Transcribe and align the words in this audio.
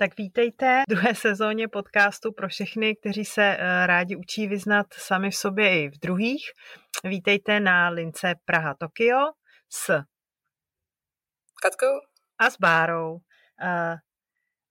Tak 0.00 0.16
vítejte 0.16 0.82
v 0.88 0.90
druhé 0.90 1.14
sezóně 1.14 1.68
podcastu 1.68 2.32
pro 2.32 2.48
všechny, 2.48 2.96
kteří 2.96 3.24
se 3.24 3.42
eh, 3.42 3.86
rádi 3.86 4.16
učí 4.16 4.46
vyznat 4.46 4.86
sami 4.92 5.30
v 5.30 5.36
sobě 5.36 5.82
i 5.82 5.88
v 5.88 5.98
druhých. 5.98 6.42
Vítejte 7.04 7.60
na 7.60 7.88
lince 7.88 8.34
Praha 8.44 8.74
Tokio 8.74 9.18
s 9.72 10.02
Katkou 11.62 12.00
a 12.38 12.50
s 12.50 12.58
Bárou. 12.58 13.18
Eh, 13.62 13.96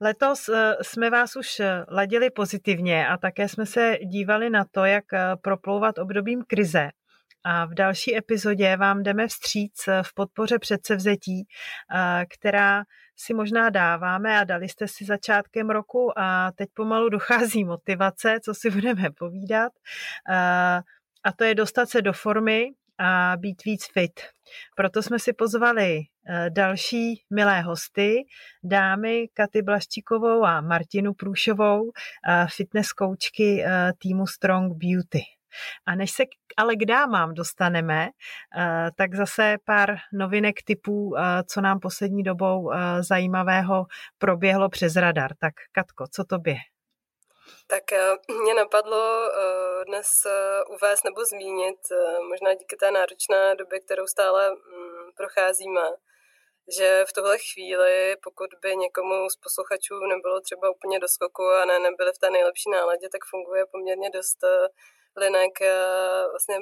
letos 0.02 0.50
eh, 0.50 0.75
jsme 0.82 1.10
vás 1.10 1.36
už 1.36 1.61
ladili 1.88 2.30
pozitivně 2.30 3.07
a 3.07 3.18
také 3.18 3.50
jsme 3.50 3.66
se 3.66 3.97
dívali 4.05 4.50
na 4.50 4.66
to, 4.71 4.86
jak 4.86 5.05
proplouvat 5.41 5.97
obdobím 5.97 6.43
krize. 6.47 6.89
A 7.43 7.66
v 7.66 7.74
další 7.74 8.18
epizodě 8.18 8.78
vám 8.78 9.04
jdeme 9.04 9.28
vstříc 9.28 9.84
v 10.02 10.14
podpoře 10.14 10.60
předsevzetí, 10.60 11.47
která 12.30 12.84
si 13.16 13.34
možná 13.34 13.70
dáváme 13.70 14.39
a 14.39 14.43
dali 14.43 14.70
jste 14.70 14.88
si 14.88 15.06
začátkem 15.06 15.70
roku 15.70 16.20
a 16.20 16.52
teď 16.52 16.70
pomalu 16.74 17.10
dochází 17.10 17.64
motivace, 17.64 18.39
co 18.44 18.54
si 18.54 18.70
budeme 18.71 19.10
povídat. 19.20 19.71
A 21.24 21.32
to 21.36 21.44
je 21.44 21.56
dostat 21.56 21.89
se 21.89 22.02
do 22.02 22.14
formy 22.14 22.68
a 22.97 23.33
být 23.38 23.64
víc 23.64 23.86
fit. 23.94 24.19
Proto 24.75 25.04
jsme 25.04 25.19
si 25.19 25.33
pozvali 25.33 26.02
další 26.50 27.24
milé 27.30 27.61
hosty, 27.61 28.16
dámy 28.64 29.28
Katy 29.33 29.61
Blaščíkovou 29.61 30.44
a 30.44 30.61
Martinu 30.61 31.14
Průšovou, 31.14 31.92
fitness 32.56 32.94
koučky 32.94 33.64
týmu 33.97 34.28
Strong 34.28 34.73
Beauty. 34.73 35.38
A 35.88 35.95
než 35.95 36.11
se 36.11 36.23
ale 36.58 36.75
k 36.75 36.86
dámám 36.86 37.33
dostaneme, 37.33 38.08
eh, 38.08 38.89
tak 38.97 39.16
zase 39.16 39.56
pár 39.66 39.89
novinek 40.14 40.56
typů, 40.66 41.16
eh, 41.17 41.44
co 41.44 41.61
nám 41.61 41.80
poslední 41.80 42.23
dobou 42.23 42.72
eh, 42.72 43.03
zajímavého 43.03 43.86
proběhlo 44.17 44.69
přes 44.69 44.95
radar. 44.95 45.31
Tak 45.41 45.53
Katko, 45.72 46.06
co 46.11 46.23
tobě? 46.23 46.56
Tak 47.67 47.83
mě 48.44 48.53
napadlo 48.53 49.30
dnes 49.88 50.08
uvést 50.69 51.03
nebo 51.03 51.25
zmínit, 51.25 51.80
možná 52.30 52.53
díky 52.53 52.75
té 52.75 52.91
náročné 52.91 53.56
době, 53.56 53.80
kterou 53.80 54.08
stále 54.08 54.50
mm, 54.50 55.11
procházíme, 55.17 55.81
že 56.78 57.06
v 57.09 57.13
tuhle 57.13 57.38
chvíli, 57.38 58.16
pokud 58.23 58.50
by 58.61 58.75
někomu 58.75 59.30
z 59.30 59.36
posluchačů 59.36 59.95
nebylo 60.00 60.41
třeba 60.41 60.69
úplně 60.69 61.00
do 61.00 61.08
skoku 61.08 61.44
a 61.61 61.66
ne, 61.66 61.80
nebyli 61.80 62.11
v 62.13 62.17
té 62.17 62.30
nejlepší 62.30 62.69
náladě, 62.69 63.09
tak 63.11 63.22
funguje 63.30 63.66
poměrně 63.72 64.09
dost 64.09 64.44
linek 65.17 65.61
eh, 65.61 66.27
vlastně 66.31 66.57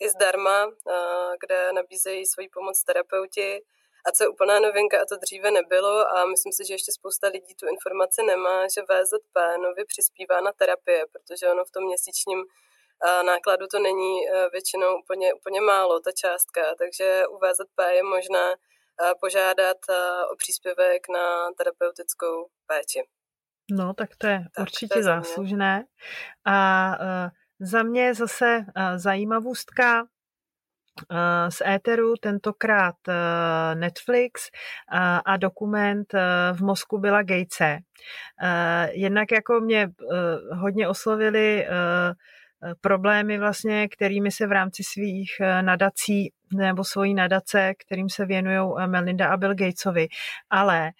i 0.00 0.08
zdarma, 0.08 0.66
eh, 0.66 1.32
kde 1.40 1.72
nabízejí 1.72 2.26
svoji 2.26 2.48
pomoc 2.48 2.82
terapeuti. 2.84 3.60
A 4.06 4.12
co 4.12 4.24
je 4.24 4.28
úplná 4.28 4.60
novinka, 4.60 5.02
a 5.02 5.04
to 5.08 5.16
dříve 5.16 5.50
nebylo, 5.50 6.08
a 6.14 6.26
myslím 6.26 6.52
si, 6.52 6.66
že 6.66 6.74
ještě 6.74 6.92
spousta 6.92 7.28
lidí 7.28 7.54
tu 7.54 7.66
informaci 7.68 8.22
nemá, 8.22 8.68
že 8.74 8.82
VZP 8.82 9.36
nově 9.62 9.84
přispívá 9.84 10.40
na 10.40 10.52
terapie, 10.52 11.04
protože 11.12 11.50
ono 11.50 11.64
v 11.64 11.70
tom 11.70 11.84
měsíčním 11.84 12.40
eh, 12.40 13.22
nákladu 13.22 13.66
to 13.66 13.78
není 13.78 14.14
většinou 14.52 14.98
úplně, 15.02 15.34
úplně 15.34 15.60
málo, 15.60 16.00
ta 16.00 16.12
částka. 16.12 16.74
Takže 16.78 17.22
u 17.26 17.36
VZP 17.38 17.78
je 17.90 18.02
možné 18.02 18.54
požádat 19.20 19.76
o 20.32 20.36
příspěvek 20.36 21.08
na 21.08 21.52
terapeutickou 21.58 22.46
péči. 22.66 23.02
No, 23.70 23.94
tak 23.94 24.10
to 24.18 24.26
je 24.26 24.44
tak 24.56 24.62
určitě 24.62 24.92
to 24.92 24.98
je 24.98 25.02
záslužné. 25.02 25.84
A 26.46 26.56
uh, 27.00 27.30
za 27.62 27.82
mě 27.82 28.14
zase 28.14 28.58
uh, 28.58 28.96
zajímavostka 28.96 30.02
uh, 30.02 30.06
z 31.48 31.60
éteru, 31.60 32.14
tentokrát 32.16 32.94
uh, 33.08 33.14
Netflix 33.80 34.50
a 35.24 35.36
dokument 35.36 36.14
v 36.52 36.60
mozku 36.60 36.98
byla 36.98 37.22
Gatese. 37.22 37.78
Jednak 38.90 39.32
jako 39.32 39.60
mě 39.60 39.88
hodně 40.52 40.88
oslovili 40.88 41.66
problémy 42.80 43.38
vlastně, 43.38 43.88
kterými 43.88 44.30
se 44.30 44.46
v 44.46 44.52
rámci 44.52 44.82
svých 44.84 45.30
nadací 45.60 46.32
nebo 46.54 46.84
svojí 46.84 47.14
nadace, 47.14 47.72
kterým 47.86 48.08
se 48.08 48.26
věnují 48.26 48.72
Melinda 48.86 49.28
a 49.28 49.36
Bill 49.36 49.54
Gatesovi, 49.54 50.08
ale 50.50 50.90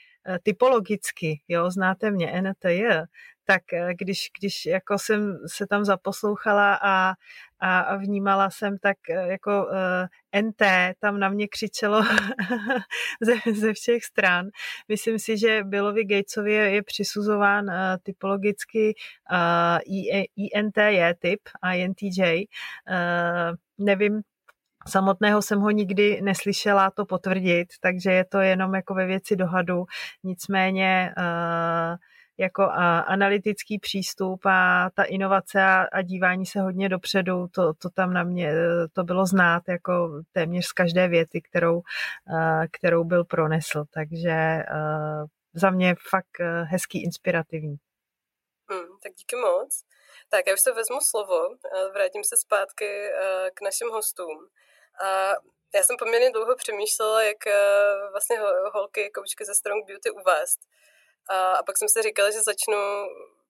typologicky, 0.42 1.40
jo, 1.48 1.70
znáte 1.70 2.10
mě, 2.10 2.42
NTJ, 2.42 2.88
tak 3.44 3.72
eh, 3.72 3.94
když, 3.94 4.30
když 4.38 4.66
jako 4.66 4.98
jsem 4.98 5.38
se 5.46 5.66
tam 5.66 5.84
zaposlouchala 5.84 6.74
a, 6.82 7.14
a, 7.60 7.80
a 7.80 7.96
vnímala 7.96 8.50
jsem, 8.50 8.78
tak 8.78 8.96
eh, 9.10 9.26
jako 9.28 9.66
uh, 9.66 9.76
eh, 10.32 10.42
NT 10.42 10.62
tam 11.00 11.18
na 11.20 11.28
mě 11.28 11.48
křičelo 11.48 12.02
ze, 13.20 13.52
ze 13.52 13.72
všech 13.72 14.04
stran. 14.04 14.46
Myslím 14.88 15.18
si, 15.18 15.38
že 15.38 15.64
Billovi 15.64 16.04
Gatesovi 16.04 16.52
je, 16.52 16.70
je 16.70 16.82
přisuzován 16.82 17.64
uh, 17.64 17.74
typologicky 18.02 18.94
uh, 19.32 19.78
typ, 21.18 21.40
INTJ. 21.74 22.44
Uh, 22.90 23.56
nevím, 23.78 24.22
Samotného 24.88 25.42
jsem 25.42 25.60
ho 25.60 25.70
nikdy 25.70 26.20
neslyšela 26.22 26.90
to 26.90 27.06
potvrdit, 27.06 27.68
takže 27.80 28.12
je 28.12 28.24
to 28.24 28.38
jenom 28.38 28.74
jako 28.74 28.94
ve 28.94 29.06
věci 29.06 29.36
dohadu. 29.36 29.84
Nicméně 30.24 31.14
uh, 31.18 31.96
jako 32.38 32.62
a, 32.62 32.98
analytický 32.98 33.78
přístup 33.78 34.46
a 34.46 34.90
ta 34.94 35.02
inovace 35.02 35.62
a, 35.62 35.86
a 35.92 36.02
dívání 36.02 36.46
se 36.46 36.60
hodně 36.60 36.88
dopředu, 36.88 37.48
to, 37.48 37.74
to 37.74 37.90
tam 37.90 38.12
na 38.12 38.22
mě 38.22 38.52
to 38.92 39.04
bylo 39.04 39.26
znát 39.26 39.62
jako 39.68 40.22
téměř 40.32 40.66
z 40.66 40.72
každé 40.72 41.08
věty, 41.08 41.42
kterou, 41.42 41.82
kterou 42.72 43.04
byl 43.04 43.24
pronesl. 43.24 43.84
Takže 43.94 44.62
za 45.54 45.70
mě 45.70 45.94
fakt 46.10 46.40
hezký, 46.64 47.04
inspirativní. 47.04 47.76
Hmm, 48.70 48.98
tak 49.02 49.12
díky 49.12 49.36
moc. 49.36 49.84
Tak 50.28 50.46
já 50.46 50.54
už 50.54 50.60
se 50.60 50.72
vezmu 50.72 51.00
slovo, 51.00 51.56
vrátím 51.92 52.24
se 52.24 52.36
zpátky 52.36 53.08
k 53.54 53.62
našim 53.62 53.88
hostům. 53.88 54.48
A 55.04 55.32
já 55.74 55.82
jsem 55.82 55.96
poměrně 55.98 56.30
dlouho 56.30 56.56
přemýšlela, 56.56 57.22
jak 57.22 57.36
vlastně 58.10 58.36
holky, 58.72 59.10
koučky 59.14 59.44
ze 59.44 59.54
Strong 59.54 59.86
Beauty 59.86 60.10
uvést. 60.10 60.60
A, 61.28 61.52
a 61.52 61.62
pak 61.62 61.78
jsem 61.78 61.88
si 61.88 62.02
říkala, 62.02 62.30
že 62.30 62.40
začnu 62.42 62.78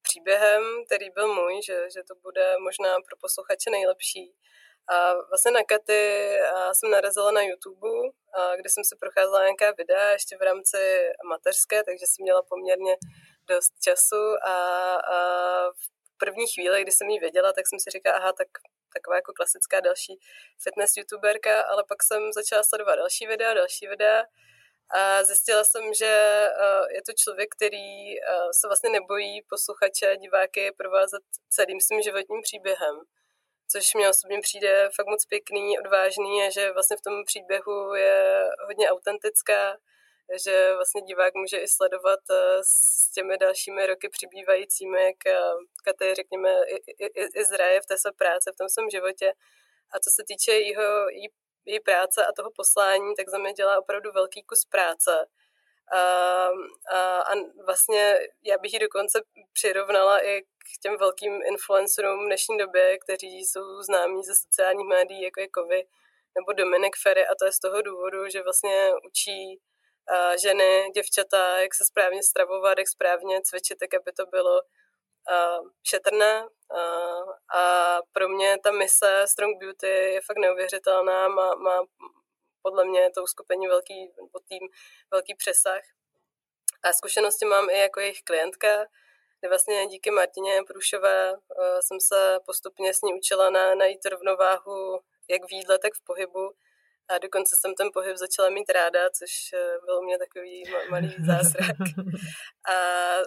příběhem, 0.03 0.63
který 0.87 1.11
byl 1.11 1.35
můj, 1.35 1.63
že, 1.63 1.91
že 1.95 2.03
to 2.09 2.15
bude 2.15 2.55
možná 2.59 2.95
pro 2.95 3.17
posluchače 3.21 3.71
nejlepší. 3.71 4.35
A 4.89 5.15
vlastně 5.15 5.51
na 5.51 5.65
Katy 5.65 6.33
jsem 6.73 6.91
narazila 6.91 7.31
na 7.31 7.43
YouTube, 7.43 7.89
kde 8.57 8.71
jsem 8.71 8.85
si 8.85 8.97
procházela 8.97 9.43
nějaká 9.43 9.71
videa 9.79 10.11
ještě 10.11 10.37
v 10.37 10.43
rámci 10.43 10.79
mateřské, 11.29 11.85
takže 11.85 12.07
jsem 12.07 12.23
měla 12.23 12.43
poměrně 12.43 12.97
dost 13.47 13.73
času 13.81 14.23
a, 14.43 14.57
a 14.95 15.17
v 15.71 16.19
první 16.19 16.47
chvíli, 16.55 16.83
kdy 16.83 16.93
jsem 16.93 17.09
ji 17.09 17.19
věděla, 17.21 17.53
tak 17.53 17.67
jsem 17.67 17.79
si 17.79 17.91
říkala, 17.91 18.17
aha, 18.17 18.33
tak 18.33 18.49
taková 18.95 19.17
jako 19.17 19.33
klasická 19.33 19.81
další 19.81 20.21
fitness 20.63 20.97
youtuberka, 20.97 21.63
ale 21.63 21.85
pak 21.89 22.03
jsem 22.03 22.33
začala 22.33 22.63
sledovat 22.63 22.97
další 22.97 23.27
videa, 23.27 23.55
další 23.55 23.87
videa 23.87 24.25
a 24.93 25.25
zjistila 25.25 25.65
jsem, 25.65 25.95
že 25.95 26.07
eh, 26.07 26.95
je 26.95 27.03
to 27.03 27.13
člověk, 27.13 27.49
který 27.57 28.19
eh, 28.19 28.53
se 28.53 28.69
vlastně 28.69 28.91
nebojí 28.91 29.43
posluchače 29.49 30.17
diváky 30.17 30.73
provázet 30.77 31.23
celým 31.49 31.81
svým 31.81 32.03
životním 32.03 32.41
příběhem. 32.43 32.97
Což 33.73 33.95
mě 33.95 34.09
osobně 34.09 34.41
přijde 34.41 34.89
fakt 34.97 35.07
moc 35.07 35.25
pěkný, 35.27 35.79
odvážný 35.79 36.43
a 36.43 36.51
že 36.51 36.73
vlastně 36.73 36.97
v 36.97 37.05
tom 37.07 37.25
příběhu 37.25 37.95
je 37.95 38.45
hodně 38.67 38.91
autentická, 38.91 39.77
že 40.45 40.75
vlastně 40.75 41.03
divák 41.03 41.35
může 41.35 41.59
i 41.59 41.69
sledovat 41.69 42.21
eh, 42.31 42.59
s 42.63 43.11
těmi 43.15 43.39
dalšími 43.39 43.87
roky 43.87 44.09
přibývajícími, 44.09 45.05
jak 45.05 45.37
Katy, 45.85 46.15
řekněme, 46.15 46.51
i, 46.69 46.77
i, 47.05 47.41
i 47.41 47.45
zraje 47.45 47.81
v 47.81 47.87
té 47.87 47.99
své 47.99 48.13
práce, 48.13 48.53
v 48.53 48.57
tom 48.57 48.69
svém 48.69 48.91
životě. 48.91 49.33
A 49.93 49.99
co 49.99 50.11
se 50.11 50.23
týče 50.29 50.53
jeho, 50.53 51.09
jí 51.09 51.29
její 51.65 51.81
práce 51.81 52.27
a 52.27 52.33
toho 52.33 52.51
poslání, 52.57 53.15
tak 53.15 53.29
za 53.29 53.39
mě 53.39 53.53
dělá 53.53 53.79
opravdu 53.79 54.13
velký 54.13 54.43
kus 54.43 54.65
práce. 54.65 55.27
A, 55.93 55.99
a, 56.91 57.21
a 57.21 57.35
vlastně 57.67 58.19
já 58.43 58.59
bych 58.59 58.73
ji 58.73 58.79
dokonce 58.79 59.23
přirovnala 59.53 60.25
i 60.27 60.43
k 60.43 60.81
těm 60.83 60.97
velkým 60.97 61.41
influencerům 61.43 62.25
v 62.25 62.27
dnešní 62.27 62.59
době, 62.59 62.99
kteří 62.99 63.41
jsou 63.41 63.83
známí 63.83 64.23
ze 64.25 64.35
sociálních 64.35 64.87
médií, 64.87 65.23
jako 65.23 65.41
je 65.41 65.49
Kovy 65.49 65.87
nebo 66.35 66.53
Dominik 66.53 66.97
Ferry 67.03 67.27
a 67.27 67.35
to 67.35 67.45
je 67.45 67.53
z 67.53 67.59
toho 67.59 67.83
důvodu, 67.83 68.29
že 68.29 68.43
vlastně 68.43 68.91
učí 69.07 69.61
a, 70.07 70.37
ženy, 70.37 70.91
děvčata, 70.95 71.59
jak 71.59 71.75
se 71.75 71.85
správně 71.85 72.23
stravovat, 72.23 72.79
jak 72.79 72.89
správně 72.89 73.41
cvičit, 73.43 73.79
tak 73.79 73.95
aby 73.95 74.13
to 74.13 74.27
bylo 74.27 74.63
šetrné 75.83 76.49
a 77.55 77.99
pro 78.13 78.29
mě 78.29 78.59
ta 78.63 78.71
mise 78.71 79.25
Strong 79.27 79.59
Beauty 79.59 79.87
je 79.87 80.21
fakt 80.27 80.39
neuvěřitelná, 80.39 81.29
má, 81.29 81.55
má 81.55 81.83
podle 82.63 82.85
mě 82.85 83.11
to 83.11 83.23
uskupení 83.23 83.67
velký, 83.67 84.13
nebo 84.17 84.39
tým 84.49 84.69
velký 85.11 85.35
přesah. 85.35 85.83
A 86.83 86.93
zkušenosti 86.93 87.45
mám 87.45 87.71
i 87.71 87.79
jako 87.79 88.01
jejich 88.01 88.23
klientka, 88.23 88.87
kde 89.41 89.49
vlastně 89.49 89.87
díky 89.87 90.11
Martině 90.11 90.61
Průšové 90.67 91.33
uh, 91.33 91.39
jsem 91.81 92.01
se 92.01 92.39
postupně 92.47 92.95
s 92.95 93.03
ní 93.03 93.15
učila 93.15 93.51
na, 93.51 93.75
najít 93.75 94.07
rovnováhu 94.07 95.01
jak 95.31 95.43
v 95.49 95.53
jídle, 95.53 95.79
tak 95.79 95.93
v 95.95 96.05
pohybu 96.05 96.53
A 97.09 97.19
dokonce 97.19 97.57
jsem 97.57 97.75
ten 97.75 97.89
pohyb 97.93 98.17
začala 98.17 98.49
mít 98.51 98.71
ráda, 98.71 99.11
což 99.11 99.33
eh, 99.55 99.79
byl 99.85 100.03
mě 100.03 100.19
takový 100.19 100.65
malý 100.91 101.15
zázrak. 101.27 101.77
A 102.73 102.75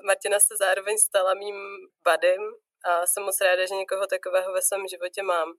Martina 0.03 0.39
se 0.39 0.55
zároveň 0.59 0.97
stala 0.97 1.33
mým 1.33 1.55
badem 2.03 2.41
a 2.85 3.05
jsem 3.05 3.23
moc 3.23 3.41
ráda, 3.41 3.65
že 3.65 3.75
někoho 3.75 4.07
takového 4.07 4.53
ve 4.53 4.61
svém 4.61 4.87
životě 4.87 5.23
mám. 5.23 5.53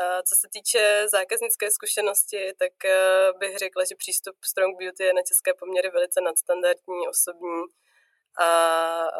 A 0.00 0.22
co 0.22 0.34
se 0.40 0.48
týče 0.52 1.08
zákaznické 1.08 1.70
zkušenosti, 1.70 2.52
tak 2.58 2.84
eh, 2.84 3.32
bych 3.38 3.58
řekla, 3.58 3.84
že 3.84 3.94
přístup 3.94 4.36
Strong 4.44 4.78
Beauty 4.78 5.04
je 5.04 5.14
na 5.14 5.22
české 5.22 5.54
poměry 5.54 5.90
velice 5.90 6.20
nadstandardní, 6.20 7.08
osobní 7.08 7.62
a, 8.38 8.46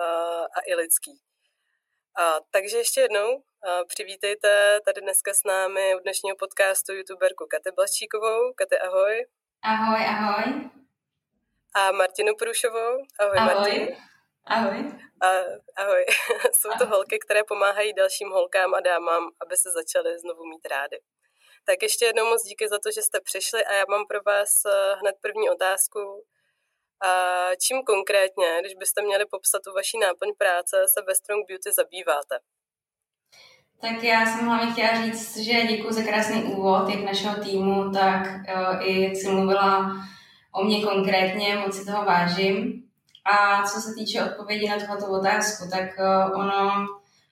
a, 0.04 0.06
a 0.44 0.60
i 0.66 0.74
lidský. 0.74 1.20
A, 2.18 2.40
takže 2.50 2.76
ještě 2.76 3.00
jednou 3.00 3.42
a 3.62 3.84
přivítejte 3.84 4.80
tady 4.84 5.00
dneska 5.00 5.34
s 5.34 5.44
námi 5.44 5.94
u 5.96 5.98
dnešního 5.98 6.36
podcastu 6.36 6.92
youtuberku 6.92 7.46
Katy 7.50 7.70
Blaščíkovou. 7.70 8.52
Katy, 8.52 8.78
ahoj. 8.78 9.26
Ahoj, 9.62 10.06
ahoj. 10.06 10.70
A 11.74 11.92
Martinu 11.92 12.34
Průšovou. 12.34 12.92
Ahoj, 13.18 13.38
ahoj. 13.38 13.54
Martin. 13.54 14.09
Ahoj. 14.50 14.78
A, 15.22 15.28
ahoj. 15.82 16.04
Jsou 16.58 16.68
to 16.68 16.84
ahoj. 16.84 16.96
holky, 16.96 17.18
které 17.18 17.44
pomáhají 17.44 17.92
dalším 17.92 18.30
holkám 18.30 18.74
a 18.74 18.80
dámám, 18.80 19.30
aby 19.42 19.56
se 19.56 19.70
začaly 19.70 20.18
znovu 20.18 20.44
mít 20.44 20.66
rády. 20.70 20.98
Tak 21.64 21.82
ještě 21.82 22.04
jednou 22.04 22.24
moc 22.24 22.42
díky 22.42 22.68
za 22.68 22.78
to, 22.78 22.90
že 22.90 23.02
jste 23.02 23.20
přišli 23.20 23.64
a 23.64 23.72
já 23.72 23.84
mám 23.88 24.06
pro 24.06 24.20
vás 24.26 24.50
eh, 24.66 24.94
hned 25.00 25.14
první 25.20 25.50
otázku. 25.50 26.24
A 27.02 27.10
čím 27.64 27.82
konkrétně, 27.82 28.58
když 28.60 28.74
byste 28.74 29.02
měli 29.02 29.24
popsat 29.26 29.62
tu 29.64 29.72
vaší 29.72 29.98
náplň 29.98 30.30
práce, 30.38 30.76
se 30.94 31.00
ve 31.06 31.14
Strong 31.14 31.48
Beauty 31.48 31.72
zabýváte? 31.72 32.38
Tak 33.80 34.02
já 34.02 34.26
jsem 34.26 34.46
hlavně 34.46 34.72
chtěla 34.72 35.04
říct, 35.04 35.36
že 35.36 35.62
děkuji 35.62 35.92
za 35.92 36.02
krásný 36.02 36.42
úvod, 36.42 36.88
jak 36.88 37.00
našeho 37.00 37.44
týmu, 37.44 37.90
tak 37.90 38.22
uh, 38.26 38.88
i 38.88 39.02
jak 39.02 39.16
jsi 39.16 39.28
mluvila 39.28 39.90
o 40.52 40.64
mě 40.64 40.84
konkrétně, 40.84 41.56
moc 41.56 41.76
si 41.76 41.86
toho 41.86 42.04
vážím. 42.04 42.89
A 43.32 43.62
co 43.62 43.80
se 43.80 43.94
týče 43.94 44.24
odpovědi 44.24 44.68
na 44.68 44.76
tuto 44.76 45.12
otázku, 45.12 45.70
tak 45.70 45.84
uh, 45.98 46.40
ono 46.40 46.86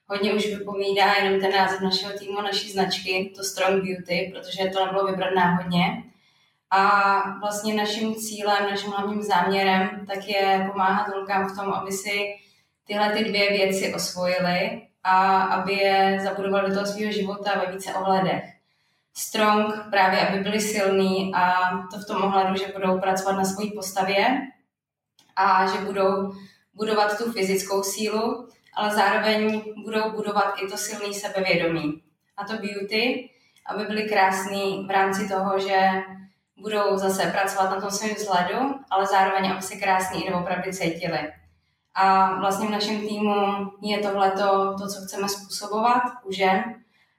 hodně 0.07 0.33
už 0.33 0.45
vypovídá 0.45 1.13
jenom 1.13 1.41
ten 1.41 1.51
název 1.51 1.81
našeho 1.81 2.13
týmu, 2.19 2.41
naší 2.41 2.71
značky, 2.71 3.33
to 3.35 3.43
Strong 3.43 3.83
Beauty, 3.83 4.33
protože 4.33 4.69
to 4.69 4.85
nebylo 4.85 5.07
vybrat 5.07 5.33
náhodně. 5.35 6.03
A 6.71 7.21
vlastně 7.39 7.73
naším 7.73 8.15
cílem, 8.15 8.69
naším 8.69 8.91
hlavním 8.91 9.23
záměrem, 9.23 10.05
tak 10.07 10.27
je 10.27 10.69
pomáhat 10.71 11.07
holkám 11.07 11.49
v 11.49 11.57
tom, 11.57 11.73
aby 11.73 11.91
si 11.91 12.35
tyhle 12.87 13.09
ty 13.09 13.23
dvě 13.23 13.49
věci 13.49 13.93
osvojily 13.93 14.81
a 15.03 15.41
aby 15.41 15.73
je 15.73 16.19
zabudovali 16.23 16.69
do 16.69 16.73
toho 16.73 16.85
svého 16.85 17.11
života 17.11 17.63
ve 17.65 17.71
více 17.71 17.93
ohledech. 17.93 18.43
Strong 19.13 19.73
právě, 19.89 20.27
aby 20.27 20.39
byli 20.39 20.59
silní 20.59 21.31
a 21.35 21.69
to 21.91 21.99
v 21.99 22.07
tom 22.07 22.23
ohledu, 22.23 22.55
že 22.55 22.73
budou 22.73 22.99
pracovat 22.99 23.31
na 23.31 23.45
své 23.45 23.65
postavě 23.75 24.41
a 25.39 25.67
že 25.67 25.77
budou 25.77 26.33
budovat 26.73 27.17
tu 27.17 27.31
fyzickou 27.31 27.83
sílu, 27.83 28.47
ale 28.73 28.95
zároveň 28.95 29.61
budou 29.83 30.11
budovat 30.11 30.53
i 30.61 30.67
to 30.67 30.77
silné 30.77 31.13
sebevědomí. 31.13 32.01
A 32.37 32.43
to 32.43 32.53
beauty, 32.53 33.29
aby 33.65 33.83
byli 33.85 34.09
krásní 34.09 34.85
v 34.87 34.91
rámci 34.91 35.27
toho, 35.27 35.59
že 35.59 35.77
budou 36.57 36.97
zase 36.97 37.31
pracovat 37.31 37.69
na 37.69 37.81
tom 37.81 37.91
svém 37.91 38.15
vzhledu, 38.15 38.75
ale 38.89 39.05
zároveň, 39.05 39.51
aby 39.51 39.61
se 39.61 39.75
krásně 39.75 40.23
i 40.23 40.33
opravdu 40.33 40.71
cítili. 40.71 41.33
A 41.95 42.35
vlastně 42.39 42.67
v 42.67 42.71
našem 42.71 42.99
týmu 43.07 43.35
je 43.81 43.99
tohle 43.99 44.31
to, 44.31 44.75
co 44.87 45.01
chceme 45.05 45.29
způsobovat 45.29 46.03
u 46.23 46.31
žen 46.31 46.63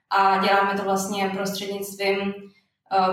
a 0.09 0.37
děláme 0.37 0.77
to 0.77 0.83
vlastně 0.83 1.29
prostřednictvím 1.29 2.33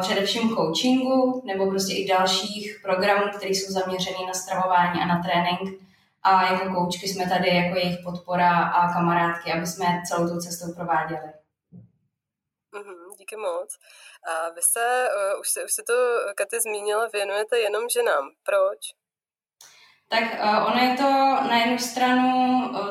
především 0.01 0.57
coachingu 0.57 1.43
nebo 1.47 1.71
prostě 1.71 1.95
i 1.95 2.09
dalších 2.09 2.81
programů, 2.83 3.25
které 3.37 3.51
jsou 3.51 3.73
zaměřené 3.73 4.19
na 4.27 4.35
stravování 4.35 5.01
a 5.01 5.07
na 5.07 5.23
trénink. 5.23 5.83
A 6.23 6.53
jako 6.53 6.75
koučky 6.75 7.09
jsme 7.09 7.29
tady 7.29 7.49
jako 7.49 7.79
jejich 7.79 7.99
podpora 8.05 8.59
a 8.59 8.93
kamarádky, 8.93 9.53
aby 9.53 9.67
jsme 9.67 9.87
celou 10.09 10.29
tu 10.29 10.41
cestou 10.41 10.75
prováděli. 10.75 11.33
Mm-hmm, 12.73 13.17
díky 13.19 13.37
moc. 13.37 13.79
A 14.29 14.51
vy 14.51 14.61
se, 14.63 15.09
uh, 15.35 15.41
už, 15.41 15.49
se, 15.49 15.65
už 15.65 15.73
se 15.73 15.83
to, 15.87 15.95
Katy, 16.35 16.61
zmínila, 16.61 17.09
věnujete 17.13 17.59
jenom 17.59 17.89
ženám. 17.89 18.31
Proč? 18.43 18.79
Tak 20.09 20.25
uh, 20.43 20.67
ono 20.67 20.91
je 20.91 20.97
to 20.97 21.11
na 21.49 21.57
jednu 21.57 21.79
stranu 21.79 22.31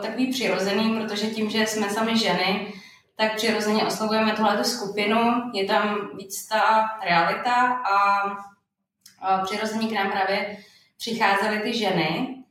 takový 0.01 0.31
přirozený, 0.31 1.01
protože 1.01 1.27
tím, 1.27 1.49
že 1.49 1.67
jsme 1.67 1.89
sami 1.89 2.17
ženy, 2.17 2.73
tak 3.19 3.35
přirozeně 3.35 3.85
oslovujeme 3.85 4.31
tuhle 4.31 4.63
skupinu, 4.63 5.51
je 5.53 5.65
tam 5.65 6.09
víc 6.17 6.47
ta 6.47 6.89
realita 7.03 7.73
a 7.73 8.25
uh, 8.25 9.43
přirozeně 9.43 9.87
k 9.87 9.91
nám 9.91 10.11
právě 10.11 10.57
přicházely 10.97 11.59
ty 11.59 11.77
ženy. 11.77 12.43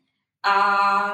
A 0.42 0.56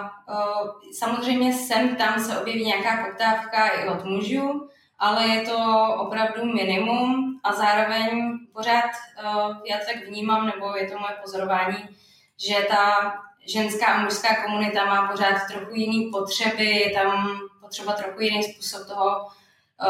uh, 0.00 0.70
samozřejmě 0.98 1.52
sem 1.52 1.96
tam 1.96 2.20
se 2.20 2.38
objeví 2.38 2.64
nějaká 2.64 3.04
poptávka 3.04 3.68
i 3.68 3.88
od 3.88 4.04
mužů, 4.04 4.68
ale 4.98 5.28
je 5.28 5.42
to 5.42 5.86
opravdu 5.98 6.44
minimum 6.44 7.40
a 7.44 7.52
zároveň 7.52 8.38
pořád 8.52 8.84
uh, 8.84 9.56
já 9.70 9.78
tak 9.78 10.08
vnímám, 10.08 10.46
nebo 10.46 10.76
je 10.76 10.90
to 10.90 10.98
moje 10.98 11.14
pozorování, 11.22 11.88
že 12.36 12.66
ta 12.68 13.14
ženská 13.46 13.86
a 13.86 14.02
mužská 14.02 14.44
komunita 14.44 14.84
má 14.84 15.08
pořád 15.08 15.46
trochu 15.52 15.74
jiný 15.74 16.10
potřeby, 16.10 16.64
je 16.64 16.90
tam 16.90 17.40
potřeba 17.60 17.92
trochu 17.92 18.20
jiný 18.20 18.42
způsob 18.42 18.88
toho 18.88 19.26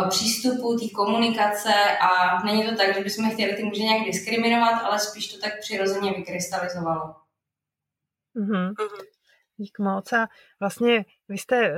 přístupu, 0.08 0.78
té 0.78 0.88
komunikace 0.94 1.74
a 2.00 2.42
není 2.44 2.68
to 2.68 2.76
tak, 2.76 2.94
že 2.94 3.04
bychom 3.04 3.30
chtěli 3.30 3.54
ty 3.54 3.64
muže 3.64 3.82
nějak 3.82 4.04
diskriminovat, 4.04 4.82
ale 4.84 4.98
spíš 4.98 5.32
to 5.32 5.40
tak 5.40 5.52
přirozeně 5.60 6.12
vykrystalizovalo. 6.12 7.14
Mm-hmm. 8.36 8.74
Dík 9.56 9.78
moc. 9.78 10.12
A 10.12 10.28
vlastně 10.60 11.04
vy 11.28 11.38
jste 11.38 11.70
uh, 11.70 11.76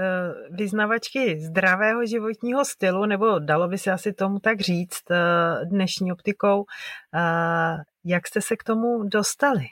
vyznavačky 0.56 1.40
zdravého 1.40 2.06
životního 2.06 2.64
stylu, 2.64 3.06
nebo 3.06 3.38
dalo 3.38 3.68
by 3.68 3.78
se 3.78 3.92
asi 3.92 4.12
tomu 4.12 4.38
tak 4.38 4.60
říct 4.60 5.10
uh, 5.10 5.68
dnešní 5.68 6.12
optikou. 6.12 6.58
Uh, 6.58 7.80
jak 8.04 8.26
jste 8.26 8.40
se 8.40 8.56
k 8.56 8.64
tomu 8.64 9.04
dostali? 9.04 9.64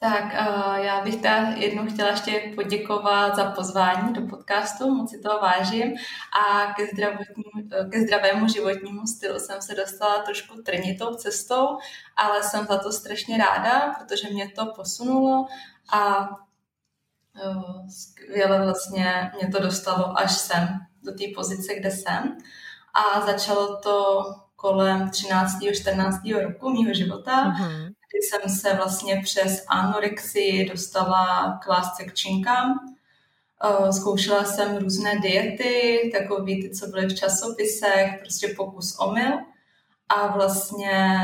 Tak 0.00 0.24
uh, 0.24 0.74
já 0.74 1.04
bych 1.04 1.22
ta 1.22 1.36
jednou 1.36 1.86
chtěla 1.86 2.10
ještě 2.10 2.52
poděkovat 2.54 3.36
za 3.36 3.50
pozvání 3.50 4.12
do 4.12 4.26
podcastu, 4.26 4.94
moc 4.94 5.10
si 5.10 5.20
toho 5.20 5.40
vážím 5.40 5.94
a 6.40 6.72
ke, 6.72 6.86
ke 7.90 8.00
zdravému 8.00 8.48
životnímu 8.48 9.06
stylu 9.06 9.38
jsem 9.38 9.62
se 9.62 9.74
dostala 9.74 10.22
trošku 10.22 10.62
trnitou 10.62 11.14
cestou, 11.14 11.78
ale 12.16 12.42
jsem 12.42 12.66
za 12.66 12.78
to 12.78 12.92
strašně 12.92 13.38
ráda, 13.38 13.94
protože 13.98 14.30
mě 14.30 14.48
to 14.48 14.66
posunulo 14.66 15.46
a 15.92 16.28
uh, 16.30 17.88
skvěle 17.88 18.62
vlastně 18.64 19.32
mě 19.40 19.48
to 19.48 19.62
dostalo 19.62 20.18
až 20.18 20.32
sem, 20.32 20.68
do 21.02 21.12
té 21.12 21.24
pozice, 21.34 21.74
kde 21.74 21.90
jsem. 21.90 22.38
A 22.94 23.20
začalo 23.20 23.76
to 23.76 24.24
kolem 24.56 25.10
13. 25.10 25.52
14. 25.74 26.16
roku 26.42 26.70
mého 26.70 26.94
života, 26.94 27.44
mm-hmm 27.44 27.97
kdy 28.10 28.22
jsem 28.22 28.56
se 28.56 28.74
vlastně 28.74 29.20
přes 29.24 29.64
anorexii 29.68 30.68
dostala 30.70 31.58
k 31.62 31.66
lásce 31.66 32.04
k 32.04 32.14
činkám. 32.14 32.94
Eh, 33.64 33.92
zkoušela 33.92 34.44
jsem 34.44 34.76
různé 34.76 35.18
diety, 35.18 36.10
takový 36.14 36.62
ty, 36.62 36.70
co 36.70 36.86
byly 36.86 37.06
v 37.06 37.14
časopisech, 37.14 38.18
prostě 38.20 38.48
pokus 38.56 38.98
omyl. 38.98 39.32
A 40.08 40.26
vlastně 40.26 41.18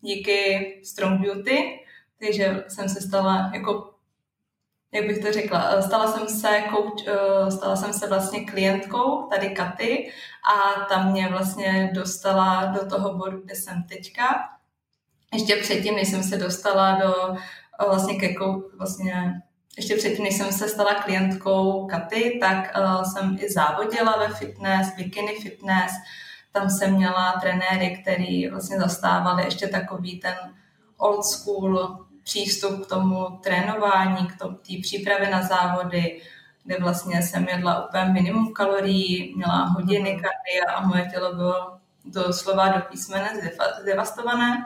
díky 0.00 0.80
Strong 0.84 1.20
Beauty, 1.20 1.80
takže 2.20 2.64
jsem 2.68 2.88
se 2.88 3.00
stala 3.00 3.50
jako 3.54 3.92
jak 4.94 5.06
bych 5.06 5.18
to 5.18 5.32
řekla, 5.32 5.70
eh, 5.70 5.82
stala 5.82 6.12
jsem 6.12 6.28
se, 6.28 6.48
coach, 6.70 7.06
eh, 7.06 7.50
stala 7.50 7.76
jsem 7.76 7.92
se 7.92 8.08
vlastně 8.08 8.44
klientkou 8.44 9.26
tady 9.26 9.50
Katy 9.50 10.12
a 10.54 10.84
tam 10.84 11.12
mě 11.12 11.28
vlastně 11.28 11.90
dostala 11.94 12.64
do 12.64 12.88
toho 12.88 13.18
bodu, 13.18 13.40
kde 13.44 13.54
jsem 13.54 13.82
teďka 13.82 14.24
ještě 15.32 15.56
předtím, 15.56 15.96
než 15.96 16.08
jsem 16.08 16.22
se 16.22 16.36
dostala 16.36 16.98
do 16.98 17.34
eh, 17.34 17.86
vlastně 17.88 18.14
ke 18.14 18.34
vlastně 18.78 19.42
ještě 19.76 19.96
předtím, 19.96 20.24
než 20.24 20.36
jsem 20.36 20.52
se 20.52 20.68
stala 20.68 20.94
klientkou 20.94 21.86
Katy, 21.86 22.38
tak 22.40 22.72
uh, 22.78 23.02
jsem 23.02 23.38
i 23.40 23.52
závodila 23.52 24.16
ve 24.18 24.28
fitness, 24.28 24.96
bikini 24.96 25.40
fitness. 25.40 25.92
Tam 26.52 26.70
jsem 26.70 26.94
měla 26.94 27.32
trenéry, 27.40 27.98
který 28.02 28.48
vlastně 28.48 28.78
zastávali 28.78 29.44
ještě 29.44 29.66
takový 29.66 30.20
ten 30.20 30.34
old 30.96 31.24
school 31.24 32.06
přístup 32.22 32.84
k 32.84 32.88
tomu 32.88 33.38
trénování, 33.42 34.26
k 34.26 34.36
té 34.38 34.72
přípravě 34.82 35.30
na 35.30 35.42
závody, 35.42 36.20
kde 36.64 36.76
vlastně 36.80 37.22
jsem 37.22 37.48
jedla 37.48 37.88
úplně 37.88 38.04
minimum 38.04 38.52
kalorií, 38.52 39.34
měla 39.36 39.64
hodiny 39.64 40.12
mhm. 40.12 40.22
kardia 40.22 40.76
a 40.76 40.86
moje 40.86 41.10
tělo 41.12 41.34
bylo 41.34 41.78
doslova 42.04 42.68
do 42.68 42.80
písmene 42.90 43.28
zdevastované. 43.82 44.64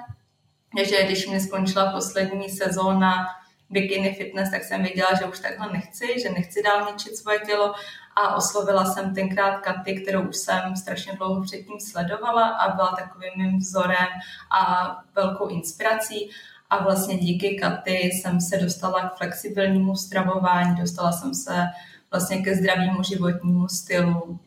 Takže 0.77 1.05
když 1.05 1.27
mi 1.27 1.41
skončila 1.41 1.93
poslední 1.93 2.51
sezóna 2.51 3.27
bikini 3.71 4.15
fitness, 4.15 4.51
tak 4.51 4.65
jsem 4.65 4.83
věděla, 4.83 5.15
že 5.19 5.25
už 5.25 5.41
takhle 5.41 5.73
nechci, 5.73 6.07
že 6.23 6.31
nechci 6.31 6.63
dál 6.63 6.93
ničit 6.93 7.17
svoje 7.17 7.39
tělo 7.39 7.75
a 8.17 8.37
oslovila 8.37 8.85
jsem 8.85 9.15
tenkrát 9.15 9.61
Katy, 9.61 10.03
kterou 10.03 10.23
už 10.23 10.37
jsem 10.37 10.77
strašně 10.77 11.13
dlouho 11.13 11.43
předtím 11.43 11.81
sledovala 11.81 12.49
a 12.49 12.75
byla 12.75 12.97
takovým 12.99 13.31
mým 13.37 13.59
vzorem 13.59 14.07
a 14.51 14.91
velkou 15.15 15.49
inspirací. 15.49 16.31
A 16.71 16.83
vlastně 16.83 17.19
díky 17.19 17.59
Katy 17.59 17.93
jsem 17.93 18.41
se 18.41 18.57
dostala 18.57 19.09
k 19.09 19.17
flexibilnímu 19.17 19.97
stravování, 19.97 20.77
dostala 20.81 21.13
jsem 21.13 21.35
se 21.35 21.65
vlastně 22.11 22.43
ke 22.43 22.57
zdravému 22.57 23.03
životnímu 23.03 23.69
stylu. 23.69 24.39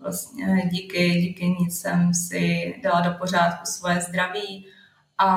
Vlastně 0.00 0.68
díky, 0.72 1.10
díky 1.10 1.48
ní 1.48 1.70
jsem 1.70 2.14
si 2.14 2.74
dala 2.82 3.00
do 3.00 3.18
pořádku 3.18 3.66
svoje 3.66 4.00
zdraví 4.00 4.66
a, 5.18 5.28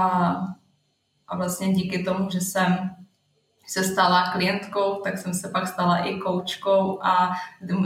a 1.27 1.37
vlastně 1.37 1.73
díky 1.73 2.03
tomu, 2.03 2.29
že 2.29 2.41
jsem 2.41 2.95
se 3.67 3.83
stala 3.83 4.31
klientkou, 4.31 5.01
tak 5.01 5.17
jsem 5.17 5.33
se 5.33 5.49
pak 5.49 5.67
stala 5.67 5.97
i 5.97 6.17
koučkou 6.17 7.03
a 7.03 7.31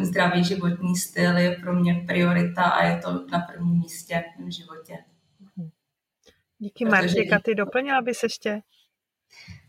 zdravý 0.02 0.44
životní 0.44 0.96
styl 0.96 1.38
je 1.38 1.52
pro 1.52 1.74
mě 1.74 2.04
priorita 2.08 2.64
a 2.64 2.84
je 2.84 2.98
to 2.98 3.26
na 3.32 3.40
prvním 3.40 3.80
místě 3.80 4.24
v 4.40 4.52
životě. 4.52 4.98
Díky 6.58 6.86
Martě. 6.86 7.26
Katy, 7.26 7.56
doplnila 7.56 8.02
bys 8.02 8.24
ještě? 8.24 8.62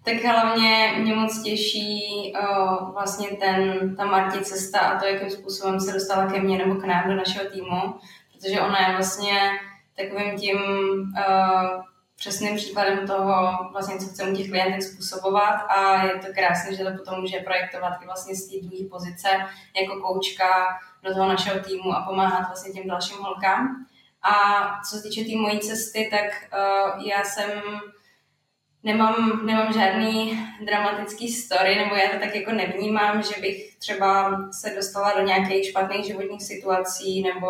Tak 0.05 0.15
hlavně 0.15 0.95
mě 0.99 1.15
moc 1.15 1.43
těší 1.43 2.01
o, 2.37 2.93
vlastně 2.93 3.29
ten, 3.29 3.97
ta 3.97 4.05
Marti 4.05 4.45
cesta 4.45 4.79
a 4.79 4.99
to, 5.01 5.07
jakým 5.07 5.31
způsobem 5.31 5.81
se 5.81 5.93
dostala 5.93 6.27
ke 6.33 6.41
mně 6.41 6.59
nebo 6.59 6.75
k 6.75 6.85
nám 6.85 7.09
do 7.09 7.17
našeho 7.17 7.51
týmu, 7.51 7.95
protože 8.33 8.61
ona 8.61 8.89
je 8.89 8.95
vlastně 8.95 9.51
takovým 9.97 10.39
tím 10.39 10.59
o, 10.59 11.94
přesným 12.25 12.57
příkladem 12.57 13.07
toho, 13.07 13.59
vlastně, 13.73 13.99
co 13.99 14.07
chceme 14.07 14.37
těch 14.37 14.49
klientek 14.49 14.83
způsobovat 14.83 15.61
a 15.69 16.05
je 16.07 16.19
to 16.19 16.33
krásné, 16.35 16.75
že 16.75 16.85
to 16.85 16.91
potom 16.99 17.21
může 17.21 17.39
projektovat 17.39 18.03
i 18.03 18.07
vlastně 18.07 18.35
z 18.35 18.49
té 18.49 18.67
druhé 18.67 18.89
pozice 18.91 19.29
jako 19.81 20.01
koučka 20.01 20.79
do 21.03 21.15
toho 21.15 21.29
našeho 21.29 21.61
týmu 21.61 21.93
a 21.93 22.03
pomáhat 22.03 22.47
vlastně 22.47 22.73
těm 22.73 22.89
dalším 22.89 23.17
holkám. 23.17 23.87
A 24.23 24.35
co 24.91 24.97
se 24.97 25.03
týče 25.03 25.21
té 25.21 25.27
tý 25.27 25.37
mojí 25.37 25.61
cesty, 25.61 26.09
tak 26.11 26.31
uh, 26.53 27.07
já 27.07 27.25
jsem 27.25 27.51
nemám, 28.83 29.47
nemám 29.47 29.73
žádný 29.73 30.47
dramatický 30.67 31.33
story, 31.33 31.77
nebo 31.77 31.95
já 31.95 32.09
to 32.09 32.19
tak 32.19 32.35
jako 32.35 32.53
nevnímám, 32.53 33.23
že 33.23 33.41
bych 33.41 33.77
třeba 33.77 34.39
se 34.53 34.75
dostala 34.75 35.13
do 35.15 35.23
nějakých 35.23 35.69
špatných 35.69 36.07
životních 36.07 36.43
situací, 36.43 37.23
nebo 37.23 37.49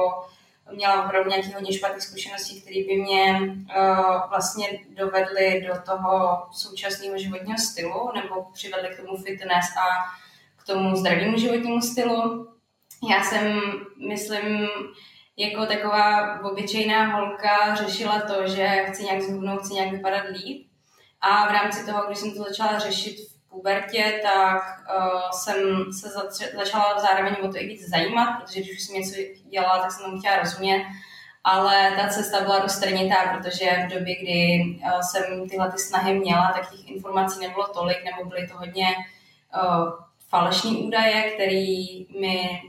měla 0.72 1.04
opravdu 1.04 1.30
nějaké 1.30 1.48
hodně 1.48 1.72
špatné 1.72 2.00
zkušenosti, 2.00 2.60
které 2.60 2.76
by 2.76 2.96
mě 2.96 3.40
uh, 3.40 4.28
vlastně 4.28 4.66
dovedly 4.88 5.64
do 5.68 5.74
toho 5.86 6.42
současného 6.52 7.18
životního 7.18 7.58
stylu, 7.58 8.12
nebo 8.14 8.44
přivedly 8.52 8.88
k 8.88 8.96
tomu 8.96 9.16
fitness 9.16 9.66
a 9.76 9.86
k 10.56 10.66
tomu 10.66 10.96
zdravému 10.96 11.38
životnímu 11.38 11.80
stylu. 11.80 12.48
Já 13.10 13.24
jsem, 13.24 13.60
myslím, 14.08 14.68
jako 15.36 15.66
taková 15.66 16.40
obyčejná 16.40 17.16
holka 17.16 17.74
řešila 17.74 18.20
to, 18.20 18.46
že 18.46 18.84
chci 18.88 19.04
nějak 19.04 19.22
zhubnout, 19.22 19.60
chci 19.60 19.74
nějak 19.74 19.92
vypadat 19.92 20.24
líp 20.28 20.66
a 21.20 21.48
v 21.48 21.52
rámci 21.52 21.86
toho, 21.86 22.06
když 22.06 22.18
jsem 22.18 22.30
to 22.30 22.42
začala 22.42 22.78
řešit 22.78 23.33
pubertě, 23.54 24.20
tak 24.22 24.62
uh, 24.96 25.20
jsem 25.30 25.56
se 25.92 26.08
zač- 26.08 26.54
začala 26.54 27.00
zároveň 27.00 27.36
o 27.42 27.48
to 27.48 27.58
i 27.58 27.66
víc 27.66 27.88
zajímat, 27.88 28.40
protože 28.40 28.60
když 28.60 28.72
už 28.72 28.82
jsem 28.82 28.96
něco 28.96 29.14
dělala, 29.50 29.82
tak 29.82 29.92
jsem 29.92 30.04
tomu 30.04 30.18
chtěla 30.18 30.36
rozumět. 30.36 30.84
Ale 31.44 31.92
ta 31.96 32.08
cesta 32.08 32.40
byla 32.40 32.58
dost 32.58 32.78
trnitá, 32.78 33.16
protože 33.34 33.86
v 33.86 33.92
době, 33.94 34.14
kdy 34.22 34.60
uh, 34.84 35.00
jsem 35.00 35.48
tyhle 35.48 35.72
ty 35.72 35.78
snahy 35.78 36.14
měla, 36.14 36.52
tak 36.52 36.70
těch 36.70 36.88
informací 36.88 37.40
nebylo 37.40 37.66
tolik, 37.68 38.04
nebo 38.04 38.28
byly 38.28 38.48
to 38.48 38.58
hodně 38.58 38.86
uh, 39.56 39.88
falešní 40.28 40.86
údaje, 40.86 41.22
které 41.22 41.64
mi 42.20 42.62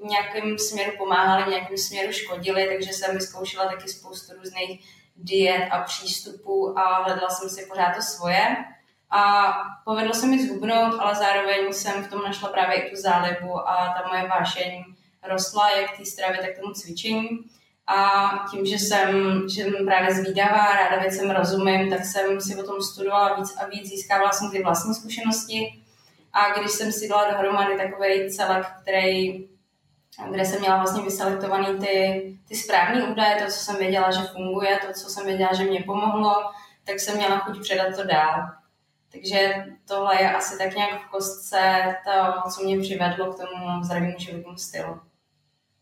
v 0.00 0.04
nějakém 0.04 0.58
směru 0.58 0.92
pomáhaly, 0.98 1.44
v 1.44 1.48
nějakém 1.48 1.76
směru 1.76 2.12
škodily, 2.12 2.68
takže 2.68 2.92
jsem 2.92 3.14
vyzkoušela 3.16 3.66
taky 3.66 3.88
spoustu 3.88 4.32
různých 4.38 4.84
diet 5.16 5.68
a 5.70 5.78
přístupů 5.82 6.78
a 6.78 7.02
hledala 7.02 7.30
jsem 7.30 7.48
si 7.50 7.66
pořád 7.66 7.94
to 7.96 8.02
svoje. 8.02 8.56
A 9.10 9.52
povedlo 9.84 10.14
se 10.14 10.26
mi 10.26 10.46
zhubnout, 10.46 11.00
ale 11.00 11.14
zároveň 11.14 11.72
jsem 11.72 12.04
v 12.04 12.10
tom 12.10 12.22
našla 12.22 12.48
právě 12.48 12.76
i 12.76 12.90
tu 12.90 12.96
zálibu 12.96 13.68
a 13.68 13.74
ta 13.74 14.08
moje 14.08 14.28
vášeň 14.28 14.84
rostla 15.28 15.70
jak 15.70 15.96
té 15.96 16.04
stravě, 16.04 16.38
tak 16.38 16.58
tomu 16.60 16.72
cvičení. 16.72 17.28
A 17.86 18.28
tím, 18.50 18.66
že 18.66 18.78
jsem, 18.78 19.42
že 19.48 19.62
jsem 19.62 19.86
právě 19.86 20.14
zvídavá, 20.14 20.74
ráda 20.74 21.02
věcem 21.02 21.30
rozumím, 21.30 21.90
tak 21.90 22.04
jsem 22.04 22.40
si 22.40 22.56
o 22.56 22.66
tom 22.66 22.82
studovala 22.82 23.34
víc 23.34 23.56
a 23.56 23.66
víc, 23.66 23.88
získávala 23.88 24.32
jsem 24.32 24.50
ty 24.50 24.62
vlastní 24.62 24.94
zkušenosti. 24.94 25.82
A 26.32 26.58
když 26.58 26.70
jsem 26.70 26.92
si 26.92 27.08
dala 27.08 27.30
dohromady 27.30 27.76
takový 27.76 28.30
celek, 28.30 28.66
který 28.82 29.48
kde 30.30 30.44
jsem 30.44 30.60
měla 30.60 30.76
vlastně 30.76 31.02
vyselektovaný 31.02 31.78
ty, 31.78 32.22
ty 32.48 32.56
správné 32.56 33.04
údaje, 33.04 33.36
to, 33.36 33.52
co 33.52 33.58
jsem 33.58 33.76
věděla, 33.76 34.10
že 34.10 34.20
funguje, 34.32 34.78
to, 34.86 34.92
co 34.92 35.08
jsem 35.08 35.26
věděla, 35.26 35.52
že 35.52 35.64
mě 35.64 35.82
pomohlo, 35.86 36.34
tak 36.84 37.00
jsem 37.00 37.16
měla 37.16 37.38
chuť 37.38 37.60
předat 37.60 37.96
to 37.96 38.04
dál. 38.04 38.50
Takže 39.12 39.66
tohle 39.88 40.22
je 40.22 40.34
asi 40.34 40.58
tak 40.58 40.74
nějak 40.74 41.02
v 41.02 41.10
kostce 41.10 41.82
to, 42.04 42.50
co 42.50 42.64
mě 42.64 42.80
přivedlo 42.80 43.32
k 43.32 43.36
tomu 43.36 43.84
zdravému 43.84 44.18
životnímu 44.18 44.56
stylu. 44.56 45.00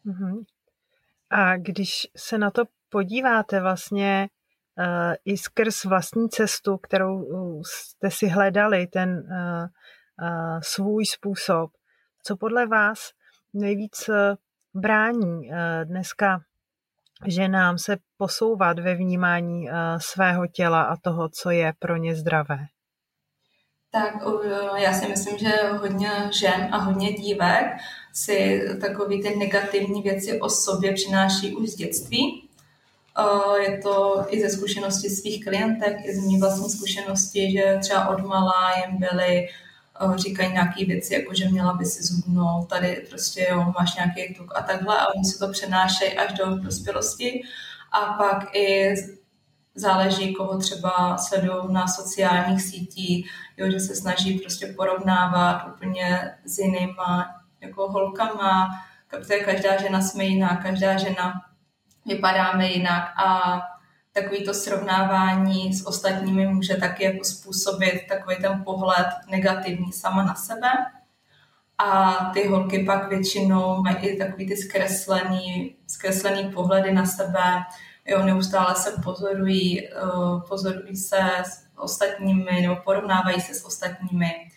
Mm-hmm. 0.07 0.45
A 1.31 1.57
když 1.57 2.07
se 2.17 2.39
na 2.39 2.51
to 2.51 2.65
podíváte 2.89 3.61
vlastně 3.61 4.29
uh, 4.79 5.15
i 5.25 5.37
skrz 5.37 5.85
vlastní 5.85 6.29
cestu, 6.29 6.77
kterou 6.77 7.25
jste 7.65 8.11
si 8.11 8.29
hledali, 8.29 8.87
ten 8.87 9.11
uh, 9.11 9.67
uh, 10.29 10.61
svůj 10.63 11.07
způsob, 11.07 11.71
co 12.23 12.37
podle 12.37 12.67
vás 12.67 12.99
nejvíc 13.55 14.09
eh, 14.09 14.37
brání 14.75 15.53
eh, 15.53 15.85
dneska 15.85 16.41
ženám 17.27 17.79
se 17.79 17.97
posouvat 18.17 18.79
ve 18.79 18.95
vnímání 18.95 19.71
eh, 19.71 19.75
svého 19.99 20.47
těla 20.47 20.83
a 20.83 20.97
toho, 20.97 21.29
co 21.29 21.51
je 21.51 21.73
pro 21.79 21.97
ně 21.97 22.15
zdravé? 22.15 22.67
Tak 23.97 24.15
já 24.77 24.93
si 24.93 25.09
myslím, 25.09 25.39
že 25.39 25.53
hodně 25.81 26.11
žen 26.41 26.69
a 26.73 26.79
hodně 26.79 27.13
dívek 27.13 27.67
si 28.13 28.63
takové 28.81 29.19
ty 29.23 29.37
negativní 29.37 30.03
věci 30.03 30.41
o 30.41 30.49
sobě 30.49 30.93
přináší 30.93 31.57
už 31.57 31.69
z 31.69 31.75
dětství. 31.75 32.49
Je 33.61 33.79
to 33.79 34.27
i 34.29 34.41
ze 34.41 34.51
zkušenosti 34.57 35.11
svých 35.11 35.45
klientek, 35.45 35.97
i 36.05 36.15
z 36.15 36.27
mý 36.27 36.41
vlastní 36.41 36.71
zkušenosti, 36.71 37.53
že 37.53 37.79
třeba 37.81 38.09
od 38.09 38.25
malá 38.25 38.75
jim 38.77 38.99
byly 38.99 39.49
říkají 40.17 40.53
nějaké 40.53 40.85
věci, 40.85 41.15
jako 41.15 41.35
že 41.35 41.49
měla 41.49 41.73
by 41.73 41.85
si 41.85 42.03
zhubnout, 42.03 42.69
tady 42.69 43.07
prostě 43.11 43.47
jo, 43.51 43.73
máš 43.79 43.95
nějaký 43.95 44.35
tuk 44.35 44.53
a 44.57 44.63
takhle 44.63 44.99
a 44.99 45.15
oni 45.15 45.25
se 45.25 45.39
to 45.39 45.53
přenášejí 45.53 46.13
až 46.13 46.33
do 46.33 46.59
dospělosti 46.59 47.43
a 47.93 48.13
pak 48.13 48.57
i 48.57 48.95
záleží, 49.77 50.35
koho 50.35 50.59
třeba 50.59 51.19
sledují 51.19 51.73
na 51.73 51.87
sociálních 51.87 52.63
sítích, 52.63 53.31
jo, 53.57 53.71
že 53.71 53.81
se 53.81 53.97
snaží 53.97 54.39
prostě 54.39 54.67
porovnávat 54.67 55.69
úplně 55.75 56.35
s 56.45 56.59
jinýma 56.59 57.27
jako 57.61 57.89
holkama, 57.89 58.69
protože 59.11 59.39
každá 59.39 59.83
žena 59.83 60.01
jsme 60.01 60.25
jiná, 60.25 60.57
každá 60.57 60.97
žena 60.99 61.43
vypadáme 62.07 62.69
jinak 62.69 63.03
a 63.17 63.61
takový 64.13 64.45
to 64.45 64.55
srovnávání 64.55 65.75
s 65.75 65.87
ostatními 65.87 66.47
může 66.47 66.75
taky 66.75 67.05
jako 67.05 67.25
způsobit 67.25 67.95
takový 68.09 68.37
ten 68.37 68.65
pohled 68.65 69.07
negativní 69.31 69.93
sama 69.93 70.25
na 70.25 70.35
sebe. 70.35 70.69
A 71.79 72.15
ty 72.35 72.49
holky 72.49 72.85
pak 72.85 73.09
většinou 73.09 73.83
mají 73.83 73.97
i 73.97 74.19
takový 74.19 74.49
ty 74.49 74.57
zkreslený, 74.57 75.77
zkreslený 75.87 76.53
pohledy 76.53 76.93
na 76.93 77.07
sebe, 77.07 77.63
jo, 78.07 78.23
neustále 78.23 78.75
se 78.75 78.93
pozorují, 79.05 79.89
uh, 79.89 80.43
pozorují 80.49 80.97
se 80.97 81.19
s 81.45 81.67
ostatními 81.77 82.61
nebo 82.61 82.77
porovnávají 82.77 83.41
se 83.41 83.55
s 83.55 83.65
ostatními. 83.65 84.51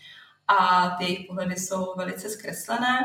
A 0.48 0.90
ty 0.90 1.04
jejich 1.04 1.28
pohledy 1.28 1.56
jsou 1.56 1.94
velice 1.98 2.30
zkreslené 2.30 3.00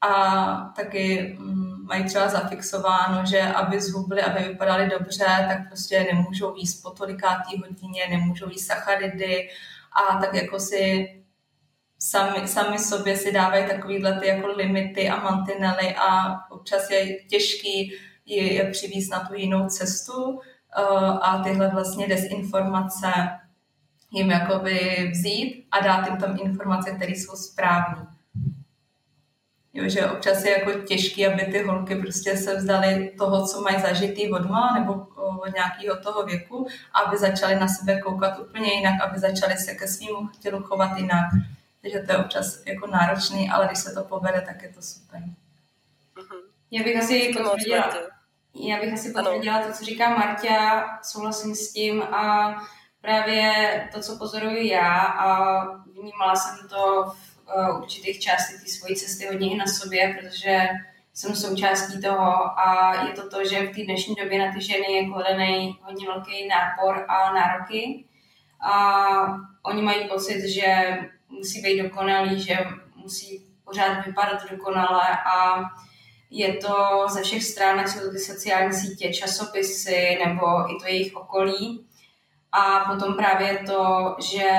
a 0.00 0.54
taky 0.76 1.36
mm, 1.38 1.86
mají 1.86 2.04
třeba 2.04 2.28
zafixováno, 2.28 3.26
že 3.26 3.42
aby 3.42 3.80
zhubli, 3.80 4.22
aby 4.22 4.48
vypadali 4.48 4.90
dobře, 4.90 5.24
tak 5.48 5.68
prostě 5.68 6.06
nemůžou 6.12 6.56
jíst 6.56 6.82
po 6.82 6.90
tolikátý 6.90 7.58
hodině, 7.58 8.02
nemůžou 8.10 8.48
jíst 8.48 8.66
sacharidy 8.66 9.48
a 9.92 10.16
tak 10.16 10.34
jako 10.34 10.60
si 10.60 11.08
sami, 11.98 12.48
sami 12.48 12.78
sobě 12.78 13.16
si 13.16 13.32
dávají 13.32 13.66
takovýhle 13.66 14.20
ty 14.20 14.26
jako 14.26 14.46
limity 14.46 15.08
a 15.08 15.20
mantinely 15.20 15.94
a 15.94 16.38
občas 16.50 16.90
je 16.90 17.24
těžký 17.24 17.92
je, 18.26 18.52
je 18.52 18.70
přivízt 18.70 19.12
na 19.12 19.20
tu 19.20 19.34
jinou 19.34 19.68
cestu 19.68 20.40
eh, 20.40 20.82
a 21.20 21.42
tyhle 21.42 21.68
vlastně 21.68 22.08
dezinformace 22.08 23.12
jim 24.10 24.30
jakoby 24.30 25.08
vzít 25.12 25.66
a 25.70 25.80
dát 25.80 26.06
jim 26.06 26.16
tam 26.16 26.38
informace, 26.42 26.90
které 26.90 27.12
jsou 27.12 27.36
správné. 27.36 28.06
Jo, 29.74 29.88
že 29.88 30.06
občas 30.06 30.44
je 30.44 30.58
jako 30.58 30.72
těžké, 30.72 31.32
aby 31.32 31.52
ty 31.52 31.62
holky 31.62 31.94
prostě 31.94 32.36
se 32.36 32.56
vzdali 32.56 33.12
toho, 33.18 33.46
co 33.46 33.60
mají 33.60 33.80
zažitý 33.80 34.30
od 34.30 34.50
mala 34.50 34.72
nebo 34.78 34.92
od 35.40 35.54
nějakého 35.54 35.96
toho 35.96 36.26
věku, 36.26 36.66
aby 37.04 37.16
začaly 37.16 37.54
na 37.54 37.68
sebe 37.68 38.00
koukat 38.00 38.38
úplně 38.38 38.72
jinak, 38.72 39.02
aby 39.02 39.18
začaly 39.18 39.56
se 39.56 39.74
ke 39.74 39.88
svým 39.88 40.30
tělu 40.40 40.62
chovat 40.62 40.96
jinak. 40.96 41.26
Takže 41.82 41.98
to 41.98 42.12
je 42.12 42.18
občas 42.18 42.62
jako 42.66 42.86
náročný, 42.86 43.50
ale 43.50 43.66
když 43.66 43.78
se 43.78 43.92
to 43.92 44.04
povede, 44.04 44.40
tak 44.40 44.62
je 44.62 44.68
to 44.68 44.82
super. 44.82 45.22
Já 46.70 46.82
bych 46.82 46.96
asi 46.96 47.34
potvrdila, 47.36 47.92
já 48.54 48.80
bych 48.80 48.92
asi 48.92 49.12
potvrdila 49.12 49.62
to, 49.62 49.72
co 49.72 49.84
říká 49.84 50.08
Marta, 50.08 50.84
souhlasím 51.02 51.54
s 51.54 51.72
tím 51.72 52.02
a 52.02 52.54
právě 53.00 53.52
to, 53.94 54.00
co 54.00 54.18
pozoruju 54.18 54.66
já 54.66 55.02
a 55.02 55.60
vnímala 55.74 56.36
jsem 56.36 56.68
to 56.68 57.04
v 57.04 57.46
uh, 57.56 57.82
určitých 57.82 58.20
částech 58.20 58.60
té 58.60 58.68
svojí 58.68 58.96
cesty 58.96 59.26
hodně 59.26 59.50
i 59.50 59.56
na 59.56 59.66
sobě, 59.66 60.18
protože 60.20 60.68
jsem 61.14 61.36
součástí 61.36 62.02
toho 62.02 62.58
a 62.58 62.94
je 63.06 63.12
to 63.12 63.28
to, 63.28 63.44
že 63.44 63.66
v 63.66 63.76
té 63.76 63.84
dnešní 63.84 64.14
době 64.14 64.46
na 64.46 64.52
ty 64.52 64.60
ženy 64.60 64.92
je 64.92 65.08
kladený 65.08 65.78
hodně 65.82 66.06
velký 66.06 66.48
nápor 66.48 67.06
a 67.08 67.32
nároky 67.32 68.04
a 68.60 69.38
oni 69.62 69.82
mají 69.82 70.08
pocit, 70.08 70.48
že 70.48 70.98
musí 71.28 71.62
být 71.62 71.82
dokonalý, 71.82 72.42
že 72.42 72.58
musí 72.96 73.46
pořád 73.64 74.06
vypadat 74.06 74.50
dokonale 74.50 75.18
a 75.34 75.60
je 76.36 76.56
to 76.56 77.06
ze 77.08 77.22
všech 77.22 77.44
stran, 77.44 77.88
jsou 77.88 78.00
to 78.00 78.10
ty 78.10 78.18
sociální 78.18 78.72
sítě, 78.72 79.12
časopisy 79.12 80.18
nebo 80.26 80.46
i 80.46 80.78
to 80.80 80.86
jejich 80.86 81.16
okolí. 81.16 81.86
A 82.52 82.92
potom 82.92 83.14
právě 83.14 83.58
to, 83.66 84.16
že 84.30 84.50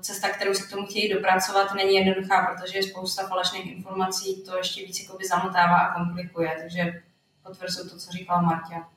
cesta, 0.00 0.28
kterou 0.28 0.54
se 0.54 0.66
k 0.66 0.70
tomu 0.70 0.86
chtějí 0.86 1.12
dopracovat, 1.12 1.74
není 1.74 1.94
jednoduchá, 1.94 2.46
protože 2.46 2.78
je 2.78 2.82
spousta 2.82 3.28
falešných 3.28 3.66
informací, 3.66 4.42
to 4.42 4.56
ještě 4.56 4.86
víc 4.86 5.10
zamotává 5.28 5.76
a 5.76 5.94
komplikuje. 5.94 6.56
Takže 6.60 7.02
potvrzuji 7.42 7.88
to, 7.88 7.98
co 7.98 8.12
říkala 8.12 8.40
Marta. 8.40 8.88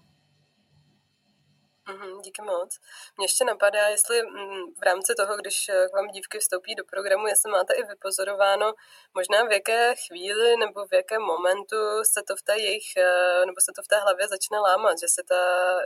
Mm-hmm, 1.90 2.22
díky 2.22 2.42
moc. 2.42 2.80
Mě 3.18 3.26
ještě 3.26 3.46
napadá, 3.46 3.88
jestli 3.88 4.24
mm, 4.24 4.74
v 4.80 4.84
rámci 4.84 5.14
toho, 5.18 5.38
když 5.38 5.70
eh, 5.70 5.88
k 5.90 5.96
vám 5.96 6.08
dívky 6.08 6.40
vstoupí 6.40 6.76
do 6.76 6.84
programu, 6.84 7.28
jestli 7.28 7.52
máte 7.52 7.74
i 7.74 7.84
vypozorováno, 7.84 8.74
možná 9.14 9.44
v 9.44 9.52
jaké 9.52 9.96
chvíli 9.96 10.58
nebo 10.58 10.86
v 10.86 10.94
jakém 10.94 11.22
momentu 11.22 11.76
se 12.04 12.22
to 12.28 12.36
v 12.36 12.42
té 12.42 12.60
jejich, 12.60 12.88
eh, 12.98 13.46
nebo 13.46 13.60
se 13.66 13.72
to 13.76 13.82
v 13.84 13.88
té 13.88 14.00
hlavě 14.00 14.28
začne 14.28 14.60
lámat, 14.60 15.00
že 15.00 15.08
se 15.08 15.22
ta, 15.30 15.42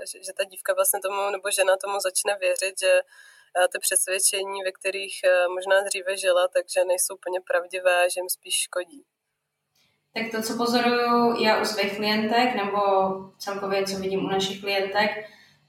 že, 0.10 0.24
že 0.26 0.34
ta 0.38 0.44
dívka 0.44 0.74
vlastně 0.74 1.00
tomu, 1.00 1.30
nebo 1.32 1.52
žena 1.52 1.74
tomu 1.84 2.00
začne 2.00 2.38
věřit, 2.40 2.76
že 2.80 2.94
eh, 3.58 3.68
ty 3.72 3.80
přesvědčení, 3.80 4.64
ve 4.64 4.72
kterých 4.72 5.16
možná 5.56 5.82
dříve 5.82 6.18
žila, 6.18 6.48
takže 6.48 6.86
nejsou 6.86 7.14
úplně 7.16 7.40
pravdivé, 7.42 8.10
že 8.10 8.20
jim 8.20 8.30
spíš 8.30 8.56
škodí. 8.68 9.02
Tak 10.14 10.26
to, 10.32 10.42
co 10.42 10.58
pozoruju 10.58 11.44
já 11.44 11.62
u 11.62 11.66
svých 11.66 11.96
klientek, 11.98 12.56
nebo 12.56 12.80
celkově, 13.38 13.86
co 13.86 13.96
vidím 13.98 14.26
u 14.26 14.30
našich 14.30 14.62
klientek, 14.62 15.12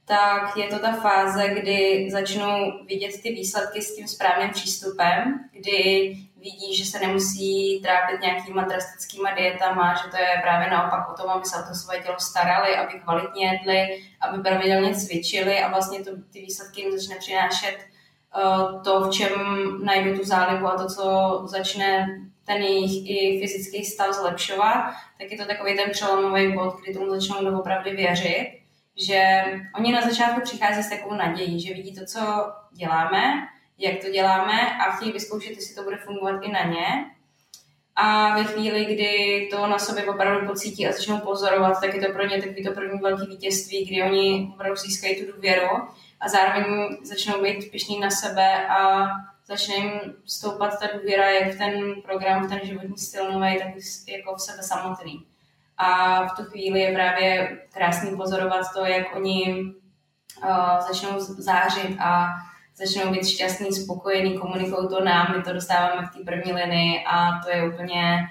tak 0.08 0.56
je 0.56 0.66
to 0.66 0.78
ta 0.78 0.92
fáze, 0.92 1.48
kdy 1.48 2.08
začnou 2.10 2.84
vidět 2.86 3.22
ty 3.22 3.32
výsledky 3.32 3.82
s 3.82 3.96
tím 3.96 4.08
správným 4.08 4.50
přístupem, 4.50 5.40
kdy 5.52 6.16
vidí, 6.36 6.76
že 6.76 6.84
se 6.84 6.98
nemusí 6.98 7.80
trápit 7.82 8.20
nějakýma 8.20 8.64
drastickýma 8.64 9.34
dietama, 9.34 9.94
že 9.94 10.10
to 10.10 10.16
je 10.16 10.40
právě 10.42 10.70
naopak 10.70 11.10
o 11.10 11.22
tom, 11.22 11.30
aby 11.30 11.44
se 11.44 11.56
o 11.56 11.68
to 11.68 11.74
svoje 11.74 12.00
tělo 12.00 12.16
starali, 12.18 12.76
aby 12.76 13.00
kvalitně 13.00 13.46
jedli, 13.46 14.02
aby 14.20 14.42
pravidelně 14.42 14.94
cvičili 14.94 15.58
a 15.58 15.68
vlastně 15.68 16.04
to, 16.04 16.10
ty 16.32 16.40
výsledky 16.40 16.80
jim 16.80 16.98
začne 16.98 17.16
přinášet 17.16 17.76
uh, 18.36 18.82
to, 18.82 19.00
v 19.00 19.10
čem 19.10 19.32
najdu 19.84 20.18
tu 20.18 20.24
zálibu 20.24 20.66
a 20.66 20.76
to, 20.76 20.86
co 20.86 21.40
začne 21.44 22.06
ten 22.44 22.62
jejich 22.62 23.10
i 23.10 23.40
fyzický 23.40 23.84
stav 23.84 24.14
zlepšovat, 24.14 24.92
tak 25.18 25.30
je 25.30 25.38
to 25.38 25.44
takový 25.44 25.76
ten 25.76 25.90
přelomový 25.90 26.52
bod, 26.52 26.80
kdy 26.80 26.94
tomu 26.94 27.10
začnou 27.10 27.58
opravdu 27.58 27.90
věřit 27.90 28.57
že 28.99 29.45
oni 29.75 29.93
na 29.93 30.00
začátku 30.00 30.40
přichází 30.40 30.83
s 30.83 30.90
takovou 30.90 31.14
nadějí, 31.14 31.61
že 31.61 31.75
vidí 31.75 31.95
to, 31.95 32.07
co 32.07 32.52
děláme, 32.73 33.49
jak 33.78 34.00
to 34.05 34.11
děláme 34.11 34.76
a 34.76 34.90
chtějí 34.90 35.12
vyzkoušet, 35.12 35.50
jestli 35.50 35.75
to 35.75 35.83
bude 35.83 35.97
fungovat 35.97 36.43
i 36.43 36.52
na 36.52 36.62
ně. 36.62 36.87
A 37.97 38.35
ve 38.35 38.45
chvíli, 38.45 38.85
kdy 38.85 39.49
to 39.50 39.67
na 39.67 39.78
sobě 39.78 40.05
opravdu 40.05 40.47
pocítí 40.47 40.87
a 40.87 40.93
začnou 40.93 41.19
pozorovat, 41.19 41.80
tak 41.80 41.95
je 41.95 42.06
to 42.06 42.13
pro 42.13 42.26
ně 42.26 42.43
takový 42.43 42.65
to 42.65 42.73
první 42.73 43.00
velký 43.00 43.26
vítězství, 43.26 43.87
kdy 43.87 44.02
oni 44.02 44.50
opravdu 44.54 44.76
získají 44.76 45.17
tu 45.17 45.32
důvěru 45.32 45.69
a 46.21 46.28
zároveň 46.28 46.97
začnou 47.02 47.43
být 47.43 47.71
pišní 47.71 48.00
na 48.00 48.11
sebe 48.11 48.69
a 48.69 49.08
začne 49.47 49.75
jim 49.75 49.93
stoupat 50.26 50.80
ta 50.80 50.87
důvěra 50.97 51.30
jak 51.30 51.54
v 51.54 51.58
ten 51.58 52.02
program, 52.02 52.47
v 52.47 52.49
ten 52.49 52.61
životní 52.63 52.99
styl 52.99 53.32
nový, 53.32 53.58
tak 53.58 53.69
jako 54.08 54.34
v 54.34 54.43
sebe 54.43 54.63
samotný. 54.63 55.25
A 55.78 56.25
v 56.26 56.36
tu 56.36 56.45
chvíli 56.45 56.80
je 56.80 56.95
právě 56.95 57.58
krásný 57.73 58.17
pozorovat 58.17 58.67
to, 58.75 58.84
jak 58.84 59.17
oni 59.17 59.64
uh, 60.45 60.80
začnou 60.88 61.21
zářit 61.21 61.97
a 62.00 62.28
začnou 62.76 63.12
být 63.12 63.28
šťastný, 63.28 63.73
spokojený, 63.73 64.38
komunikují 64.38 64.88
to 64.88 65.04
nám, 65.04 65.34
my 65.36 65.43
to 65.43 65.52
dostáváme 65.52 66.06
v 66.06 66.17
té 66.17 66.25
první 66.25 66.52
linii 66.52 67.04
a 67.06 67.41
to 67.45 67.50
je 67.50 67.69
úplně 67.69 68.28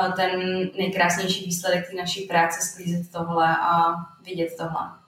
uh, 0.00 0.12
ten 0.12 0.40
nejkrásnější 0.78 1.44
výsledek 1.44 1.90
té 1.90 1.96
naší 1.96 2.20
práce, 2.20 2.60
sklízet 2.60 3.12
tohle 3.12 3.56
a 3.60 3.94
vidět 4.22 4.56
tohle. 4.58 5.00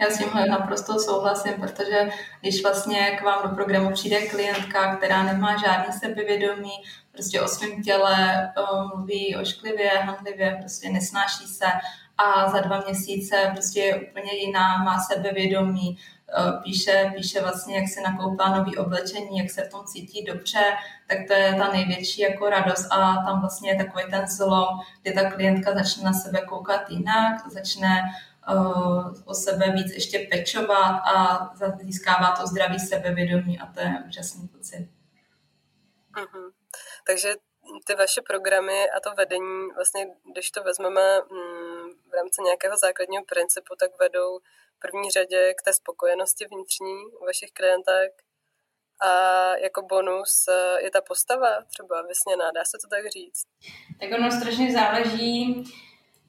Já 0.00 0.10
s 0.10 0.18
tímhle 0.18 0.46
naprosto 0.46 0.98
souhlasím, 0.98 1.54
protože 1.54 2.08
když 2.40 2.62
vlastně 2.62 3.10
k 3.10 3.22
vám 3.22 3.48
do 3.48 3.54
programu 3.54 3.92
přijde 3.92 4.26
klientka, 4.26 4.96
která 4.96 5.22
nemá 5.22 5.56
žádný 5.56 5.92
sebevědomí, 5.92 6.72
prostě 7.14 7.40
o 7.40 7.48
svém 7.48 7.82
těle 7.82 8.52
mluví 8.94 9.36
ošklivě, 9.36 9.90
handlivě, 9.90 10.56
prostě 10.60 10.90
nesnáší 10.90 11.46
se 11.46 11.66
a 12.18 12.50
za 12.50 12.60
dva 12.60 12.80
měsíce 12.80 13.50
prostě 13.52 13.80
je 13.80 13.96
úplně 13.96 14.32
jiná, 14.34 14.84
má 14.84 14.98
sebevědomí, 15.00 15.98
píše, 16.62 17.12
píše 17.16 17.40
vlastně, 17.40 17.76
jak 17.76 17.88
se 17.88 18.00
nakoupá 18.00 18.58
nový 18.58 18.76
oblečení, 18.76 19.38
jak 19.38 19.50
se 19.50 19.64
v 19.64 19.70
tom 19.70 19.84
cítí 19.84 20.24
dobře, 20.24 20.62
tak 21.06 21.18
to 21.26 21.32
je 21.32 21.54
ta 21.54 21.72
největší 21.72 22.20
jako 22.20 22.50
radost 22.50 22.86
a 22.90 23.16
tam 23.16 23.40
vlastně 23.40 23.70
je 23.70 23.84
takový 23.84 24.04
ten 24.10 24.26
zlom, 24.28 24.68
kdy 25.02 25.12
ta 25.12 25.30
klientka 25.30 25.74
začne 25.74 26.04
na 26.04 26.12
sebe 26.12 26.40
koukat 26.40 26.90
jinak, 26.90 27.52
začne 27.52 28.02
uh, 28.54 29.14
o 29.24 29.34
sebe 29.34 29.70
víc 29.70 29.92
ještě 29.92 30.28
pečovat 30.30 31.00
a 31.14 31.50
získává 31.82 32.36
to 32.40 32.46
zdraví 32.46 32.78
sebevědomí 32.78 33.60
a 33.60 33.66
to 33.66 33.80
je 33.80 33.94
úžasný 34.08 34.48
pocit. 34.48 34.88
Uh-huh. 36.14 36.63
Takže 37.06 37.34
ty 37.86 37.94
vaše 37.94 38.22
programy 38.22 38.90
a 38.90 39.00
to 39.00 39.14
vedení, 39.14 39.68
vlastně, 39.74 40.06
když 40.32 40.50
to 40.50 40.62
vezmeme 40.62 41.20
mm, 41.20 41.90
v 42.10 42.12
rámci 42.14 42.42
nějakého 42.42 42.76
základního 42.76 43.24
principu, 43.24 43.74
tak 43.80 43.90
vedou 44.00 44.38
v 44.76 44.78
první 44.78 45.10
řadě 45.10 45.54
k 45.54 45.62
té 45.62 45.72
spokojenosti 45.72 46.44
vnitřní 46.46 46.96
u 47.20 47.24
vašich 47.24 47.52
klientek 47.52 48.12
a 49.00 49.10
jako 49.56 49.82
bonus 49.82 50.48
eh, 50.48 50.82
je 50.84 50.90
ta 50.90 51.00
postava 51.00 51.62
třeba 51.62 52.02
vysněná, 52.02 52.50
dá 52.54 52.64
se 52.64 52.78
to 52.82 52.88
tak 52.88 53.10
říct? 53.12 53.44
Tak 54.00 54.18
ono 54.18 54.30
strašně 54.30 54.72
záleží, 54.72 55.64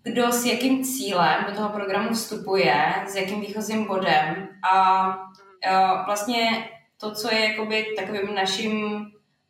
kdo 0.04 0.32
s 0.32 0.46
jakým 0.46 0.84
cílem 0.84 1.46
do 1.50 1.56
toho 1.56 1.70
programu 1.70 2.14
vstupuje, 2.14 2.76
s 3.08 3.16
jakým 3.16 3.42
výchozím 3.42 3.86
bodem 3.88 4.48
a 4.72 5.08
uh, 5.08 6.06
vlastně 6.06 6.70
to, 6.98 7.12
co 7.12 7.34
je 7.34 7.50
jakoby 7.50 7.96
takovým 7.98 8.36
naším 8.36 9.06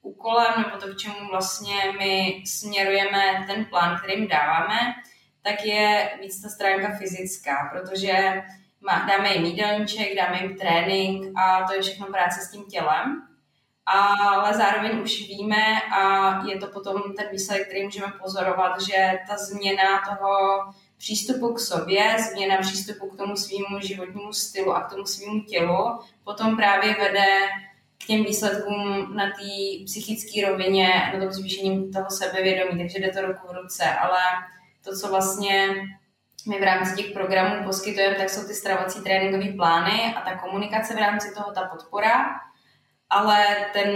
úkolem, 0.06 0.54
nebo 0.58 0.78
to, 0.78 0.88
k 0.88 0.98
čemu 0.98 1.30
vlastně 1.30 1.76
my 2.00 2.44
směrujeme 2.46 3.46
ten 3.48 3.66
plán, 3.66 3.98
který 3.98 4.14
jim 4.14 4.28
dáváme, 4.28 4.80
tak 5.42 5.66
je 5.66 6.10
víc 6.22 6.42
ta 6.42 6.50
stránka 6.50 6.98
fyzická, 6.98 7.70
protože 7.74 8.44
má, 8.82 9.06
dáme 9.08 9.34
jim 9.34 9.46
jídelníček, 9.46 10.16
dáme 10.16 10.42
jim 10.42 10.58
trénink 10.58 11.40
a 11.40 11.64
to 11.68 11.74
je 11.74 11.82
všechno 11.82 12.08
práce 12.08 12.42
s 12.42 12.52
tím 12.52 12.66
tělem. 12.66 13.22
Ale 13.86 14.54
zároveň 14.54 15.02
už 15.02 15.28
víme 15.28 15.82
a 15.82 16.02
je 16.46 16.58
to 16.58 16.68
potom 16.68 17.02
ten 17.18 17.28
výsledek, 17.32 17.68
který 17.68 17.84
můžeme 17.84 18.14
pozorovat, 18.22 18.82
že 18.82 19.20
ta 19.28 19.38
změna 19.38 20.02
toho 20.10 20.60
přístupu 20.98 21.54
k 21.54 21.60
sobě, 21.60 22.16
změna 22.20 22.58
přístupu 22.58 23.10
k 23.10 23.18
tomu 23.18 23.36
svýmu 23.36 23.80
životnímu 23.80 24.34
stylu 24.34 24.76
a 24.76 24.82
k 24.82 24.90
tomu 24.90 25.06
svýmu 25.06 25.42
tělu 25.42 26.00
potom 26.24 26.56
právě 26.56 26.94
vede 26.94 27.48
k 28.04 28.06
těm 28.08 28.24
výsledkům 28.24 29.16
na 29.16 29.26
té 29.26 29.86
psychické 29.86 30.50
rovině, 30.50 31.12
na 31.14 31.20
tom 31.20 31.32
zvýšením 31.32 31.94
toho 31.94 32.10
sebevědomí, 32.10 32.78
takže 32.78 33.00
jde 33.00 33.12
to 33.12 33.22
ruku 33.22 33.48
v 33.48 33.62
ruce, 33.62 33.84
ale 33.84 34.22
to, 34.84 34.98
co 34.98 35.08
vlastně 35.08 35.76
my 36.48 36.60
v 36.60 36.64
rámci 36.64 36.96
těch 36.96 37.14
programů 37.14 37.66
poskytujeme, 37.66 38.16
tak 38.16 38.30
jsou 38.30 38.48
ty 38.48 38.54
stravovací 38.54 39.02
tréninkové 39.02 39.54
plány 39.54 40.16
a 40.16 40.22
ta 40.22 40.38
komunikace 40.38 40.94
v 40.94 40.98
rámci 40.98 41.34
toho, 41.36 41.52
ta 41.52 41.68
podpora, 41.68 42.26
ale 43.10 43.46
ten 43.74 43.90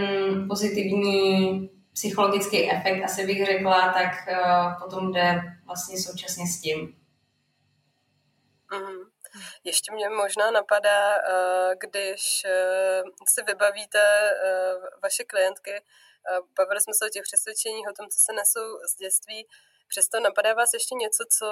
pozitivní 0.48 1.70
psychologický 1.94 2.72
efekt, 2.72 3.04
asi 3.04 3.26
bych 3.26 3.46
řekla, 3.46 3.94
tak 3.94 4.12
uh, 4.32 4.84
potom 4.84 5.14
jde 5.14 5.42
vlastně 5.66 5.98
současně 5.98 6.48
s 6.48 6.62
tím. 6.62 6.96
Mm-hmm. 8.72 9.09
Ještě 9.64 9.92
mě 9.92 10.10
možná 10.10 10.52
napadá, 10.52 11.16
eh, 11.16 11.76
když 11.80 12.22
eh, 12.46 13.04
si 13.28 13.42
vybavíte 13.44 14.02
eh, 14.02 14.74
vaše 15.04 15.24
klientky 15.24 15.84
bavili 16.58 16.82
jsme 16.82 16.94
se 16.94 17.06
o 17.06 17.10
těch 17.10 17.24
přesvědčeních, 17.24 17.88
o 17.90 17.94
tom, 17.94 18.08
co 18.10 18.20
se 18.20 18.34
nesou 18.34 18.68
z 18.90 18.96
dětství. 18.96 19.48
Přesto 19.88 20.20
napadá 20.20 20.54
vás 20.54 20.74
ještě 20.74 20.96
něco, 20.96 21.24
co 21.38 21.48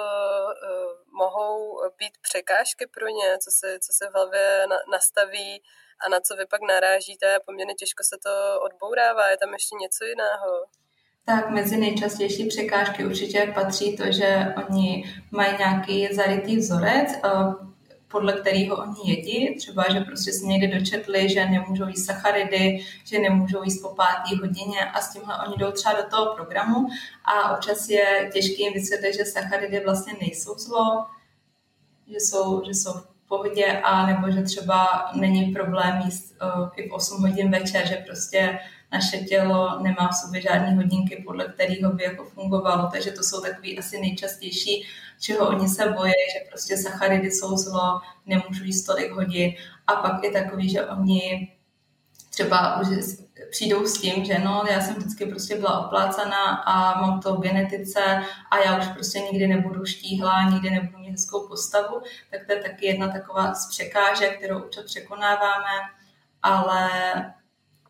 mohou 1.12 1.80
být 1.98 2.18
překážky 2.20 2.86
pro 2.86 3.08
ně, 3.08 3.38
co 3.38 3.50
se, 3.50 3.78
co 3.78 3.92
se 3.92 4.10
v 4.10 4.14
hlavě 4.14 4.66
na, 4.70 4.76
nastaví 4.92 5.62
a 6.00 6.08
na 6.08 6.20
co 6.20 6.36
vy 6.36 6.46
pak 6.46 6.60
narážíte 6.60 7.36
a 7.36 7.40
poměrně 7.40 7.74
těžko 7.74 8.02
se 8.04 8.16
to 8.24 8.60
odbourává. 8.60 9.30
Je 9.30 9.36
tam 9.36 9.52
ještě 9.52 9.74
něco 9.74 10.04
jiného? 10.04 10.66
Tak 11.28 11.50
mezi 11.50 11.76
nejčastější 11.76 12.48
překážky 12.48 13.06
určitě 13.06 13.52
patří 13.54 13.96
to, 13.96 14.12
že 14.12 14.54
oni 14.68 15.04
mají 15.30 15.58
nějaký 15.58 16.14
zarytý 16.14 16.56
vzorec, 16.56 17.08
podle 18.08 18.32
kterého 18.32 18.76
oni 18.76 19.00
jedí. 19.04 19.54
Třeba, 19.54 19.84
že 19.92 20.00
prostě 20.00 20.32
si 20.32 20.46
někde 20.46 20.78
dočetli, 20.78 21.28
že 21.28 21.46
nemůžou 21.46 21.88
jíst 21.88 22.06
sacharidy, 22.06 22.84
že 23.04 23.18
nemůžou 23.18 23.62
jíst 23.62 23.82
po 23.82 23.88
pátý 23.88 24.36
hodině 24.36 24.84
a 24.94 25.00
s 25.00 25.12
tímhle 25.12 25.38
oni 25.46 25.56
jdou 25.58 25.72
třeba 25.72 25.94
do 25.94 26.08
toho 26.10 26.34
programu 26.34 26.88
a 27.24 27.56
občas 27.56 27.88
je 27.88 28.30
těžké 28.32 28.62
jim 28.62 28.72
vysvětlit, 28.72 29.14
že 29.14 29.24
sacharidy 29.24 29.80
vlastně 29.84 30.12
nejsou 30.20 30.58
zlo, 30.58 31.06
že 32.06 32.16
jsou, 32.16 32.62
že 32.64 32.70
jsou 32.70 32.92
v 32.92 33.28
pohodě 33.28 33.80
a 33.84 34.06
nebo 34.06 34.30
že 34.30 34.42
třeba 34.42 35.10
není 35.14 35.52
problém 35.52 36.00
jíst 36.04 36.34
uh, 36.42 36.68
i 36.76 36.88
v 36.88 36.92
8 36.92 37.22
hodin 37.22 37.50
večer, 37.50 37.88
že 37.88 38.04
prostě 38.06 38.58
naše 38.92 39.18
tělo 39.18 39.82
nemá 39.82 40.08
v 40.08 40.16
sobě 40.16 40.40
žádné 40.40 40.74
hodinky, 40.74 41.22
podle 41.26 41.44
kterého 41.44 41.92
by 41.92 42.04
jako 42.04 42.24
fungovalo, 42.24 42.88
takže 42.92 43.10
to 43.10 43.22
jsou 43.22 43.40
takový 43.40 43.78
asi 43.78 44.00
nejčastější, 44.00 44.84
čeho 45.20 45.48
oni 45.48 45.68
se 45.68 45.88
bojí, 45.88 46.12
že 46.12 46.48
prostě 46.48 46.76
sacharidy 46.76 47.30
jsou 47.30 47.56
zlo, 47.56 48.00
nemůžu 48.26 48.64
jíst 48.64 48.82
tolik 48.82 49.12
hodin. 49.12 49.52
A 49.86 49.92
pak 49.92 50.24
je 50.24 50.30
takový, 50.30 50.68
že 50.70 50.86
oni 50.86 51.52
třeba 52.30 52.80
už 52.80 52.88
přijdou 53.50 53.86
s 53.86 54.00
tím, 54.00 54.24
že 54.24 54.38
no, 54.38 54.64
já 54.70 54.80
jsem 54.80 54.94
vždycky 54.94 55.26
prostě 55.26 55.56
byla 55.56 55.86
oplácaná 55.86 56.54
a 56.54 57.00
mám 57.00 57.20
to 57.20 57.34
v 57.34 57.40
genetice 57.40 58.22
a 58.50 58.58
já 58.58 58.78
už 58.78 58.86
prostě 58.88 59.18
nikdy 59.18 59.46
nebudu 59.46 59.84
štíhlá, 59.84 60.42
nikdy 60.50 60.70
nebudu 60.70 60.98
mít 60.98 61.10
hezkou 61.10 61.48
postavu, 61.48 62.02
tak 62.30 62.40
to 62.46 62.52
je 62.52 62.62
taky 62.62 62.86
jedna 62.86 63.08
taková 63.08 63.54
z 63.54 63.68
překážek, 63.68 64.38
kterou 64.38 64.58
občas 64.58 64.84
překonáváme, 64.84 65.72
ale 66.42 66.90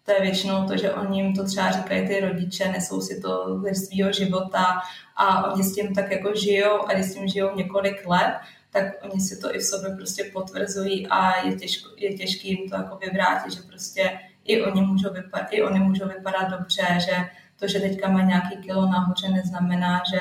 to 0.09 0.15
je 0.15 0.21
většinou 0.21 0.67
to, 0.67 0.77
že 0.77 0.93
oni 0.93 1.21
jim 1.21 1.35
to 1.35 1.45
třeba 1.45 1.71
říkají 1.71 2.09
ty 2.09 2.21
rodiče, 2.21 2.73
nesou 2.73 3.01
si 3.01 3.21
to 3.21 3.61
ze 3.63 3.75
svého 3.75 4.13
života 4.13 4.81
a 5.17 5.53
oni 5.53 5.65
s 5.65 5.75
tím 5.75 5.95
tak 5.95 6.11
jako 6.11 6.35
žijou 6.35 6.89
a 6.89 6.93
když 6.93 7.07
s 7.07 7.15
tím 7.15 7.29
žijou 7.29 7.57
několik 7.57 8.07
let, 8.07 8.35
tak 8.71 8.85
oni 9.03 9.21
si 9.21 9.41
to 9.41 9.55
i 9.55 9.59
v 9.59 9.63
sobě 9.63 9.97
prostě 9.97 10.25
potvrzují 10.33 11.07
a 11.07 11.47
je, 11.47 11.55
těžko, 11.55 11.91
je 11.97 12.15
těžký 12.15 12.49
jim 12.49 12.71
to 12.71 12.77
jako 12.77 12.97
vyvrátit, 12.97 13.53
že 13.53 13.61
prostě 13.69 14.19
i 14.45 14.63
oni 14.63 14.81
můžou 14.83 15.13
vypadat, 15.13 15.49
i 15.51 15.63
oni 15.63 15.81
můžou 15.81 16.09
vypadat 16.09 16.49
dobře, 16.51 16.99
že 17.01 17.17
to, 17.57 17.69
že 17.69 17.81
teďka 17.81 18.09
mají 18.09 18.27
nějaký 18.27 18.57
kilo 18.57 18.87
nahoře, 18.87 19.29
neznamená, 19.29 20.03
že 20.13 20.21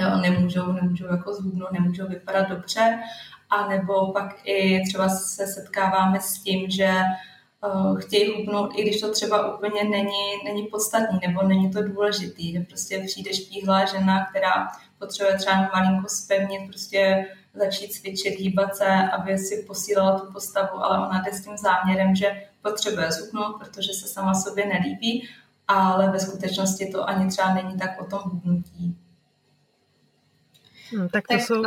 jo, 0.00 0.16
nemůžou, 0.16 0.72
nemůžou 0.72 1.06
jako 1.06 1.34
zhubnout, 1.34 1.72
nemůžou 1.72 2.06
vypadat 2.06 2.48
dobře. 2.48 2.98
A 3.50 3.68
nebo 3.68 4.12
pak 4.12 4.36
i 4.44 4.82
třeba 4.88 5.08
se 5.08 5.46
setkáváme 5.46 6.20
s 6.20 6.42
tím, 6.42 6.70
že 6.70 7.02
chtějí 7.98 8.32
hubnout, 8.36 8.70
i 8.76 8.82
když 8.82 9.00
to 9.00 9.12
třeba 9.12 9.54
úplně 9.54 9.84
není, 9.84 10.44
není 10.44 10.66
podstatný, 10.66 11.18
nebo 11.26 11.42
není 11.42 11.70
to 11.70 11.82
důležitý, 11.82 12.52
že 12.52 12.60
prostě 12.60 13.02
přijde 13.06 13.34
štíhlá 13.34 13.84
žena, 13.84 14.26
která 14.26 14.68
potřebuje 14.98 15.38
třeba 15.38 15.70
malinko 15.74 16.08
spevnit, 16.08 16.68
prostě 16.68 17.26
začít 17.54 17.92
cvičit, 17.92 18.38
hýbat 18.38 18.76
se, 18.76 18.86
aby 18.86 19.38
si 19.38 19.64
posílala 19.66 20.18
tu 20.18 20.32
postavu, 20.32 20.84
ale 20.84 21.06
ona 21.06 21.22
jde 21.22 21.32
s 21.32 21.44
tím 21.44 21.56
záměrem, 21.56 22.14
že 22.14 22.42
potřebuje 22.62 23.12
zhubnout, 23.12 23.58
protože 23.58 23.92
se 23.92 24.08
sama 24.08 24.34
sobě 24.34 24.66
nelíbí, 24.66 25.28
ale 25.68 26.10
ve 26.10 26.20
skutečnosti 26.20 26.92
to 26.92 27.08
ani 27.08 27.30
třeba 27.30 27.54
není 27.54 27.78
tak 27.78 28.00
o 28.00 28.04
tom 28.04 28.20
hubnutí. 28.24 28.96
Hmm, 30.90 31.08
tak 31.08 31.28
to 31.28 31.34
tak, 31.34 31.42
jsou... 31.42 31.62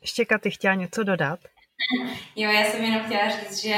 Ještě 0.00 0.24
Katy 0.24 0.50
chtěla 0.50 0.74
něco 0.74 1.02
dodat? 1.02 1.40
Jo, 2.36 2.50
já 2.50 2.64
jsem 2.64 2.84
jenom 2.84 3.02
chtěla 3.02 3.28
říct, 3.28 3.62
že 3.62 3.76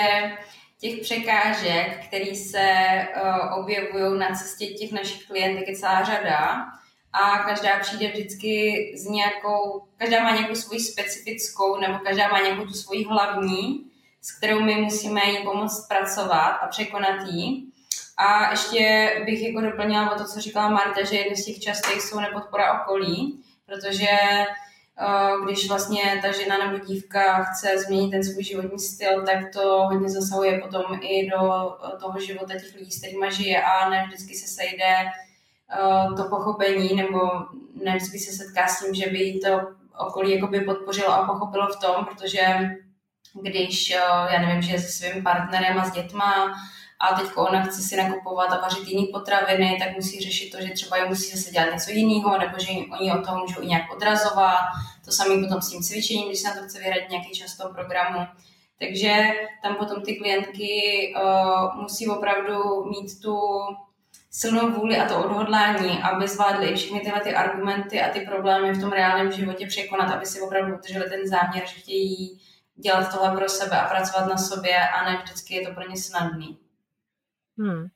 těch 0.80 1.00
překážek, 1.00 2.06
které 2.06 2.34
se 2.34 2.68
uh, 3.16 3.58
objevují 3.61 4.18
na 4.18 4.34
cestě 4.34 4.66
těch 4.66 4.92
našich 4.92 5.26
klientek, 5.26 5.68
je 5.68 5.76
celá 5.76 6.04
řada 6.04 6.66
a 7.12 7.38
každá 7.38 7.78
přijde 7.78 8.08
vždycky 8.08 8.74
s 8.96 9.04
nějakou, 9.04 9.84
každá 9.96 10.22
má 10.22 10.37
nějakou 10.37 10.54
svoji 10.54 10.80
specifickou, 10.80 11.80
nebo 11.80 11.98
každá 11.98 12.28
má 12.28 12.40
nějakou 12.40 12.64
tu 12.64 12.72
svoji 12.72 13.04
hlavní, 13.04 13.90
s 14.22 14.38
kterou 14.38 14.61
my 14.61 14.74
musíme 14.74 15.20
jí 15.24 15.44
pomoct 15.44 15.88
pracovat 15.88 16.50
a 16.50 16.66
překonat 16.66 17.26
jí. 17.30 17.72
A 18.16 18.50
ještě 18.50 19.12
bych 19.26 19.42
jako 19.42 19.61
doplnila 19.61 20.11
o 20.11 20.18
to, 20.18 20.24
co 20.24 20.40
říkala 20.40 20.68
Marta, 20.68 21.04
že 21.04 21.16
jedny 21.16 21.37
z 21.37 21.44
těch 21.44 21.61
častých 21.61 22.02
jsou 22.02 22.20
nepodpora 22.20 22.82
okolí, 22.82 23.44
protože 23.66 24.08
eh, 24.11 24.46
když 25.44 25.68
vlastně 25.68 26.02
ta 26.22 26.32
žena 26.32 26.66
nebo 26.66 26.84
dívka 26.84 27.44
chce 27.44 27.78
změnit 27.78 28.11
ten 28.11 28.24
svůj 28.24 28.44
životní 28.44 28.78
styl, 28.78 29.24
tak 29.26 29.52
to 29.52 29.84
hodně 29.84 30.08
zasahuje 30.08 30.58
potom 30.58 30.82
i 31.00 31.30
do 31.30 31.72
toho 32.00 32.20
života 32.20 32.54
těch 32.54 32.74
lidí, 32.74 32.90
s 32.90 32.98
kterými 32.98 33.32
žije. 33.32 33.62
A 33.62 33.90
ne 33.90 34.04
vždycky 34.06 34.34
se 34.34 34.46
sejde 34.48 35.11
Eh, 35.70 36.16
to 36.16 36.24
pochopení, 36.28 36.96
nebo 36.96 37.18
ne 37.84 37.96
vždycky 37.96 38.18
se 38.18 38.32
setká 38.32 38.68
s 38.68 38.84
tím, 38.84 38.94
že 38.94 39.11
by 39.11 39.40
to 39.44 39.61
okolí 39.98 40.34
jakoby 40.34 40.61
podpořilo 40.61 41.12
a 41.12 41.26
pochopilo 41.26 41.66
v 41.66 41.80
tom, 41.80 42.04
protože 42.04 42.40
když, 43.42 43.90
eh, 43.90 44.34
já 44.34 44.40
nevím, 44.40 44.62
že 44.62 44.78
se 44.78 44.88
svým 44.88 45.22
partnerem 45.22 45.78
a 45.78 45.84
s 45.84 45.92
dětma 45.92 46.54
a 47.00 47.14
teď 47.14 47.26
ona 47.34 47.62
chce 47.62 47.82
si 47.82 47.96
nakupovat 47.96 48.52
a 48.52 48.61
vařit 48.61 48.88
jiné 48.88 49.06
potraviny, 49.12 49.76
tak 49.80 49.96
musí 49.96 50.20
řešit 50.20 50.50
to, 50.50 50.61
že 50.61 50.72
třeba 50.72 50.96
je 50.96 51.08
musí 51.08 51.37
zase 51.37 51.50
dělat 51.50 51.72
něco 51.72 51.90
jiného, 51.90 52.38
nebo 52.38 52.58
že 52.58 52.72
oni 53.00 53.12
od 53.12 53.26
toho 53.26 53.38
můžou 53.38 53.62
i 53.62 53.66
nějak 53.66 53.92
odrazovat. 53.92 54.58
To 55.04 55.12
samé 55.12 55.42
potom 55.42 55.62
s 55.62 55.70
tím 55.70 55.82
cvičením, 55.82 56.28
když 56.28 56.40
se 56.40 56.48
na 56.48 56.54
to 56.54 56.68
chce 56.68 56.78
vyhradit 56.78 57.11
nějaký 57.11 57.30
čas 57.30 57.56
toho 57.56 57.74
programu. 57.74 58.26
Takže 58.78 59.30
tam 59.62 59.76
potom 59.76 60.02
ty 60.02 60.16
klientky 60.16 60.70
uh, 61.16 61.82
musí 61.82 62.08
opravdu 62.08 62.84
mít 62.84 63.20
tu 63.22 63.38
silnou 64.30 64.70
vůli 64.70 64.96
a 64.98 65.08
to 65.08 65.24
odhodlání, 65.24 65.98
aby 66.02 66.28
zvládli 66.28 66.76
všechny 66.76 67.00
tyhle 67.00 67.20
ty 67.20 67.34
argumenty 67.34 68.02
a 68.02 68.08
ty 68.08 68.20
problémy 68.20 68.72
v 68.72 68.80
tom 68.80 68.92
reálném 68.92 69.32
životě 69.32 69.66
překonat, 69.66 70.11
aby 70.11 70.26
si 70.26 70.40
opravdu 70.40 70.74
udrželi 70.74 71.11
ten 71.11 71.28
záměr, 71.28 71.66
že 71.66 71.80
chtějí 71.80 72.40
dělat 72.76 73.12
tohle 73.12 73.37
pro 73.37 73.48
sebe 73.48 73.80
a 73.80 73.88
pracovat 73.88 74.26
na 74.26 74.38
sobě 74.38 74.88
a 74.88 75.11
ne 75.11 75.20
vždycky 75.24 75.54
je 75.54 75.68
to 75.68 75.74
pro 75.74 75.90
ně 75.90 75.96
snadný. 75.96 76.58
Hmm. 77.58 77.86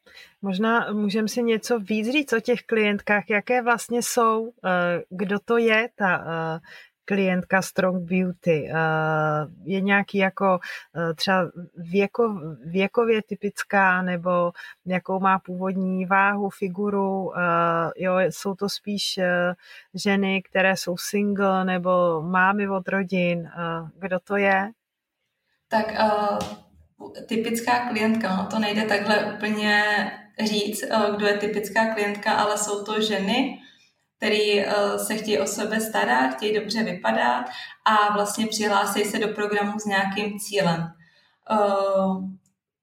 Možná 0.42 0.92
můžeme 0.92 1.28
si 1.28 1.42
něco 1.42 1.78
víc 1.78 2.12
říct 2.12 2.32
o 2.32 2.40
těch 2.40 2.62
klientkách, 2.62 3.30
jaké 3.30 3.62
vlastně 3.62 4.02
jsou, 4.02 4.52
eh, 4.64 5.02
kdo 5.10 5.38
to 5.38 5.58
je 5.58 5.88
ta 5.94 6.24
eh, 6.26 6.60
klientka 7.04 7.62
Strong 7.62 8.02
Beauty. 8.02 8.70
Eh, 8.70 8.76
je 9.64 9.80
nějaký 9.80 10.18
jako 10.18 10.58
třeba 11.16 11.50
věko, 11.76 12.40
věkově 12.64 13.22
typická 13.22 14.02
nebo 14.02 14.52
jakou 14.86 15.20
má 15.20 15.38
původní 15.38 16.06
váhu, 16.06 16.50
figuru. 16.50 17.32
Jo, 17.96 18.18
jsou 18.18 18.54
to 18.54 18.68
spíš 18.68 19.20
ženy, 19.94 20.42
které 20.42 20.76
jsou 20.76 20.96
single 20.96 21.64
nebo 21.64 22.22
mámy 22.22 22.68
od 22.68 22.88
rodin. 22.88 23.50
Kdo 23.98 24.20
to 24.20 24.36
je? 24.36 24.70
Tak 25.68 25.86
uh, 25.90 26.71
typická 27.28 27.88
klientka, 27.88 28.36
no 28.36 28.46
to 28.50 28.58
nejde 28.58 28.82
takhle 28.82 29.34
úplně 29.34 29.84
říct, 30.40 30.84
kdo 31.16 31.26
je 31.26 31.38
typická 31.38 31.94
klientka, 31.94 32.32
ale 32.32 32.58
jsou 32.58 32.84
to 32.84 33.00
ženy, 33.00 33.58
který 34.16 34.60
eh, 34.60 34.98
se 34.98 35.14
chtějí 35.14 35.38
o 35.38 35.46
sebe 35.46 35.80
starat, 35.80 36.34
chtějí 36.34 36.54
dobře 36.54 36.82
vypadat 36.82 37.44
a 37.84 38.12
vlastně 38.12 38.46
přihlásí 38.46 39.04
se 39.04 39.18
do 39.18 39.28
programu 39.28 39.78
s 39.78 39.84
nějakým 39.84 40.38
cílem. 40.38 40.92
Eh, 41.50 41.56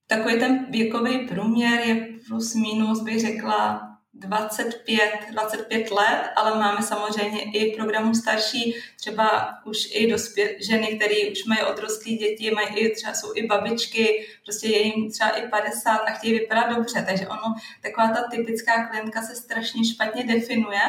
takový 0.08 0.40
ten 0.40 0.66
věkový 0.70 1.28
průměr 1.28 1.80
je 1.88 2.08
plus 2.28 2.56
minus, 2.56 3.04
bych 3.04 3.22
řekla, 3.22 3.89
25, 4.20 5.12
25 5.32 5.92
let, 5.92 6.30
ale 6.36 6.60
máme 6.60 6.84
samozřejmě 6.84 7.42
i 7.42 7.76
programu 7.76 8.16
starší, 8.16 8.76
třeba 8.96 9.58
už 9.66 9.88
i 9.92 10.12
dospěl, 10.12 10.48
ženy, 10.60 10.88
které 10.88 11.32
už 11.32 11.46
mají 11.46 11.64
odrostlé 11.64 12.12
děti, 12.12 12.52
mají 12.52 12.68
i, 12.68 12.96
třeba 12.96 13.14
jsou 13.14 13.32
i 13.36 13.48
babičky, 13.48 14.28
prostě 14.44 14.68
je 14.68 14.82
jim 14.82 15.12
třeba 15.12 15.30
i 15.30 15.48
50 15.48 15.98
a 15.98 16.12
chtějí 16.12 16.40
vypadat 16.40 16.76
dobře, 16.76 17.06
takže 17.08 17.28
ono, 17.28 17.56
taková 17.82 18.08
ta 18.08 18.28
typická 18.32 18.88
klientka 18.88 19.22
se 19.22 19.36
strašně 19.36 19.86
špatně 19.86 20.24
definuje 20.24 20.82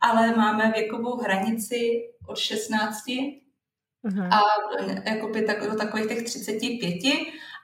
ale 0.00 0.36
máme 0.36 0.72
věkovou 0.74 1.16
hranici 1.16 2.08
od 2.26 2.38
16 2.38 3.06
uh-huh. 3.06 4.28
a 4.32 4.40
jakoby 5.10 5.42
tak, 5.42 5.70
do 5.70 5.76
takových 5.76 6.08
těch 6.08 6.22
35, 6.22 6.94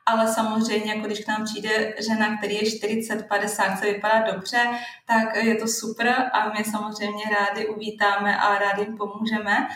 ale 0.07 0.35
samozřejmě, 0.35 0.95
jako 0.95 1.07
když 1.07 1.25
k 1.25 1.29
nám 1.29 1.45
přijde 1.45 1.95
žena, 1.99 2.39
který 2.39 2.55
je 2.55 2.71
40, 2.71 3.29
50, 3.29 3.65
chce 3.65 3.93
vypadat 3.93 4.35
dobře, 4.35 4.59
tak 5.07 5.37
je 5.37 5.55
to 5.55 5.67
super 5.69 6.31
a 6.33 6.53
my 6.59 6.65
samozřejmě 6.65 7.25
rádi 7.39 7.67
uvítáme 7.67 8.37
a 8.37 8.59
rádi 8.59 8.83
jim 8.83 8.97
pomůžeme. 8.97 9.69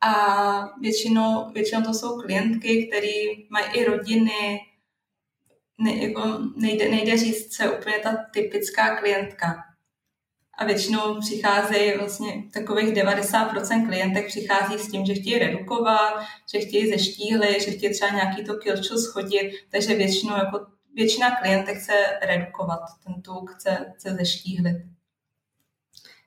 A 0.00 0.14
většinou, 0.80 1.50
většinou 1.52 1.82
to 1.82 1.94
jsou 1.94 2.20
klientky, 2.20 2.86
které 2.86 3.22
mají 3.50 3.66
i 3.72 3.84
rodiny, 3.84 4.60
ne, 5.78 5.94
jako 5.94 6.38
nejde, 6.56 6.88
nejde 6.88 7.16
říct, 7.16 7.58
je 7.58 7.70
úplně 7.70 7.98
ta 7.98 8.16
typická 8.32 8.96
klientka. 8.96 9.71
A 10.62 10.64
většinou 10.64 11.20
přicházejí 11.20 11.98
vlastně 11.98 12.42
takových 12.52 12.94
90% 12.94 13.86
klientek 13.86 14.26
přichází 14.26 14.78
s 14.78 14.90
tím, 14.90 15.06
že 15.06 15.14
chtějí 15.14 15.38
redukovat, 15.38 16.24
že 16.52 16.58
chtějí 16.60 16.90
zeštíhlit, 16.90 17.62
že 17.62 17.70
chtějí 17.70 17.92
třeba 17.92 18.10
nějaký 18.10 18.44
to 18.44 18.54
kilčo 18.54 18.98
schodit, 18.98 19.52
takže 19.70 19.94
většinou 19.94 20.36
jako 20.36 20.66
většina 20.94 21.36
klientek 21.36 21.78
chce 21.78 21.92
redukovat, 22.22 22.80
ten 23.04 23.22
tuk 23.22 23.50
chce, 23.50 23.92
chce 23.96 24.14
zeštíhlit. 24.14 24.76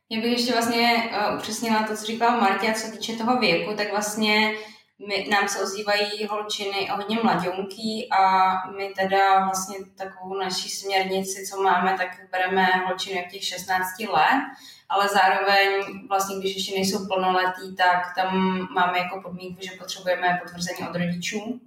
Já 0.09 0.21
bych 0.21 0.31
ještě 0.31 0.53
vlastně 0.53 1.11
uh, 1.29 1.37
upřesnila 1.37 1.83
to, 1.83 1.95
co 1.95 2.05
říkala 2.05 2.41
Marta, 2.41 2.73
co 2.73 2.79
se 2.79 2.91
týče 2.91 3.13
toho 3.13 3.39
věku, 3.39 3.73
tak 3.77 3.91
vlastně 3.91 4.51
my, 4.99 5.27
nám 5.31 5.47
se 5.47 5.63
ozývají 5.63 6.25
holčiny 6.29 6.87
hodně 6.91 7.17
mladionky 7.23 8.07
a 8.11 8.53
my 8.77 8.93
teda 8.97 9.45
vlastně 9.45 9.75
takovou 9.95 10.37
naší 10.37 10.69
směrnici, 10.69 11.47
co 11.47 11.61
máme, 11.61 11.97
tak 11.97 12.07
bereme 12.31 12.65
holčiny 12.65 13.17
jak 13.17 13.31
těch 13.31 13.43
16 13.43 13.99
let, 13.99 14.41
ale 14.89 15.07
zároveň 15.07 15.69
vlastně, 16.09 16.39
když 16.39 16.55
ještě 16.55 16.75
nejsou 16.75 17.07
plnoletí, 17.07 17.75
tak 17.77 18.15
tam 18.15 18.59
máme 18.73 18.99
jako 18.99 19.21
podmínku, 19.21 19.61
že 19.61 19.77
potřebujeme 19.77 20.39
potvrzení 20.43 20.89
od 20.89 20.95
rodičů, 20.95 21.59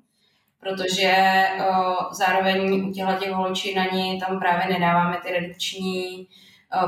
protože 0.60 1.44
o, 1.70 1.96
zároveň 2.14 2.88
u 2.88 2.92
těchto 2.92 3.12
těch 3.12 3.30
holčin 3.30 3.78
ani 3.78 4.20
tam 4.26 4.38
právě 4.38 4.78
nedáváme 4.78 5.20
ty 5.22 5.32
redukční 5.32 6.28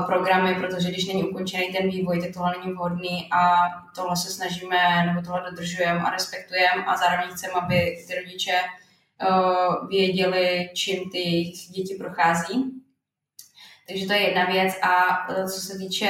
programy, 0.05 0.55
protože 0.55 0.89
když 0.89 1.07
není 1.07 1.23
ukončený 1.23 1.73
ten 1.73 1.89
vývoj, 1.89 2.21
tak 2.21 2.33
tohle 2.33 2.53
není 2.59 2.73
vhodný 2.73 3.29
a 3.31 3.57
tohle 3.95 4.15
se 4.17 4.31
snažíme, 4.31 5.05
nebo 5.05 5.21
tohle 5.21 5.49
dodržujeme 5.49 5.99
a 5.99 6.09
respektujeme 6.09 6.85
a 6.85 6.97
zároveň 6.97 7.29
chceme, 7.29 7.53
aby 7.53 7.97
ty 8.07 8.15
rodiče 8.15 8.59
o, 9.29 9.85
věděli, 9.87 10.69
čím 10.73 11.09
ty 11.09 11.51
děti 11.69 11.95
prochází. 11.99 12.71
Takže 13.87 14.07
to 14.07 14.13
je 14.13 14.19
jedna 14.19 14.45
věc. 14.45 14.73
A 14.81 15.25
e, 15.31 15.47
co 15.47 15.61
se 15.61 15.77
týče, 15.77 16.05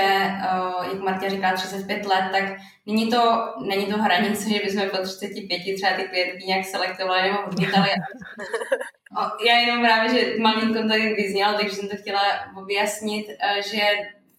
jak 0.92 1.00
Marta 1.04 1.30
říká, 1.30 1.54
35 1.54 2.06
let, 2.06 2.26
tak 2.32 2.58
není 2.86 3.10
to, 3.10 3.54
není 3.66 3.86
to 3.86 3.98
hranice, 3.98 4.50
že 4.50 4.60
bychom 4.66 4.90
po 4.90 4.98
35 4.98 5.76
třeba 5.76 5.94
ty 5.96 6.04
klientky 6.04 6.46
nějak 6.46 6.66
selektovali 6.66 7.22
nebo 7.22 7.44
odmítali. 7.48 7.90
Já 9.46 9.58
jenom 9.58 9.84
právě, 9.84 10.10
že 10.14 10.40
malinko 10.40 10.88
tady 10.88 11.14
vyznělo, 11.14 11.54
takže 11.54 11.76
jsem 11.76 11.90
to 11.90 11.96
chtěla 11.96 12.22
objasnit, 12.58 13.28
e, 13.30 13.62
že 13.62 13.82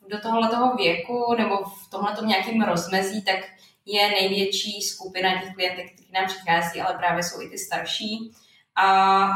do 0.08 0.20
tohohle 0.20 0.48
toho 0.48 0.76
věku 0.76 1.34
nebo 1.38 1.56
v 1.56 1.90
tomhle 1.90 2.16
nějakém 2.26 2.62
rozmezí, 2.62 3.22
tak 3.22 3.38
je 3.86 4.08
největší 4.08 4.82
skupina 4.82 5.40
těch 5.40 5.54
klientek, 5.54 5.92
kteří 5.92 6.08
k 6.08 6.12
nám 6.12 6.26
přichází, 6.26 6.80
ale 6.80 6.98
právě 6.98 7.22
jsou 7.22 7.42
i 7.42 7.48
ty 7.48 7.58
starší. 7.58 8.32
A 8.76 9.28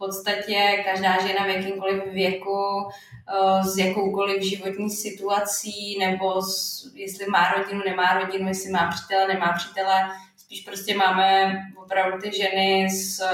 podstatě 0.00 0.84
každá 0.84 1.26
žena 1.26 1.44
v 1.44 1.48
jakýmkoliv 1.48 2.02
věku 2.12 2.88
eh, 2.88 3.64
s 3.64 3.78
jakoukoliv 3.78 4.42
životní 4.42 4.90
situací, 4.90 5.98
nebo 5.98 6.42
s, 6.42 6.84
jestli 6.94 7.26
má 7.26 7.52
rodinu, 7.52 7.82
nemá 7.86 8.18
rodinu, 8.18 8.48
jestli 8.48 8.70
má 8.70 8.90
přítele, 8.90 9.28
nemá 9.28 9.52
přítele. 9.52 10.10
Spíš 10.36 10.60
prostě 10.60 10.96
máme 10.96 11.52
opravdu 11.76 12.18
ty 12.18 12.36
ženy 12.36 12.88
eh, 13.22 13.28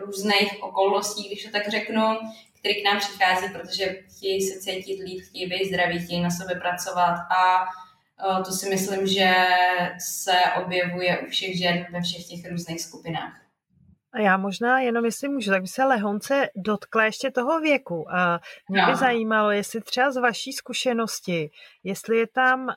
různých 0.00 0.62
okolností, 0.62 1.28
když 1.28 1.44
to 1.44 1.50
tak 1.50 1.68
řeknu, 1.68 2.02
které 2.58 2.74
k 2.74 2.84
nám 2.84 2.98
přichází, 2.98 3.46
protože 3.52 3.84
chtějí 4.16 4.40
se 4.42 4.60
cítit 4.60 5.02
líp, 5.02 5.24
chtějí 5.28 5.46
být 5.46 5.68
zdraví, 5.68 6.04
chtějí 6.04 6.20
na 6.20 6.30
sobě 6.30 6.56
pracovat 6.56 7.14
a 7.14 7.64
eh, 7.64 8.44
to 8.44 8.52
si 8.52 8.68
myslím, 8.70 9.06
že 9.06 9.34
se 9.98 10.32
objevuje 10.64 11.18
u 11.18 11.30
všech 11.30 11.58
žen 11.58 11.86
ve 11.92 12.00
všech 12.00 12.26
těch 12.26 12.50
různých 12.50 12.80
skupinách. 12.80 13.42
A 14.14 14.20
já 14.20 14.36
možná 14.36 14.80
jenom, 14.80 15.04
jestli 15.04 15.28
můžu, 15.28 15.50
tak 15.50 15.62
by 15.62 15.68
se 15.68 15.84
lehonce 15.84 16.48
dotkla 16.56 17.04
ještě 17.04 17.30
toho 17.30 17.60
věku. 17.60 18.14
A 18.14 18.40
mě 18.70 18.86
by 18.86 18.96
zajímalo, 18.96 19.50
jestli 19.50 19.80
třeba 19.80 20.10
z 20.12 20.16
vaší 20.16 20.52
zkušenosti, 20.52 21.50
jestli 21.84 22.18
je 22.18 22.26
tam 22.26 22.60
uh, 22.62 22.74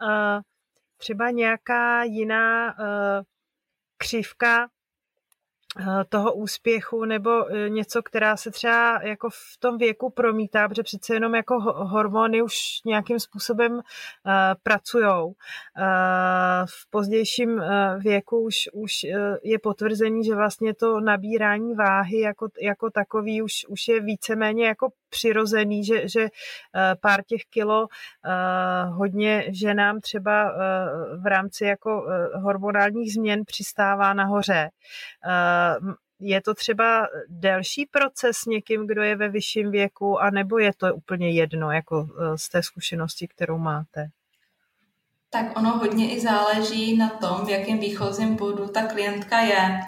třeba 0.97 1.31
nějaká 1.31 2.03
jiná 2.03 2.79
uh, 2.79 3.23
křivka 3.97 4.67
toho 6.09 6.33
úspěchu 6.33 7.05
nebo 7.05 7.49
eh, 7.49 7.69
něco, 7.69 8.03
která 8.03 8.37
se 8.37 8.51
třeba 8.51 8.99
jako 9.03 9.29
v 9.29 9.57
tom 9.59 9.77
věku 9.77 10.09
promítá, 10.09 10.67
protože 10.67 10.83
přece 10.83 11.13
jenom 11.13 11.35
jako 11.35 11.59
hormony 11.61 12.41
už 12.41 12.55
nějakým 12.85 13.19
způsobem 13.19 13.73
uh, 13.73 13.81
pracujou. 14.63 15.33
V 16.65 16.89
pozdějším 16.89 17.61
věku 17.99 18.39
už, 18.39 18.55
už 18.73 18.91
je 19.43 19.59
potvrzení, 19.59 20.23
že 20.23 20.35
vlastně 20.35 20.73
to 20.73 20.99
nabírání 20.99 21.73
váhy 21.73 22.19
jako, 22.19 22.47
jako 22.61 22.89
takový 22.89 23.41
už, 23.41 23.51
už 23.67 23.87
je 23.87 24.01
víceméně 24.01 24.67
jako 24.67 24.89
přirozený, 25.09 25.85
že, 25.85 26.07
že 26.07 26.27
pár 27.01 27.23
těch 27.23 27.41
kilo 27.49 27.87
hodně 28.89 29.45
ženám 29.49 30.01
třeba 30.01 30.51
v 31.21 31.25
rámci 31.25 31.65
jako 31.65 32.05
hormonálních 32.35 33.13
změn 33.13 33.41
přistává 33.45 34.13
nahoře 34.13 34.69
je 36.19 36.41
to 36.41 36.53
třeba 36.53 37.07
delší 37.27 37.85
proces 37.85 38.37
s 38.37 38.45
někým, 38.45 38.87
kdo 38.87 39.01
je 39.01 39.15
ve 39.15 39.29
vyšším 39.29 39.71
věku, 39.71 40.19
anebo 40.19 40.57
je 40.59 40.71
to 40.77 40.95
úplně 40.95 41.31
jedno, 41.31 41.71
jako 41.71 42.07
e, 42.19 42.37
z 42.37 42.49
té 42.49 42.63
zkušenosti, 42.63 43.27
kterou 43.27 43.57
máte? 43.57 44.07
Tak 45.29 45.57
ono 45.57 45.77
hodně 45.77 46.15
i 46.15 46.19
záleží 46.19 46.97
na 46.97 47.09
tom, 47.09 47.45
v 47.45 47.49
jakém 47.49 47.79
výchozím 47.79 48.35
bodu 48.35 48.67
ta 48.67 48.87
klientka 48.87 49.39
je. 49.39 49.57
E, 49.57 49.81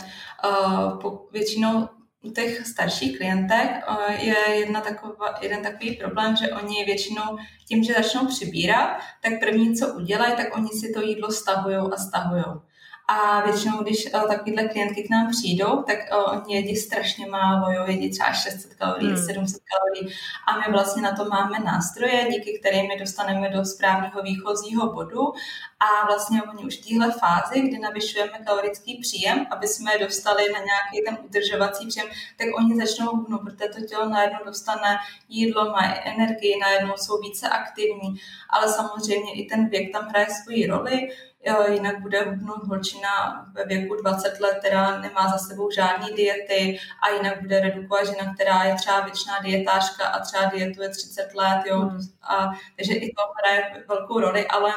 většinou 1.32 1.90
u 2.24 2.32
těch 2.32 2.68
starších 2.68 3.18
klientek 3.18 3.72
e, 3.88 4.26
je 4.26 4.60
jedna 4.60 4.82
taková, 4.82 5.36
jeden 5.42 5.63
takový 5.63 5.96
problém, 5.96 6.36
že 6.36 6.50
oni 6.50 6.86
většinou 6.86 7.38
tím, 7.68 7.84
že 7.84 7.94
začnou 7.94 8.28
přibírat, 8.28 8.98
tak 9.24 9.40
první, 9.40 9.76
co 9.76 9.94
udělají, 9.94 10.36
tak 10.36 10.58
oni 10.58 10.70
si 10.70 10.94
to 10.94 11.02
jídlo 11.02 11.32
stahují 11.32 11.76
a 11.76 11.98
stahují. 11.98 12.44
A 13.10 13.41
většinou, 13.41 13.84
když 13.84 14.13
uh, 14.13 14.28
takovýhle 14.28 14.67
klientky 14.67 15.04
k 15.04 15.10
nám 15.10 15.32
přijdou, 15.32 15.84
tak 15.84 15.98
uh, 16.12 16.38
oni 16.38 16.56
jedí 16.56 16.76
strašně 16.76 17.26
málo, 17.28 17.72
jo, 17.72 17.84
jedí 17.88 18.10
třeba 18.10 18.34
600 18.34 18.74
kalorií, 18.74 19.08
hmm. 19.08 19.26
700 19.26 19.62
kalorií. 19.63 20.15
A 20.48 20.60
my 20.60 20.74
vlastně 20.74 21.02
na 21.02 21.15
to 21.15 21.26
máme 21.26 21.60
nástroje, 21.60 22.28
díky 22.32 22.60
kterým 22.60 22.88
my 22.88 23.00
dostaneme 23.00 23.50
do 23.50 23.65
správného 23.65 24.22
výchozího 24.24 24.93
bodu. 24.93 25.34
A 25.80 26.06
vlastně 26.06 26.43
oni 26.43 26.65
už 26.65 26.78
v 26.78 26.88
téhle 26.88 27.12
fázi, 27.12 27.62
kdy 27.62 27.80
navyšujeme 27.80 28.39
kalorický 28.46 28.98
příjem, 29.02 29.46
aby 29.52 29.67
jsme 29.67 29.93
je 29.93 30.00
dostali 30.00 30.43
na 30.54 30.60
nějaký 30.60 31.06
ten 31.06 31.17
udržovací 31.26 31.88
příjem, 31.88 32.08
tak 32.38 32.48
oni 32.58 32.78
začnou 32.78 33.06
hubnout, 33.06 33.41
protože 33.41 33.70
to 33.70 33.88
tělo 33.88 34.10
najednou 34.10 34.39
dostane 34.46 34.98
jídlo, 35.30 35.65
má 35.65 35.93
energii, 36.06 36.60
najednou 36.62 36.93
jsou 36.98 37.22
více 37.22 37.50
aktivní, 37.50 38.20
ale 38.50 38.74
samozřejmě 38.74 39.34
i 39.34 39.46
ten 39.46 39.70
věk 39.70 39.91
tam 39.91 40.08
hraje 40.08 40.28
svoji 40.43 40.67
roli, 40.67 41.10
jinak 41.70 42.02
bude 42.02 42.22
hubnout 42.22 42.68
holčina 42.68 43.46
ve 43.54 43.66
věku 43.66 43.96
20 43.96 44.40
let, 44.40 44.58
která 44.60 45.00
nemá 45.00 45.28
za 45.28 45.38
sebou 45.38 45.72
žádné 45.72 46.08
diety 46.16 46.80
a 47.04 47.10
jinak 47.10 47.42
bude 47.42 47.60
redukovat 47.60 48.06
žena, 48.06 48.34
která 48.34 48.64
je 48.64 48.76
třeba 48.76 49.00
většiná 49.00 49.40
dietářka 49.40 50.08
a 50.08 50.20
třeba 50.20 50.46
dietuje 50.46 50.90
30 50.90 51.36
let, 51.36 51.62
jo, 51.66 51.80
hmm. 51.80 52.00
a, 52.22 52.52
takže 52.76 52.94
i 52.94 53.14
to 53.14 53.22
hraje 53.44 53.84
velkou 53.88 54.20
roli, 54.20 54.48
ale 54.48 54.74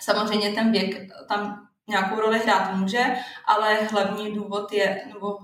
samozřejmě 0.00 0.52
ten 0.52 0.72
věk 0.72 1.12
tam 1.28 1.68
nějakou 1.88 2.20
roli 2.20 2.38
hrát 2.38 2.74
může, 2.74 3.04
ale 3.46 3.74
hlavní 3.74 4.34
důvod 4.34 4.72
je, 4.72 5.02
nebo 5.14 5.38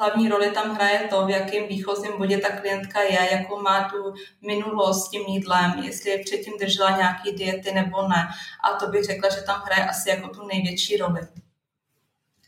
hlavní 0.00 0.28
roli 0.28 0.50
tam 0.50 0.74
hraje 0.74 1.08
to, 1.08 1.26
v 1.26 1.30
jakém 1.30 1.68
výchozím 1.68 2.18
bodě 2.18 2.38
ta 2.38 2.56
klientka 2.56 3.00
je, 3.00 3.28
jakou 3.32 3.62
má 3.62 3.88
tu 3.88 4.14
minulost 4.46 5.06
s 5.06 5.10
tím 5.10 5.22
jídlem, 5.22 5.70
jestli 5.82 6.10
je 6.10 6.18
předtím 6.18 6.52
držela 6.60 6.96
nějaký 6.96 7.32
diety 7.32 7.72
nebo 7.72 8.08
ne. 8.08 8.28
A 8.64 8.76
to 8.76 8.86
bych 8.86 9.04
řekla, 9.04 9.30
že 9.30 9.42
tam 9.42 9.62
hraje 9.64 9.88
asi 9.88 10.08
jako 10.08 10.28
tu 10.28 10.46
největší 10.46 10.96
roli. 10.96 11.20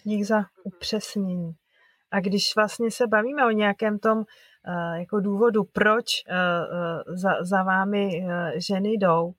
Dík 0.04 0.24
za 0.24 0.44
upřesnění. 0.64 1.52
A 2.10 2.20
když 2.20 2.56
vlastně 2.56 2.90
se 2.90 3.06
bavíme 3.06 3.46
o 3.46 3.50
nějakém 3.50 3.98
tom 3.98 4.18
uh, 4.18 4.24
jako 4.98 5.20
důvodu, 5.20 5.64
proč 5.64 6.04
uh, 6.30 6.36
uh, 6.36 7.16
za, 7.16 7.30
za 7.40 7.62
vámi 7.62 8.26
ženy 8.56 8.88
jdou, 8.88 9.32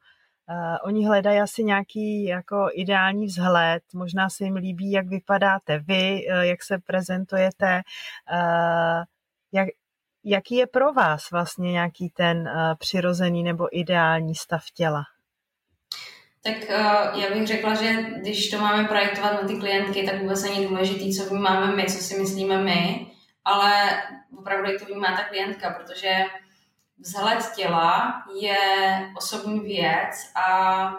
Uh, 0.49 0.77
oni 0.83 1.05
hledají 1.05 1.39
asi 1.39 1.63
nějaký 1.63 2.25
jako 2.25 2.69
ideální 2.73 3.25
vzhled, 3.25 3.83
možná 3.93 4.29
se 4.29 4.43
jim 4.43 4.55
líbí, 4.55 4.91
jak 4.91 5.07
vypadáte 5.07 5.79
vy, 5.79 6.27
uh, 6.27 6.39
jak 6.41 6.63
se 6.63 6.77
prezentujete, 6.85 7.81
uh, 8.33 9.03
jak, 9.51 9.67
jaký 10.23 10.55
je 10.55 10.67
pro 10.67 10.93
vás 10.93 11.31
vlastně 11.31 11.71
nějaký 11.71 12.09
ten 12.09 12.37
uh, 12.37 12.75
přirozený 12.79 13.43
nebo 13.43 13.77
ideální 13.77 14.35
stav 14.35 14.63
těla? 14.75 15.03
Tak 16.43 16.55
uh, 16.55 17.21
já 17.21 17.33
bych 17.33 17.47
řekla, 17.47 17.75
že 17.75 17.93
když 17.93 18.49
to 18.49 18.57
máme 18.57 18.87
projektovat 18.87 19.41
na 19.41 19.47
ty 19.47 19.55
klientky, 19.55 20.03
tak 20.03 20.21
vůbec 20.21 20.43
není 20.43 20.67
důležitý, 20.67 21.13
co 21.13 21.35
máme 21.35 21.75
my, 21.75 21.85
co 21.85 22.03
si 22.03 22.19
myslíme 22.21 22.57
my, 22.57 23.07
ale 23.45 24.01
opravdu 24.37 24.71
jak 24.71 24.79
to 24.79 24.85
vnímá 24.85 25.07
ta 25.07 25.23
klientka, 25.23 25.69
protože 25.69 26.09
vzhled 26.99 27.51
těla 27.55 28.23
je 28.41 28.57
osobní 29.17 29.59
věc 29.59 30.15
a 30.35 30.95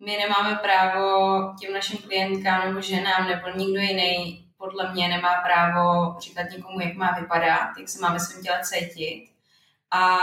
my 0.00 0.16
nemáme 0.16 0.56
právo 0.56 1.54
těm 1.60 1.72
našim 1.72 1.98
klientkám 1.98 2.68
nebo 2.68 2.80
ženám 2.80 3.28
nebo 3.28 3.48
nikdo 3.56 3.80
jiný 3.80 4.46
podle 4.58 4.92
mě 4.92 5.08
nemá 5.08 5.34
právo 5.34 6.16
říkat 6.20 6.50
někomu, 6.50 6.80
jak 6.80 6.94
má 6.94 7.12
vypadat, 7.20 7.78
jak 7.78 7.88
se 7.88 8.00
má 8.00 8.12
ve 8.12 8.20
svém 8.20 8.42
těle 8.42 8.60
cítit. 8.64 9.28
A 9.90 10.18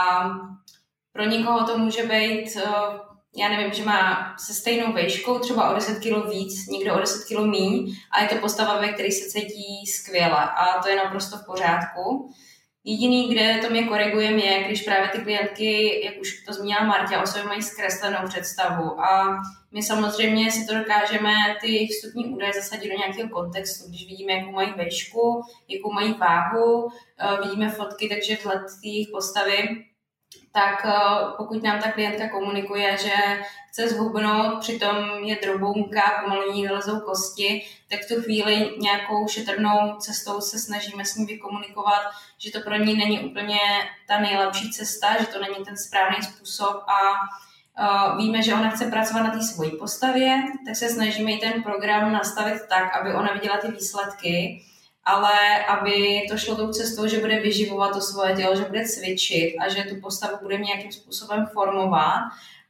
pro 1.11 1.23
někoho 1.23 1.67
to 1.67 1.77
může 1.77 2.03
být, 2.03 2.57
eh, 2.57 2.61
já 3.35 3.49
nevím, 3.49 3.73
že 3.73 3.85
má 3.85 4.35
se 4.37 4.53
stejnou 4.53 4.93
vejškou 4.93 5.39
třeba 5.39 5.71
o 5.71 5.73
10 5.73 5.99
kg 5.99 6.29
víc, 6.29 6.67
někdo 6.67 6.95
o 6.95 6.99
10 6.99 7.27
kg 7.27 7.39
míň 7.39 7.95
a 8.11 8.21
je 8.21 8.27
to 8.27 8.35
postava, 8.35 8.79
ve 8.79 8.87
které 8.87 9.11
se 9.11 9.29
cítí 9.29 9.87
skvěle 9.87 10.49
a 10.49 10.81
to 10.83 10.89
je 10.89 10.95
naprosto 10.95 11.37
v 11.37 11.45
pořádku. 11.45 12.33
Jediný, 12.85 13.33
kde 13.33 13.59
to 13.61 13.69
mě 13.69 13.83
korigujeme, 13.83 14.41
je, 14.41 14.63
když 14.63 14.81
právě 14.81 15.09
ty 15.09 15.17
klientky, 15.17 16.01
jak 16.05 16.21
už 16.21 16.43
to 16.43 16.53
zmínila 16.53 16.83
Marta, 16.83 17.23
o 17.23 17.27
sobě 17.27 17.43
mají 17.43 17.61
zkreslenou 17.61 18.27
představu. 18.27 19.01
A 19.01 19.41
my 19.71 19.83
samozřejmě 19.83 20.51
si 20.51 20.67
to 20.67 20.73
dokážeme 20.77 21.33
ty 21.61 21.87
vstupní 21.87 22.25
údaje 22.25 22.53
zasadit 22.53 22.89
do 22.89 22.97
nějakého 22.97 23.29
kontextu. 23.29 23.89
Když 23.89 24.07
vidíme, 24.07 24.33
jakou 24.33 24.51
mají 24.51 24.73
vejšku, 24.77 25.41
jakou 25.67 25.91
mají 25.91 26.13
váhu, 26.13 26.91
eh, 27.19 27.41
vidíme 27.43 27.69
fotky, 27.69 28.09
takže 28.09 28.35
vzhled 28.35 28.61
jejich 28.83 29.07
postavy, 29.11 29.85
tak 30.53 30.85
eh, 30.85 30.93
pokud 31.37 31.63
nám 31.63 31.81
ta 31.81 31.91
klientka 31.91 32.29
komunikuje, 32.29 32.97
že 32.97 33.13
chce 33.69 33.89
zhubnout, 33.89 34.59
přitom 34.59 34.95
je 35.23 35.37
drobounka, 35.43 36.21
pomalu 36.23 36.53
ní 36.53 36.67
vylezou 36.67 36.99
kosti, 36.99 37.65
tak 37.89 37.99
v 37.99 38.07
tu 38.07 38.21
chvíli 38.21 38.69
nějakou 38.79 39.27
šetrnou 39.27 39.95
cestou 39.99 40.41
se 40.41 40.59
snažíme 40.59 41.05
s 41.05 41.15
ní 41.15 41.25
vykomunikovat, 41.25 42.01
že 42.37 42.51
to 42.51 42.59
pro 42.59 42.75
ní 42.75 42.97
není 42.97 43.19
úplně 43.19 43.59
ta 44.07 44.19
nejlepší 44.19 44.71
cesta, 44.71 45.07
že 45.19 45.27
to 45.27 45.39
není 45.41 45.65
ten 45.65 45.77
správný 45.77 46.23
způsob 46.23 46.83
a 46.87 47.11
uh, 48.11 48.17
víme, 48.17 48.41
že 48.41 48.53
ona 48.53 48.69
chce 48.69 48.85
pracovat 48.85 49.23
na 49.23 49.31
té 49.31 49.41
svojí 49.41 49.71
postavě, 49.71 50.43
tak 50.65 50.75
se 50.75 50.89
snažíme 50.89 51.31
i 51.31 51.39
ten 51.39 51.63
program 51.63 52.13
nastavit 52.13 52.61
tak, 52.69 52.95
aby 52.95 53.13
ona 53.13 53.33
viděla 53.33 53.57
ty 53.57 53.71
výsledky, 53.71 54.63
ale 55.05 55.65
aby 55.65 56.21
to 56.29 56.37
šlo 56.37 56.55
tou 56.55 56.71
cestou, 56.71 57.07
že 57.07 57.19
bude 57.19 57.39
vyživovat 57.39 57.93
to 57.93 58.01
svoje 58.01 58.35
tělo, 58.35 58.55
že 58.55 58.65
bude 58.65 58.85
cvičit 58.85 59.55
a 59.59 59.69
že 59.69 59.83
tu 59.83 60.01
postavu 60.01 60.37
bude 60.41 60.57
nějakým 60.57 60.91
způsobem 60.91 61.47
formovat 61.53 62.21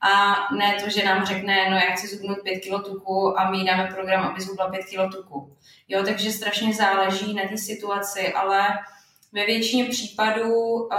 a 0.02 0.36
ne 0.56 0.78
to, 0.84 0.90
že 0.90 1.06
nám 1.06 1.26
řekne, 1.26 1.70
no 1.70 1.76
já 1.76 1.96
chci 1.96 2.08
zhubnout 2.08 2.38
5 2.44 2.60
kg 2.60 2.86
tuku 2.86 3.40
a 3.40 3.52
my 3.52 3.64
dáme 3.64 3.92
program, 3.96 4.24
aby 4.24 4.42
zhubla 4.42 4.70
5 4.70 4.82
kg 4.86 5.16
tuku. 5.16 5.56
Jo, 5.88 6.04
takže 6.06 6.32
strašně 6.32 6.74
záleží 6.74 7.34
na 7.34 7.44
té 7.50 7.58
situaci, 7.58 8.34
ale 8.34 8.68
ve 9.32 9.46
většině 9.46 9.86
případů 9.86 10.54
uh, 10.54 10.90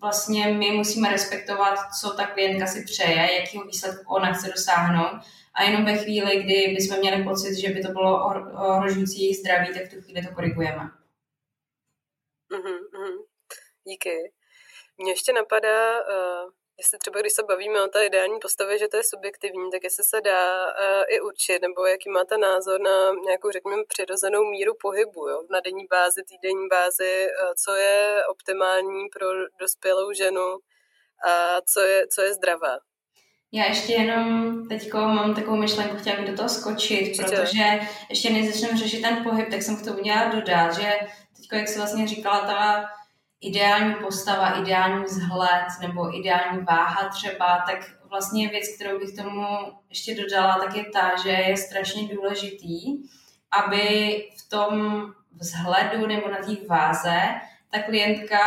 vlastně 0.00 0.46
my 0.46 0.70
musíme 0.70 1.10
respektovat, 1.10 1.78
co 2.00 2.10
ta 2.10 2.26
klientka 2.26 2.66
si 2.66 2.84
přeje, 2.84 3.40
jakýho 3.40 3.64
výsledku 3.64 4.14
ona 4.14 4.32
chce 4.32 4.50
dosáhnout 4.50 5.20
a 5.54 5.62
jenom 5.62 5.84
ve 5.84 5.96
chvíli, 5.96 6.42
kdy 6.42 6.74
bychom 6.76 6.98
měli 6.98 7.24
pocit, 7.24 7.54
že 7.54 7.68
by 7.68 7.80
to 7.80 7.88
bylo 7.88 8.26
ohrožující 8.52 9.22
jejich 9.22 9.36
zdraví, 9.36 9.74
tak 9.74 9.86
v 9.86 9.94
tu 9.94 10.00
chvíli 10.02 10.26
to 10.26 10.34
korigujeme. 10.34 10.90
Mm-hmm, 12.50 13.24
díky. 13.84 14.32
Mně 14.98 15.12
ještě 15.12 15.32
napadá, 15.32 16.00
uh, 16.00 16.50
jestli 16.78 16.98
třeba 16.98 17.20
když 17.20 17.32
se 17.32 17.42
bavíme 17.42 17.82
o 17.82 17.88
té 17.88 18.06
ideální 18.06 18.38
postavě, 18.40 18.78
že 18.78 18.88
to 18.88 18.96
je 18.96 19.04
subjektivní, 19.04 19.70
tak 19.70 19.84
jestli 19.84 20.04
se 20.04 20.20
dá 20.20 20.66
uh, 20.66 21.04
i 21.08 21.20
určit, 21.20 21.62
nebo 21.62 21.86
jaký 21.86 22.10
máte 22.10 22.38
názor 22.38 22.80
na 22.80 23.10
nějakou, 23.10 23.50
řekněme, 23.50 23.82
přirozenou 23.88 24.44
míru 24.44 24.74
pohybu, 24.80 25.28
jo? 25.28 25.42
na 25.50 25.60
denní 25.60 25.86
bázi, 25.90 26.22
týdenní 26.22 26.68
bázi, 26.68 27.26
uh, 27.26 27.52
co 27.64 27.74
je 27.74 28.22
optimální 28.30 29.08
pro 29.08 29.26
dospělou 29.60 30.12
ženu 30.12 30.58
a 31.28 31.60
co 31.72 31.80
je, 31.80 32.06
co 32.08 32.22
je 32.22 32.34
zdravá. 32.34 32.78
Já 33.54 33.64
ještě 33.64 33.92
jenom 33.92 34.54
teď 34.68 34.92
mám 34.92 35.34
takovou 35.34 35.56
myšlenku, 35.56 35.96
chtěla 35.96 36.16
bych 36.16 36.30
do 36.30 36.36
toho 36.36 36.48
skočit, 36.48 37.16
protože 37.16 37.80
ještě 38.08 38.30
než 38.30 38.46
začneme 38.46 38.78
řešit 38.78 39.02
ten 39.02 39.24
pohyb, 39.24 39.48
tak 39.50 39.62
jsem 39.62 39.76
k 39.76 39.84
tomu 39.84 40.00
měla 40.00 40.28
dodat, 40.28 40.74
že 40.74 40.92
teď, 41.36 41.48
jak 41.52 41.68
jsi 41.68 41.78
vlastně 41.78 42.08
říkala, 42.08 42.40
ta 42.40 42.84
ideální 43.40 43.94
postava, 43.94 44.60
ideální 44.60 45.04
vzhled 45.04 45.66
nebo 45.80 46.18
ideální 46.18 46.64
váha 46.64 47.08
třeba, 47.08 47.64
tak 47.66 47.90
vlastně 48.08 48.48
věc, 48.48 48.64
kterou 48.74 48.98
bych 48.98 49.16
tomu 49.16 49.46
ještě 49.88 50.14
dodala, 50.14 50.58
tak 50.58 50.76
je 50.76 50.84
ta, 50.92 51.10
že 51.22 51.30
je 51.30 51.56
strašně 51.56 52.08
důležitý, 52.14 53.02
aby 53.50 54.16
v 54.38 54.48
tom 54.48 55.02
vzhledu 55.32 56.06
nebo 56.06 56.28
na 56.28 56.36
té 56.36 56.66
váze 56.68 57.20
ta 57.74 57.82
klientka 57.82 58.38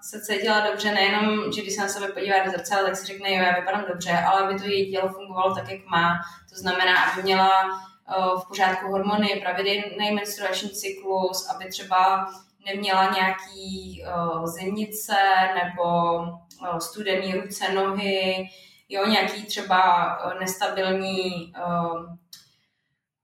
se 0.00 0.20
cítila 0.20 0.60
dobře, 0.60 0.92
nejenom, 0.94 1.52
že 1.52 1.62
když 1.62 1.74
se 1.74 1.80
na 1.80 1.88
sebe 1.88 2.08
podívá 2.08 2.44
do 2.44 2.50
zrcadla, 2.50 2.86
tak 2.86 2.96
si 2.96 3.06
řekne, 3.06 3.34
jo, 3.34 3.42
já 3.42 3.54
vypadám 3.54 3.84
dobře, 3.88 4.12
ale 4.12 4.40
aby 4.40 4.60
to 4.60 4.64
její 4.64 4.92
tělo 4.92 5.08
fungovalo 5.08 5.54
tak, 5.54 5.70
jak 5.70 5.86
má. 5.86 6.20
To 6.50 6.56
znamená, 6.56 7.04
aby 7.04 7.22
měla 7.22 7.50
uh, 7.64 8.40
v 8.40 8.48
pořádku 8.48 8.90
hormony, 8.90 9.40
pravidelný 9.42 10.10
menstruační 10.14 10.70
cyklus, 10.70 11.50
aby 11.50 11.70
třeba 11.70 12.26
neměla 12.66 13.12
nějaký 13.14 14.02
uh, 14.06 14.46
zimnice 14.46 15.16
nebo 15.54 16.18
uh, 16.60 16.78
studený 16.78 17.34
ruce, 17.34 17.72
nohy, 17.72 18.48
jo, 18.88 19.06
nějaký 19.06 19.46
třeba 19.46 20.08
nestabilní 20.40 21.52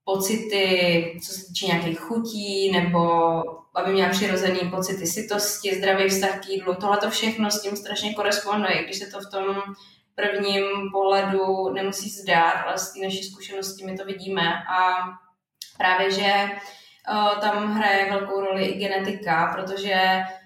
pocity, 0.04 1.18
co 1.26 1.32
se 1.32 1.46
týče 1.46 1.66
nějakých 1.66 2.00
chutí, 2.00 2.72
nebo 2.72 3.00
aby 3.74 3.92
měla 3.92 4.10
přirozený 4.10 4.70
pocity 4.70 5.06
sytosti, 5.06 5.74
zdravý 5.74 6.08
vztah 6.08 6.40
k 6.40 6.48
jídlu. 6.48 6.74
Tohle 6.74 6.96
to 6.96 7.10
všechno 7.10 7.50
s 7.50 7.62
tím 7.62 7.76
strašně 7.76 8.14
koresponduje, 8.14 8.84
když 8.84 8.98
se 8.98 9.06
to 9.06 9.20
v 9.20 9.30
tom 9.30 9.62
prvním 10.14 10.64
pohledu 10.92 11.68
nemusí 11.72 12.10
zdát, 12.10 12.52
ale 12.66 12.78
z 12.78 12.92
té 12.92 13.00
naší 13.00 13.22
zkušenosti 13.22 13.86
my 13.86 13.96
to 13.96 14.04
vidíme. 14.04 14.54
A 14.78 15.02
právě, 15.78 16.10
že 16.10 16.32
uh, 17.12 17.40
tam 17.40 17.74
hraje 17.74 18.10
velkou 18.10 18.40
roli 18.40 18.64
i 18.64 18.78
genetika, 18.78 19.54
protože 19.54 19.94
Eh, 19.94 20.41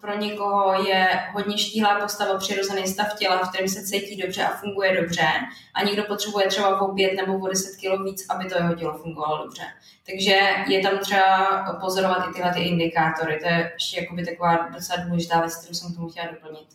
pro 0.00 0.16
někoho 0.16 0.82
je 0.82 1.08
hodně 1.32 1.58
štíhlá 1.58 2.00
postava, 2.00 2.38
přirozený 2.38 2.86
stav 2.86 3.14
těla, 3.18 3.44
v 3.44 3.48
kterém 3.48 3.68
se 3.68 3.82
cítí 3.82 4.22
dobře 4.22 4.44
a 4.44 4.56
funguje 4.56 5.00
dobře 5.00 5.26
a 5.74 5.84
někdo 5.84 6.04
potřebuje 6.04 6.46
třeba 6.46 6.80
o 6.80 6.94
5 6.94 7.14
nebo 7.14 7.38
o 7.38 7.48
10 7.48 7.76
kg 7.76 8.04
víc, 8.04 8.26
aby 8.30 8.48
to 8.48 8.56
jeho 8.56 8.74
tělo 8.74 8.98
fungovalo 8.98 9.44
dobře. 9.44 9.62
Takže 10.06 10.38
je 10.68 10.82
tam 10.82 10.98
třeba 10.98 11.78
pozorovat 11.80 12.28
i 12.30 12.32
tyhle 12.32 12.54
ty 12.54 12.60
indikátory. 12.60 13.38
To 13.42 13.46
je 13.46 13.70
ještě 13.74 14.00
jakoby 14.00 14.26
taková 14.26 14.68
docela 14.68 15.04
důležitá 15.04 15.40
věc, 15.40 15.56
kterou 15.56 15.74
jsem 15.74 15.94
tomu 15.94 16.08
chtěla 16.08 16.26
doplnit. 16.26 16.68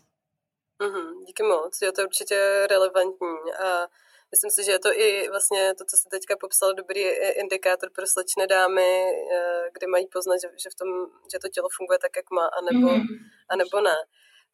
Mm-hmm, 0.81 1.25
díky 1.27 1.43
moc, 1.43 1.81
je 1.81 1.91
to 1.91 2.01
určitě 2.01 2.67
relevantní. 2.69 3.37
A 3.65 3.87
Myslím 4.31 4.51
si, 4.51 4.63
že 4.63 4.71
je 4.71 4.79
to 4.79 4.91
i 4.93 5.29
vlastně 5.29 5.73
to, 5.77 5.85
co 5.85 5.97
jste 5.97 6.09
teďka 6.09 6.35
popsal, 6.39 6.73
dobrý 6.73 7.01
indikátor 7.43 7.89
pro 7.95 8.07
slečné 8.07 8.47
dámy, 8.47 8.91
eh, 9.35 9.69
kde 9.73 9.87
mají 9.87 10.07
poznat, 10.07 10.37
že, 10.41 10.69
v 10.69 10.75
tom, 10.75 10.89
že 11.31 11.39
to 11.39 11.47
tělo 11.49 11.69
funguje 11.77 11.99
tak, 11.99 12.11
jak 12.15 12.31
má, 12.31 12.45
anebo, 12.59 12.87
mm-hmm. 12.87 13.17
anebo 13.49 13.81
ne. 13.81 13.95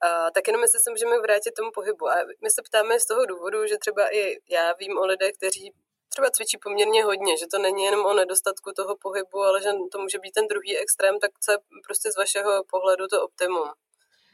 A 0.02 0.32
tak 0.32 0.48
jenom 0.48 0.62
jestli 0.62 0.80
se 0.80 0.92
můžeme 0.92 1.20
vrátit 1.20 1.52
tomu 1.52 1.72
pohybu. 1.72 2.10
A 2.10 2.16
my 2.44 2.50
se 2.50 2.62
ptáme 2.68 3.00
z 3.00 3.06
toho 3.06 3.26
důvodu, 3.26 3.68
že 3.68 3.78
třeba 3.78 4.16
i 4.16 4.38
já 4.50 4.74
vím 4.74 4.98
o 4.98 5.06
lidech, 5.06 5.34
kteří 5.38 5.74
třeba 6.10 6.30
cvičí 6.30 6.58
poměrně 6.58 7.04
hodně, 7.04 7.38
že 7.38 7.48
to 7.52 7.58
není 7.58 7.84
jenom 7.84 8.06
o 8.06 8.14
nedostatku 8.14 8.72
toho 8.72 8.96
pohybu, 8.96 9.40
ale 9.44 9.62
že 9.62 9.70
to 9.92 9.98
může 10.00 10.20
být 10.20 10.32
ten 10.32 10.48
druhý 10.48 10.78
extrém, 10.78 11.20
tak 11.20 11.32
co 11.44 11.52
je 11.52 11.58
prostě 11.88 12.12
z 12.12 12.18
vašeho 12.18 12.64
pohledu 12.64 13.08
to 13.08 13.24
optimum? 13.24 13.70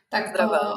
Tak 0.10 0.27
Zdravá. 0.27 0.73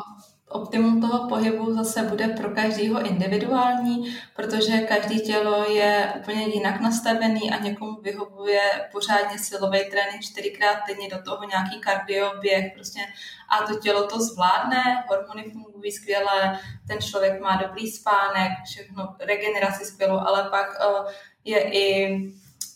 Optimum 0.48 1.00
toho 1.00 1.28
pohybu 1.28 1.74
zase 1.74 2.02
bude 2.02 2.28
pro 2.28 2.50
každého 2.50 3.06
individuální, 3.06 4.16
protože 4.36 4.78
každý 4.78 5.20
tělo 5.20 5.64
je 5.70 6.12
úplně 6.18 6.44
jinak 6.46 6.80
nastavený 6.80 7.50
a 7.52 7.62
někomu 7.62 8.00
vyhovuje 8.00 8.60
pořádně 8.92 9.38
silový 9.38 9.78
trénink 9.90 10.22
čtyřikrát 10.22 10.78
týdně, 10.86 11.08
do 11.08 11.22
toho 11.22 11.44
nějaký 11.44 11.80
kardioběh, 11.80 12.72
prostě 12.74 13.00
a 13.48 13.66
to 13.66 13.78
tělo 13.78 14.06
to 14.06 14.20
zvládne, 14.20 15.04
hormony 15.08 15.50
fungují 15.50 15.92
skvěle, 15.92 16.60
ten 16.88 16.98
člověk 16.98 17.40
má 17.40 17.56
dobrý 17.56 17.90
spánek, 17.90 18.52
všechno, 18.64 19.16
regeneraci 19.20 19.84
skvělou, 19.84 20.18
ale 20.18 20.50
pak 20.50 20.66
uh, 20.68 21.10
je 21.44 21.72
i 21.72 22.18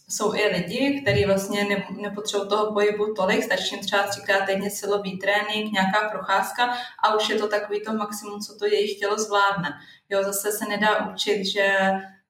jsou 0.08 0.34
i 0.34 0.48
lidi, 0.48 1.00
kteří 1.02 1.24
vlastně 1.24 1.64
ne, 1.64 1.86
nepotřebují 1.90 2.48
toho 2.48 2.72
pohybu 2.72 3.14
tolik, 3.14 3.42
stačí 3.42 3.80
třeba 3.80 4.02
třikrát 4.02 4.46
týdně 4.46 4.70
silový 4.70 5.18
trénink, 5.18 5.72
nějaká 5.72 6.08
procházka 6.08 6.74
a 7.02 7.14
už 7.14 7.28
je 7.28 7.38
to 7.38 7.48
takový 7.48 7.80
to 7.80 7.92
maximum, 7.92 8.40
co 8.40 8.58
to 8.58 8.66
jejich 8.66 8.98
tělo 8.98 9.18
zvládne. 9.18 9.68
Jo, 10.08 10.22
zase 10.24 10.52
se 10.52 10.64
nedá 10.64 11.10
učit, 11.12 11.44
že 11.44 11.78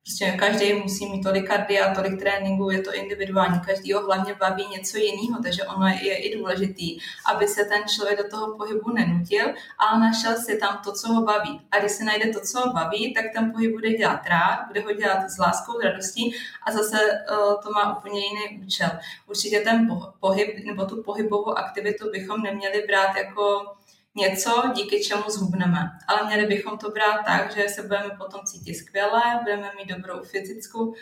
Prostě 0.09 0.37
každý 0.39 0.73
musí 0.73 1.07
mít 1.09 1.23
tolik 1.23 1.47
kardia, 1.47 1.95
tolik 1.95 2.19
tréninku, 2.19 2.71
je 2.71 2.83
to 2.83 2.95
individuální, 2.95 3.61
každý 3.61 3.93
ho 3.93 4.07
hlavně 4.07 4.35
baví 4.35 4.67
něco 4.67 4.97
jiného, 4.97 5.43
takže 5.43 5.65
ono 5.65 5.87
je, 5.87 6.07
je 6.07 6.17
i 6.17 6.39
důležitý, 6.39 6.99
aby 7.33 7.49
se 7.49 7.65
ten 7.65 7.83
člověk 7.89 8.19
do 8.19 8.29
toho 8.29 8.57
pohybu 8.57 8.93
nenutil, 8.93 9.47
ale 9.79 10.01
našel 10.01 10.37
si 10.37 10.59
tam 10.59 10.81
to, 10.85 10.93
co 10.93 11.13
ho 11.13 11.23
baví. 11.23 11.61
A 11.71 11.79
když 11.79 11.93
se 11.93 12.05
najde 12.05 12.33
to, 12.33 12.41
co 12.41 12.61
ho 12.61 12.73
baví, 12.73 13.15
tak 13.15 13.25
ten 13.35 13.53
pohyb 13.53 13.73
bude 13.73 13.91
dělat 13.91 14.21
rád, 14.27 14.67
bude 14.67 14.81
ho 14.81 14.93
dělat 14.93 15.31
s 15.31 15.39
láskou, 15.39 15.81
radostí 15.81 16.35
a 16.67 16.73
zase 16.73 16.97
uh, 16.97 17.63
to 17.63 17.71
má 17.71 17.99
úplně 17.99 18.21
jiný 18.21 18.65
účel. 18.67 18.91
Určitě 19.27 19.61
ten 19.61 20.01
pohyb 20.21 20.65
nebo 20.65 20.85
tu 20.85 21.03
pohybovou 21.03 21.59
aktivitu 21.59 22.11
bychom 22.11 22.43
neměli 22.43 22.85
brát 22.87 23.17
jako 23.17 23.78
něco, 24.19 24.63
díky 24.75 25.05
čemu 25.05 25.23
zhubneme. 25.29 25.91
Ale 26.09 26.27
měli 26.27 26.47
bychom 26.47 26.79
to 26.79 26.91
brát 26.91 27.25
tak, 27.27 27.57
že 27.57 27.69
se 27.69 27.83
budeme 27.83 28.11
potom 28.19 28.41
cítit 28.45 28.75
skvěle, 28.75 29.23
budeme 29.43 29.71
mít 29.77 29.95
dobrou 29.95 30.23
fyzickou 30.23 30.87
uh, 30.87 30.95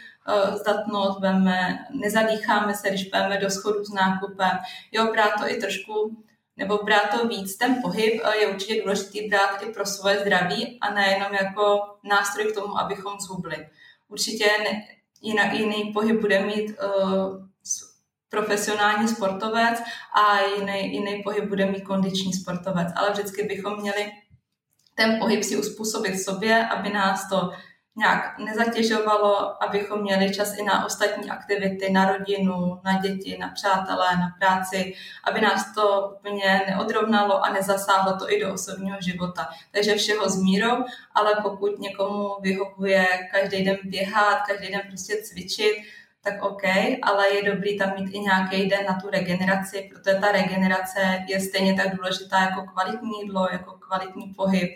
zdatnost, 0.54 1.18
budeme, 1.18 1.78
nezadýcháme 1.90 2.74
se, 2.74 2.88
když 2.88 3.04
půjdeme 3.04 3.38
do 3.38 3.50
schodu 3.50 3.84
s 3.84 3.92
nákupem. 3.92 4.58
Jo, 4.92 5.12
brát 5.12 5.32
to 5.38 5.50
i 5.50 5.56
trošku 5.56 6.16
nebo 6.56 6.78
brát 6.84 7.20
to 7.20 7.28
víc. 7.28 7.56
Ten 7.56 7.82
pohyb 7.82 8.20
eh, 8.24 8.36
je 8.36 8.46
určitě 8.46 8.82
důležitý 8.82 9.28
brát 9.28 9.62
i 9.62 9.72
pro 9.72 9.86
svoje 9.86 10.20
zdraví 10.20 10.78
a 10.80 10.94
nejenom 10.94 11.34
jako 11.34 11.80
nástroj 12.04 12.52
k 12.52 12.54
tomu, 12.54 12.78
abychom 12.78 13.20
zhubli. 13.20 13.68
Určitě 14.08 14.50
jinak, 15.22 15.52
jiný 15.52 15.92
pohyb 15.92 16.20
bude 16.20 16.40
mít 16.40 16.70
uh, 16.70 17.46
profesionální 18.28 19.08
sportovec 19.08 19.82
a 20.14 20.40
jiný, 20.40 20.92
jiný 20.92 21.22
pohyb 21.22 21.44
bude 21.44 21.66
mít 21.66 21.84
kondiční 21.84 22.32
sportovec. 22.32 22.88
Ale 22.96 23.10
vždycky 23.10 23.42
bychom 23.42 23.80
měli 23.80 24.12
ten 24.94 25.18
pohyb 25.18 25.44
si 25.44 25.56
uspůsobit 25.56 26.20
sobě, 26.20 26.66
aby 26.66 26.90
nás 26.90 27.28
to 27.28 27.52
nějak 27.96 28.38
nezatěžovalo, 28.38 29.62
abychom 29.62 30.02
měli 30.02 30.34
čas 30.34 30.58
i 30.58 30.62
na 30.62 30.86
ostatní 30.86 31.30
aktivity, 31.30 31.92
na 31.92 32.12
rodinu, 32.12 32.80
na 32.84 32.98
děti, 33.00 33.38
na 33.38 33.48
přátelé, 33.48 34.16
na 34.16 34.34
práci, 34.38 34.94
aby 35.24 35.40
nás 35.40 35.74
to 35.74 36.12
úplně 36.16 36.62
neodrovnalo 36.68 37.44
a 37.44 37.52
nezasáhlo 37.52 38.18
to 38.18 38.32
i 38.32 38.40
do 38.40 38.52
osobního 38.52 38.96
života. 39.00 39.48
Takže 39.72 39.94
všeho 39.94 40.30
s 40.30 40.42
mírou, 40.42 40.84
ale 41.14 41.34
pokud 41.42 41.78
někomu 41.78 42.28
vyhovuje 42.40 43.06
každý 43.32 43.64
den 43.64 43.76
běhat, 43.84 44.38
každý 44.46 44.72
den 44.72 44.82
prostě 44.88 45.16
cvičit, 45.22 45.76
tak 46.26 46.42
OK, 46.42 46.62
ale 47.02 47.34
je 47.34 47.52
dobrý 47.52 47.78
tam 47.78 47.92
mít 47.98 48.14
i 48.14 48.18
nějaký 48.18 48.68
den 48.68 48.86
na 48.88 49.00
tu 49.00 49.10
regeneraci, 49.10 49.90
protože 49.92 50.16
ta 50.20 50.32
regenerace 50.32 51.24
je 51.28 51.40
stejně 51.40 51.74
tak 51.74 51.96
důležitá 51.96 52.40
jako 52.40 52.62
kvalitní 52.62 53.20
jídlo, 53.22 53.48
jako 53.52 53.72
kvalitní 53.72 54.34
pohyb. 54.36 54.70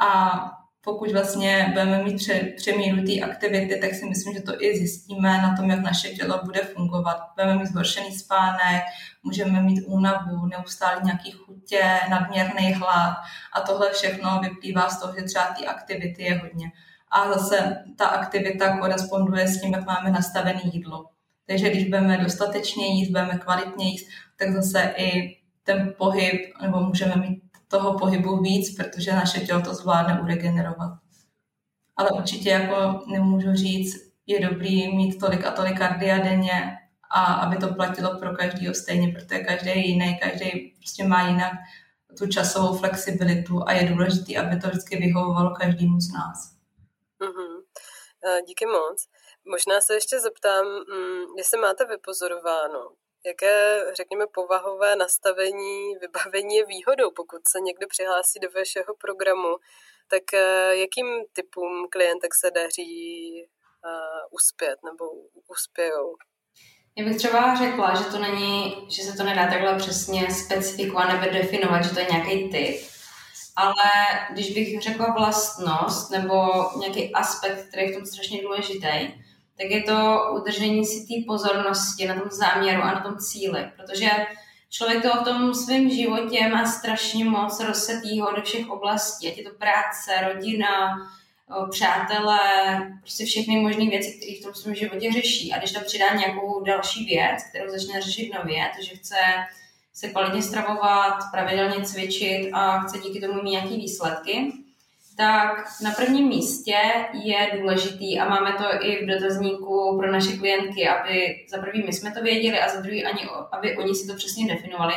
A 0.00 0.40
pokud 0.84 1.12
vlastně 1.12 1.66
budeme 1.68 2.02
mít 2.04 2.16
pře, 2.16 2.34
přemíru 2.56 3.06
té 3.06 3.20
aktivity, 3.20 3.80
tak 3.80 3.94
si 3.94 4.04
myslím, 4.04 4.34
že 4.34 4.42
to 4.42 4.62
i 4.62 4.78
zjistíme 4.78 5.42
na 5.42 5.56
tom, 5.56 5.70
jak 5.70 5.80
naše 5.80 6.08
tělo 6.08 6.40
bude 6.44 6.60
fungovat. 6.60 7.18
Budeme 7.34 7.58
mít 7.58 7.66
zhoršený 7.66 8.12
spánek, 8.12 8.82
můžeme 9.22 9.62
mít 9.62 9.84
únavu, 9.86 10.46
neustále 10.46 11.00
nějaký 11.04 11.32
chutě, 11.32 12.00
nadměrný 12.10 12.72
hlad 12.72 13.16
a 13.52 13.60
tohle 13.60 13.92
všechno 13.92 14.40
vyplývá 14.40 14.88
z 14.90 15.00
toho, 15.00 15.14
že 15.18 15.22
třeba 15.22 15.44
té 15.44 15.66
aktivity 15.66 16.22
je 16.22 16.38
hodně. 16.38 16.72
A 17.10 17.32
zase 17.32 17.84
ta 17.96 18.06
aktivita 18.06 18.78
koresponduje 18.78 19.48
s 19.48 19.60
tím, 19.60 19.72
jak 19.72 19.86
máme 19.86 20.10
nastavené 20.10 20.60
jídlo. 20.64 21.06
Takže 21.46 21.70
když 21.70 21.84
budeme 21.84 22.18
dostatečně 22.18 22.86
jíst, 22.86 23.08
budeme 23.08 23.38
kvalitně 23.38 23.88
jíst, 23.88 24.08
tak 24.38 24.52
zase 24.52 24.94
i 24.96 25.36
ten 25.62 25.94
pohyb, 25.98 26.40
nebo 26.62 26.80
můžeme 26.80 27.16
mít 27.16 27.42
toho 27.68 27.98
pohybu 27.98 28.42
víc, 28.42 28.76
protože 28.76 29.12
naše 29.12 29.40
tělo 29.40 29.60
to 29.60 29.74
zvládne 29.74 30.20
uregenerovat. 30.20 30.98
Ale 31.96 32.10
určitě 32.10 32.50
jako 32.50 33.04
nemůžu 33.06 33.54
říct, 33.54 33.96
je 34.26 34.40
dobrý 34.40 34.96
mít 34.96 35.18
tolik 35.18 35.44
a 35.44 35.50
tolik 35.50 35.78
kardia 35.78 36.18
denně 36.18 36.78
a 37.10 37.24
aby 37.24 37.56
to 37.56 37.74
platilo 37.74 38.18
pro 38.18 38.36
každého 38.36 38.74
stejně, 38.74 39.08
protože 39.08 39.38
každý 39.38 39.68
je 39.68 39.86
jiný, 39.86 40.18
každý 40.22 40.72
prostě 40.76 41.04
má 41.04 41.28
jinak 41.28 41.52
tu 42.18 42.26
časovou 42.26 42.76
flexibilitu 42.76 43.68
a 43.68 43.72
je 43.72 43.88
důležité, 43.88 44.36
aby 44.36 44.60
to 44.60 44.68
vždycky 44.68 44.96
vyhovovalo 44.96 45.50
každému 45.50 46.00
z 46.00 46.12
nás. 46.12 46.57
Mm-hmm. 47.20 47.62
Díky 48.46 48.66
moc. 48.66 49.06
Možná 49.44 49.80
se 49.80 49.94
ještě 49.94 50.20
zeptám, 50.20 50.66
mm, 50.66 51.38
jestli 51.38 51.58
máte 51.58 51.84
vypozorováno, 51.84 52.90
Jaké, 53.26 53.80
řekněme, 53.96 54.24
povahové 54.34 54.96
nastavení, 54.96 55.96
vybavení 56.00 56.56
je 56.56 56.66
výhodou, 56.66 57.10
pokud 57.10 57.40
se 57.48 57.60
někdo 57.60 57.86
přihlásí 57.88 58.38
do 58.40 58.48
vašeho 58.50 58.94
programu, 59.00 59.56
tak 60.10 60.22
eh, 60.34 60.76
jakým 60.76 61.06
typům 61.32 61.88
klientek 61.90 62.34
se 62.34 62.50
daří 62.50 62.94
uh, 63.84 64.26
uspět 64.30 64.78
nebo 64.84 65.04
uspějou? 65.48 66.16
Já 66.96 67.04
bych 67.04 67.16
třeba 67.16 67.54
řekla, 67.54 67.94
že 67.94 68.04
to 68.04 68.18
není, 68.18 68.86
že 68.90 69.02
se 69.02 69.16
to 69.16 69.24
nedá 69.24 69.46
takhle 69.46 69.76
přesně 69.76 70.28
specifikovat 70.44 71.08
nebo 71.08 71.32
definovat, 71.32 71.82
že 71.82 71.90
to 71.90 72.00
je 72.00 72.06
nějaký 72.10 72.50
typ, 72.50 72.90
ale 73.58 73.90
když 74.30 74.50
bych 74.50 74.82
řekla 74.82 75.14
vlastnost 75.18 76.10
nebo 76.10 76.34
nějaký 76.80 77.14
aspekt, 77.14 77.68
který 77.68 77.82
je 77.82 77.92
v 77.92 77.96
tom 77.96 78.06
strašně 78.06 78.42
důležitý, 78.42 79.12
tak 79.58 79.70
je 79.70 79.82
to 79.82 80.18
udržení 80.40 80.86
si 80.86 81.06
té 81.06 81.26
pozornosti 81.26 82.08
na 82.08 82.14
tom 82.14 82.30
záměru 82.30 82.82
a 82.82 82.94
na 82.94 83.00
tom 83.00 83.16
cíli, 83.18 83.70
protože 83.76 84.10
člověk 84.70 85.02
to 85.02 85.08
v 85.08 85.24
tom 85.24 85.54
svém 85.54 85.90
životě 85.90 86.48
má 86.48 86.66
strašně 86.66 87.24
moc 87.24 87.60
rozsetýho 87.60 88.32
do 88.36 88.42
všech 88.42 88.70
oblastí, 88.70 89.28
ať 89.28 89.38
je 89.38 89.44
to 89.44 89.50
práce, 89.58 90.32
rodina, 90.32 90.96
přátelé, 91.70 92.40
prostě 93.00 93.24
všechny 93.24 93.56
možné 93.60 93.84
věci, 93.86 94.12
které 94.12 94.32
v 94.40 94.44
tom 94.44 94.54
svém 94.54 94.74
životě 94.74 95.12
řeší. 95.12 95.52
A 95.52 95.58
když 95.58 95.72
tam 95.72 95.84
přidá 95.84 96.14
nějakou 96.14 96.64
další 96.64 97.04
věc, 97.04 97.42
kterou 97.50 97.70
začne 97.70 98.02
řešit 98.02 98.34
nově, 98.34 98.70
to, 98.76 98.84
že 98.84 98.96
chce 98.96 99.16
se 99.94 100.08
kvalitně 100.08 100.42
stravovat, 100.42 101.18
pravidelně 101.32 101.84
cvičit 101.84 102.50
a 102.52 102.80
chce 102.80 102.98
díky 102.98 103.20
tomu 103.20 103.42
mít 103.42 103.50
nějaké 103.50 103.68
výsledky, 103.68 104.52
tak 105.16 105.68
na 105.82 105.90
prvním 105.90 106.28
místě 106.28 106.76
je 107.12 107.50
důležitý 107.60 108.20
a 108.20 108.28
máme 108.28 108.52
to 108.52 108.84
i 108.84 109.04
v 109.04 109.08
dotazníku 109.08 109.98
pro 109.98 110.12
naše 110.12 110.36
klientky, 110.36 110.88
aby 110.88 111.46
za 111.48 111.58
prvý 111.58 111.82
my 111.82 111.92
jsme 111.92 112.10
to 112.10 112.22
věděli 112.22 112.60
a 112.60 112.68
za 112.68 112.80
druhý 112.80 113.04
ani, 113.04 113.28
aby 113.52 113.76
oni 113.76 113.94
si 113.94 114.06
to 114.06 114.14
přesně 114.14 114.46
definovali, 114.54 114.94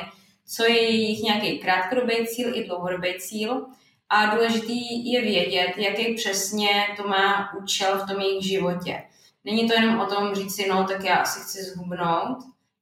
co 0.47 0.63
je 0.63 0.81
jejich 0.81 1.19
nějaký 1.19 1.59
krátkodobý 1.59 2.27
cíl 2.27 2.57
i 2.57 2.63
dlouhodobý 2.63 3.19
cíl. 3.19 3.65
A 4.09 4.25
důležitý 4.25 5.11
je 5.11 5.21
vědět, 5.21 5.73
jaký 5.77 6.13
přesně 6.13 6.87
to 6.97 7.07
má 7.07 7.53
účel 7.53 7.97
v 7.97 8.07
tom 8.11 8.21
jejich 8.21 8.45
životě. 8.45 9.03
Není 9.45 9.67
to 9.67 9.73
jenom 9.73 9.99
o 9.99 10.05
tom 10.05 10.35
říct 10.35 10.55
si, 10.55 10.69
no 10.69 10.83
tak 10.83 11.03
já 11.03 11.15
asi 11.15 11.39
chci 11.39 11.63
zhubnout, 11.63 12.37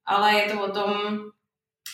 ale 0.05 0.33
je 0.33 0.49
to 0.49 0.61
o 0.61 0.71
tom 0.71 0.93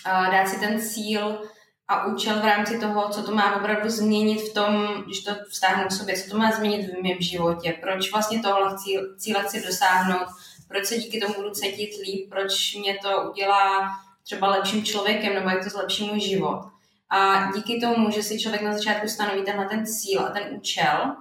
dát 0.05 0.47
si 0.47 0.59
ten 0.59 0.81
cíl 0.81 1.41
a 1.87 2.05
účel 2.05 2.39
v 2.39 2.45
rámci 2.45 2.79
toho, 2.79 3.09
co 3.09 3.23
to 3.23 3.35
má 3.35 3.55
opravdu 3.55 3.89
změnit 3.89 4.41
v 4.41 4.53
tom, 4.53 5.03
když 5.05 5.23
to 5.23 5.31
vztáhnu 5.49 5.87
k 5.87 5.91
sobě, 5.91 6.15
co 6.15 6.29
to 6.29 6.37
má 6.37 6.51
změnit 6.51 6.87
v 6.87 7.03
mém 7.03 7.21
životě, 7.21 7.77
proč 7.81 8.11
vlastně 8.11 8.39
tohle 8.39 8.75
cíle 9.17 9.43
chci 9.43 9.65
dosáhnout, 9.65 10.27
proč 10.67 10.85
se 10.85 10.97
díky 10.97 11.19
tomu 11.19 11.33
budu 11.33 11.49
cítit 11.49 11.89
líp, 12.05 12.29
proč 12.29 12.75
mě 12.75 12.97
to 13.01 13.29
udělá 13.31 13.89
třeba 14.23 14.47
lepším 14.47 14.83
člověkem, 14.83 15.33
nebo 15.33 15.49
jak 15.49 15.63
to 15.63 15.69
zlepší 15.69 16.07
můj 16.07 16.19
život. 16.19 16.61
A 17.09 17.51
díky 17.51 17.79
tomu, 17.81 18.11
že 18.11 18.23
si 18.23 18.39
člověk 18.39 18.61
na 18.61 18.73
začátku 18.73 19.07
stanoví 19.07 19.43
tenhle 19.43 19.65
ten 19.65 19.85
cíl 19.85 20.25
a 20.25 20.29
ten 20.29 20.43
účel, 20.51 21.15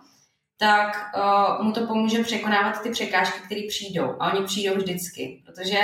tak 0.59 0.97
uh, 1.17 1.65
mu 1.65 1.73
to 1.73 1.87
pomůže 1.87 2.25
překonávat 2.25 2.83
ty 2.83 2.91
překážky, 2.91 3.41
které 3.47 3.61
přijdou. 3.69 4.17
A 4.21 4.33
oni 4.33 4.47
přijdou 4.47 4.77
vždycky, 4.77 5.43
protože 5.47 5.81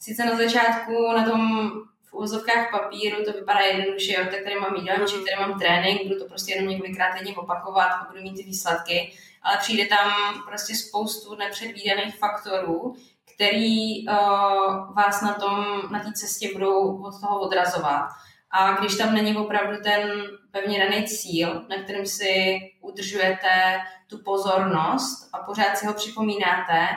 sice 0.00 0.24
na 0.24 0.36
začátku 0.36 1.12
na 1.16 1.24
tom 1.24 1.70
úzovkách 2.18 2.70
papíru 2.70 3.24
to 3.24 3.32
vypadá 3.32 3.60
jednoduše, 3.60 4.12
jo, 4.12 4.24
tak 4.30 4.42
tady 4.44 4.60
mám 4.60 4.74
jídelníček, 4.74 5.20
tady 5.30 5.40
mám 5.40 5.58
trénink, 5.58 6.02
budu 6.02 6.18
to 6.18 6.24
prostě 6.28 6.52
jenom 6.52 6.68
několikrát 6.68 7.14
denně 7.14 7.36
opakovat 7.36 7.86
a 7.86 8.06
budu 8.10 8.22
mít 8.22 8.36
ty 8.36 8.42
výsledky, 8.42 9.12
ale 9.42 9.56
přijde 9.56 9.86
tam 9.86 10.12
prostě 10.46 10.74
spoustu 10.74 11.34
nepředvídaných 11.34 12.18
faktorů, 12.18 12.94
který 13.34 14.08
uh, 14.08 14.94
vás 14.94 15.22
na 15.22 15.34
tom, 15.34 15.82
na 15.90 16.00
té 16.00 16.12
cestě 16.12 16.52
budou 16.52 17.02
od 17.02 17.20
toho 17.20 17.40
odrazovat. 17.40 18.08
A 18.50 18.72
když 18.72 18.96
tam 18.96 19.14
není 19.14 19.36
opravdu 19.36 19.76
ten 19.82 20.22
pevně 20.50 20.78
daný 20.78 21.04
cíl, 21.04 21.66
na 21.68 21.82
kterém 21.82 22.06
si 22.06 22.58
udržujete 22.80 23.80
tu 24.06 24.18
pozornost 24.18 25.28
a 25.32 25.38
pořád 25.38 25.78
si 25.78 25.86
ho 25.86 25.94
připomínáte, 25.94 26.88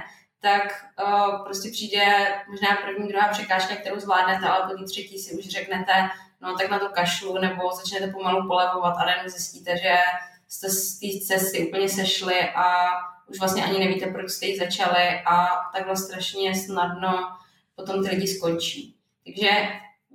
tak 0.41 0.85
uh, 1.03 1.43
prostě 1.43 1.69
přijde 1.69 2.05
možná 2.49 2.67
první, 2.75 3.07
druhá 3.07 3.27
překážka, 3.27 3.75
kterou 3.75 3.99
zvládnete, 3.99 4.47
ale 4.47 4.77
po 4.77 4.83
třetí 4.83 5.19
si 5.19 5.35
už 5.35 5.45
řeknete, 5.47 6.09
no 6.41 6.55
tak 6.57 6.69
na 6.69 6.79
to 6.79 6.89
kašlu, 6.89 7.37
nebo 7.37 7.71
začnete 7.75 8.07
pomalu 8.07 8.47
polevovat 8.47 8.97
a 8.97 9.05
najednou 9.05 9.29
zjistíte, 9.29 9.77
že 9.77 9.95
jste 10.47 10.69
z 10.69 10.99
té 10.99 11.07
cesty 11.25 11.67
úplně 11.67 11.89
sešli 11.89 12.49
a 12.55 12.87
už 13.27 13.39
vlastně 13.39 13.63
ani 13.63 13.79
nevíte, 13.79 14.07
proč 14.07 14.29
jste 14.29 14.45
ji 14.45 14.57
začali 14.57 15.21
a 15.25 15.47
takhle 15.73 15.97
strašně 15.97 16.55
snadno 16.55 17.37
potom 17.75 18.03
ty 18.03 18.09
lidi 18.09 18.27
skončí. 18.27 18.95
Takže 19.25 19.49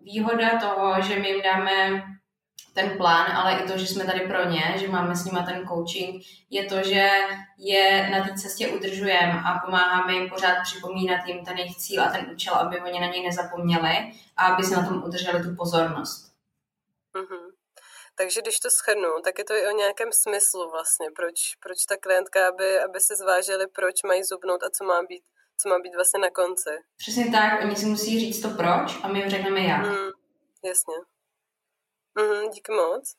výhoda 0.03 0.59
toho, 0.61 1.03
že 1.03 1.19
my 1.19 1.29
jim 1.29 1.43
dáme 1.43 2.03
ten 2.75 2.97
plán, 2.97 3.33
ale 3.37 3.53
i 3.53 3.69
to, 3.69 3.79
že 3.79 3.87
jsme 3.87 4.05
tady 4.05 4.21
pro 4.21 4.45
ně, 4.45 4.75
že 4.77 4.89
máme 4.89 5.17
s 5.17 5.25
nimi 5.25 5.39
ten 5.47 5.69
coaching, 5.69 6.25
je 6.51 6.65
to, 6.65 6.83
že 6.83 7.09
je 7.59 8.11
na 8.11 8.25
té 8.25 8.35
cestě 8.35 8.69
udržujeme 8.69 9.41
a 9.47 9.59
pomáháme 9.65 10.13
jim 10.13 10.31
pořád 10.31 10.63
připomínat 10.63 11.27
jim 11.27 11.45
ten 11.45 11.59
jejich 11.59 11.77
cíl 11.77 12.03
a 12.03 12.11
ten 12.11 12.31
účel, 12.35 12.55
aby 12.55 12.81
oni 12.81 13.01
na 13.01 13.07
něj 13.07 13.23
nezapomněli 13.23 14.13
a 14.37 14.47
aby 14.47 14.63
se 14.63 14.77
na 14.77 14.89
tom 14.89 15.05
udrželi 15.05 15.43
tu 15.43 15.57
pozornost. 15.57 16.33
Mm-hmm. 17.15 17.53
Takže 18.15 18.41
když 18.41 18.59
to 18.59 18.71
schrnu, 18.71 19.13
tak 19.25 19.39
je 19.39 19.45
to 19.45 19.55
i 19.55 19.67
o 19.67 19.77
nějakém 19.77 20.13
smyslu 20.13 20.71
vlastně, 20.71 21.07
proč, 21.17 21.57
proč 21.63 21.85
ta 21.89 21.97
klientka, 21.97 22.49
aby, 22.49 22.81
aby 22.81 23.01
se 23.01 23.17
zvážili, 23.17 23.67
proč 23.67 24.03
mají 24.03 24.25
zubnout 24.25 24.63
a 24.63 24.71
co 24.71 24.85
má 24.85 25.03
být, 25.03 25.25
co 25.61 25.69
má 25.69 25.79
být 25.79 25.95
vlastně 25.95 26.21
na 26.21 26.31
konci. 26.31 26.71
Přesně 26.97 27.31
tak, 27.31 27.65
oni 27.65 27.77
si 27.77 27.87
musí 27.87 28.21
říct 28.21 28.41
to 28.43 28.49
proč 28.51 28.99
a 29.03 29.09
my 29.09 29.19
jim 29.19 29.31
řekneme 29.31 29.61
jak. 29.61 29.87
Mm, 29.87 30.11
jasně. 30.65 30.95
Mm, 32.15 32.51
díky 32.51 32.73
moc. 32.73 33.17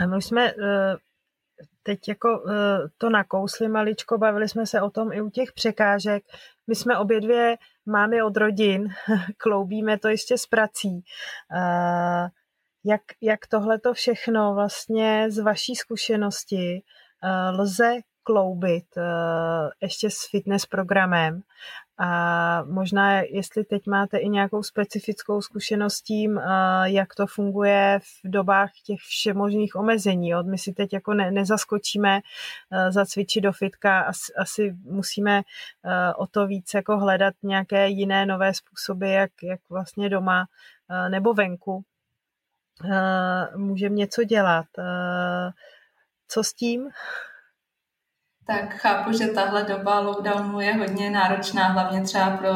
A 0.00 0.06
my 0.06 0.22
jsme 0.22 0.48
eh, 0.48 0.96
teď 1.82 2.08
jako 2.08 2.28
eh, 2.50 2.88
to 2.98 3.10
nakousli 3.10 3.68
maličko, 3.68 4.18
bavili 4.18 4.48
jsme 4.48 4.66
se 4.66 4.80
o 4.80 4.90
tom 4.90 5.12
i 5.12 5.20
u 5.20 5.30
těch 5.30 5.52
překážek. 5.52 6.24
My 6.66 6.74
jsme 6.74 6.98
obě 6.98 7.20
dvě 7.20 7.56
máme 7.86 8.24
od 8.24 8.36
rodin, 8.36 8.88
kloubíme 9.36 9.98
to 9.98 10.08
ještě 10.08 10.38
s 10.38 10.46
prací. 10.46 11.04
Eh, 12.84 12.90
jak, 12.90 13.02
jak 13.20 13.46
tohle 13.46 13.78
to 13.78 13.94
všechno 13.94 14.54
vlastně 14.54 15.30
z 15.30 15.38
vaší 15.38 15.74
zkušenosti 15.74 16.82
lze 17.52 17.94
kloubit 18.22 18.84
ještě 19.82 20.10
s 20.10 20.30
fitness 20.30 20.66
programem 20.66 21.42
a 21.98 22.62
možná, 22.64 23.20
jestli 23.20 23.64
teď 23.64 23.86
máte 23.86 24.18
i 24.18 24.28
nějakou 24.28 24.62
specifickou 24.62 25.40
zkušenost 25.40 26.02
tím, 26.02 26.40
jak 26.84 27.14
to 27.14 27.26
funguje 27.26 28.00
v 28.02 28.30
dobách 28.30 28.70
těch 28.86 29.00
všemožných 29.00 29.76
omezení. 29.76 30.32
My 30.42 30.58
si 30.58 30.72
teď 30.72 30.92
jako 30.92 31.14
ne, 31.14 31.30
nezaskočíme 31.30 32.20
zacvičit 32.88 33.44
do 33.44 33.52
fitka, 33.52 34.00
asi, 34.00 34.32
asi 34.34 34.76
musíme 34.84 35.42
o 36.16 36.26
to 36.26 36.46
víc 36.46 36.74
jako 36.74 36.98
hledat 36.98 37.34
nějaké 37.42 37.88
jiné 37.88 38.26
nové 38.26 38.54
způsoby, 38.54 39.14
jak, 39.14 39.30
jak 39.42 39.60
vlastně 39.70 40.08
doma 40.08 40.46
nebo 41.08 41.34
venku 41.34 41.84
můžeme 43.56 43.94
něco 43.94 44.24
dělat. 44.24 44.66
Co 46.28 46.44
s 46.44 46.54
tím? 46.54 46.88
Tak 48.50 48.74
chápu, 48.74 49.12
že 49.12 49.26
tahle 49.26 49.64
doba 49.64 50.00
lockdownu 50.00 50.60
je 50.60 50.74
hodně 50.74 51.10
náročná, 51.10 51.68
hlavně 51.68 52.00
třeba 52.00 52.36
pro 52.36 52.52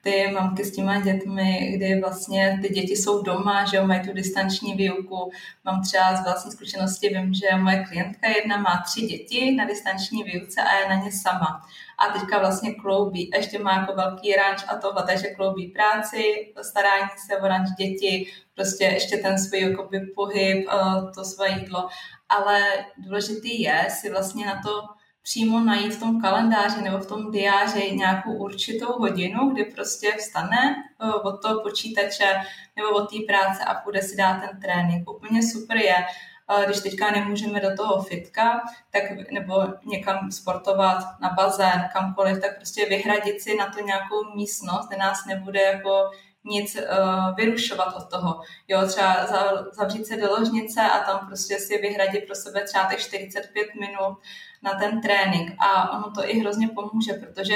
ty 0.00 0.30
mamky 0.34 0.64
s 0.64 0.72
těma 0.72 1.00
dětmi, 1.00 1.72
kdy 1.76 2.00
vlastně 2.00 2.58
ty 2.62 2.68
děti 2.68 2.96
jsou 2.96 3.22
doma, 3.22 3.64
že 3.64 3.76
jo, 3.76 3.86
mají 3.86 4.00
tu 4.00 4.12
distanční 4.12 4.74
výuku. 4.74 5.30
Mám 5.64 5.82
třeba 5.82 6.16
z 6.16 6.24
vlastní 6.24 6.52
zkušenosti, 6.52 7.08
vím, 7.08 7.34
že 7.34 7.56
moje 7.56 7.84
klientka 7.84 8.28
jedna 8.28 8.56
má 8.56 8.82
tři 8.86 9.00
děti 9.00 9.54
na 9.54 9.64
distanční 9.64 10.22
výuce 10.22 10.62
a 10.62 10.74
je 10.74 10.88
na 10.88 10.94
ně 10.94 11.12
sama. 11.12 11.62
A 11.98 12.18
teďka 12.18 12.38
vlastně 12.38 12.74
kloubí, 12.74 13.30
ještě 13.36 13.58
má 13.58 13.72
jako 13.72 13.94
velký 13.94 14.32
ranč 14.32 14.64
a 14.68 14.76
tohle, 14.76 15.02
takže 15.06 15.26
kloubí 15.26 15.68
práci, 15.68 16.52
starání 16.62 17.08
se 17.26 17.36
o 17.36 17.48
ranč 17.48 17.68
děti, 17.78 18.32
prostě 18.54 18.84
ještě 18.84 19.16
ten 19.16 19.38
svůj 19.38 19.60
jakoby, 19.60 20.00
pohyb, 20.00 20.68
eh, 20.68 21.12
to 21.14 21.24
své 21.24 21.48
jídlo. 21.48 21.88
Ale 22.28 22.62
důležitý 22.96 23.62
je 23.62 23.86
si 23.90 24.10
vlastně 24.10 24.46
na 24.46 24.60
to 24.64 24.99
přímo 25.30 25.60
najít 25.60 25.94
v 25.94 26.00
tom 26.00 26.20
kalendáři 26.20 26.82
nebo 26.82 26.98
v 26.98 27.06
tom 27.06 27.30
diáři 27.30 27.96
nějakou 27.96 28.32
určitou 28.32 28.92
hodinu, 28.92 29.50
kdy 29.50 29.64
prostě 29.64 30.12
vstane 30.18 30.74
eh, 31.00 31.12
od 31.12 31.42
toho 31.42 31.60
počítače 31.60 32.40
nebo 32.76 32.88
od 32.88 33.10
té 33.10 33.16
práce 33.26 33.64
a 33.64 33.74
půjde 33.74 34.02
si 34.02 34.16
dát 34.16 34.40
ten 34.40 34.60
trénink. 34.60 35.10
Úplně 35.10 35.42
super 35.42 35.76
je, 35.76 35.96
eh, 35.96 36.66
když 36.66 36.80
teďka 36.80 37.10
nemůžeme 37.10 37.60
do 37.60 37.76
toho 37.76 38.02
fitka, 38.02 38.60
tak, 38.90 39.02
nebo 39.30 39.54
někam 39.84 40.30
sportovat 40.30 41.04
na 41.20 41.30
bazén, 41.30 41.88
kamkoliv, 41.92 42.40
tak 42.40 42.56
prostě 42.56 42.86
vyhradit 42.86 43.40
si 43.40 43.56
na 43.56 43.66
to 43.66 43.80
nějakou 43.80 44.34
místnost, 44.34 44.88
kde 44.88 44.96
nás 44.96 45.26
nebude 45.26 45.60
jako 45.62 46.10
nic 46.44 46.76
uh, 46.76 47.34
vyrušovat 47.36 47.96
od 47.96 48.10
toho. 48.10 48.40
Jo, 48.68 48.86
třeba 48.86 49.26
zavřít 49.72 50.06
se 50.06 50.16
do 50.16 50.30
ložnice 50.30 50.80
a 50.80 51.04
tam 51.04 51.26
prostě 51.26 51.58
si 51.58 51.78
vyhradit 51.78 52.26
pro 52.26 52.34
sebe 52.34 52.64
třeba 52.64 52.84
těch 52.84 53.00
45 53.00 53.66
minut 53.80 54.18
na 54.62 54.74
ten 54.74 55.00
trénink. 55.00 55.52
A 55.58 55.98
ono 55.98 56.10
to 56.10 56.30
i 56.30 56.38
hrozně 56.38 56.68
pomůže, 56.68 57.12
protože 57.12 57.54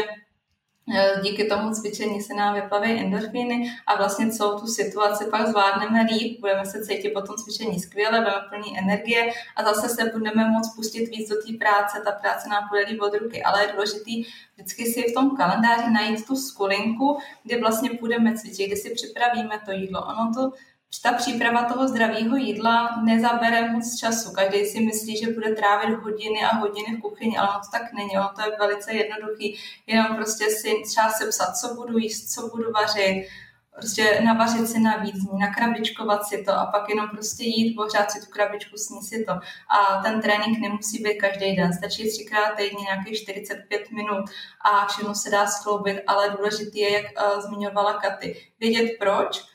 díky 1.22 1.44
tomu 1.44 1.74
cvičení 1.74 2.22
se 2.22 2.34
nám 2.34 2.54
vyplaví 2.54 2.90
endorfíny 2.90 3.70
a 3.86 3.96
vlastně 3.96 4.30
celou 4.30 4.58
tu 4.58 4.66
situaci 4.66 5.24
pak 5.30 5.46
zvládneme 5.46 6.02
líp, 6.02 6.40
budeme 6.40 6.66
se 6.66 6.84
cítit 6.84 7.10
po 7.10 7.20
tom 7.20 7.36
cvičení 7.36 7.80
skvěle, 7.80 8.18
budeme 8.18 8.46
plný 8.48 8.78
energie 8.78 9.32
a 9.56 9.62
zase 9.62 9.88
se 9.88 10.10
budeme 10.18 10.50
moct 10.50 10.76
pustit 10.76 11.06
víc 11.06 11.28
do 11.28 11.36
té 11.36 11.58
práce, 11.58 12.00
ta 12.04 12.12
práce 12.12 12.48
nám 12.48 12.68
bude 12.68 12.84
líp 12.84 13.02
od 13.02 13.14
ruky, 13.14 13.42
ale 13.42 13.62
je 13.62 13.72
důležitý 13.72 14.24
vždycky 14.54 14.86
si 14.86 15.02
v 15.02 15.14
tom 15.14 15.36
kalendáři 15.36 15.90
najít 15.90 16.26
tu 16.26 16.36
skulinku, 16.36 17.18
kdy 17.42 17.60
vlastně 17.60 17.90
půjdeme 17.90 18.38
cvičit, 18.38 18.66
kdy 18.66 18.76
si 18.76 18.90
připravíme 18.90 19.60
to 19.64 19.72
jídlo. 19.72 20.02
Ono 20.06 20.32
to 20.34 20.56
ta 21.02 21.12
příprava 21.12 21.64
toho 21.64 21.88
zdravého 21.88 22.36
jídla 22.36 23.00
nezabere 23.04 23.70
moc 23.70 23.96
času. 23.96 24.32
Každý 24.32 24.64
si 24.64 24.80
myslí, 24.80 25.16
že 25.16 25.32
bude 25.32 25.54
trávit 25.54 25.98
hodiny 25.98 26.44
a 26.44 26.56
hodiny 26.56 26.96
v 26.96 27.00
kuchyni, 27.00 27.38
ale 27.38 27.48
to 27.48 27.70
tak 27.78 27.92
není. 27.92 28.10
To 28.10 28.42
je 28.42 28.56
velice 28.58 28.92
jednoduchý. 28.92 29.58
Jenom 29.86 30.16
prostě 30.16 30.44
si 30.50 30.82
třeba 30.86 31.10
sepsat, 31.10 31.56
co 31.56 31.74
budu 31.74 31.98
jíst, 31.98 32.34
co 32.34 32.48
budu 32.48 32.72
vařit, 32.72 33.28
prostě 33.74 34.20
navařit 34.24 34.68
si 34.68 34.80
navíc, 34.80 35.14
nakrabičkovat 35.38 36.26
si 36.26 36.44
to 36.44 36.52
a 36.52 36.66
pak 36.66 36.88
jenom 36.88 37.08
prostě 37.08 37.44
jít, 37.44 37.78
ohřát 37.78 38.10
si 38.10 38.20
tu 38.20 38.26
krabičku, 38.30 38.76
sníst 38.76 39.08
si 39.08 39.24
to. 39.24 39.32
A 39.68 40.02
ten 40.02 40.20
trénink 40.20 40.58
nemusí 40.58 41.02
být 41.02 41.18
každý 41.20 41.56
den, 41.56 41.72
stačí 41.72 42.10
třikrát 42.10 42.54
týdně 42.56 42.82
nějakých 42.82 43.22
45 43.22 43.90
minut 43.90 44.24
a 44.70 44.86
všechno 44.86 45.14
se 45.14 45.30
dá 45.30 45.46
skloubit, 45.46 45.98
ale 46.06 46.30
důležité 46.30 46.78
je, 46.78 46.92
jak 46.92 47.04
uh, 47.04 47.40
zmiňovala 47.40 47.94
Katy, 47.94 48.50
vědět 48.60 48.90
proč, 48.98 49.53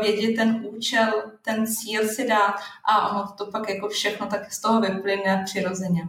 vědět 0.00 0.36
ten 0.36 0.66
účel, 0.66 1.32
ten 1.42 1.66
cíl 1.66 2.08
si 2.08 2.28
dát 2.28 2.54
a 2.84 3.10
ono 3.10 3.32
to 3.38 3.50
pak 3.50 3.68
jako 3.68 3.88
všechno 3.88 4.26
tak 4.26 4.52
z 4.52 4.60
toho 4.60 4.80
vyplyne 4.80 5.42
přirozeně. 5.44 6.02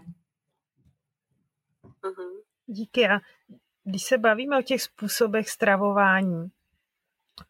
Mhm. 2.04 2.26
Díky. 2.68 3.10
A 3.10 3.20
když 3.84 4.04
se 4.04 4.18
bavíme 4.18 4.60
o 4.60 4.62
těch 4.62 4.82
způsobech 4.82 5.50
stravování, 5.50 6.52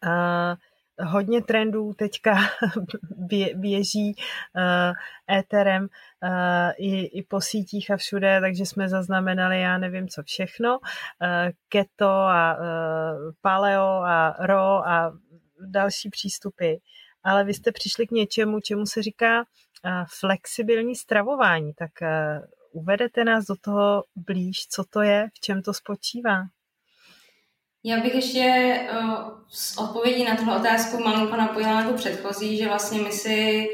uh, 0.04 0.56
hodně 1.08 1.42
trendů 1.42 1.94
teďka 1.94 2.36
běží 3.56 4.16
uh, 4.16 4.94
éterem 5.38 5.84
uh, 5.84 6.72
i, 6.78 7.06
i 7.06 7.24
po 7.24 7.42
sítích 7.42 7.92
a 7.92 7.98
všude, 7.98 8.42
takže 8.42 8.66
jsme 8.66 8.90
zaznamenali, 8.90 9.62
já 9.62 9.78
nevím 9.78 10.08
co 10.08 10.24
všechno, 10.24 10.80
uh, 10.80 10.88
keto 11.70 12.10
a 12.10 12.58
uh, 12.58 12.66
paleo 13.42 14.02
a 14.04 14.36
ro 14.40 14.88
a 14.88 15.14
další 15.66 16.10
přístupy, 16.10 16.74
ale 17.24 17.44
vy 17.44 17.54
jste 17.54 17.72
přišli 17.72 18.08
k 18.08 18.12
něčemu, 18.12 18.60
čemu 18.60 18.86
se 18.86 19.02
říká 19.02 19.46
flexibilní 20.20 20.96
stravování, 20.96 21.74
tak 21.74 21.92
uvedete 22.72 23.24
nás 23.24 23.46
do 23.46 23.56
toho 23.56 24.04
blíž, 24.16 24.68
co 24.68 24.84
to 24.84 25.02
je, 25.02 25.28
v 25.34 25.40
čem 25.40 25.62
to 25.62 25.74
spočívá? 25.74 26.44
Já 27.84 28.00
bych 28.00 28.16
ještě 28.16 28.80
uh, 28.92 29.30
s 29.50 29.78
odpovědí 29.78 30.24
na 30.24 30.36
tuhle 30.36 30.60
otázku 30.60 31.04
malinko 31.04 31.36
napojila 31.36 31.82
na 31.82 31.90
tu 31.90 31.96
předchozí, 31.96 32.58
že 32.58 32.68
vlastně 32.68 33.00
my 33.00 33.12
si 33.12 33.68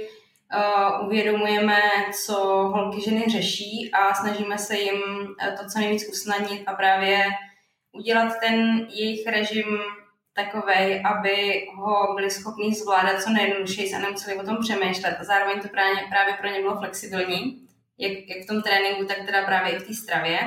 uvědomujeme, 1.06 1.80
co 2.26 2.36
holky 2.76 3.02
ženy 3.02 3.26
řeší 3.32 3.92
a 3.94 4.14
snažíme 4.14 4.58
se 4.58 4.78
jim 4.78 5.02
to 5.58 5.66
co 5.74 5.80
nejvíc 5.80 6.10
usnadnit 6.10 6.64
a 6.68 6.74
právě 6.74 7.26
udělat 7.92 8.34
ten 8.40 8.88
jejich 8.90 9.28
režim 9.28 9.66
takovej, 10.34 11.04
aby 11.06 11.68
ho 11.76 12.16
byli 12.16 12.32
schopni 12.32 12.76
zvládat 12.76 13.24
co 13.24 13.30
nejjednodušeji 13.30 13.94
a 13.94 14.00
nemuseli 14.00 14.40
o 14.40 14.44
tom 14.44 14.58
přemýšlet. 14.62 15.18
A 15.20 15.24
zároveň 15.24 15.62
to 15.62 15.68
právě, 15.68 16.04
právě 16.10 16.34
pro 16.34 16.50
ně 16.50 16.62
bylo 16.62 16.78
flexibilní, 16.78 17.68
jak, 17.98 18.12
jak 18.12 18.44
v 18.44 18.48
tom 18.48 18.62
tréninku, 18.62 19.06
tak 19.06 19.18
teda 19.26 19.46
právě 19.46 19.76
i 19.76 19.80
v 19.80 19.88
té 19.88 19.94
stravě. 19.94 20.40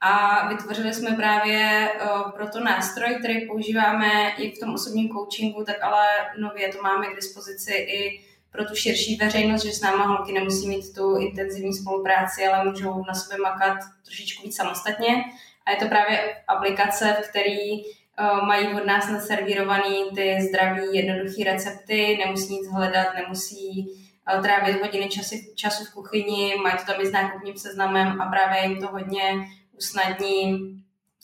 A 0.00 0.48
vytvořili 0.48 0.94
jsme 0.94 1.10
právě 1.10 1.90
uh, 2.02 2.30
pro 2.30 2.48
to 2.48 2.60
nástroj, 2.60 3.16
který 3.18 3.46
používáme 3.46 4.32
i 4.38 4.50
v 4.50 4.60
tom 4.60 4.74
osobním 4.74 5.08
coachingu, 5.08 5.64
tak 5.64 5.82
ale 5.82 6.06
nově 6.40 6.68
to 6.68 6.82
máme 6.82 7.06
k 7.06 7.16
dispozici 7.16 7.72
i 7.72 8.24
pro 8.50 8.64
tu 8.64 8.74
širší 8.74 9.16
veřejnost, 9.16 9.64
že 9.64 9.72
s 9.72 9.80
náma 9.80 10.04
holky 10.04 10.32
nemusí 10.32 10.68
mít 10.68 10.94
tu 10.94 11.16
intenzivní 11.16 11.74
spolupráci, 11.74 12.46
ale 12.46 12.64
můžou 12.64 13.04
na 13.08 13.14
sobě 13.14 13.38
makat 13.38 13.78
trošičku 14.04 14.42
víc 14.42 14.56
samostatně. 14.56 15.24
A 15.66 15.70
je 15.70 15.76
to 15.76 15.88
právě 15.88 16.36
aplikace, 16.48 17.16
v 17.22 17.28
který 17.28 17.58
Eh, 17.60 17.97
mají 18.46 18.74
od 18.74 18.86
nás 18.86 19.10
naservírovaný 19.10 20.04
ty 20.14 20.38
zdraví, 20.48 20.82
jednoduché 20.92 21.44
recepty, 21.44 22.18
nemusí 22.24 22.52
nic 22.52 22.68
hledat, 22.68 23.06
nemusí 23.14 23.86
eh, 24.28 24.42
trávit 24.42 24.80
hodiny 24.82 25.08
času, 25.08 25.34
času 25.54 25.84
v 25.84 25.94
kuchyni, 25.94 26.54
mají 26.62 26.76
to 26.78 26.92
tam 26.92 27.00
i 27.00 27.06
s 27.06 27.12
nákupním 27.12 27.56
seznamem 27.56 28.20
a 28.20 28.26
právě 28.26 28.62
jim 28.62 28.80
to 28.80 28.86
hodně 28.86 29.48
usnadní 29.76 30.74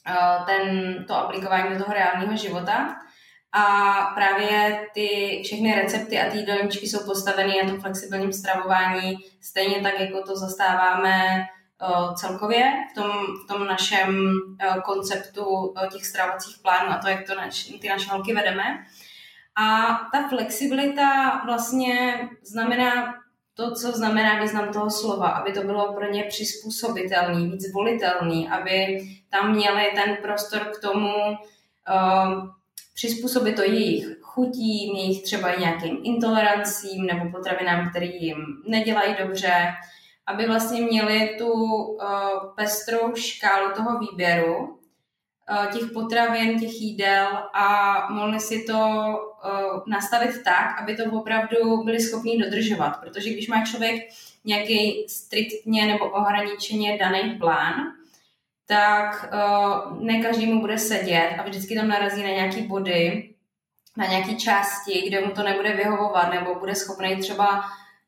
eh, 0.06 0.44
ten, 0.46 0.94
to 1.08 1.14
aplikování 1.14 1.74
do 1.74 1.84
toho 1.84 1.94
reálného 1.94 2.36
života. 2.36 2.96
A 3.56 3.92
právě 4.14 4.80
ty 4.94 5.40
všechny 5.44 5.74
recepty 5.74 6.20
a 6.20 6.30
ty 6.30 6.38
jídelníčky 6.38 6.86
jsou 6.86 7.04
postaveny 7.04 7.62
na 7.62 7.70
tom 7.70 7.80
flexibilním 7.80 8.32
stravování, 8.32 9.16
stejně 9.40 9.80
tak, 9.80 10.00
jako 10.00 10.22
to 10.22 10.36
zastáváme 10.36 11.46
Eh, 11.46 11.53
celkově 12.14 12.72
v 12.90 12.94
tom, 12.94 13.10
v 13.44 13.48
tom 13.48 13.66
našem 13.66 14.32
eh, 14.60 14.80
konceptu 14.84 15.74
eh, 15.76 15.88
těch 15.88 16.06
stravovacích 16.06 16.58
plánů 16.62 16.92
a 16.92 16.98
to, 16.98 17.08
jak 17.08 17.26
to 17.26 17.34
naš, 17.34 17.64
ty 17.80 17.88
naše 17.88 18.10
holky 18.10 18.34
vedeme. 18.34 18.62
A 19.56 19.94
ta 20.12 20.28
flexibilita 20.28 21.40
vlastně 21.44 22.18
znamená 22.42 23.14
to, 23.54 23.74
co 23.74 23.92
znamená 23.92 24.40
význam 24.40 24.72
toho 24.72 24.90
slova, 24.90 25.28
aby 25.28 25.52
to 25.52 25.62
bylo 25.62 25.92
pro 25.92 26.10
ně 26.10 26.24
přizpůsobitelný, 26.24 27.50
víc 27.50 27.72
volitelný, 27.72 28.48
aby 28.48 28.98
tam 29.30 29.52
měli 29.52 29.92
ten 29.94 30.16
prostor 30.22 30.60
k 30.60 30.80
tomu 30.80 31.14
uh, 31.18 32.48
přizpůsobit 32.94 33.56
to 33.56 33.62
jejich 33.62 34.06
chutím, 34.20 34.96
jejich 34.96 35.22
třeba 35.22 35.54
nějakým 35.54 35.98
intolerancím 36.02 37.06
nebo 37.06 37.30
potravinám, 37.30 37.90
které 37.90 38.06
jim 38.06 38.36
nedělají 38.66 39.14
dobře, 39.18 39.52
aby 40.26 40.46
vlastně 40.46 40.80
měli 40.80 41.34
tu 41.38 41.52
uh, 41.52 42.00
pestrou 42.56 43.14
škálu 43.14 43.72
toho 43.76 43.98
výběru 43.98 44.56
uh, 44.58 45.66
těch 45.66 45.90
potravin, 45.90 46.60
těch 46.60 46.80
jídel 46.80 47.26
a 47.54 47.96
mohli 48.10 48.40
si 48.40 48.64
to 48.64 48.74
uh, 48.74 49.82
nastavit 49.86 50.44
tak, 50.44 50.80
aby 50.82 50.96
to 50.96 51.04
opravdu 51.04 51.82
byli 51.84 52.00
schopni 52.00 52.42
dodržovat. 52.42 53.00
Protože 53.00 53.30
když 53.30 53.48
má 53.48 53.64
člověk 53.64 54.02
nějaký 54.44 55.06
striktně 55.08 55.86
nebo 55.86 56.10
ohraničeně 56.10 56.98
daný 56.98 57.34
plán, 57.38 57.74
tak 58.66 59.32
uh, 59.32 60.02
ne 60.02 60.22
každý 60.22 60.46
mu 60.46 60.60
bude 60.60 60.78
sedět 60.78 61.36
a 61.38 61.42
vždycky 61.42 61.76
tam 61.76 61.88
narazí 61.88 62.22
na 62.22 62.28
nějaký 62.28 62.62
body, 62.62 63.30
na 63.96 64.06
nějaké 64.06 64.34
části, 64.34 65.02
kde 65.08 65.20
mu 65.20 65.32
to 65.32 65.42
nebude 65.42 65.72
vyhovovat 65.72 66.32
nebo 66.32 66.54
bude 66.54 66.74
schopný 66.74 67.16
třeba 67.16 67.64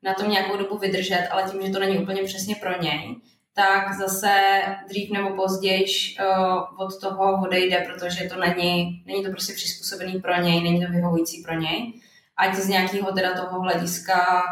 na 0.07 0.15
tom 0.15 0.31
nějakou 0.31 0.57
dobu 0.57 0.79
vydržet, 0.79 1.29
ale 1.31 1.43
tím, 1.51 1.63
že 1.63 1.73
to 1.73 1.79
není 1.79 1.99
úplně 1.99 2.23
přesně 2.23 2.55
pro 2.55 2.83
něj, 2.83 3.17
tak 3.55 3.95
zase 3.99 4.63
dřív 4.89 5.11
nebo 5.11 5.31
později 5.31 5.85
uh, 5.85 6.87
od 6.87 7.01
toho 7.01 7.43
odejde, 7.43 7.87
protože 7.93 8.25
to 8.25 8.41
není, 8.41 9.03
není 9.07 9.25
to 9.25 9.31
prostě 9.31 9.53
přizpůsobený 9.53 10.21
pro 10.21 10.37
něj, 10.43 10.63
není 10.63 10.87
to 10.87 10.93
vyhovující 10.93 11.43
pro 11.43 11.55
něj. 11.55 11.93
Ať 12.37 12.55
z 12.55 12.69
nějakého 12.69 13.13
teda 13.13 13.35
toho 13.35 13.61
hlediska 13.61 14.43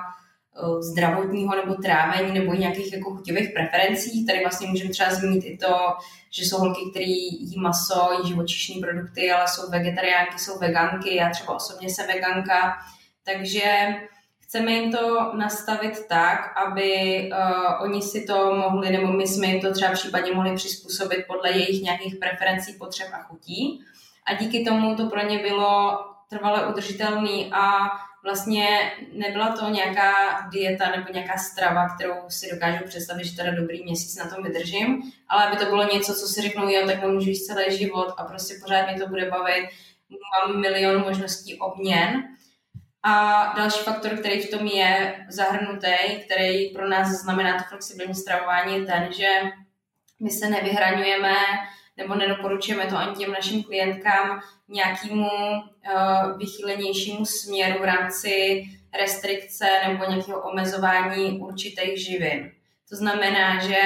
uh, 0.63 0.81
zdravotního 0.81 1.57
nebo 1.57 1.75
trávení 1.75 2.33
nebo 2.39 2.55
nějakých 2.55 2.93
jako 2.93 3.11
chutivých 3.11 3.51
preferencí. 3.55 4.27
Tady 4.27 4.41
vlastně 4.41 4.67
můžeme 4.67 4.91
třeba 4.91 5.15
zmínit 5.15 5.45
i 5.45 5.57
to, 5.57 5.77
že 6.31 6.43
jsou 6.43 6.59
holky, 6.59 6.81
které 6.91 7.05
jí 7.05 7.61
maso, 7.61 8.11
jí 8.23 8.29
živočišní 8.29 8.81
produkty, 8.81 9.31
ale 9.31 9.49
jsou 9.49 9.71
vegetariánky, 9.71 10.39
jsou 10.39 10.59
veganky, 10.59 11.17
já 11.17 11.31
třeba 11.31 11.55
osobně 11.55 11.89
jsem 11.89 12.07
veganka, 12.07 12.77
takže 13.25 13.95
chceme 14.47 14.73
jim 14.73 14.93
to 14.93 15.33
nastavit 15.37 16.09
tak, 16.09 16.59
aby 16.67 16.93
uh, 17.33 17.83
oni 17.83 18.03
si 18.03 18.25
to 18.27 18.55
mohli, 18.55 18.91
nebo 18.91 19.13
my 19.13 19.27
jsme 19.27 19.47
jim 19.47 19.61
to 19.61 19.73
třeba 19.73 19.93
případně 19.93 20.33
mohli 20.33 20.57
přizpůsobit 20.57 21.27
podle 21.27 21.53
jejich 21.53 21.83
nějakých 21.83 22.17
preferencí, 22.17 22.73
potřeb 22.73 23.09
a 23.13 23.23
chutí. 23.23 23.85
A 24.27 24.35
díky 24.35 24.65
tomu 24.65 24.97
to 24.97 25.07
pro 25.07 25.27
ně 25.27 25.39
bylo 25.39 25.99
trvale 26.29 26.67
udržitelný 26.67 27.51
a 27.53 27.91
vlastně 28.25 28.93
nebyla 29.13 29.57
to 29.57 29.69
nějaká 29.69 30.13
dieta 30.53 30.91
nebo 30.91 31.13
nějaká 31.13 31.39
strava, 31.39 31.89
kterou 31.89 32.15
si 32.29 32.51
dokážu 32.55 32.85
představit, 32.85 33.25
že 33.25 33.37
teda 33.37 33.51
dobrý 33.51 33.85
měsíc 33.85 34.17
na 34.17 34.31
tom 34.31 34.45
vydržím, 34.45 35.03
ale 35.29 35.45
aby 35.45 35.57
to 35.57 35.65
bylo 35.65 35.93
něco, 35.93 36.15
co 36.15 36.27
si 36.27 36.43
řeknou, 36.43 36.69
jo, 36.69 36.87
tak 36.87 37.03
můžu 37.03 37.31
jít 37.31 37.45
celý 37.45 37.79
život 37.79 38.15
a 38.17 38.25
prostě 38.25 38.55
pořád 38.63 38.87
mě 38.87 39.01
to 39.01 39.09
bude 39.09 39.31
bavit, 39.31 39.69
mám 40.11 40.61
milion 40.61 41.01
možností 41.03 41.59
obměn 41.59 42.25
a 43.07 43.45
další 43.57 43.85
faktor, 43.85 44.19
který 44.19 44.41
v 44.41 44.51
tom 44.51 44.67
je 44.67 45.15
zahrnutý, 45.29 45.95
který 46.27 46.69
pro 46.69 46.89
nás 46.89 47.09
znamená 47.09 47.59
to 47.59 47.65
flexibilní 47.69 48.15
stravování, 48.15 48.79
je 48.79 48.85
ten, 48.85 49.13
že 49.13 49.29
my 50.21 50.31
se 50.31 50.49
nevyhraňujeme 50.49 51.35
nebo 51.97 52.15
nedoporučujeme 52.15 52.87
to 52.87 52.97
ani 52.97 53.17
těm 53.17 53.33
našim 53.33 53.63
klientkám 53.63 54.41
nějakému 54.69 55.29
uh, 55.29 56.39
vychýlenějšímu 56.39 57.27
směru 57.27 57.81
v 57.81 57.85
rámci 57.85 58.65
restrikce 58.99 59.67
nebo 59.89 60.05
nějakého 60.11 60.41
omezování 60.43 61.41
určitých 61.41 62.07
živin. 62.07 62.53
To 62.89 62.97
znamená, 62.97 63.61
že 63.61 63.81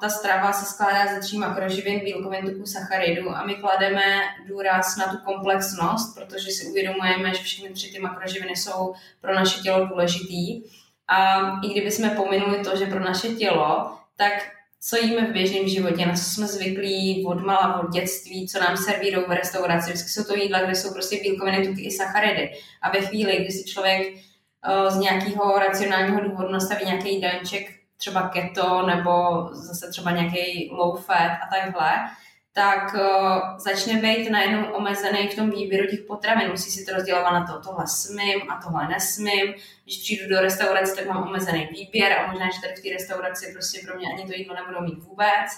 ta 0.00 0.08
strava 0.08 0.52
se 0.52 0.66
skládá 0.66 1.14
ze 1.14 1.20
tří 1.20 1.38
makroživin, 1.38 2.00
bílkovin, 2.00 2.46
tuku, 2.46 2.66
sacharidů 2.66 3.30
a 3.30 3.46
my 3.46 3.54
klademe 3.54 4.02
důraz 4.48 4.96
na 4.96 5.06
tu 5.06 5.18
komplexnost, 5.24 6.14
protože 6.14 6.50
si 6.50 6.66
uvědomujeme, 6.66 7.34
že 7.34 7.42
všechny 7.42 7.70
tři 7.70 7.92
ty 7.92 7.98
makroživiny 7.98 8.56
jsou 8.56 8.94
pro 9.20 9.34
naše 9.34 9.60
tělo 9.60 9.86
důležitý. 9.86 10.62
A 11.08 11.40
i 11.64 11.68
kdyby 11.68 11.90
jsme 11.90 12.10
pominuli 12.10 12.64
to, 12.64 12.76
že 12.76 12.86
pro 12.86 13.00
naše 13.00 13.28
tělo, 13.28 13.98
tak 14.16 14.32
co 14.80 14.96
jíme 14.96 15.26
v 15.26 15.32
běžném 15.32 15.68
životě, 15.68 16.06
na 16.06 16.14
co 16.14 16.24
jsme 16.24 16.46
zvyklí 16.46 17.24
od 17.26 17.40
mala, 17.40 17.80
od 17.80 17.90
dětství, 17.90 18.48
co 18.48 18.60
nám 18.60 18.76
servírují 18.76 19.26
v 19.28 19.32
restauraci. 19.32 19.90
Vždycky 19.90 20.08
jsou 20.08 20.24
to 20.24 20.34
jídla, 20.34 20.62
kde 20.62 20.74
jsou 20.74 20.92
prostě 20.92 21.20
bílkoviny, 21.22 21.66
tuky 21.66 21.82
i 21.82 21.90
sacharidy. 21.90 22.52
A 22.82 22.90
ve 22.90 23.00
chvíli, 23.00 23.36
kdy 23.36 23.50
si 23.50 23.64
člověk 23.64 24.14
z 24.88 24.96
nějakého 24.96 25.58
racionálního 25.58 26.20
důvodu 26.20 26.52
nastaví 26.52 26.84
nějaký 26.84 27.14
jídelníček 27.14 27.77
třeba 27.98 28.28
keto 28.28 28.86
nebo 28.86 29.12
zase 29.52 29.90
třeba 29.90 30.10
nějaký 30.10 30.70
low 30.72 31.00
fat 31.00 31.30
a 31.42 31.48
takhle, 31.50 31.92
tak 32.52 32.94
uh, 32.94 33.58
začne 33.58 34.00
být 34.00 34.30
najednou 34.30 34.72
omezený 34.72 35.28
v 35.28 35.36
tom 35.36 35.50
výběru 35.50 35.86
těch 35.86 36.00
potravin. 36.00 36.50
Musí 36.50 36.70
si 36.70 36.84
to 36.84 36.94
rozdělovat 36.94 37.32
na 37.32 37.46
to, 37.46 37.68
tohle 37.68 37.86
smím 37.86 38.50
a 38.50 38.60
tohle 38.62 38.88
nesmím. 38.88 39.54
Když 39.84 39.98
přijdu 39.98 40.28
do 40.28 40.40
restaurace, 40.40 40.94
tak 40.94 41.06
mám 41.06 41.28
omezený 41.28 41.68
výběr 41.72 42.12
a 42.12 42.26
možná, 42.30 42.46
že 42.50 42.60
tady 42.60 42.74
v 42.74 42.82
té 42.82 42.88
restauraci 42.88 43.52
prostě 43.52 43.80
pro 43.86 43.96
mě 43.96 44.06
ani 44.12 44.26
to 44.26 44.32
jídlo 44.36 44.54
nebudou 44.54 44.80
mít 44.80 45.04
vůbec. 45.04 45.50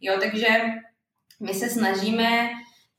Jo, 0.00 0.16
takže 0.20 0.48
my 1.40 1.54
se 1.54 1.68
snažíme 1.68 2.50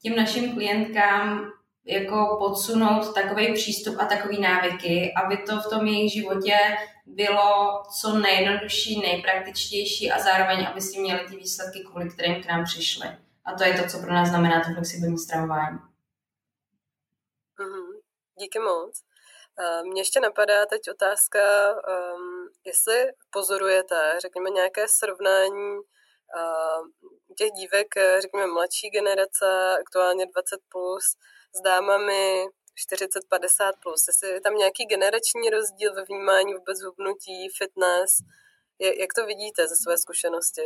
těm 0.01 0.15
našim 0.15 0.53
klientkám 0.53 1.51
jako 1.85 2.35
podsunout 2.39 3.13
takový 3.13 3.53
přístup 3.53 3.95
a 3.99 4.05
takový 4.05 4.41
návyky, 4.41 5.13
aby 5.23 5.37
to 5.37 5.59
v 5.59 5.69
tom 5.69 5.87
jejich 5.87 6.13
životě 6.13 6.57
bylo 7.05 7.83
co 8.01 8.19
nejjednodušší, 8.19 9.01
nejpraktičtější 9.01 10.11
a 10.11 10.19
zároveň, 10.19 10.67
aby 10.67 10.81
si 10.81 10.99
měli 10.99 11.27
ty 11.29 11.35
výsledky, 11.35 11.79
kvůli 11.79 12.09
kterým 12.09 12.43
k 12.43 12.47
nám 12.47 12.63
přišli. 12.63 13.07
A 13.45 13.53
to 13.57 13.63
je 13.63 13.73
to, 13.73 13.89
co 13.89 13.99
pro 13.99 14.13
nás 14.13 14.29
znamená 14.29 14.63
to 14.63 14.73
flexibilní 14.73 15.17
stravování. 15.17 15.79
Mm-hmm. 17.59 18.01
Díky 18.39 18.59
moc. 18.59 19.01
Mně 19.83 20.01
ještě 20.01 20.19
napadá 20.19 20.65
teď 20.65 20.81
otázka, 20.91 21.39
um, 21.71 22.49
jestli 22.65 23.11
pozorujete, 23.31 24.17
řekněme, 24.21 24.49
nějaké 24.49 24.87
srovnání 24.87 25.77
uh, 25.77 26.87
těch 27.37 27.51
dívek, 27.51 27.87
řekněme, 28.19 28.47
mladší 28.47 28.89
generace, 28.89 29.77
aktuálně 29.79 30.25
20+, 30.25 30.29
plus, 30.69 31.05
s 31.57 31.61
dámami 31.61 32.45
40-50+. 32.75 33.71
Plus. 33.83 34.07
Jestli 34.07 34.29
je 34.29 34.41
tam 34.41 34.55
nějaký 34.55 34.85
generační 34.85 35.49
rozdíl 35.49 35.93
ve 35.93 36.03
vnímání 36.03 36.53
vůbec 36.53 36.77
hubnutí, 36.85 37.49
fitness, 37.57 38.11
jak 38.79 39.13
to 39.15 39.25
vidíte 39.25 39.67
ze 39.67 39.75
své 39.83 39.97
zkušenosti? 39.97 40.61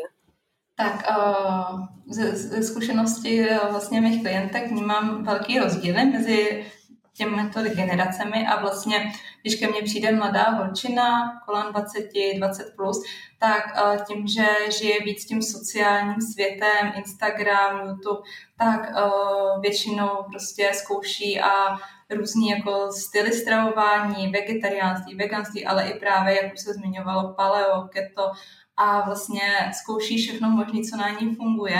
Tak 0.75 0.95
uh, 1.17 1.85
ze, 2.07 2.63
zkušenosti 2.63 3.47
vlastně 3.71 4.01
mých 4.01 4.21
klientek 4.21 4.67
vnímám 4.67 5.23
velký 5.23 5.59
rozdíly 5.59 6.05
mezi 6.05 6.71
těmito 7.19 7.61
generacemi 7.63 8.47
a 8.47 8.61
vlastně, 8.61 9.13
když 9.41 9.55
ke 9.55 9.67
mně 9.67 9.81
přijde 9.81 10.11
mladá 10.11 10.49
holčina 10.49 11.39
kolem 11.45 11.71
20, 11.71 12.09
20 12.37 12.75
plus, 12.75 13.03
tak 13.39 13.63
uh, 13.83 14.05
tím, 14.05 14.27
že 14.27 14.45
žije 14.79 14.99
víc 15.03 15.25
tím 15.25 15.41
sociálním 15.41 16.21
světem, 16.21 16.91
Instagram, 16.95 17.87
YouTube, 17.87 18.21
tak 18.57 18.91
uh, 18.91 19.61
většinou 19.61 20.09
prostě 20.29 20.71
zkouší 20.73 21.41
a 21.41 21.77
různý 22.09 22.49
jako 22.49 22.91
styly 22.91 23.31
stravování, 23.31 24.31
vegetariánství, 24.31 25.15
veganství, 25.15 25.65
ale 25.65 25.89
i 25.89 25.99
právě, 25.99 26.43
jak 26.43 26.53
už 26.53 26.59
se 26.59 26.73
zmiňovalo, 26.73 27.33
paleo, 27.33 27.81
keto 27.81 28.31
a 28.77 29.01
vlastně 29.05 29.71
zkouší 29.73 30.17
všechno 30.17 30.49
možné, 30.49 30.79
co 30.89 30.97
na 30.97 31.09
ní 31.09 31.35
funguje. 31.35 31.79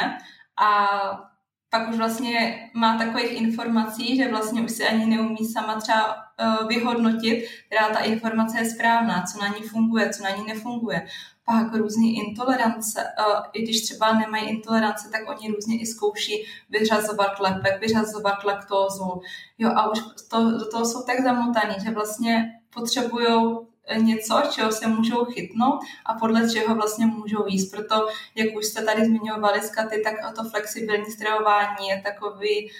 A 0.61 0.89
pak 1.69 1.89
už 1.89 1.97
vlastně 1.97 2.69
má 2.73 2.97
takových 2.97 3.31
informací, 3.31 4.17
že 4.17 4.29
vlastně 4.29 4.61
už 4.61 4.71
si 4.71 4.87
ani 4.87 5.05
neumí 5.05 5.45
sama 5.45 5.81
třeba 5.81 6.15
uh, 6.15 6.67
vyhodnotit, 6.67 7.45
která 7.65 7.89
ta 7.89 7.99
informace 7.99 8.59
je 8.59 8.69
správná, 8.69 9.23
co 9.23 9.39
na 9.39 9.47
ní 9.47 9.61
funguje, 9.61 10.09
co 10.09 10.23
na 10.23 10.29
ní 10.29 10.45
nefunguje. 10.47 11.07
Pak 11.45 11.73
různé 11.73 12.07
intolerance, 12.07 13.03
uh, 13.03 13.39
i 13.53 13.63
když 13.63 13.81
třeba 13.81 14.13
nemají 14.13 14.49
intolerance, 14.49 15.09
tak 15.11 15.29
oni 15.29 15.51
různě 15.51 15.79
i 15.79 15.85
zkouší 15.85 16.45
vyřazovat 16.69 17.39
lepek, 17.39 17.81
vyřazovat 17.81 18.43
laktózu. 18.43 19.21
Jo, 19.57 19.69
a 19.75 19.91
už 19.91 19.99
to, 20.29 20.51
do 20.51 20.71
toho 20.71 20.85
jsou 20.85 21.03
tak 21.03 21.19
zamotaný, 21.19 21.75
že 21.85 21.91
vlastně 21.91 22.51
potřebují 22.73 23.57
něco, 23.97 24.41
čeho 24.51 24.71
se 24.71 24.87
můžou 24.87 25.25
chytnout 25.25 25.79
a 26.05 26.13
podle 26.13 26.49
čeho 26.49 26.75
vlastně 26.75 27.05
můžou 27.05 27.47
jíst. 27.47 27.71
Proto, 27.71 28.07
jak 28.35 28.55
už 28.55 28.65
jste 28.65 28.85
tady 28.85 29.05
zmiňovali 29.05 29.61
z 29.61 29.69
Katy, 29.69 30.01
tak 30.03 30.35
to 30.35 30.49
flexibilní 30.49 31.11
stravování 31.11 31.87
je 31.87 32.01
takový, 32.01 32.71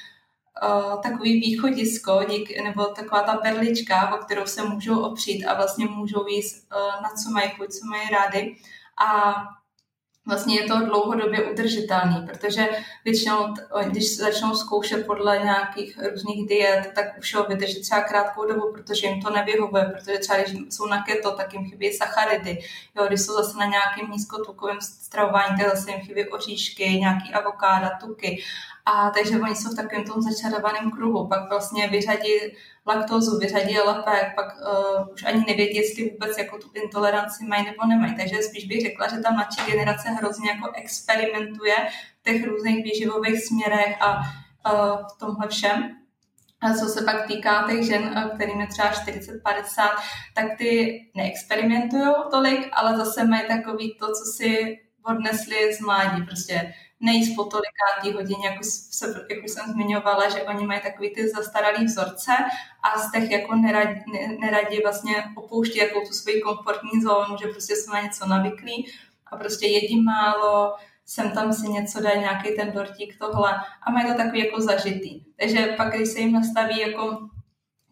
uh, 0.64 1.02
takový 1.02 1.40
východisko, 1.40 2.24
dík, 2.30 2.64
nebo 2.64 2.86
taková 2.86 3.22
ta 3.22 3.40
berlička, 3.44 4.16
o 4.16 4.18
kterou 4.18 4.46
se 4.46 4.64
můžou 4.64 5.00
opřít 5.02 5.46
a 5.46 5.54
vlastně 5.54 5.86
můžou 5.86 6.28
jíst 6.28 6.68
uh, 6.72 7.04
na 7.04 7.10
co 7.10 7.30
mají 7.32 7.50
chuť, 7.50 7.70
co 7.70 7.86
mají 7.86 8.10
rády. 8.10 8.56
A 9.06 9.36
vlastně 10.26 10.56
je 10.56 10.68
to 10.68 10.86
dlouhodobě 10.86 11.52
udržitelný, 11.52 12.28
protože 12.28 12.70
většinou, 13.06 13.54
když 13.86 14.18
začnou 14.18 14.56
zkoušet 14.56 15.06
podle 15.06 15.40
nějakých 15.40 16.00
různých 16.12 16.48
diet, 16.48 16.92
tak 16.96 17.06
už 17.20 17.36
ho 17.36 17.44
vydrží 17.44 17.82
třeba 17.82 18.02
krátkou 18.02 18.48
dobu, 18.48 18.74
protože 18.74 19.08
jim 19.08 19.22
to 19.22 19.30
nevyhovuje, 19.30 19.86
protože 19.86 20.18
třeba 20.18 20.40
když 20.40 20.58
jsou 20.70 20.88
na 20.88 21.04
keto, 21.04 21.32
tak 21.32 21.54
jim 21.54 21.70
chybí 21.70 21.94
sacharidy. 21.94 22.60
Jo, 22.98 23.06
když 23.08 23.22
jsou 23.22 23.34
zase 23.34 23.58
na 23.58 23.66
nějakém 23.66 24.12
nízkotukovém 24.12 24.82
stravování, 24.82 25.58
tak 25.58 25.76
zase 25.76 25.92
jim 25.92 26.00
chybí 26.00 26.30
oříšky, 26.30 26.84
nějaký 26.84 27.34
avokáda, 27.34 27.90
tuky. 27.90 28.44
A 28.90 29.10
takže 29.10 29.40
oni 29.40 29.56
jsou 29.56 29.70
v 29.70 29.76
takovém 29.76 30.04
tom 30.04 30.22
začarovaném 30.22 30.92
kruhu. 30.92 31.28
Pak 31.28 31.50
vlastně 31.50 31.88
vyřadí 31.88 32.34
laktózu, 32.88 33.38
vyřadí 33.38 33.80
lepek, 33.80 34.36
pak 34.36 34.48
uh, 34.56 35.14
už 35.14 35.24
ani 35.24 35.44
nevědí, 35.48 35.76
jestli 35.76 36.10
vůbec 36.10 36.38
jako 36.38 36.58
tu 36.58 36.68
intoleranci 36.74 37.46
mají 37.46 37.66
nebo 37.66 37.86
nemají. 37.86 38.16
Takže 38.16 38.42
spíš 38.42 38.66
bych 38.66 38.82
řekla, 38.82 39.08
že 39.08 39.18
ta 39.18 39.32
mladší 39.32 39.72
generace 39.72 40.10
hrozně 40.10 40.50
jako 40.50 40.72
experimentuje 40.76 41.76
v 42.20 42.24
těch 42.24 42.48
různých 42.48 42.84
výživových 42.84 43.46
směrech 43.46 43.96
a 44.02 44.18
uh, 44.18 45.08
v 45.16 45.20
tomhle 45.20 45.48
všem. 45.48 45.96
A 46.62 46.74
co 46.74 46.86
se 46.86 47.06
pak 47.06 47.28
týká 47.28 47.68
těch 47.70 47.86
žen, 47.86 48.18
eh, 48.18 48.36
kterým 48.36 48.62
je 48.62 48.68
třeba 48.68 48.92
40-50, 48.92 49.90
tak 50.36 50.46
ty 50.58 51.02
neexperimentují 51.16 52.14
tolik, 52.32 52.70
ale 52.74 52.98
zase 52.98 53.24
mají 53.24 53.48
takový 53.48 53.98
to, 54.00 54.08
co 54.08 54.26
si 54.38 54.80
odnesli 55.06 55.74
z 55.74 55.80
mládí. 55.82 56.24
Prostě 56.24 56.74
nejíst 57.00 57.36
po 57.36 57.44
tolikátý 57.44 58.14
hodině, 58.14 58.48
jako, 58.48 58.64
se, 58.64 59.26
jako 59.30 59.48
jsem 59.48 59.72
zmiňovala, 59.72 60.30
že 60.30 60.44
oni 60.44 60.68
mají 60.68 60.82
takový 60.82 61.10
ty 61.10 61.30
zastaralý 61.30 61.86
vzorce 61.86 62.32
a 62.84 63.00
z 63.00 63.12
těch 63.12 63.32
jako 63.32 63.56
neradi, 63.56 64.04
neradi 64.40 64.82
vlastně 64.84 65.24
opouští 65.36 65.78
jako 65.78 66.00
tu 66.00 66.14
svoji 66.14 66.42
komfortní 66.42 67.02
zónu, 67.02 67.38
že 67.38 67.48
prostě 67.48 67.76
jsou 67.76 67.94
na 67.94 68.02
něco 68.02 68.28
navyklí 68.28 68.88
a 69.28 69.38
prostě 69.38 69.68
jedí 69.68 70.02
málo, 70.02 70.76
sem 71.06 71.32
tam 71.32 71.54
si 71.54 71.70
něco 71.70 72.02
dají, 72.02 72.20
nějaký 72.20 72.56
ten 72.56 72.72
dortík, 72.72 73.18
tohle 73.20 73.56
a 73.82 73.92
mají 73.92 74.08
to 74.08 74.14
takový 74.14 74.40
jako 74.40 74.62
zažitý. 74.62 75.24
Takže 75.40 75.74
pak, 75.78 75.96
když 75.96 76.10
se 76.10 76.20
jim 76.20 76.32
nastaví 76.32 76.80
jako 76.80 77.30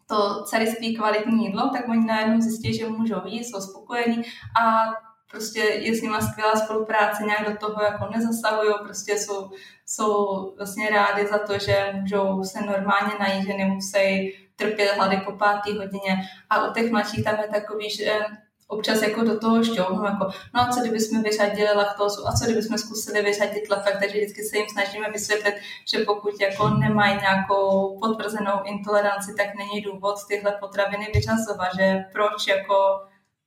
to 0.06 0.44
celiství 0.44 0.96
kvalitní 0.96 1.46
jídlo, 1.46 1.70
tak 1.72 1.88
oni 1.88 2.06
najednou 2.06 2.40
zjistí, 2.40 2.78
že 2.78 2.88
můžou 2.88 3.20
jíst, 3.24 3.50
jsou 3.50 3.60
spokojení 3.60 4.22
a 4.60 4.92
prostě 5.30 5.60
je 5.60 5.96
s 5.96 6.02
nima 6.02 6.20
skvělá 6.20 6.56
spolupráce, 6.56 7.22
nějak 7.22 7.50
do 7.50 7.56
toho 7.56 7.82
jako 7.82 8.08
nezasahují, 8.16 8.74
prostě 8.82 9.18
jsou, 9.18 9.50
jsou 9.86 10.54
vlastně 10.56 10.90
rádi 10.90 11.26
za 11.26 11.38
to, 11.38 11.58
že 11.58 11.90
můžou 12.00 12.44
se 12.44 12.60
normálně 12.60 13.12
najít, 13.20 13.46
že 13.46 13.54
nemusí 13.54 14.34
trpět 14.56 14.92
hlady 14.96 15.16
po 15.24 15.32
pátý 15.32 15.78
hodině. 15.78 16.16
A 16.50 16.68
u 16.68 16.72
těch 16.72 16.90
mladších 16.90 17.24
tam 17.24 17.40
je 17.40 17.48
takový, 17.48 17.90
že 17.90 18.20
občas 18.68 19.02
jako 19.02 19.24
do 19.24 19.38
toho 19.38 19.64
šťouhnu, 19.64 20.04
jako 20.04 20.30
no 20.54 20.60
a 20.60 20.68
co 20.72 20.80
kdybychom 20.80 21.22
vyřadili 21.22 21.68
laktózu 21.74 22.28
a 22.28 22.32
co 22.32 22.44
kdybychom 22.44 22.78
zkusili 22.78 23.22
vyřadit 23.22 23.70
lepek, 23.70 23.96
takže 24.00 24.16
vždycky 24.16 24.42
se 24.42 24.56
jim 24.56 24.68
snažíme 24.68 25.10
vysvětlit, 25.10 25.54
že 25.92 25.98
pokud 25.98 26.40
jako 26.40 26.68
nemají 26.68 27.16
nějakou 27.20 27.98
potvrzenou 28.00 28.62
intoleranci, 28.64 29.34
tak 29.34 29.46
není 29.54 29.80
důvod 29.80 30.14
tyhle 30.28 30.52
potraviny 30.60 31.10
vyřazovat, 31.14 31.68
že 31.78 32.04
proč 32.12 32.46
jako 32.46 33.00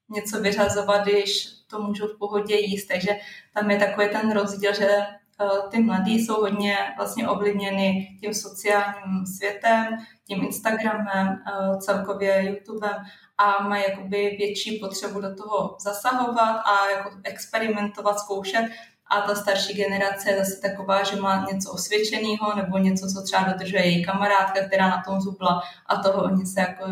něco 0.09 0.41
vyřazovat, 0.41 1.03
když 1.03 1.60
to 1.71 1.81
můžou 1.81 2.07
v 2.07 2.17
pohodě 2.17 2.55
jíst. 2.55 2.85
Takže 2.85 3.11
tam 3.53 3.71
je 3.71 3.77
takový 3.77 4.09
ten 4.09 4.31
rozdíl, 4.31 4.73
že 4.73 4.87
eh, 4.87 5.45
ty 5.71 5.79
mladí 5.81 6.19
jsou 6.19 6.33
hodně 6.33 6.77
vlastně 6.97 7.27
ovlivněny 7.27 8.17
tím 8.21 8.33
sociálním 8.33 9.25
světem, 9.25 9.85
tím 10.27 10.43
Instagramem, 10.43 11.27
eh, 11.27 11.77
celkově 11.77 12.45
YouTubem 12.49 12.95
a 13.37 13.67
mají 13.67 13.83
jakoby 13.89 14.35
větší 14.39 14.79
potřebu 14.79 15.21
do 15.21 15.35
toho 15.35 15.77
zasahovat 15.79 16.61
a 16.65 16.89
jako 16.89 17.11
experimentovat, 17.23 18.19
zkoušet. 18.19 18.65
A 19.09 19.21
ta 19.21 19.35
starší 19.35 19.73
generace 19.73 20.29
je 20.29 20.37
zase 20.37 20.61
taková, 20.61 21.03
že 21.03 21.15
má 21.15 21.45
něco 21.51 21.71
osvědčeného 21.71 22.55
nebo 22.55 22.77
něco, 22.77 23.07
co 23.07 23.21
třeba 23.21 23.43
dodržuje 23.43 23.85
její 23.85 24.05
kamarádka, 24.05 24.67
která 24.67 24.89
na 24.89 25.03
tom 25.07 25.21
zubla 25.21 25.61
a 25.85 25.97
toho 25.97 26.23
oni 26.23 26.45
se, 26.45 26.61
jako, 26.61 26.85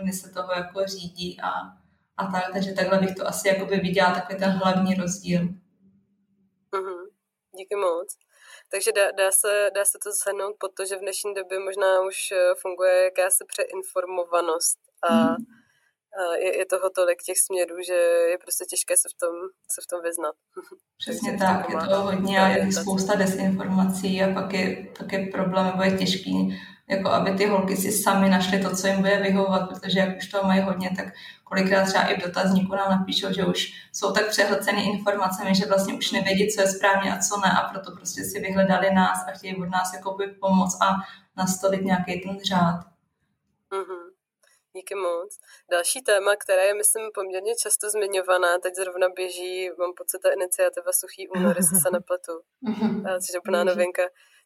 oni 0.00 0.12
se 0.12 0.30
toho 0.30 0.52
jako 0.52 0.86
řídí 0.86 1.40
a 1.40 1.50
a 2.18 2.26
tak, 2.32 2.52
takže 2.52 2.72
takhle 2.72 2.98
bych 2.98 3.14
to 3.14 3.26
asi 3.26 3.48
jakoby 3.48 3.76
viděla 3.76 4.14
takový 4.14 4.38
ten 4.38 4.50
hlavní 4.50 4.94
rozdíl. 4.94 5.40
Mm-hmm. 6.72 7.02
Díky 7.58 7.76
moc. 7.76 8.16
Takže 8.72 8.92
dá, 8.92 9.10
dá, 9.10 9.30
se, 9.32 9.70
dá 9.74 9.84
se 9.84 9.98
to 10.04 10.12
zhrnout 10.12 10.56
pod 10.60 10.70
to, 10.76 10.86
že 10.86 10.96
v 10.96 11.04
dnešní 11.06 11.34
době 11.34 11.58
možná 11.58 12.00
už 12.08 12.18
eh, 12.32 12.54
funguje 12.62 12.94
jakási 13.04 13.44
přeinformovanost 13.52 14.78
a, 15.08 15.14
mm. 15.14 15.36
a 16.18 16.36
je, 16.36 16.58
je 16.58 16.66
toho 16.66 16.90
tolik 16.90 17.22
těch 17.22 17.38
směrů, 17.46 17.76
že 17.86 17.98
je 18.32 18.38
prostě 18.38 18.64
těžké 18.64 18.94
se 18.96 19.08
v 19.14 19.16
tom, 19.22 19.34
se 19.72 19.80
v 19.84 19.86
tom 19.90 20.00
vyznat. 20.02 20.34
Přesně 21.02 21.38
tak, 21.38 21.68
je 21.70 21.76
to 21.88 22.00
hodně 22.08 22.40
a 22.40 22.48
je 22.48 22.72
spousta 22.72 23.14
dezinformací 23.14 24.22
a 24.22 24.34
pak 24.34 24.52
je, 24.52 24.92
pak 24.98 25.12
je 25.12 25.26
problém, 25.26 25.66
nebo 25.66 25.82
je 25.82 25.98
těžký 25.98 26.34
jako 26.88 27.08
aby 27.10 27.30
ty 27.30 27.46
holky 27.46 27.76
si 27.76 27.92
sami 27.92 28.28
našly 28.28 28.62
to, 28.62 28.76
co 28.76 28.86
jim 28.86 28.96
bude 28.96 29.18
vyhovovat, 29.18 29.68
protože 29.68 29.98
jak 29.98 30.16
už 30.16 30.28
toho 30.28 30.48
mají 30.48 30.60
hodně, 30.60 30.90
tak 30.96 31.06
kolikrát 31.44 31.84
třeba 31.84 32.04
i 32.04 32.20
v 32.20 32.22
dotazníku 32.22 32.74
nám 32.74 32.90
napíšou, 32.90 33.32
že 33.32 33.44
už 33.44 33.72
jsou 33.92 34.12
tak 34.12 34.28
přehlceny 34.28 34.84
informacemi, 34.84 35.54
že 35.54 35.66
vlastně 35.66 35.94
už 35.94 36.12
nevědí, 36.12 36.48
co 36.48 36.60
je 36.60 36.68
správně 36.68 37.12
a 37.12 37.18
co 37.18 37.40
ne 37.40 37.52
a 37.58 37.68
proto 37.68 37.96
prostě 37.96 38.24
si 38.24 38.40
vyhledali 38.40 38.94
nás 38.94 39.28
a 39.28 39.30
chtějí 39.30 39.56
od 39.56 39.70
nás 39.70 39.92
jakoby 39.94 40.26
pomoct 40.26 40.78
a 40.82 40.96
nastavit 41.36 41.84
nějaký 41.84 42.20
ten 42.20 42.38
řád. 42.44 42.80
Mm-hmm. 43.72 44.04
Díky 44.76 44.94
moc. 44.94 45.38
Další 45.70 46.02
téma, 46.02 46.36
které 46.36 46.66
je, 46.66 46.74
myslím, 46.74 47.10
poměrně 47.14 47.52
často 47.62 47.90
zmiňovaná, 47.90 48.58
teď 48.58 48.74
zrovna 48.74 49.08
běží, 49.16 49.70
mám 49.78 49.92
pocit, 49.96 50.18
ta 50.22 50.28
iniciativa 50.32 50.92
Suchý 50.92 51.28
únor, 51.28 51.56
jestli 51.56 51.80
se 51.80 51.90
nepletu, 51.92 52.32
mm-hmm. 52.68 53.20
což 53.20 53.34
je 53.34 53.40
úplná 53.40 53.64
novinka 53.64 54.02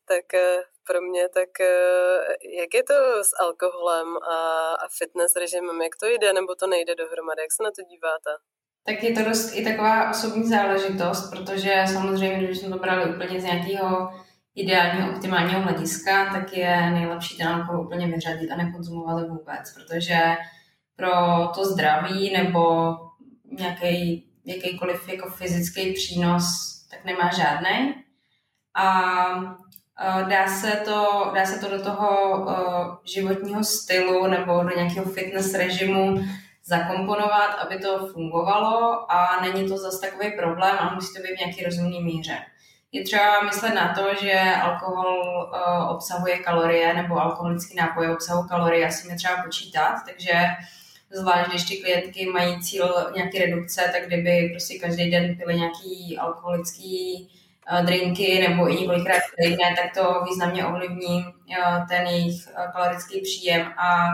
tak 0.09 0.35
eh, 0.35 0.63
pro 0.87 1.01
mě, 1.01 1.29
tak 1.29 1.61
eh, 1.61 2.19
jak 2.61 2.75
je 2.75 2.83
to 2.83 2.95
s 3.25 3.33
alkoholem 3.41 4.09
a, 4.17 4.39
fitness 4.99 5.37
režimem, 5.37 5.83
jak 5.83 5.97
to 6.01 6.07
jde 6.07 6.33
nebo 6.33 6.55
to 6.55 6.67
nejde 6.67 6.95
dohromady, 6.95 7.43
jak 7.43 7.53
se 7.53 7.63
na 7.63 7.71
to 7.77 7.83
díváte? 7.83 8.31
Tak 8.87 9.03
je 9.03 9.13
to 9.15 9.29
dost 9.29 9.55
i 9.55 9.65
taková 9.65 10.11
osobní 10.11 10.49
záležitost, 10.49 11.31
protože 11.31 11.85
samozřejmě, 11.93 12.47
když 12.47 12.59
jsme 12.59 12.69
to 12.71 12.79
brali 12.79 13.15
úplně 13.15 13.41
z 13.41 13.45
nějakého 13.45 14.11
ideálního, 14.55 15.13
optimálního 15.13 15.61
hlediska, 15.61 16.33
tak 16.33 16.57
je 16.57 16.91
nejlepší 16.91 17.39
ten 17.39 17.49
alkohol 17.49 17.85
úplně 17.85 18.07
vyřadit 18.07 18.51
a 18.51 18.57
nekonzumovat 18.57 19.29
vůbec, 19.29 19.75
protože 19.75 20.19
pro 20.97 21.13
to 21.55 21.65
zdraví 21.65 22.33
nebo 22.33 22.95
nějaký, 23.45 24.27
jakýkoliv 24.45 25.09
jako 25.09 25.31
fyzický 25.31 25.93
přínos 25.93 26.45
tak 26.91 27.05
nemá 27.05 27.31
žádný. 27.37 27.95
A 28.75 28.87
dá 30.29 30.49
se 30.49 30.71
to, 30.71 31.31
dá 31.35 31.47
se 31.47 31.59
to 31.59 31.77
do 31.77 31.83
toho 31.83 32.41
uh, 32.41 32.97
životního 33.05 33.65
stylu 33.65 34.27
nebo 34.27 34.63
do 34.63 34.77
nějakého 34.77 35.07
fitness 35.07 35.55
režimu 35.55 36.25
zakomponovat, 36.65 37.55
aby 37.55 37.79
to 37.79 38.07
fungovalo 38.07 39.13
a 39.13 39.41
není 39.43 39.69
to 39.69 39.77
zase 39.77 40.01
takový 40.01 40.31
problém, 40.37 40.77
ale 40.79 40.95
musí 40.95 41.15
to 41.15 41.23
být 41.23 41.35
v 41.35 41.39
nějaký 41.39 41.65
rozumný 41.65 42.03
míře. 42.03 42.37
Je 42.93 43.05
třeba 43.05 43.43
myslet 43.43 43.75
na 43.75 43.95
to, 43.95 44.25
že 44.25 44.41
alkohol 44.63 45.51
uh, 45.53 45.91
obsahuje 45.91 46.39
kalorie 46.39 46.95
nebo 46.95 47.21
alkoholický 47.21 47.77
nápoj 47.77 48.13
obsahuje 48.13 48.49
kalorie, 48.49 48.87
asi 48.87 49.07
mě 49.07 49.17
třeba 49.17 49.43
počítat, 49.43 49.95
takže 50.07 50.33
zvlášť 51.11 51.51
když 51.51 51.69
ty 51.69 51.77
klientky 51.77 52.27
mají 52.27 52.61
cíl 52.61 53.11
nějaký 53.15 53.39
redukce, 53.39 53.91
tak 53.93 54.07
kdyby 54.07 54.49
prostě 54.53 54.79
každý 54.79 55.11
den 55.11 55.37
pili 55.37 55.55
nějaký 55.57 56.19
alkoholický 56.19 57.29
Eh, 57.33 57.42
drinky 57.83 58.49
nebo 58.49 58.71
i 58.71 58.81
několikrát 58.81 59.23
týdne, 59.39 59.75
tak 59.77 59.95
to 59.95 60.25
významně 60.25 60.67
ovlivní 60.67 61.25
eh, 61.27 61.85
ten 61.89 62.07
jejich 62.07 62.49
eh, 62.49 62.69
kalorický 62.73 63.21
příjem 63.21 63.73
a 63.77 64.09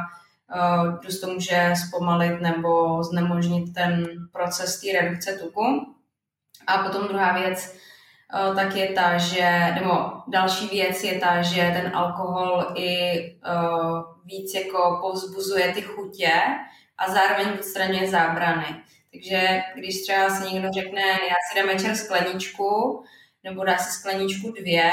dost 1.02 1.20
to 1.20 1.26
může 1.26 1.74
zpomalit 1.86 2.40
nebo 2.40 3.02
znemožnit 3.02 3.74
ten 3.74 4.06
proces 4.32 4.80
té 4.80 5.00
redukce 5.00 5.32
tuku. 5.32 5.94
A 6.66 6.78
potom 6.78 7.08
druhá 7.08 7.32
věc, 7.32 7.76
tak 8.56 8.76
je 8.76 8.88
ta, 8.92 9.18
že, 9.18 9.74
nebo 9.74 10.12
další 10.28 10.68
věc 10.68 11.04
je 11.04 11.18
ta, 11.18 11.42
že 11.42 11.70
ten 11.76 11.96
alkohol 11.96 12.72
i 12.74 12.90
víc 14.24 14.54
jako 14.54 14.98
povzbuzuje 15.02 15.72
ty 15.72 15.82
chutě 15.82 16.32
a 16.98 17.10
zároveň 17.10 17.46
odstraňuje 17.58 18.10
zábrany. 18.10 18.66
Takže 19.12 19.62
když 19.74 20.02
třeba 20.02 20.30
si 20.30 20.54
někdo 20.54 20.68
řekne, 20.72 21.02
já 21.02 21.34
si 21.50 21.58
dám 21.58 21.66
večer 21.66 21.96
skleničku, 21.96 23.04
nebo 23.50 23.64
dá 23.64 23.78
si 23.78 23.92
skleničku 23.92 24.52
dvě 24.52 24.92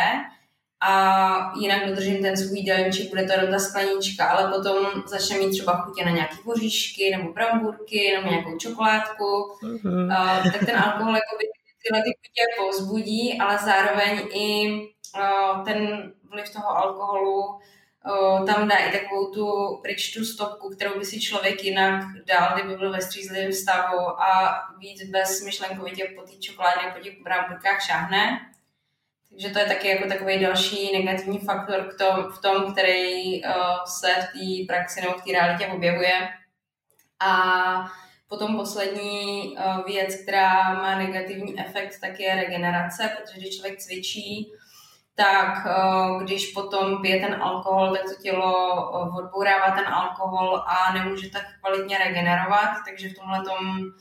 a 0.88 1.53
jinak 1.60 1.88
dodržím 1.88 2.22
ten 2.22 2.38
svůj 2.38 2.60
jídelníček, 2.60 3.10
bude 3.10 3.24
to 3.24 3.34
jenom 3.34 3.51
ta 3.51 3.60
sklenička, 3.60 4.26
ale 4.26 4.51
potom 4.51 4.86
začne 5.08 5.38
mít 5.38 5.51
třeba 5.51 5.78
chutě 5.78 6.06
na 6.06 6.12
nějaké 6.12 6.36
voříšky 6.45 7.18
nebo 7.18 7.34
bramburky 7.34 8.12
nebo 8.16 8.30
nějakou 8.30 8.58
čokoládku, 8.58 9.58
mm-hmm. 9.64 10.06
uh, 10.06 10.51
tak 10.51 10.66
ten 10.66 10.78
alkohol 10.78 11.16
jako 11.16 11.38
by 11.39 11.45
tyhle 11.84 12.03
ty 12.03 12.10
chutě 12.10 12.43
povzbudí, 12.58 13.38
ale 13.39 13.58
zároveň 13.58 14.28
i 14.34 14.72
uh, 15.18 15.66
ten 15.66 16.12
vliv 16.30 16.53
toho 16.53 16.78
alkoholu 16.78 17.60
tam 18.45 18.68
dá 18.68 18.78
i 18.78 18.91
takovou 18.91 19.32
tu 19.32 19.78
pryč 19.82 20.14
tu 20.14 20.26
stopku, 20.26 20.70
kterou 20.70 20.99
by 20.99 21.06
si 21.06 21.22
člověk 21.22 21.64
jinak 21.64 22.03
dal, 22.26 22.53
kdyby 22.53 22.78
byl 22.78 22.91
ve 22.91 23.01
střízlivém 23.01 23.53
stavu 23.53 24.22
a 24.22 24.62
víc 24.78 25.03
bez 25.10 25.45
myšlenkovitě 25.45 26.14
po 26.16 26.22
té 26.22 26.38
čokoládě, 26.38 26.91
po 26.93 26.99
těch 26.99 27.22
bramburkách 27.24 27.82
šáhne. 27.82 28.39
Takže 29.30 29.49
to 29.49 29.60
je 29.60 29.66
taky 29.66 29.88
jako 29.88 30.08
takový 30.08 30.39
další 30.39 31.03
negativní 31.03 31.39
faktor 31.39 31.93
k 31.93 31.97
tom, 31.97 32.32
v 32.32 32.41
tom, 32.41 32.74
který 32.74 33.43
uh, 33.43 33.51
se 33.86 34.08
v 34.08 34.26
té 34.34 34.74
praxi 34.74 35.01
nebo 35.01 35.14
v 35.14 35.24
té 35.24 35.32
realitě 35.32 35.68
objevuje. 35.68 36.30
A 37.20 37.91
potom 38.30 38.58
poslední 38.58 39.58
uh, 39.58 39.86
věc, 39.86 40.16
která 40.16 40.74
má 40.74 40.97
negativní 40.97 41.60
efekt, 41.60 41.99
tak 42.01 42.20
je 42.20 42.36
regenerace, 42.36 43.18
protože 43.18 43.39
když 43.39 43.56
člověk 43.56 43.80
cvičí, 43.80 44.51
tak 45.16 45.66
uh, 45.66 46.24
když 46.24 46.51
potom 46.51 47.01
pije 47.01 47.20
ten 47.20 47.43
alkohol, 47.43 47.95
tak 47.95 48.01
to 48.03 48.22
tělo 48.22 48.53
uh, 48.91 49.18
odbourává 49.18 49.72
ten 49.76 49.88
alkohol 49.88 50.63
a 50.68 50.93
nemůže 50.93 51.30
tak 51.30 51.43
kvalitně 51.61 51.97
regenerovat, 51.97 52.70
takže 52.88 53.09
v 53.09 53.16
tomhle 53.16 53.43
tom 53.43 53.91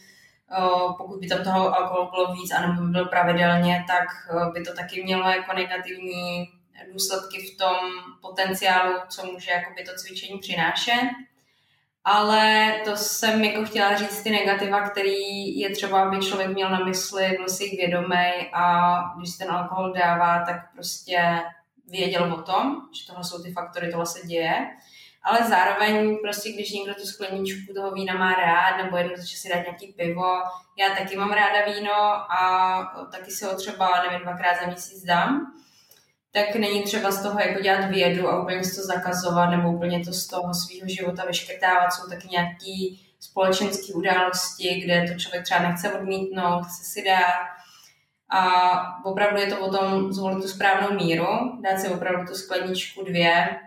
pokud 0.98 1.20
by 1.20 1.26
tam 1.26 1.44
toho 1.44 1.76
alkoholu 1.76 2.10
bylo 2.10 2.32
víc 2.32 2.52
a 2.52 2.66
nebo 2.66 2.82
by 2.82 2.90
byl 2.90 3.04
pravidelně, 3.04 3.84
tak 3.88 4.04
by 4.52 4.60
to 4.60 4.74
taky 4.74 5.04
mělo 5.04 5.28
jako 5.28 5.52
negativní 5.52 6.48
důsledky 6.92 7.38
v 7.38 7.56
tom 7.56 7.76
potenciálu, 8.22 8.94
co 9.08 9.26
může 9.26 9.50
jakoby 9.50 9.84
to 9.84 9.92
cvičení 9.96 10.38
přinášet. 10.38 11.10
Ale 12.04 12.74
to 12.84 12.96
jsem 12.96 13.44
jako 13.44 13.64
chtěla 13.64 13.96
říct 13.96 14.22
ty 14.22 14.30
negativa, 14.30 14.88
který 14.88 15.58
je 15.58 15.70
třeba, 15.70 16.02
aby 16.02 16.20
člověk 16.20 16.50
měl 16.50 16.70
na 16.70 16.84
mysli, 16.84 17.34
byl 17.36 17.48
si 17.48 17.76
vědomý 17.76 18.50
a 18.52 18.94
když 19.18 19.36
ten 19.36 19.50
alkohol 19.50 19.92
dává, 19.92 20.44
tak 20.46 20.56
prostě 20.72 21.40
věděl 21.86 22.34
o 22.34 22.42
tom, 22.42 22.76
že 23.00 23.06
tohle 23.06 23.24
jsou 23.24 23.42
ty 23.42 23.52
faktory, 23.52 23.90
tohle 23.90 24.06
se 24.06 24.26
děje. 24.26 24.66
Ale 25.22 25.48
zároveň 25.48 26.18
prostě, 26.22 26.52
když 26.52 26.72
někdo 26.72 26.94
tu 26.94 27.06
skleničku 27.06 27.74
toho 27.74 27.90
vína 27.90 28.14
má 28.14 28.34
rád, 28.34 28.76
nebo 28.76 28.96
jednou 28.96 29.16
začne 29.16 29.38
si 29.38 29.48
dát 29.48 29.62
nějaký 29.62 29.92
pivo, 29.92 30.42
já 30.78 30.94
taky 30.94 31.16
mám 31.16 31.32
ráda 31.32 31.72
víno 31.74 31.94
a 32.32 33.06
taky 33.12 33.30
si 33.30 33.44
ho 33.44 33.56
třeba, 33.56 34.02
nevím, 34.02 34.20
dvakrát 34.20 34.60
za 34.60 34.66
měsíc 34.66 35.04
dám, 35.04 35.54
tak 36.34 36.54
není 36.54 36.82
třeba 36.82 37.10
z 37.10 37.22
toho 37.22 37.40
jako 37.40 37.62
dělat 37.62 37.84
vědu 37.84 38.28
a 38.28 38.42
úplně 38.42 38.60
to 38.60 38.82
zakazovat 38.82 39.50
nebo 39.50 39.72
úplně 39.72 40.04
to 40.04 40.12
z 40.12 40.26
toho 40.26 40.54
svého 40.54 40.88
života 40.88 41.24
vyškrtávat. 41.24 41.92
Jsou 41.92 42.08
taky 42.08 42.28
nějaké 42.28 42.96
společenské 43.20 43.92
události, 43.92 44.80
kde 44.84 45.12
to 45.12 45.18
člověk 45.18 45.44
třeba 45.44 45.60
nechce 45.60 45.92
odmítnout, 45.92 46.62
chce 46.62 46.84
si 46.84 47.04
dát. 47.04 47.46
A 48.30 48.42
opravdu 49.04 49.40
je 49.40 49.46
to 49.46 49.58
o 49.60 49.70
tom 49.70 50.12
zvolit 50.12 50.42
tu 50.42 50.48
správnou 50.48 50.96
míru, 50.96 51.60
dát 51.60 51.78
si 51.78 51.88
opravdu 51.88 52.26
tu 52.26 52.34
skleničku 52.34 53.04
dvě, 53.04 53.60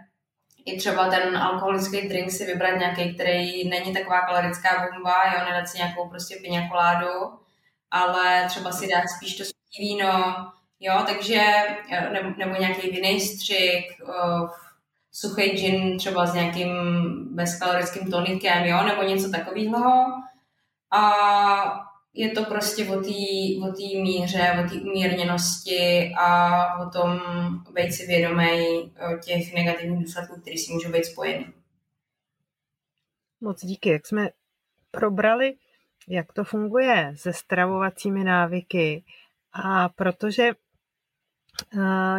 i 0.65 0.77
třeba 0.77 1.09
ten 1.09 1.37
alkoholický 1.37 2.07
drink 2.07 2.31
si 2.31 2.45
vybrat 2.45 2.79
nějaký, 2.79 3.15
který 3.15 3.69
není 3.69 3.93
taková 3.93 4.21
kalorická 4.21 4.69
bomba, 4.91 5.15
jo, 5.33 5.45
nedat 5.45 5.67
si 5.67 5.77
nějakou 5.77 6.09
prostě 6.09 6.35
piňakoládu, 6.41 7.13
ale 7.91 8.45
třeba 8.47 8.71
si 8.71 8.87
dát 8.87 9.03
spíš 9.17 9.37
to 9.37 9.43
víno, 9.79 10.35
jo, 10.79 11.03
takže, 11.07 11.41
eh, 11.91 12.09
nebo, 12.09 12.29
nebo 12.37 12.55
nějaký 12.55 12.89
vinný 12.89 13.19
střik, 13.19 13.83
uh, 14.03 14.49
suchý 15.11 15.49
gin 15.49 15.97
třeba 15.97 16.25
s 16.25 16.33
nějakým 16.33 16.69
bezkalorickým 17.35 18.11
tonikem, 18.11 18.65
jo, 18.65 18.83
nebo 18.83 19.03
něco 19.03 19.31
takového. 19.31 20.05
A 20.91 21.11
je 22.13 22.31
to 22.31 22.45
prostě 22.45 22.89
o 22.89 23.01
té 23.71 24.01
míře, 24.01 24.65
o 24.65 24.69
té 24.69 24.75
umírněnosti 24.75 26.13
a 26.19 26.79
o 26.79 26.89
tom 26.89 27.19
být 27.73 27.93
si 27.93 28.05
vědomý 28.05 28.91
těch 29.25 29.53
negativních 29.53 30.03
důsledků, 30.03 30.41
které 30.41 30.57
si 30.57 30.73
můžou 30.73 30.91
být 30.91 31.05
spojeny. 31.05 31.53
Moc 33.41 33.65
díky. 33.65 33.89
Jak 33.89 34.07
jsme 34.07 34.29
probrali, 34.91 35.53
jak 36.07 36.33
to 36.33 36.43
funguje 36.43 37.13
se 37.15 37.33
stravovacími 37.33 38.23
návyky 38.23 39.03
a 39.53 39.89
protože 39.89 40.51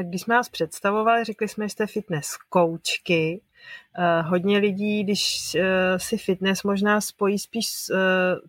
když 0.03 0.23
jsme 0.23 0.35
vás 0.35 0.49
představovali, 0.49 1.25
řekli 1.25 1.49
jsme, 1.49 1.65
že 1.65 1.69
jste 1.69 1.87
fitness 1.87 2.37
koučky. 2.49 3.41
Hodně 4.25 4.59
lidí, 4.59 5.05
když 5.05 5.57
si 5.97 6.19
fitness 6.19 6.63
možná 6.63 7.01
spojí 7.01 7.39
spíš 7.39 7.67
s 7.69 7.93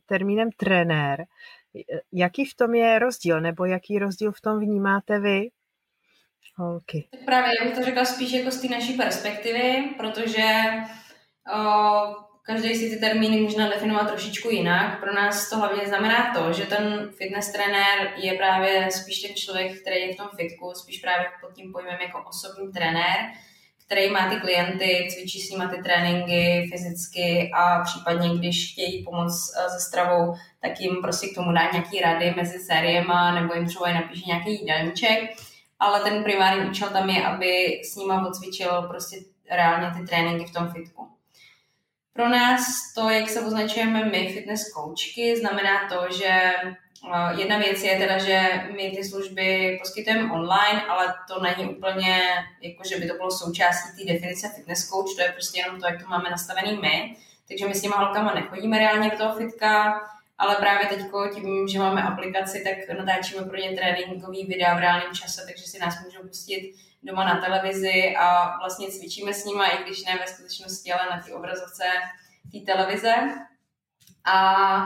termínem 0.06 0.50
trenér. 0.58 1.26
Jaký 2.14 2.46
v 2.46 2.54
tom 2.56 2.76
je 2.76 3.00
rozdíl, 3.00 3.42
nebo 3.42 3.66
jaký 3.66 4.00
rozdíl 4.00 4.32
v 4.32 4.42
tom 4.42 4.60
vnímáte 4.60 5.20
vy? 5.20 5.50
Okay. 6.78 7.02
Tak 7.12 7.20
právě 7.26 7.52
já 7.60 7.66
bych 7.66 7.78
to 7.78 7.84
řekla 7.84 8.06
spíš 8.06 8.34
jako 8.34 8.52
z 8.52 8.62
té 8.62 8.68
naší 8.68 8.94
perspektivy, 8.94 9.90
protože 9.98 10.44
každý 12.50 12.76
si 12.76 12.90
ty 12.90 12.98
termíny 12.98 13.42
může 13.42 13.58
definovat 13.58 14.08
trošičku 14.08 14.50
jinak. 14.50 15.00
Pro 15.00 15.14
nás 15.14 15.50
to 15.50 15.58
hlavně 15.58 15.88
znamená 15.88 16.34
to, 16.34 16.54
že 16.54 16.66
ten 16.66 17.10
fitness 17.18 17.52
trenér 17.52 18.14
je 18.16 18.34
právě 18.34 18.92
spíš 18.92 19.22
ten 19.22 19.36
člověk, 19.36 19.82
který 19.82 20.00
je 20.02 20.14
v 20.14 20.18
tom 20.18 20.28
fitku, 20.36 20.72
spíš 20.76 21.00
právě 21.00 21.28
pod 21.42 21.54
tím 21.54 21.72
pojmem 21.72 21.98
jako 22.02 22.24
osobní 22.30 22.74
trenér, 22.74 23.18
který 23.86 24.10
má 24.10 24.30
ty 24.30 24.36
klienty, 24.36 25.08
cvičí 25.12 25.42
s 25.42 25.50
nimi 25.50 25.64
ty 25.76 25.84
tréninky 25.84 26.70
fyzicky 26.72 27.52
a 27.54 27.80
případně, 27.84 28.38
když 28.38 28.72
chtějí 28.72 29.04
pomoct 29.04 29.54
eh, 29.58 29.70
se 29.70 29.80
stravou, 29.80 30.34
tak 30.62 30.80
jim 30.80 31.02
prostě 31.02 31.28
k 31.28 31.36
tomu 31.36 31.54
dá 31.54 31.70
nějaký 31.72 32.00
rady 32.00 32.34
mezi 32.36 32.60
sériema 32.60 33.42
nebo 33.42 33.54
jim 33.54 33.68
třeba 33.68 33.94
napíše 33.94 34.24
nějaký 34.28 34.52
jídelníček. 34.52 35.20
Ale 35.80 36.00
ten 36.00 36.24
primární 36.24 36.70
účel 36.70 36.90
tam 36.90 37.10
je, 37.10 37.26
aby 37.26 37.82
s 37.84 37.96
nima 37.96 38.28
odcvičil 38.28 38.82
prostě 38.82 39.16
reálně 39.52 40.00
ty 40.00 40.08
tréninky 40.08 40.46
v 40.46 40.54
tom 40.54 40.72
fitku. 40.72 41.19
Pro 42.14 42.30
nás 42.30 42.94
to, 42.96 43.10
jak 43.10 43.30
se 43.30 43.42
označujeme 43.42 44.06
my, 44.06 44.34
fitness 44.34 44.74
koučky, 44.74 45.38
znamená 45.38 45.90
to, 45.90 46.16
že 46.18 46.54
Jedna 47.38 47.58
věc 47.58 47.84
je 47.84 47.98
teda, 47.98 48.18
že 48.18 48.64
my 48.76 48.92
ty 48.96 49.04
služby 49.04 49.78
poskytujeme 49.82 50.32
online, 50.32 50.82
ale 50.82 51.16
to 51.28 51.40
není 51.40 51.76
úplně, 51.76 52.22
jako 52.62 52.84
že 52.90 52.98
by 52.98 53.08
to 53.08 53.14
bylo 53.14 53.32
součástí 53.32 54.06
té 54.06 54.14
definice 54.14 54.50
fitness 54.56 54.90
coach, 54.90 55.16
to 55.16 55.22
je 55.22 55.32
prostě 55.32 55.60
jenom 55.60 55.80
to, 55.80 55.88
jak 55.88 56.02
to 56.04 56.10
máme 56.10 56.30
nastavený 56.30 56.78
my. 56.82 57.16
Takže 57.48 57.68
my 57.68 57.76
s 57.76 57.82
těma 57.82 57.98
holkama 57.98 58.34
nechodíme 58.34 58.80
reálně 58.80 59.10
do 59.10 59.18
toho 59.18 59.36
fitka, 59.36 60.02
ale 60.38 60.56
právě 60.56 60.88
teď 60.88 61.00
tím, 61.36 61.68
že 61.68 61.80
máme 61.80 62.04
aplikaci, 62.04 62.64
tak 62.64 62.98
natáčíme 62.98 63.44
pro 63.44 63.58
ně 63.58 63.72
tréninkový 63.72 64.46
videa 64.46 64.76
v 64.76 64.80
reálném 64.80 65.14
čase, 65.14 65.42
takže 65.46 65.64
si 65.64 65.80
nás 65.80 66.04
můžou 66.06 66.28
pustit 66.28 66.74
doma 67.04 67.24
na 67.24 67.42
televizi 67.42 68.16
a 68.20 68.58
vlastně 68.60 68.92
cvičíme 68.92 69.34
s 69.34 69.46
nimi, 69.46 69.64
i 69.66 69.84
když 69.84 70.06
ne 70.06 70.18
ve 70.18 70.28
skutečnosti, 70.28 70.94
ale 70.94 71.10
na 71.10 71.22
té 71.22 71.34
obrazovce 71.34 71.84
té 72.52 72.74
televize. 72.74 73.14
A 74.26 74.78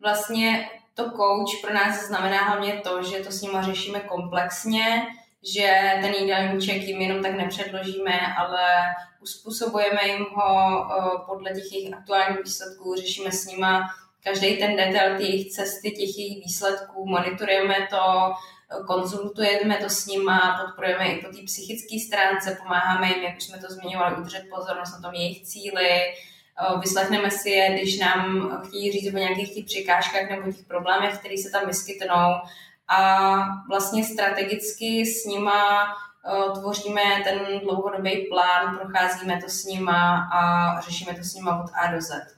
vlastně 0.00 0.70
to 0.94 1.10
coach 1.10 1.60
pro 1.62 1.74
nás 1.74 2.06
znamená 2.06 2.42
hlavně 2.44 2.72
to, 2.72 3.02
že 3.02 3.18
to 3.18 3.32
s 3.32 3.42
nimi 3.42 3.58
řešíme 3.60 4.00
komplexně, 4.00 5.06
že 5.54 5.98
ten 6.02 6.14
jídelníček 6.14 6.82
jim 6.82 7.00
jenom 7.00 7.22
tak 7.22 7.34
nepředložíme, 7.34 8.20
ale 8.36 8.66
uspůsobujeme 9.20 10.08
jim 10.08 10.26
ho 10.34 10.82
podle 11.26 11.50
těch 11.50 11.72
jejich 11.72 11.94
aktuálních 11.94 12.44
výsledků, 12.44 12.94
řešíme 12.94 13.32
s 13.32 13.46
nimi 13.46 13.66
každý 14.24 14.56
ten 14.56 14.76
detail 14.76 15.18
těch 15.18 15.28
jejich 15.28 15.52
cesty, 15.52 15.90
těch 15.90 16.18
jejich 16.18 16.44
výsledků, 16.44 17.06
monitorujeme 17.06 17.88
to, 17.90 18.32
konzultujeme 18.86 19.76
to 19.76 19.88
s 19.90 20.06
nimi, 20.06 20.32
podporujeme 20.60 21.06
i 21.08 21.26
po 21.26 21.36
té 21.36 21.42
psychické 21.44 21.98
stránce, 22.06 22.58
pomáháme 22.62 23.08
jim, 23.08 23.22
jak 23.22 23.36
už 23.36 23.44
jsme 23.44 23.58
to 23.58 23.66
zmiňovali, 23.74 24.16
udržet 24.16 24.44
pozornost 24.50 24.92
na 24.92 25.00
tom 25.00 25.14
jejich 25.14 25.46
cíli, 25.46 26.00
vyslechneme 26.80 27.30
si 27.30 27.50
je, 27.50 27.74
když 27.74 27.98
nám 27.98 28.50
chtějí 28.66 28.92
říct 28.92 29.14
o 29.14 29.18
nějakých 29.18 29.54
těch 29.54 29.64
překážkách 29.64 30.30
nebo 30.30 30.52
těch 30.52 30.66
problémech, 30.66 31.18
které 31.18 31.38
se 31.38 31.50
tam 31.50 31.66
vyskytnou 31.66 32.34
a 32.88 33.34
vlastně 33.68 34.04
strategicky 34.04 35.06
s 35.06 35.24
nima 35.24 35.88
tvoříme 36.54 37.02
ten 37.24 37.60
dlouhodobý 37.60 38.26
plán, 38.26 38.78
procházíme 38.78 39.40
to 39.42 39.48
s 39.48 39.64
nima 39.64 40.28
a 40.32 40.80
řešíme 40.80 41.14
to 41.14 41.22
s 41.22 41.34
nima 41.34 41.64
od 41.64 41.70
A 41.84 41.92
do 41.92 42.00
Z. 42.00 42.37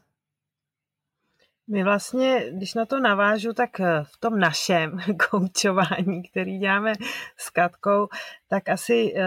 My 1.71 1.85
vlastně, 1.85 2.45
když 2.51 2.75
na 2.75 2.87
to 2.87 3.01
navážu, 3.01 3.53
tak 3.53 3.81
eh, 3.81 4.05
v 4.05 4.21
tom 4.21 4.39
našem 4.39 4.99
koučování, 5.31 6.23
který 6.31 6.59
děláme 6.59 6.93
s 7.37 7.51
Katkou, 7.51 8.09
tak 8.49 8.69
asi 8.69 9.15
uh, 9.15 9.21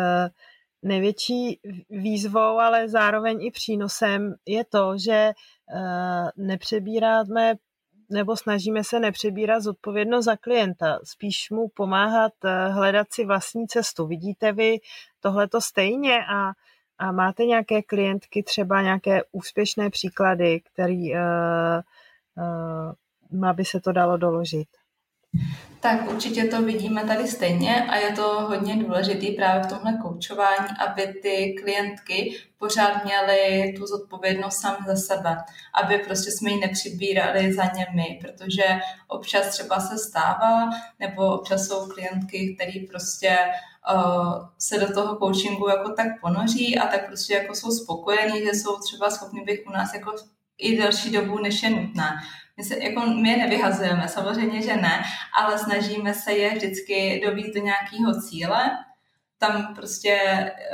největší 0.84 1.60
výzvou, 1.90 2.60
ale 2.60 2.90
zároveň 2.90 3.46
i 3.46 3.52
přínosem 3.52 4.36
je 4.46 4.66
to, 4.66 4.98
že 4.98 5.14
eh, 5.14 6.32
nepřebíráme 6.38 7.56
nebo 8.10 8.38
snažíme 8.38 8.84
se 8.84 9.00
nepřebírat 9.00 9.64
zodpovědnost 9.64 10.26
za 10.26 10.36
klienta, 10.36 11.00
spíš 11.04 11.50
mu 11.50 11.68
pomáhat 11.68 12.34
eh, 12.46 12.68
hledat 12.68 13.08
si 13.12 13.26
vlastní 13.26 13.68
cestu. 13.68 14.08
Vidíte 14.08 14.52
vy 14.52 14.78
tohleto 15.20 15.62
stejně 15.62 16.20
a, 16.26 16.52
a 16.98 17.12
máte 17.12 17.46
nějaké 17.46 17.82
klientky, 17.82 18.44
třeba 18.44 18.82
nějaké 18.82 19.22
úspěšné 19.32 19.90
příklady, 19.90 20.62
který 20.74 21.14
uh, 21.14 21.20
uh, 22.38 23.54
by 23.54 23.66
se 23.66 23.80
to 23.80 23.92
dalo 23.92 24.18
doložit? 24.18 24.68
Tak 25.80 26.12
určitě 26.12 26.44
to 26.44 26.62
vidíme 26.62 27.04
tady 27.04 27.28
stejně 27.28 27.86
a 27.90 27.96
je 27.96 28.12
to 28.12 28.24
hodně 28.24 28.76
důležitý 28.76 29.32
právě 29.32 29.64
v 29.64 29.68
tomhle 29.68 29.98
koučování, 30.02 30.68
aby 30.88 31.14
ty 31.22 31.56
klientky 31.64 32.38
pořád 32.58 33.04
měly 33.04 33.74
tu 33.78 33.86
zodpovědnost 33.86 34.62
sami 34.62 34.78
za 34.88 34.96
sebe, 34.96 35.38
aby 35.84 35.98
prostě 35.98 36.32
jsme 36.32 36.50
ji 36.52 36.60
nepřibírali 36.60 37.54
za 37.54 37.64
němi, 37.66 38.20
protože 38.22 38.64
občas 39.08 39.50
třeba 39.50 39.80
se 39.80 39.98
stává, 39.98 40.70
nebo 41.00 41.40
občas 41.40 41.68
jsou 41.68 41.88
klientky, 41.88 42.56
které 42.56 42.86
prostě 42.90 43.38
uh, 43.96 44.48
se 44.58 44.80
do 44.80 44.94
toho 44.94 45.16
coachingu 45.16 45.70
jako 45.70 45.92
tak 45.92 46.08
ponoří 46.22 46.80
a 46.80 46.88
tak 46.88 47.08
prostě 47.08 47.34
jako 47.34 47.56
jsou 47.56 47.72
spokojení, 47.72 48.40
že 48.46 48.52
jsou 48.52 48.80
třeba 48.80 49.10
schopni 49.10 49.42
být 49.42 49.60
u 49.68 49.72
nás 49.72 49.94
jako 49.94 50.16
i 50.58 50.78
delší 50.78 51.12
dobu, 51.12 51.40
než 51.40 51.64
je 51.64 51.70
nutné. 51.70 52.22
My, 52.58 52.64
se, 52.64 52.84
jako, 52.84 53.06
my 53.06 53.30
je 53.30 53.38
nevyhazujeme, 53.38 54.08
samozřejmě, 54.08 54.62
že 54.62 54.76
ne, 54.76 55.04
ale 55.38 55.60
snažíme 55.60 56.14
se 56.14 56.32
je 56.32 56.50
vždycky 56.50 57.22
dobít 57.26 57.56
do 57.56 57.62
nějakého 57.62 58.22
cíle, 58.22 58.72
tam 59.38 59.76
prostě 59.76 60.18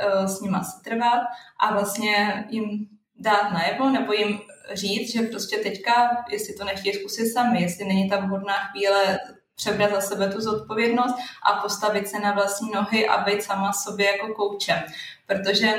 uh, 0.06 0.26
s 0.26 0.40
nima 0.40 0.64
se 0.64 0.82
trvat 0.84 1.20
a 1.60 1.72
vlastně 1.72 2.44
jim 2.48 2.88
dát 3.16 3.52
najevo 3.52 3.90
nebo 3.90 4.12
jim 4.12 4.40
říct, 4.72 5.12
že 5.12 5.22
prostě 5.22 5.56
teďka, 5.56 6.24
jestli 6.30 6.54
to 6.54 6.64
nechtějí 6.64 6.94
zkusit 6.94 7.26
sami, 7.26 7.62
jestli 7.62 7.84
není 7.84 8.10
ta 8.10 8.16
vhodná 8.16 8.54
chvíle 8.54 9.18
přebrat 9.54 9.90
za 9.90 10.00
sebe 10.00 10.32
tu 10.32 10.40
zodpovědnost 10.40 11.14
a 11.42 11.52
postavit 11.52 12.08
se 12.08 12.18
na 12.18 12.32
vlastní 12.32 12.70
nohy 12.70 13.08
a 13.08 13.24
být 13.24 13.42
sama 13.42 13.72
sobě 13.72 14.06
jako 14.06 14.34
koučem. 14.34 14.78
Protože 15.26 15.78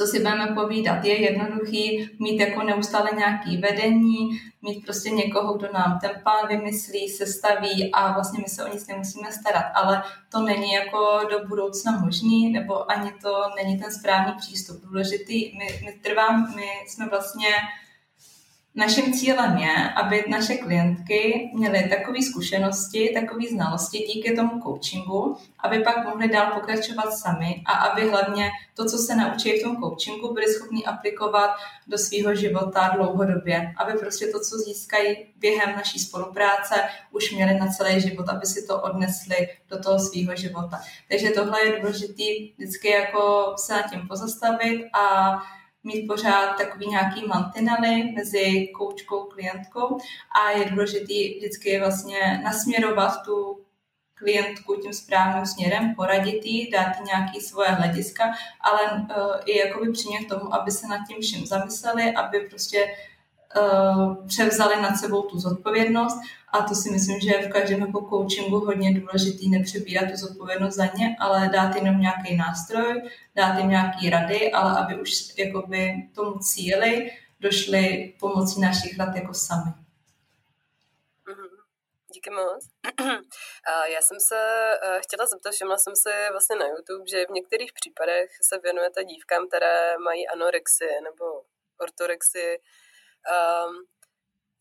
co 0.00 0.06
si 0.06 0.18
budeme 0.18 0.46
povídat. 0.46 1.04
Je 1.04 1.20
jednoduchý 1.20 2.10
mít 2.18 2.40
jako 2.40 2.62
neustále 2.62 3.10
nějaký 3.16 3.56
vedení, 3.56 4.40
mít 4.62 4.84
prostě 4.84 5.10
někoho, 5.10 5.54
kdo 5.54 5.68
nám 5.72 5.98
ten 6.00 6.10
plán 6.22 6.48
vymyslí, 6.48 7.08
sestaví 7.08 7.92
a 7.92 8.12
vlastně 8.12 8.38
my 8.38 8.48
se 8.48 8.64
o 8.64 8.74
nic 8.74 8.86
nemusíme 8.86 9.32
starat. 9.32 9.64
Ale 9.74 10.02
to 10.32 10.40
není 10.40 10.72
jako 10.72 11.20
do 11.30 11.44
budoucna 11.48 12.00
možný, 12.04 12.52
nebo 12.52 12.90
ani 12.90 13.12
to 13.22 13.42
není 13.56 13.78
ten 13.78 13.92
správný 13.92 14.32
přístup. 14.38 14.84
Důležitý, 14.84 15.58
my, 15.58 15.80
my 15.84 15.92
trvám, 15.92 16.54
my 16.56 16.68
jsme 16.86 17.08
vlastně 17.08 17.48
Naším 18.74 19.12
cílem 19.12 19.56
je, 19.56 19.90
aby 19.90 20.24
naše 20.28 20.56
klientky 20.56 21.50
měly 21.54 21.88
takové 21.88 22.22
zkušenosti, 22.22 23.10
takové 23.14 23.44
znalosti 23.50 23.98
díky 23.98 24.36
tomu 24.36 24.62
coachingu, 24.62 25.36
aby 25.58 25.78
pak 25.78 26.04
mohly 26.04 26.28
dál 26.28 26.52
pokračovat 26.54 27.12
sami 27.12 27.62
a 27.66 27.72
aby 27.72 28.10
hlavně 28.10 28.50
to, 28.74 28.84
co 28.84 28.98
se 28.98 29.16
naučí 29.16 29.58
v 29.58 29.62
tom 29.62 29.76
coachingu, 29.76 30.34
byly 30.34 30.46
schopni 30.46 30.84
aplikovat 30.84 31.50
do 31.86 31.98
svého 31.98 32.34
života 32.34 32.92
dlouhodobě, 32.96 33.74
aby 33.76 33.92
prostě 33.92 34.26
to, 34.26 34.40
co 34.40 34.58
získají 34.58 35.16
během 35.36 35.76
naší 35.76 35.98
spolupráce, 35.98 36.74
už 37.12 37.32
měli 37.32 37.60
na 37.60 37.66
celý 37.66 38.00
život, 38.00 38.28
aby 38.28 38.46
si 38.46 38.66
to 38.66 38.80
odnesli 38.80 39.48
do 39.70 39.82
toho 39.82 39.98
svého 39.98 40.36
života. 40.36 40.80
Takže 41.08 41.30
tohle 41.30 41.66
je 41.66 41.80
důležité 41.80 42.24
vždycky 42.58 42.90
jako 42.90 43.54
se 43.56 43.72
nad 43.72 43.90
tím 43.90 44.08
pozastavit 44.08 44.86
a 44.92 45.36
mít 45.84 46.06
pořád 46.06 46.56
takový 46.56 46.86
nějaký 46.86 47.26
mantinely 47.26 48.12
mezi 48.16 48.68
koučkou 48.68 49.22
a 49.22 49.34
klientkou 49.34 49.98
a 50.42 50.50
je 50.50 50.70
důležité 50.70 51.38
vždycky 51.38 51.78
vlastně 51.78 52.40
nasměrovat 52.44 53.22
tu 53.24 53.60
klientku 54.14 54.76
tím 54.82 54.92
správným 54.92 55.46
směrem, 55.46 55.94
poradit 55.94 56.44
jí, 56.44 56.70
dát 56.70 56.96
jí 56.98 57.04
nějaké 57.04 57.40
svoje 57.40 57.68
hlediska, 57.68 58.24
ale 58.60 58.80
uh, 58.92 59.36
i 59.44 59.58
jakoby 59.58 59.92
přimět 59.92 60.28
tomu, 60.28 60.54
aby 60.54 60.70
se 60.70 60.86
nad 60.86 61.00
tím 61.08 61.20
všem 61.20 61.46
zamysleli, 61.46 62.12
aby 62.14 62.40
prostě 62.40 62.86
uh, 63.56 64.26
převzali 64.26 64.82
nad 64.82 64.96
sebou 64.96 65.22
tu 65.22 65.38
zodpovědnost 65.38 66.20
a 66.52 66.62
to 66.62 66.74
si 66.74 66.90
myslím, 66.90 67.20
že 67.20 67.30
je 67.30 67.48
v 67.48 67.52
každém 67.52 67.80
jako 67.80 68.08
coachingu 68.10 68.58
hodně 68.58 69.00
důležitý 69.00 69.50
nepřebírat 69.50 70.10
tu 70.10 70.16
zodpovědnost 70.16 70.74
za 70.74 70.86
ně, 70.86 71.16
ale 71.20 71.48
dát 71.52 71.74
jenom 71.74 72.00
nějaký 72.00 72.36
nástroj, 72.36 73.10
dát 73.36 73.58
jim 73.58 73.70
nějaký 73.70 74.10
rady, 74.10 74.52
ale 74.52 74.80
aby 74.80 75.00
už 75.00 75.38
jakoby 75.38 76.08
tomu 76.14 76.38
cíli 76.38 77.10
došli 77.40 78.14
pomocí 78.20 78.60
našich 78.60 78.98
rad 78.98 79.16
jako 79.16 79.34
sami. 79.34 79.72
Mhm. 81.28 81.48
Díky 82.14 82.30
moc. 82.30 82.68
Já 83.94 84.02
jsem 84.02 84.20
se 84.28 84.38
eh, 84.82 85.00
chtěla 85.02 85.26
zeptat, 85.26 85.52
všimla 85.52 85.78
jsem 85.78 85.96
se 85.96 86.28
vlastně 86.30 86.56
na 86.56 86.66
YouTube, 86.66 87.04
že 87.10 87.26
v 87.26 87.30
některých 87.30 87.72
případech 87.72 88.30
se 88.42 88.58
věnujete 88.58 89.04
dívkám, 89.04 89.48
které 89.48 89.98
mají 89.98 90.28
anorexie 90.28 91.00
nebo 91.00 91.24
ortorexii. 91.80 92.58
Um, 92.58 93.86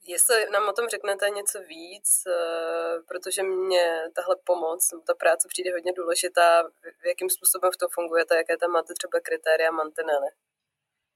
Jestli 0.08 0.50
nám 0.54 0.70
o 0.70 0.74
tom 0.74 0.88
řeknete 0.88 1.30
něco 1.30 1.60
víc, 1.60 2.24
eh, 2.28 3.02
protože 3.08 3.44
mě 3.44 3.86
tahle 4.16 4.36
pomoc, 4.44 4.90
ta 5.08 5.14
práce 5.14 5.48
přijde 5.48 5.72
hodně 5.72 5.94
důležitá, 5.94 6.64
v 7.02 7.06
jakým 7.06 7.30
způsobem 7.30 7.72
v 7.74 7.78
tom 7.78 7.90
fungujete, 7.94 8.36
jaké 8.36 8.58
tam 8.58 8.72
máte 8.72 8.94
třeba 8.94 9.20
kritéria, 9.24 9.72
mantinely. 9.72 10.30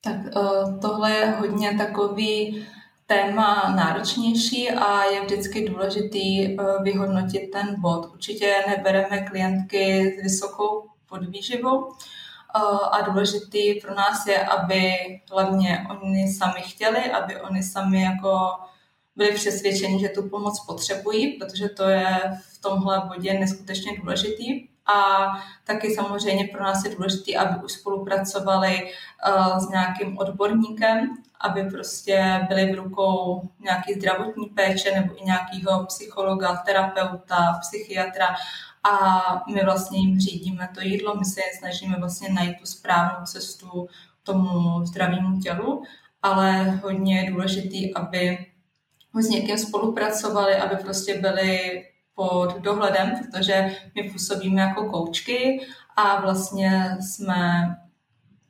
Tak 0.03 0.19
eh, 0.37 0.79
tohle 0.81 1.11
je 1.11 1.25
hodně 1.25 1.77
takový 1.77 2.67
téma 3.05 3.73
náročnější 3.75 4.71
a 4.71 5.03
je 5.03 5.21
vždycky 5.21 5.69
důležitý 5.69 6.29
eh, 6.45 6.55
vyhodnotit 6.83 7.51
ten 7.51 7.81
bod. 7.81 8.05
Určitě 8.13 8.63
nebereme 8.67 9.25
klientky 9.29 10.15
s 10.17 10.23
vysokou 10.23 10.89
podvýživou, 11.09 11.93
a 12.91 13.01
důležitý 13.01 13.73
pro 13.73 13.95
nás 13.95 14.25
je, 14.25 14.45
aby 14.45 14.93
hlavně 15.31 15.87
oni 16.01 16.33
sami 16.33 16.61
chtěli, 16.61 17.11
aby 17.11 17.41
oni 17.41 17.63
sami 17.63 18.03
jako 18.03 18.29
byli 19.15 19.31
přesvědčeni, 19.31 19.99
že 19.99 20.09
tu 20.09 20.29
pomoc 20.29 20.65
potřebují, 20.65 21.33
protože 21.33 21.69
to 21.69 21.83
je 21.89 22.19
v 22.53 22.61
tomhle 22.61 23.01
bodě 23.07 23.33
neskutečně 23.33 23.97
důležitý. 23.99 24.67
A 24.85 25.27
taky 25.63 25.95
samozřejmě 25.95 26.47
pro 26.51 26.63
nás 26.63 26.85
je 26.85 26.95
důležité, 26.95 27.35
aby 27.35 27.65
už 27.65 27.71
spolupracovali 27.71 28.91
uh, 29.27 29.57
s 29.59 29.69
nějakým 29.69 30.17
odborníkem, 30.17 31.15
aby 31.41 31.69
prostě 31.69 32.45
byli 32.49 32.71
v 32.71 32.75
rukou 32.75 33.41
nějaký 33.59 33.93
zdravotní 33.93 34.45
péče 34.45 34.91
nebo 34.95 35.21
i 35.21 35.25
nějakého 35.25 35.85
psychologa, 35.85 36.55
terapeuta, 36.55 37.59
psychiatra 37.61 38.27
a 38.83 39.43
my 39.53 39.63
vlastně 39.63 39.99
jim 39.99 40.19
řídíme 40.19 40.69
to 40.73 40.81
jídlo, 40.81 41.15
my 41.15 41.25
se 41.25 41.41
snažíme 41.59 41.95
vlastně 41.99 42.33
najít 42.33 42.59
tu 42.59 42.65
správnou 42.65 43.25
cestu 43.25 43.87
tomu 44.23 44.85
zdravému 44.85 45.39
tělu, 45.39 45.83
ale 46.21 46.69
hodně 46.69 47.19
je 47.19 47.31
důležitý, 47.31 47.93
aby 47.93 48.52
s 49.21 49.29
někým 49.29 49.57
spolupracovali, 49.57 50.55
aby 50.55 50.75
prostě 50.75 51.17
byli 51.17 51.83
pod 52.15 52.57
dohledem, 52.59 53.11
protože 53.17 53.75
my 53.95 54.09
působíme 54.11 54.61
jako 54.61 54.89
koučky 54.89 55.67
a 55.95 56.21
vlastně 56.21 56.97
jsme 56.99 57.75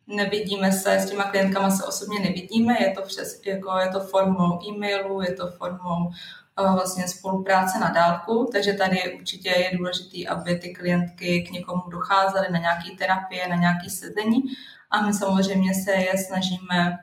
nevidíme 0.07 0.71
se, 0.71 0.93
s 0.93 1.09
těma 1.09 1.23
klientkama 1.23 1.71
se 1.71 1.83
osobně 1.83 2.19
nevidíme, 2.19 2.77
je 2.79 2.91
to, 2.91 3.01
přes, 3.01 3.41
jako, 3.45 3.77
je 3.77 3.89
to 3.89 3.99
formou 3.99 4.59
e-mailu, 4.69 5.21
je 5.21 5.33
to 5.33 5.51
formou 5.51 6.05
uh, 6.05 6.73
vlastně 6.73 7.07
spolupráce 7.07 7.79
na 7.79 7.89
dálku, 7.89 8.49
takže 8.51 8.73
tady 8.73 9.17
určitě 9.19 9.49
je 9.49 9.77
důležité, 9.77 10.29
aby 10.29 10.55
ty 10.55 10.73
klientky 10.73 11.41
k 11.41 11.51
někomu 11.51 11.81
docházely 11.91 12.47
na 12.51 12.59
nějaké 12.59 12.89
terapie, 12.97 13.47
na 13.47 13.55
nějaké 13.55 13.89
sezení. 13.89 14.43
A 14.91 15.01
my 15.01 15.13
samozřejmě 15.13 15.73
se 15.73 15.91
je 15.91 16.17
snažíme, 16.17 16.97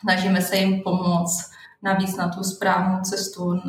snažíme 0.00 0.42
se 0.42 0.56
jim 0.56 0.82
pomoct 0.82 1.50
navíc 1.82 2.16
na 2.16 2.28
tu 2.28 2.44
správnou 2.44 3.00
cestu, 3.00 3.60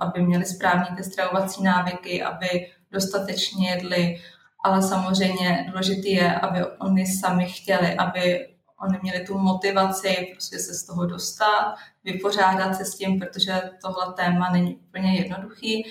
aby 0.00 0.22
měli 0.22 0.44
správné 0.44 0.94
ty 0.96 1.04
stravovací 1.04 1.62
návyky, 1.62 2.22
aby 2.22 2.66
dostatečně 2.90 3.70
jedli, 3.70 4.20
ale 4.64 4.82
samozřejmě 4.82 5.66
důležité 5.68 6.08
je, 6.08 6.34
aby 6.34 6.64
oni 6.78 7.06
sami 7.06 7.46
chtěli, 7.46 7.94
aby 7.94 8.48
oni 8.80 8.98
měli 9.02 9.26
tu 9.26 9.38
motivaci 9.38 10.28
prostě 10.32 10.58
se 10.58 10.74
z 10.74 10.84
toho 10.84 11.06
dostat, 11.06 11.74
vypořádat 12.04 12.74
se 12.74 12.84
s 12.84 12.94
tím, 12.94 13.20
protože 13.20 13.60
tohle 13.82 14.14
téma 14.14 14.50
není 14.50 14.76
úplně 14.76 15.14
jednoduchý 15.14 15.86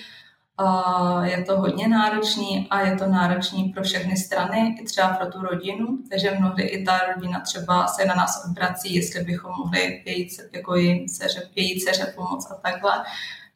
je 1.22 1.44
to 1.44 1.60
hodně 1.60 1.88
náročný 1.88 2.66
a 2.70 2.80
je 2.80 2.96
to 2.96 3.06
náročný 3.06 3.64
pro 3.64 3.82
všechny 3.82 4.16
strany, 4.16 4.76
i 4.80 4.84
třeba 4.84 5.08
pro 5.08 5.32
tu 5.32 5.42
rodinu, 5.42 5.98
takže 6.10 6.36
mnohdy 6.38 6.62
i 6.62 6.84
ta 6.84 7.00
rodina 7.14 7.40
třeba 7.40 7.86
se 7.86 8.04
na 8.04 8.14
nás 8.14 8.44
obrací, 8.50 8.94
jestli 8.94 9.24
bychom 9.24 9.50
mohli 9.58 10.02
její, 10.06 10.28
jako 10.52 10.76
její 10.76 11.06
dceře, 11.08 11.50
její 11.54 11.80
dceře 11.80 12.12
pomoct 12.16 12.50
a 12.50 12.54
takhle. 12.54 13.04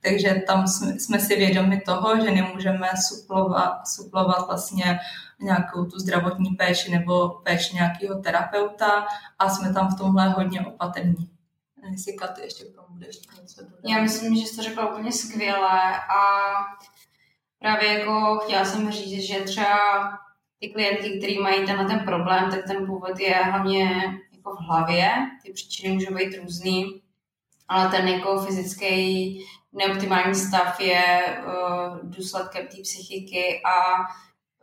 Takže 0.05 0.43
tam 0.47 0.67
jsme, 0.67 1.01
jsme 1.01 1.19
si 1.19 1.37
vědomi 1.37 1.81
toho, 1.81 2.21
že 2.25 2.31
nemůžeme 2.31 2.89
suplovat, 3.09 3.89
suplovat 3.89 4.47
vlastně 4.47 5.01
nějakou 5.41 5.85
tu 5.85 5.99
zdravotní 5.99 6.51
péči 6.51 6.91
nebo 6.91 7.29
péči 7.29 7.75
nějakého 7.75 8.21
terapeuta 8.21 9.07
a 9.39 9.49
jsme 9.49 9.75
tam 9.75 9.95
v 9.95 9.99
tomhle 9.99 10.29
hodně 10.29 10.61
opatrní. 10.61 11.29
Jestli 11.91 12.13
Katy 12.13 12.41
ještě 12.41 12.65
k 12.65 12.75
tomu 12.75 12.99
něco 13.43 13.63
dodat. 13.63 13.81
Já 13.89 14.03
myslím, 14.03 14.37
že 14.37 14.47
jsi 14.47 14.57
to 14.57 14.63
řekla 14.63 14.91
úplně 14.91 15.13
skvěle 15.13 15.97
a 15.97 16.21
právě 17.63 17.99
jako 17.99 18.39
chtěla 18.45 18.65
jsem 18.65 18.91
říct, 18.93 19.27
že 19.27 19.41
třeba 19.41 19.79
ty 20.61 20.69
klientky, 20.69 21.19
kteří 21.19 21.39
mají 21.39 21.67
tenhle 21.67 21.85
ten 21.85 21.99
problém, 21.99 22.51
tak 22.51 22.61
ten 22.67 22.87
původ 22.87 23.21
je 23.21 23.35
hlavně 23.35 24.05
jako 24.33 24.55
v 24.55 24.59
hlavě. 24.59 25.11
Ty 25.43 25.53
příčiny 25.53 25.95
můžou 25.95 26.15
být 26.15 26.39
různý, 26.43 27.03
ale 27.69 27.89
ten 27.89 28.09
jako 28.09 28.41
fyzický 28.41 29.47
neoptimální 29.73 30.35
stav 30.35 30.81
je 30.81 31.37
uh, 31.47 31.99
důsledkem 32.03 32.67
té 32.67 32.83
psychiky 32.83 33.63
a 33.65 34.01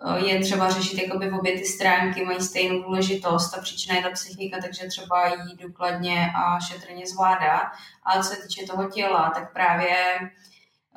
uh, 0.06 0.28
je 0.28 0.40
třeba 0.40 0.70
řešit 0.70 1.02
jakoby 1.04 1.30
v 1.30 1.36
obě 1.36 1.54
ty 1.54 1.66
stránky, 1.66 2.26
mají 2.26 2.42
stejnou 2.42 2.84
důležitost. 2.84 3.52
Ta 3.52 3.62
příčina 3.62 3.96
je 3.96 4.04
ta 4.04 4.10
psychika, 4.10 4.58
takže 4.62 4.88
třeba 4.88 5.28
jí 5.28 5.58
důkladně 5.62 6.32
a 6.36 6.60
šetrně 6.60 7.08
zvládá. 7.08 7.72
A 8.04 8.24
co 8.24 8.30
se 8.30 8.42
týče 8.42 8.66
toho 8.66 8.90
těla, 8.90 9.32
tak 9.36 9.54
právě 9.54 9.96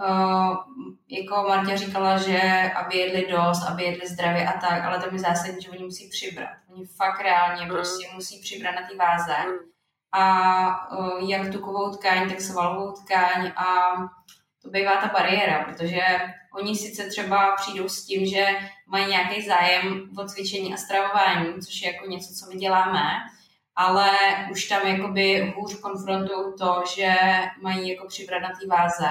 Uh, 0.01 0.57
jako 1.09 1.49
Marta 1.49 1.77
říkala, 1.77 2.19
že 2.19 2.41
aby 2.77 2.97
jedli 2.97 3.27
dost, 3.31 3.63
aby 3.69 3.83
jedli 3.83 4.09
zdravě 4.09 4.49
a 4.49 4.61
tak, 4.61 4.85
ale 4.85 5.01
to 5.01 5.11
mi 5.11 5.19
zásadní, 5.19 5.63
že 5.63 5.71
oni 5.71 5.85
musí 5.85 6.09
přibrat. 6.09 6.51
Oni 6.69 6.87
fakt 6.87 7.21
reálně 7.21 7.63
mm. 7.63 7.69
prostě 7.69 8.09
musí 8.15 8.41
přibrat 8.41 8.75
na 8.75 8.83
té 8.83 8.97
váze. 8.97 9.37
Mm. 9.47 9.55
A 10.13 10.91
uh, 10.99 11.31
jak 11.31 11.53
tukovou 11.53 11.91
tkáň, 11.91 12.29
tak 12.29 12.41
svalovou 12.41 12.93
tkáň 12.93 13.53
a 13.57 13.95
to 14.63 14.71
bývá 14.71 14.97
ta 14.97 15.09
bariéra, 15.09 15.65
protože 15.65 16.03
oni 16.55 16.77
sice 16.77 17.07
třeba 17.07 17.57
přijdou 17.57 17.89
s 17.89 18.05
tím, 18.05 18.27
že 18.27 18.47
mají 18.87 19.07
nějaký 19.07 19.47
zájem 19.47 20.11
o 20.19 20.25
cvičení 20.25 20.75
a 20.75 20.77
stravování, 20.77 21.61
což 21.61 21.83
je 21.83 21.93
jako 21.93 22.07
něco, 22.07 22.35
co 22.35 22.51
my 22.51 22.57
děláme, 22.57 23.03
ale 23.77 24.11
už 24.51 24.65
tam 24.69 24.87
jakoby 24.87 25.55
hůř 25.57 25.81
konfrontují 25.81 26.53
to, 26.59 26.83
že 26.97 27.15
mají 27.63 27.89
jako 27.89 28.07
přibrat 28.07 28.43
na 28.43 28.49
té 28.49 28.67
váze 28.67 29.09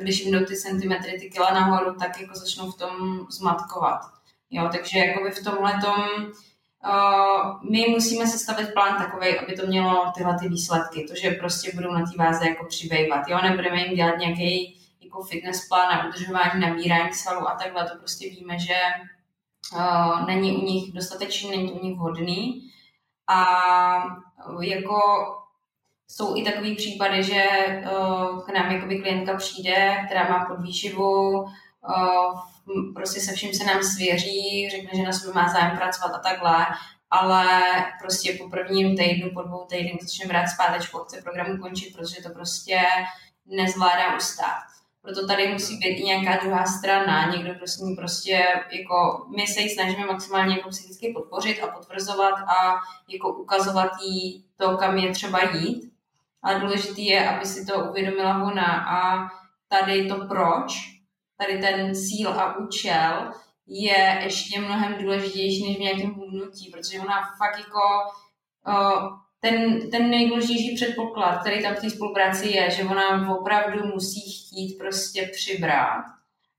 když 0.00 0.20
jim 0.20 0.34
jdou 0.34 0.44
ty 0.44 0.56
centimetry, 0.56 1.20
ty 1.20 1.30
kila 1.30 1.50
nahoru, 1.50 1.94
tak 1.94 2.20
jako 2.20 2.34
začnou 2.34 2.70
v 2.70 2.78
tom 2.78 3.26
zmatkovat. 3.30 4.00
Jo, 4.50 4.68
takže 4.72 4.98
jakoby 4.98 5.30
v 5.30 5.44
tomhle 5.44 5.72
tom 5.80 6.04
uh, 6.84 7.70
my 7.70 7.86
musíme 7.88 8.26
sestavit 8.26 8.74
plán 8.74 8.96
takový, 8.96 9.38
aby 9.38 9.56
to 9.56 9.66
mělo 9.66 10.12
tyhle 10.16 10.38
ty 10.38 10.48
výsledky, 10.48 11.04
to, 11.08 11.14
že 11.14 11.30
prostě 11.30 11.70
budou 11.74 11.92
na 11.92 12.00
té 12.00 12.16
váze 12.18 12.48
jako 12.48 12.66
přibývat. 12.66 13.28
Jo, 13.28 13.38
nebudeme 13.42 13.80
jim 13.80 13.94
dělat 13.94 14.18
nějaký 14.18 14.80
jako 15.00 15.22
fitness 15.22 15.68
plán 15.68 15.88
na 15.88 16.08
udržování, 16.08 16.60
nabírání 16.60 17.14
svalů 17.14 17.48
a 17.48 17.54
takhle, 17.54 17.88
to 17.88 17.98
prostě 17.98 18.30
víme, 18.30 18.58
že 18.58 18.74
uh, 19.74 20.26
není 20.26 20.56
u 20.56 20.64
nich 20.64 20.92
dostatečný, 20.92 21.50
není 21.50 21.72
u 21.72 21.84
nich 21.84 21.96
vhodný. 21.96 22.70
A 23.26 23.44
jako 24.60 24.98
jsou 26.10 26.36
i 26.36 26.42
takové 26.44 26.74
případy, 26.74 27.22
že 27.22 27.44
uh, 27.84 28.42
k 28.44 28.48
nám 28.48 28.72
jakoby 28.72 28.98
klientka 28.98 29.36
přijde, 29.36 29.96
která 30.06 30.28
má 30.28 30.44
podvýživu, 30.44 31.40
uh, 31.40 32.40
prostě 32.94 33.20
se 33.20 33.32
vším 33.32 33.54
se 33.54 33.64
nám 33.64 33.82
svěří, 33.82 34.68
řekne, 34.70 34.90
že 34.96 35.02
na 35.02 35.12
sobě 35.12 35.34
má 35.34 35.48
zájem 35.48 35.76
pracovat 35.76 36.14
a 36.14 36.18
takhle, 36.18 36.66
ale 37.10 37.46
prostě 38.00 38.32
po 38.32 38.50
prvním 38.50 38.96
týdnu, 38.96 39.30
po 39.34 39.42
dvou 39.42 39.64
týdnech 39.64 40.02
začne 40.02 40.26
brát 40.26 40.46
zpátečku, 40.46 40.98
chce 40.98 41.22
programu 41.22 41.58
končit, 41.58 41.96
protože 41.96 42.22
to 42.22 42.28
prostě 42.28 42.80
nezvládá 43.46 44.16
ustát. 44.16 44.62
Proto 45.02 45.26
tady 45.26 45.52
musí 45.52 45.76
být 45.76 46.00
i 46.00 46.04
nějaká 46.04 46.44
druhá 46.44 46.66
strana, 46.66 47.30
někdo 47.30 47.54
prostě, 47.54 47.84
prostě 47.96 48.44
jako 48.70 49.26
my 49.36 49.46
se 49.46 49.60
ji 49.60 49.70
snažíme 49.70 50.06
maximálně 50.06 50.56
jako 50.56 50.68
psychicky 50.68 51.12
podpořit 51.12 51.62
a 51.62 51.66
potvrzovat 51.66 52.34
a 52.34 52.74
jako 53.08 53.28
ukazovat 53.28 53.90
jí 54.02 54.44
to, 54.56 54.76
kam 54.76 54.98
je 54.98 55.12
třeba 55.12 55.38
jít, 55.52 55.87
ale 56.42 56.60
důležité 56.60 57.00
je, 57.00 57.28
aby 57.28 57.46
si 57.46 57.66
to 57.66 57.84
uvědomila 57.84 58.42
ona 58.42 58.86
a 58.88 59.28
tady 59.68 60.08
to 60.08 60.26
proč, 60.26 60.72
tady 61.36 61.58
ten 61.58 61.94
cíl 61.94 62.28
a 62.28 62.56
účel 62.56 63.32
je 63.66 64.20
ještě 64.22 64.60
mnohem 64.60 64.94
důležitější 64.98 65.68
než 65.68 65.76
v 65.76 65.80
nějakém 65.80 66.10
hubnutí, 66.14 66.70
protože 66.70 67.00
ona 67.00 67.30
fakt 67.38 67.58
jako 67.58 67.80
ten, 69.40 69.90
ten 69.90 70.10
nejdůležitější 70.10 70.74
předpoklad, 70.74 71.40
který 71.40 71.62
tam 71.62 71.74
v 71.74 71.80
té 71.80 71.90
spolupráci 71.90 72.48
je, 72.48 72.70
že 72.70 72.84
ona 72.84 73.36
opravdu 73.36 73.86
musí 73.86 74.20
chtít 74.20 74.78
prostě 74.78 75.30
přibrat 75.32 76.04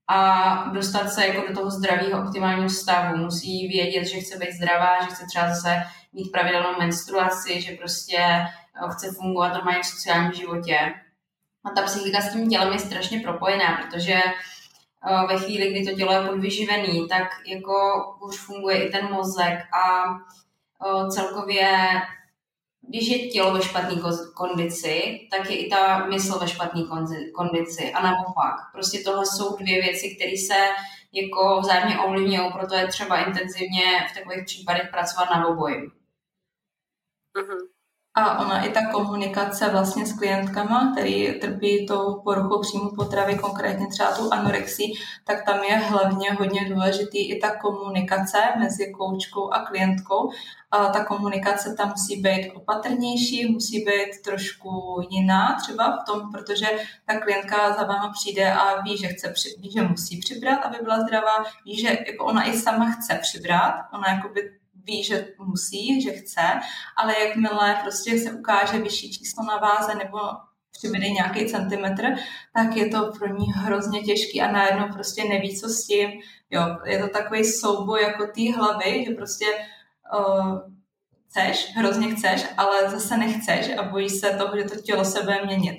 a 0.07 0.53
dostat 0.73 1.09
se 1.09 1.27
jako 1.27 1.47
do 1.47 1.53
toho 1.53 1.71
zdravého 1.71 2.27
optimálního 2.27 2.69
stavu. 2.69 3.17
Musí 3.17 3.67
vědět, 3.67 4.05
že 4.05 4.19
chce 4.19 4.37
být 4.37 4.51
zdravá, 4.51 5.01
že 5.01 5.15
chce 5.15 5.25
třeba 5.25 5.47
zase 5.47 5.83
mít 6.13 6.31
pravidelnou 6.31 6.79
menstruaci, 6.79 7.61
že 7.61 7.71
prostě 7.71 8.45
chce 8.87 9.11
fungovat 9.11 9.53
normálně 9.53 9.81
v 9.81 9.85
sociálním 9.85 10.33
životě. 10.33 10.93
A 11.65 11.69
ta 11.69 11.81
psychika 11.81 12.21
s 12.21 12.33
tím 12.33 12.49
tělem 12.49 12.73
je 12.73 12.79
strašně 12.79 13.19
propojená, 13.19 13.77
protože 13.77 14.13
eh, 14.13 15.27
ve 15.27 15.37
chvíli, 15.37 15.71
kdy 15.71 15.85
to 15.85 15.97
tělo 15.97 16.13
je 16.13 16.27
podvyživený, 16.27 17.07
tak 17.07 17.27
jako 17.45 17.75
už 18.27 18.39
funguje 18.39 18.87
i 18.87 18.91
ten 18.91 19.11
mozek 19.11 19.59
a 19.73 20.03
eh, 20.85 21.11
celkově 21.11 22.01
když 22.89 23.07
je 23.07 23.27
tělo 23.27 23.53
ve 23.53 23.61
špatné 23.61 24.01
kondici, 24.33 25.27
tak 25.31 25.49
je 25.49 25.57
i 25.57 25.69
ta 25.69 26.05
mysl 26.05 26.39
ve 26.39 26.47
špatné 26.47 26.81
kondici 27.35 27.91
a 27.93 28.01
naopak. 28.01 28.55
Prostě 28.73 28.99
tohle 28.99 29.25
jsou 29.25 29.57
dvě 29.57 29.81
věci, 29.81 30.15
které 30.15 30.31
se 30.37 30.69
jako 31.11 31.59
vzájemně 31.59 31.99
ovlivňují, 31.99 32.51
proto 32.53 32.75
je 32.75 32.87
třeba 32.87 33.25
intenzivně 33.25 34.07
v 34.11 34.13
takových 34.17 34.45
případech 34.45 34.89
pracovat 34.91 35.29
na 35.29 35.47
oboji. 35.47 35.91
Mm-hmm. 37.35 37.78
A 38.15 38.39
ona 38.39 38.65
i 38.65 38.71
ta 38.71 38.85
komunikace 38.91 39.69
vlastně 39.69 40.05
s 40.05 40.13
klientkama, 40.13 40.91
který 40.91 41.39
trpí 41.39 41.85
tou 41.85 42.21
poruchou 42.21 42.61
příjmu 42.61 42.89
potravy, 42.95 43.37
konkrétně 43.37 43.87
třeba 43.87 44.11
tu 44.11 44.33
anorexii, 44.33 44.93
tak 45.23 45.45
tam 45.45 45.63
je 45.63 45.75
hlavně 45.75 46.33
hodně 46.33 46.69
důležitý 46.69 47.29
i 47.29 47.39
ta 47.39 47.55
komunikace 47.55 48.37
mezi 48.59 48.91
koučkou 48.91 49.53
a 49.53 49.59
klientkou. 49.59 50.31
A 50.71 50.85
ta 50.85 51.05
komunikace 51.05 51.73
tam 51.73 51.89
musí 51.89 52.21
být 52.21 52.51
opatrnější, 52.55 53.51
musí 53.51 53.85
být 53.85 54.21
trošku 54.23 55.01
jiná 55.09 55.57
třeba 55.61 55.97
v 55.97 56.11
tom, 56.11 56.31
protože 56.31 56.67
ta 57.05 57.19
klientka 57.19 57.73
za 57.73 57.83
váma 57.83 58.11
přijde 58.19 58.53
a 58.53 58.81
ví, 58.81 58.97
že, 58.97 59.07
chce, 59.07 59.33
ví, 59.57 59.71
že 59.71 59.81
musí 59.81 60.19
přibrat, 60.19 60.65
aby 60.65 60.77
byla 60.83 60.99
zdravá, 60.99 61.43
ví, 61.65 61.79
že 61.79 61.97
jako 62.07 62.25
ona 62.25 62.43
i 62.43 62.57
sama 62.57 62.91
chce 62.91 63.19
přibrat, 63.21 63.73
ona 63.93 64.09
jakoby 64.09 64.58
ví, 64.89 65.03
že 65.03 65.27
musí, 65.37 66.01
že 66.01 66.11
chce, 66.11 66.41
ale 66.97 67.19
jakmile 67.19 67.79
prostě 67.83 68.19
se 68.19 68.31
ukáže 68.31 68.77
vyšší 68.77 69.11
číslo 69.11 69.43
na 69.43 69.57
váze 69.57 69.95
nebo 69.95 70.19
přibude 70.71 71.09
nějaký 71.09 71.45
centimetr, 71.45 72.03
tak 72.53 72.75
je 72.75 72.89
to 72.89 73.11
pro 73.19 73.27
ní 73.27 73.45
hrozně 73.53 74.01
těžký 74.01 74.41
a 74.41 74.51
najednou 74.51 74.93
prostě 74.93 75.23
neví, 75.23 75.59
co 75.59 75.69
s 75.69 75.87
tím. 75.87 76.09
Jo, 76.49 76.61
je 76.85 76.99
to 76.99 77.07
takový 77.07 77.45
souboj 77.45 78.03
jako 78.03 78.27
té 78.27 78.53
hlavy, 78.55 79.05
že 79.07 79.15
prostě 79.15 79.45
uh, 80.19 80.57
chceš, 81.27 81.71
hrozně 81.75 82.15
chceš, 82.15 82.45
ale 82.57 82.89
zase 82.89 83.17
nechceš 83.17 83.77
a 83.77 83.83
bojíš 83.83 84.11
se 84.11 84.29
toho, 84.29 84.57
že 84.57 84.63
to 84.63 84.81
tělo 84.81 85.05
se 85.05 85.21
bude 85.23 85.45
měnit. 85.45 85.77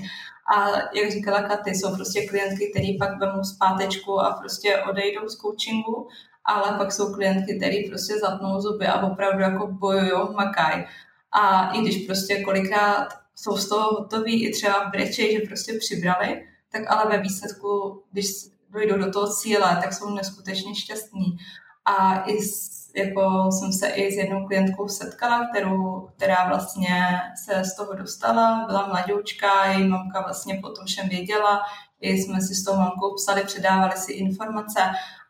A 0.57 0.69
jak 0.95 1.11
říkala 1.11 1.43
Katy, 1.43 1.71
jsou 1.71 1.95
prostě 1.95 2.27
klientky, 2.27 2.71
které 2.71 2.89
pak 2.99 3.21
vemou 3.21 3.45
zpátečku 3.45 4.21
a 4.21 4.33
prostě 4.33 4.79
odejdou 4.91 5.29
z 5.29 5.37
coachingu 5.37 6.09
ale 6.45 6.79
pak 6.79 6.93
jsou 6.93 7.15
klientky, 7.15 7.57
které 7.57 7.77
prostě 7.89 8.19
zatnou 8.19 8.61
zuby 8.61 8.87
a 8.87 9.07
opravdu 9.07 9.43
jako 9.43 9.67
bojují, 9.67 10.35
makaj. 10.35 10.87
A 11.33 11.73
i 11.73 11.81
když 11.81 12.07
prostě 12.07 12.43
kolikrát 12.43 13.09
jsou 13.35 13.57
z 13.57 13.69
toho 13.69 13.83
hotoví 13.83 14.47
i 14.47 14.53
třeba 14.53 14.89
v 14.89 14.91
breči, 14.91 15.33
že 15.33 15.47
prostě 15.49 15.73
přibrali, 15.79 16.47
tak 16.73 16.83
ale 16.89 17.17
ve 17.17 17.23
výsledku, 17.23 18.03
když 18.13 18.27
dojdou 18.71 18.99
do 18.99 19.13
toho 19.13 19.35
cíle, 19.35 19.79
tak 19.83 19.93
jsou 19.93 20.15
neskutečně 20.15 20.75
šťastní. 20.75 21.37
A 21.85 22.25
i 22.25 22.43
s, 22.43 22.81
jako 22.97 23.51
jsem 23.53 23.73
se 23.73 23.89
i 23.89 24.13
s 24.13 24.17
jednou 24.17 24.47
klientkou 24.47 24.89
setkala, 24.89 25.49
kterou, 25.49 26.09
která 26.17 26.49
vlastně 26.49 27.21
se 27.45 27.65
z 27.65 27.77
toho 27.77 27.95
dostala, 27.95 28.65
byla 28.67 28.87
mladoučka, 28.87 29.65
její 29.65 29.89
mamka 29.89 30.21
vlastně 30.21 30.59
potom 30.63 30.87
všem 30.87 31.09
věděla, 31.09 31.61
i 32.01 32.19
jsme 32.19 32.41
si 32.41 32.55
s 32.55 32.65
tou 32.65 32.77
mamkou 32.77 33.15
psali, 33.15 33.45
předávali 33.45 33.97
si 33.97 34.13
informace 34.13 34.81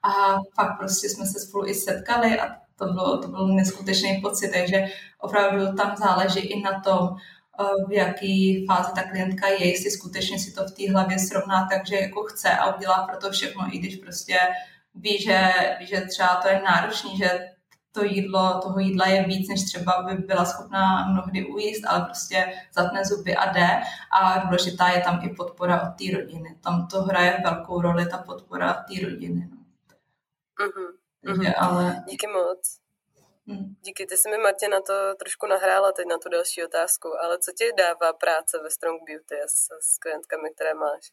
a 0.02 0.38
pak 0.56 0.78
prostě 0.78 1.08
jsme 1.08 1.26
se 1.26 1.40
spolu 1.40 1.66
i 1.66 1.74
setkali 1.74 2.40
a 2.40 2.46
to, 2.76 2.92
bylo, 2.92 3.18
to 3.18 3.28
byl 3.28 3.48
neskutečný 3.48 4.20
pocit, 4.20 4.50
takže 4.50 4.86
opravdu 5.18 5.76
tam 5.76 5.96
záleží 5.96 6.40
i 6.40 6.62
na 6.62 6.80
tom, 6.80 7.08
eh, 7.60 7.64
v 7.88 7.92
jaký 7.92 8.66
fázi 8.66 8.92
ta 8.94 9.02
klientka 9.02 9.48
je, 9.48 9.68
jestli 9.68 9.90
skutečně 9.90 10.38
si 10.38 10.52
to 10.52 10.64
v 10.64 10.72
té 10.72 10.92
hlavě 10.92 11.18
srovná, 11.18 11.68
takže 11.72 11.96
jako 11.96 12.22
chce 12.22 12.50
a 12.50 12.76
udělá 12.76 13.06
pro 13.06 13.16
to 13.16 13.30
všechno, 13.30 13.66
i 13.72 13.78
když 13.78 13.96
prostě 13.96 14.38
ví, 14.94 15.22
že, 15.22 15.52
ví, 15.78 15.86
že 15.86 16.00
třeba 16.00 16.34
to 16.34 16.48
je 16.48 16.62
náročný, 16.64 17.16
že 17.16 17.40
to 17.92 18.04
jídlo, 18.04 18.60
toho 18.62 18.78
jídla 18.78 19.06
je 19.06 19.24
víc, 19.24 19.48
než 19.48 19.64
třeba 19.64 20.02
by 20.02 20.14
byla 20.14 20.44
schopná 20.44 21.08
mnohdy 21.08 21.46
ujíst, 21.46 21.84
ale 21.86 22.04
prostě 22.04 22.52
zatne 22.74 23.04
zuby 23.04 23.36
a 23.36 23.52
jde. 23.52 23.68
A 24.20 24.38
důležitá 24.38 24.88
je 24.88 25.00
tam 25.00 25.20
i 25.22 25.28
podpora 25.28 25.82
od 25.82 25.94
té 25.98 26.16
rodiny. 26.16 26.56
Tam 26.60 26.86
to 26.86 27.02
hraje 27.02 27.40
velkou 27.44 27.80
roli, 27.80 28.06
ta 28.06 28.18
podpora 28.18 28.74
od 28.74 28.94
té 28.94 29.06
rodiny. 29.06 29.48
No. 29.50 29.59
Mm-hmm. 30.60 30.90
Takže, 31.26 31.54
ale... 31.54 32.04
Díky 32.08 32.26
moc. 32.26 32.80
Mm. 33.46 33.74
Díky, 33.80 34.06
ty 34.06 34.16
jsi 34.16 34.30
mi, 34.30 34.38
Martě, 34.38 34.68
na 34.68 34.80
to 34.80 35.14
trošku 35.18 35.46
nahrála 35.46 35.92
teď 35.92 36.06
na 36.08 36.18
tu 36.18 36.28
další 36.28 36.64
otázku, 36.64 37.08
ale 37.22 37.38
co 37.38 37.52
ti 37.58 37.64
dává 37.78 38.12
práce 38.12 38.58
ve 38.62 38.70
Strong 38.70 39.00
Beauty 39.06 39.38
s, 39.46 39.68
s 39.88 39.98
klientkami, 39.98 40.50
které 40.54 40.74
máš? 40.74 41.04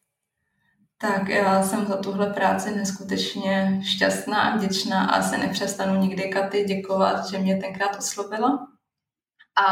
Tak 1.02 1.30
já 1.30 1.64
jsem 1.64 1.86
za 1.86 1.98
tuhle 1.98 2.34
práci 2.34 2.76
neskutečně 2.76 3.82
šťastná 3.86 4.41
a 4.41 4.56
vděčná 4.56 5.06
a 5.06 5.22
se 5.22 5.38
nepřestanu 5.38 6.02
nikdy 6.02 6.30
Katy 6.30 6.64
děkovat, 6.64 7.26
že 7.26 7.38
mě 7.38 7.57
tenkrát 7.57 7.98
oslovila. 7.98 8.68
A 9.64 9.68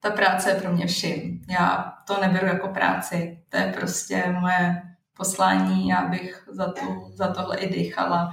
ta 0.00 0.10
práce 0.10 0.50
je 0.50 0.60
pro 0.60 0.72
mě 0.72 0.86
vším. 0.86 1.42
Já 1.48 1.92
to 2.06 2.20
neberu 2.20 2.46
jako 2.46 2.68
práci, 2.68 3.44
to 3.48 3.56
je 3.56 3.72
prostě 3.76 4.24
moje 4.40 4.82
poslání, 5.16 5.88
já 5.88 6.02
bych 6.06 6.48
za, 6.50 6.72
tu, 6.72 7.10
za 7.12 7.34
tohle 7.34 7.58
i 7.58 7.68
dýchala. 7.68 8.32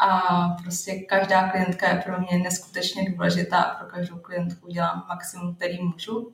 A 0.00 0.48
prostě 0.62 0.94
každá 0.94 1.48
klientka 1.48 1.88
je 1.88 2.02
pro 2.04 2.20
mě 2.20 2.38
neskutečně 2.38 3.10
důležitá, 3.10 3.62
pro 3.62 3.88
každou 3.88 4.18
klientku 4.18 4.68
dělám 4.68 5.04
maximum, 5.08 5.54
který 5.54 5.82
můžu. 5.82 6.32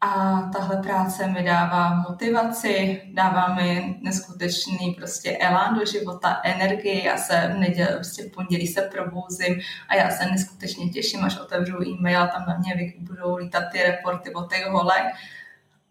A 0.00 0.40
tahle 0.52 0.76
práce 0.76 1.26
mi 1.26 1.42
dává 1.42 1.94
motivaci, 1.94 3.02
dává 3.14 3.54
mi 3.54 3.98
neskutečný 4.02 4.94
prostě 4.98 5.38
elán 5.38 5.78
do 5.78 5.84
života, 5.84 6.40
energii. 6.44 7.04
Já 7.04 7.16
se 7.16 7.50
v 7.54 7.58
neděli, 7.58 7.94
prostě 7.94 8.22
v 8.22 8.32
pondělí 8.32 8.66
se 8.66 8.82
probouzím 8.82 9.60
a 9.88 9.94
já 9.94 10.10
se 10.10 10.26
neskutečně 10.26 10.88
těším, 10.88 11.24
až 11.24 11.38
otevřu 11.38 11.82
e-mail 11.82 12.22
a 12.22 12.26
tam 12.26 12.44
na 12.48 12.58
mě 12.58 12.92
budou 12.98 13.36
lítat 13.36 13.64
ty 13.72 13.82
reporty 13.82 14.34
o 14.34 14.42
těch 14.42 14.66
holek. 14.66 15.02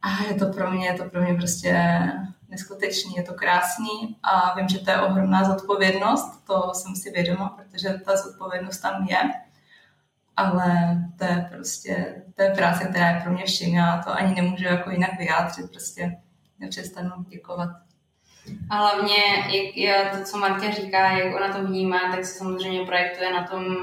A 0.02 0.24
je 0.28 0.34
to 0.34 0.46
pro 0.46 0.72
mě, 0.72 0.88
je 0.88 0.94
to 0.94 1.04
pro 1.04 1.22
mě 1.22 1.34
prostě 1.34 2.02
neskutečný, 2.50 3.16
je 3.16 3.24
to 3.24 3.34
krásný 3.34 4.18
a 4.24 4.56
vím, 4.56 4.70
že 4.70 4.80
to 4.80 4.92
je 4.92 5.02
ohromná 5.02 5.44
zodpovědnost, 5.44 6.46
to 6.46 6.72
jsem 6.74 6.96
si 6.96 7.12
vědoma, 7.12 7.50
protože 7.50 8.02
ta 8.06 8.16
zodpovědnost 8.16 8.78
tam 8.78 9.08
je 9.08 9.32
ale 10.40 10.98
to 11.18 11.26
je 11.26 11.50
prostě, 11.52 12.24
to 12.36 12.44
je 12.44 12.52
práce, 12.52 12.86
která 12.86 13.10
je 13.10 13.22
pro 13.24 13.32
mě 13.32 13.46
vším. 13.46 13.76
Já 13.76 14.02
to 14.06 14.12
ani 14.12 14.36
nemůžu 14.36 14.64
jako 14.64 14.90
jinak 14.90 15.18
vyjádřit, 15.18 15.72
prostě 15.72 16.18
nepřestanu 16.60 17.12
děkovat. 17.28 17.70
A 18.70 18.76
hlavně, 18.76 19.16
jak 19.76 20.18
to, 20.18 20.24
co 20.24 20.38
Marta 20.38 20.72
říká, 20.72 21.12
jak 21.12 21.36
ona 21.36 21.54
to 21.54 21.68
vnímá, 21.68 22.00
tak 22.12 22.26
se 22.26 22.38
samozřejmě 22.38 22.86
projektuje 22.86 23.34
na 23.34 23.44
tom, 23.44 23.76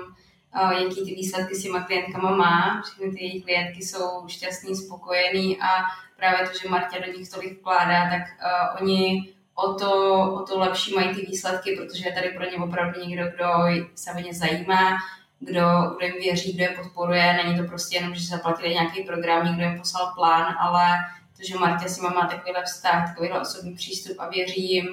jaký 0.61 1.05
ty 1.05 1.15
výsledky 1.15 1.55
s 1.55 1.63
těma 1.63 1.81
klientkama 1.81 2.37
má. 2.37 2.83
Všechny 2.83 3.11
ty 3.11 3.25
její 3.25 3.43
klientky 3.43 3.83
jsou 3.83 4.29
šťastný, 4.29 4.77
spokojený 4.77 5.61
a 5.61 5.85
právě 6.17 6.49
to, 6.49 6.59
že 6.63 6.69
Marta 6.69 6.99
do 7.07 7.19
nich 7.19 7.31
tolik 7.31 7.61
vkládá, 7.61 8.11
tak 8.11 8.23
uh, 8.23 8.83
oni 8.83 9.33
o 9.55 9.75
to, 9.75 10.23
o 10.35 10.43
to 10.43 10.59
lepší 10.59 10.95
mají 10.95 11.15
ty 11.15 11.21
výsledky, 11.21 11.77
protože 11.77 12.09
je 12.09 12.13
tady 12.13 12.29
pro 12.29 12.45
ně 12.45 12.57
opravdu 12.57 13.01
někdo, 13.01 13.25
kdo 13.35 13.47
se 13.95 14.13
o 14.13 14.21
ně 14.21 14.35
zajímá, 14.35 14.99
kdo, 15.41 15.63
kdo 15.97 16.07
jim 16.07 16.15
věří, 16.15 16.53
kdo 16.53 16.63
je 16.63 16.69
podporuje. 16.69 17.41
Není 17.45 17.59
to 17.59 17.65
prostě 17.65 17.97
jenom, 17.97 18.15
že 18.15 18.27
zaplatili 18.27 18.75
nějaký 18.75 19.03
program, 19.03 19.47
někdo 19.47 19.65
jim 19.65 19.79
poslal 19.79 20.13
plán, 20.15 20.57
ale 20.59 20.99
to, 21.37 21.43
že 21.49 21.59
Martě 21.59 21.89
si 21.89 22.01
má 22.01 22.27
takovýhle 22.27 22.65
vztah, 22.65 23.09
takovýhle 23.09 23.41
osobní 23.41 23.75
přístup 23.75 24.17
a 24.19 24.29
věří 24.29 24.73
jim, 24.73 24.87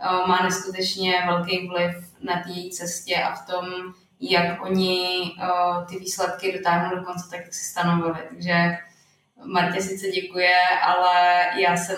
eh, 0.00 0.28
má 0.28 0.40
neskutečně 0.42 1.22
velký 1.26 1.68
vliv 1.68 1.94
na 2.20 2.42
té 2.42 2.50
její 2.50 2.70
cestě 2.70 3.16
a 3.16 3.34
v 3.34 3.46
tom, 3.46 3.94
jak 4.30 4.62
oni 4.62 5.20
uh, 5.22 5.86
ty 5.86 5.98
výsledky 5.98 6.52
dotáhnou 6.52 6.96
do 6.96 7.04
konce, 7.04 7.30
tak 7.30 7.40
jak 7.40 7.54
si 7.54 7.64
stanovili. 7.64 8.18
Takže 8.28 8.54
Martě 9.44 9.80
sice 9.82 10.08
děkuje, 10.08 10.56
ale 10.82 11.44
já 11.60 11.76
jsem 11.76 11.96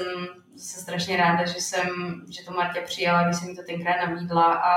se 0.56 0.80
strašně 0.80 1.16
ráda, 1.16 1.46
že 1.46 1.60
jsem, 1.60 1.86
že 2.30 2.44
to 2.44 2.52
Martě 2.52 2.80
přijala, 2.80 3.24
když 3.24 3.36
jsem 3.36 3.48
mi 3.48 3.56
to 3.56 3.62
tenkrát 3.62 4.06
nabídla 4.06 4.54
a 4.54 4.72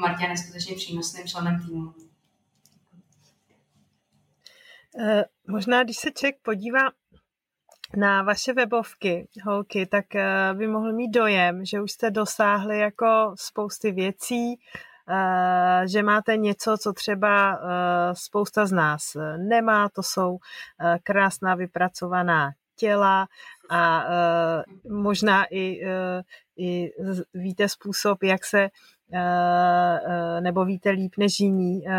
Martě 0.00 0.24
je 0.24 0.28
neskutečně 0.28 0.76
přínosným 0.76 1.26
členem 1.26 1.62
týmu. 1.66 1.94
Eh, 4.98 5.24
možná, 5.48 5.84
když 5.84 5.96
se 5.96 6.10
člověk 6.10 6.36
podívá 6.42 6.80
na 7.96 8.22
vaše 8.22 8.52
webovky, 8.52 9.28
holky, 9.44 9.86
tak 9.86 10.14
eh, 10.14 10.54
by 10.54 10.66
mohl 10.66 10.92
mít 10.92 11.10
dojem, 11.10 11.64
že 11.64 11.80
už 11.80 11.92
jste 11.92 12.10
dosáhli 12.10 12.78
jako 12.78 13.34
spousty 13.38 13.92
věcí, 13.92 14.60
že 15.84 16.02
máte 16.02 16.36
něco, 16.36 16.76
co 16.78 16.92
třeba 16.92 17.58
spousta 18.12 18.66
z 18.66 18.72
nás 18.72 19.02
nemá, 19.36 19.88
to 19.88 20.02
jsou 20.02 20.38
krásná 21.02 21.54
vypracovaná 21.54 22.50
těla 22.76 23.26
a 23.70 24.04
možná 24.88 25.44
i, 25.50 25.80
i 26.56 26.90
víte 27.34 27.68
způsob, 27.68 28.22
jak 28.22 28.44
se 28.44 28.68
Eh, 29.14 30.00
eh, 30.04 30.40
nebo 30.40 30.64
víte 30.64 30.90
líp 30.90 31.12
než 31.18 31.40
jiní, 31.40 31.88
eh, 31.88 31.92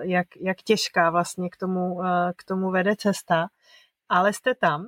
jak, 0.00 0.26
jak 0.40 0.62
těžká 0.62 1.10
vlastně 1.10 1.50
k 1.50 1.56
tomu, 1.56 2.00
k 2.36 2.44
tomu 2.44 2.70
vede 2.70 2.96
cesta, 2.96 3.46
ale 4.08 4.32
jste 4.32 4.54
tam. 4.54 4.86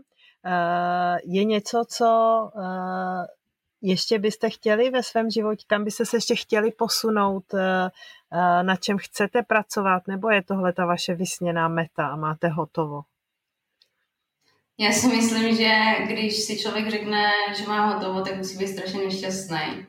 Je 1.24 1.44
něco, 1.44 1.84
co 1.88 2.50
ještě 3.82 4.18
byste 4.18 4.50
chtěli 4.50 4.90
ve 4.90 5.02
svém 5.02 5.30
životě, 5.30 5.64
kam 5.66 5.84
byste 5.84 6.06
se 6.06 6.16
ještě 6.16 6.36
chtěli 6.36 6.72
posunout, 6.72 7.44
na 8.62 8.76
čem 8.76 8.98
chcete 8.98 9.42
pracovat, 9.42 10.06
nebo 10.06 10.30
je 10.30 10.42
tohle 10.42 10.72
ta 10.72 10.86
vaše 10.86 11.14
vysněná 11.14 11.68
meta 11.68 12.06
a 12.06 12.16
máte 12.16 12.48
hotovo? 12.48 13.00
Já 14.78 14.92
si 14.92 15.06
myslím, 15.06 15.56
že 15.56 15.70
když 16.06 16.36
si 16.36 16.58
člověk 16.58 16.90
řekne, 16.90 17.30
že 17.58 17.68
má 17.68 17.86
hotovo, 17.86 18.22
tak 18.22 18.36
musí 18.36 18.58
být 18.58 18.68
strašně 18.68 19.04
nešťastný. 19.04 19.86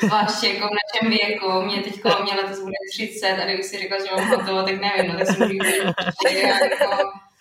Zvláště 0.00 0.48
jako 0.48 0.68
v 0.68 0.70
našem 0.70 1.18
věku, 1.18 1.62
mě 1.62 1.82
teď 1.82 1.94
mě 2.22 2.34
letos 2.34 2.60
bude 2.60 2.76
30 2.92 3.32
a 3.32 3.44
kdybych 3.44 3.64
si 3.64 3.78
řekla, 3.78 3.98
že 3.98 4.14
mám 4.16 4.28
hotovo, 4.28 4.62
tak 4.62 4.80
nevím, 4.80 5.12
no 5.12 5.18
tak 5.18 5.26
si 5.26 5.38
můžu 5.40 5.74
jako, 6.32 6.96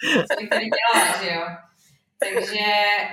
co 0.05 0.41
bych 0.41 0.49
tady 0.49 0.65
dělala, 0.65 1.23
že 1.23 1.33
jo. 1.33 1.41
Takže 2.19 2.65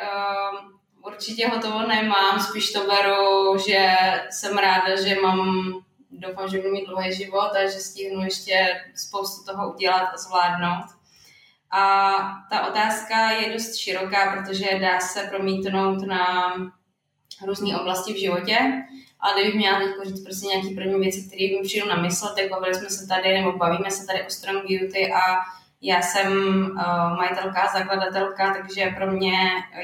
um, 0.02 0.69
určitě 1.02 1.48
hotovo 1.48 1.86
nemám, 1.86 2.40
spíš 2.40 2.72
to 2.72 2.80
beru, 2.86 3.58
že 3.68 3.96
jsem 4.30 4.58
ráda, 4.58 5.02
že 5.02 5.20
mám, 5.20 5.72
doufám, 6.10 6.48
že 6.48 6.58
budu 6.58 6.70
mít 6.70 6.86
dlouhý 6.86 7.12
život 7.12 7.50
a 7.56 7.62
že 7.62 7.80
stihnu 7.80 8.24
ještě 8.24 8.80
spoustu 8.94 9.52
toho 9.52 9.72
udělat 9.74 10.08
a 10.14 10.16
zvládnout. 10.16 10.86
A 11.70 12.12
ta 12.50 12.66
otázka 12.66 13.30
je 13.30 13.52
dost 13.52 13.76
široká, 13.76 14.36
protože 14.36 14.78
dá 14.80 15.00
se 15.00 15.22
promítnout 15.22 16.06
na 16.06 16.54
různé 17.46 17.80
oblasti 17.80 18.12
v 18.12 18.20
životě. 18.20 18.58
A 19.20 19.32
kdybych 19.32 19.54
měla 19.54 19.78
teď 19.78 19.88
říct 20.06 20.24
prostě 20.24 20.46
nějaký 20.46 20.74
první 20.74 21.00
věci, 21.00 21.26
které 21.26 21.42
mi 21.42 21.62
přijdou 21.62 21.88
na 21.88 21.96
mysl, 21.96 22.28
tak 22.36 22.50
bavili 22.50 22.74
jsme 22.74 22.90
se 22.90 23.06
tady, 23.06 23.34
nebo 23.34 23.52
bavíme 23.52 23.90
se 23.90 24.06
tady 24.06 24.26
o 24.26 24.30
Strong 24.30 24.64
Beauty 24.68 25.12
a 25.12 25.36
já 25.80 26.02
jsem 26.02 26.32
uh, 26.70 27.16
majitelka, 27.16 27.70
zakladatelka, 27.72 28.54
takže 28.54 28.94
pro 28.96 29.12
mě 29.12 29.32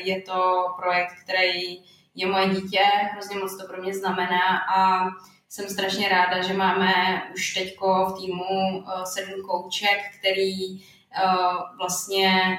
je 0.05 0.23
to 0.23 0.67
projekt, 0.79 1.13
který 1.25 1.83
je 2.15 2.27
moje 2.27 2.49
dítě, 2.49 2.83
hrozně 3.13 3.37
moc 3.37 3.57
to 3.57 3.67
pro 3.67 3.83
mě 3.83 3.95
znamená 3.95 4.59
a 4.77 5.09
jsem 5.49 5.69
strašně 5.69 6.09
ráda, 6.09 6.43
že 6.43 6.55
máme 6.55 7.23
už 7.35 7.55
teďko 7.55 8.07
v 8.07 8.21
týmu 8.21 8.79
uh, 8.79 9.05
sedm 9.05 9.43
kouček, 9.43 9.99
který 10.19 10.75
uh, 10.75 11.79
vlastně 11.79 12.59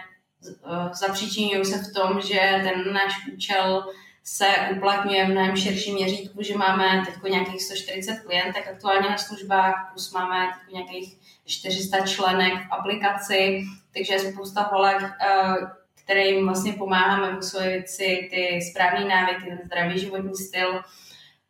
zapříčinují 0.91 1.65
se 1.65 1.77
v 1.77 1.93
tom, 1.93 2.21
že 2.21 2.61
ten 2.63 2.93
náš 2.93 3.27
účel 3.33 3.83
se 4.23 4.47
uplatňuje 4.75 5.25
v 5.25 5.29
mnohem 5.29 5.55
širším 5.55 5.95
měřítku, 5.95 6.43
že 6.43 6.57
máme 6.57 7.05
teď 7.05 7.31
nějakých 7.31 7.63
140 7.63 8.19
klientek 8.19 8.67
aktuálně 8.67 9.09
na 9.09 9.17
službách, 9.17 9.89
plus 9.91 10.11
máme 10.11 10.47
teď 10.47 10.73
nějakých 10.73 11.17
400 11.47 12.07
členek 12.07 12.53
v 12.53 12.73
aplikaci, 12.73 13.63
takže 13.93 14.13
je 14.13 14.19
spousta 14.19 14.61
holek, 14.61 15.03
eh, 15.03 15.55
kterým 16.03 16.45
vlastně 16.45 16.73
pomáháme 16.73 17.37
usvojit 17.37 17.89
si 17.89 18.27
ty 18.31 18.59
správné 18.71 19.05
návyky, 19.05 19.49
ten 19.49 19.59
zdravý 19.65 19.99
životní 19.99 20.35
styl, 20.35 20.81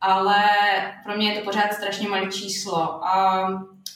ale 0.02 0.44
pro 1.04 1.18
mě 1.18 1.30
je 1.32 1.40
to 1.40 1.46
pořád 1.46 1.74
strašně 1.74 2.10
malé 2.10 2.32
číslo 2.32 3.06
a 3.06 3.48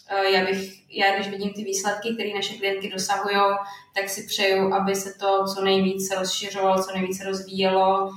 eh, 0.09 0.31
já 0.31 0.45
bych, 0.45 0.91
já 0.97 1.15
když 1.15 1.27
vidím 1.27 1.53
ty 1.53 1.63
výsledky, 1.63 2.13
které 2.13 2.29
naše 2.35 2.53
klientky 2.53 2.89
dosahují, 2.89 3.55
tak 3.95 4.09
si 4.09 4.23
přeju, 4.27 4.73
aby 4.73 4.95
se 4.95 5.13
to 5.19 5.45
co 5.55 5.61
nejvíce 5.61 6.15
rozšiřovalo, 6.15 6.83
co 6.83 6.91
nejvíce 6.93 7.23
rozvíjelo, 7.23 8.11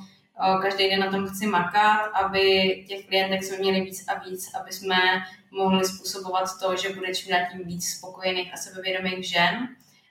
Každý 0.62 0.88
den 0.90 1.00
na 1.00 1.10
tom 1.10 1.26
chci 1.26 1.46
makat, 1.46 2.10
aby 2.14 2.84
těch 2.88 3.06
klientek 3.06 3.44
jsme 3.44 3.56
měli 3.58 3.80
víc 3.80 4.04
a 4.08 4.18
víc, 4.18 4.54
aby 4.54 4.72
jsme 4.72 4.96
mohli 5.56 5.84
způsobovat 5.84 6.44
to, 6.62 6.76
že 6.76 6.94
bude 6.94 7.14
čím 7.14 7.30
dál 7.30 7.40
tím 7.52 7.64
víc 7.64 7.88
spokojených 7.88 8.54
a 8.54 8.56
sebevědomých 8.56 9.28
žen. 9.28 9.68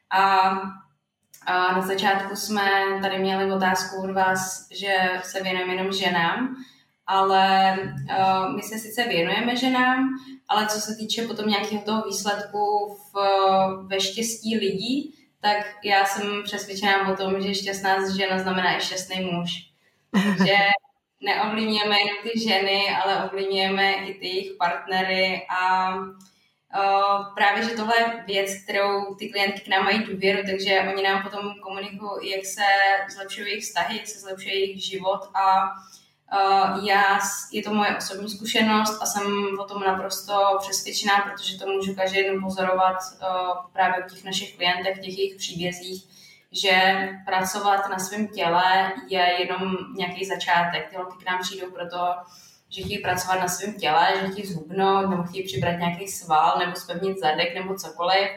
A, 0.09 0.49
a 1.45 1.75
na 1.75 1.81
začátku 1.81 2.35
jsme 2.35 2.69
tady 3.01 3.19
měli 3.19 3.51
otázku 3.51 4.03
od 4.03 4.11
vás, 4.11 4.67
že 4.71 4.97
se 5.23 5.43
věnujeme 5.43 5.73
jenom 5.73 5.93
ženám, 5.93 6.55
ale 7.07 7.75
uh, 7.79 8.55
my 8.55 8.61
se 8.61 8.77
sice 8.77 9.03
věnujeme 9.03 9.55
ženám, 9.55 10.09
ale 10.47 10.67
co 10.67 10.81
se 10.81 10.95
týče 10.95 11.27
potom 11.27 11.49
nějakého 11.49 11.81
toho 11.81 12.01
výsledku 12.01 12.97
v, 13.13 13.17
ve 13.87 13.99
štěstí 13.99 14.57
lidí, 14.57 15.13
tak 15.41 15.57
já 15.83 16.05
jsem 16.05 16.43
přesvědčená 16.43 17.09
o 17.09 17.15
tom, 17.15 17.41
že 17.41 17.55
šťastná 17.55 18.15
žena 18.17 18.39
znamená 18.39 18.77
i 18.77 18.81
šťastný 18.81 19.21
muž 19.21 19.73
že 20.45 20.55
neovlivňujeme 21.23 21.97
ty 22.23 22.39
ženy, 22.39 22.95
ale 23.03 23.25
ovlivňujeme 23.25 23.93
i 23.93 24.13
ty 24.13 24.27
jejich 24.27 24.51
partnery 24.59 25.45
a 25.49 25.93
Uh, 26.75 27.33
právě, 27.35 27.63
že 27.63 27.69
tohle 27.69 27.93
je 27.99 28.23
věc, 28.27 28.63
kterou 28.63 29.15
ty 29.15 29.29
klientky 29.29 29.61
k 29.61 29.67
nám 29.67 29.83
mají 29.83 30.03
důvěru, 30.03 30.43
takže 30.45 30.83
oni 30.93 31.03
nám 31.03 31.23
potom 31.23 31.53
komunikují, 31.59 32.31
jak 32.31 32.45
se 32.45 32.61
zlepšují 33.15 33.47
jejich 33.47 33.63
vztahy, 33.63 33.97
jak 33.97 34.07
se 34.07 34.19
zlepšuje 34.19 34.59
jejich 34.59 34.85
život 34.85 35.19
a 35.33 35.63
uh, 35.63 36.85
já, 36.85 37.19
je 37.51 37.63
to 37.63 37.73
moje 37.73 37.97
osobní 37.97 38.29
zkušenost 38.29 39.01
a 39.01 39.05
jsem 39.05 39.59
o 39.59 39.63
tom 39.63 39.83
naprosto 39.83 40.57
přesvědčená, 40.59 41.13
protože 41.17 41.59
to 41.59 41.67
můžu 41.67 41.95
každý 41.95 42.23
den 42.23 42.41
pozorovat 42.41 42.97
uh, 42.97 43.71
právě 43.73 44.05
u 44.05 44.09
těch 44.09 44.23
našich 44.23 44.55
klientech, 44.55 44.97
v 44.97 45.01
těch 45.01 45.17
jejich 45.17 45.35
příbězích, 45.35 46.03
že 46.61 47.09
pracovat 47.25 47.89
na 47.89 47.99
svém 47.99 48.27
těle 48.27 48.93
je 49.07 49.35
jenom 49.39 49.77
nějaký 49.97 50.25
začátek. 50.25 50.89
Ty 50.89 50.95
holky 50.95 51.23
k 51.23 51.30
nám 51.31 51.39
přijdou 51.41 51.71
proto, 51.71 51.97
že 52.69 52.81
chtějí 52.81 52.99
pracovat 52.99 53.39
na 53.39 53.47
svém 53.47 53.73
těle, 53.73 54.07
že 54.21 54.31
chtějí 54.31 54.47
zhubnout, 54.47 55.09
nebo 55.09 55.23
chtějí 55.23 55.45
přibrat 55.45 55.80
nějaký 55.80 56.07
sval, 56.07 56.55
nebo 56.59 56.75
spevnit 56.75 57.19
zadek, 57.19 57.55
nebo 57.55 57.75
cokoliv 57.75 58.30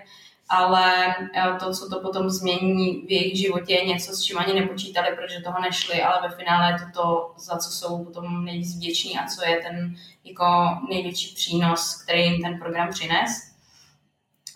ale 0.48 1.14
eh, 1.34 1.56
to, 1.60 1.72
co 1.72 1.88
to 1.88 2.00
potom 2.00 2.30
změní 2.30 3.06
v 3.06 3.10
jejich 3.10 3.38
životě, 3.38 3.74
je 3.74 3.84
něco, 3.84 4.12
s 4.12 4.22
čím 4.22 4.38
ani 4.38 4.60
nepočítali, 4.60 5.16
protože 5.16 5.40
toho 5.40 5.60
nešli, 5.60 6.02
ale 6.02 6.28
ve 6.28 6.36
finále 6.36 6.72
je 6.72 6.78
to 6.78 7.02
to, 7.02 7.34
za 7.36 7.58
co 7.58 7.70
jsou 7.70 8.04
potom 8.04 8.44
nejvíc 8.44 8.76
vděční 8.76 9.18
a 9.18 9.26
co 9.26 9.44
je 9.44 9.56
ten 9.56 9.94
jako 10.24 10.44
největší 10.88 11.34
přínos, 11.34 12.02
který 12.02 12.22
jim 12.22 12.42
ten 12.42 12.58
program 12.58 12.90
přines. 12.90 13.30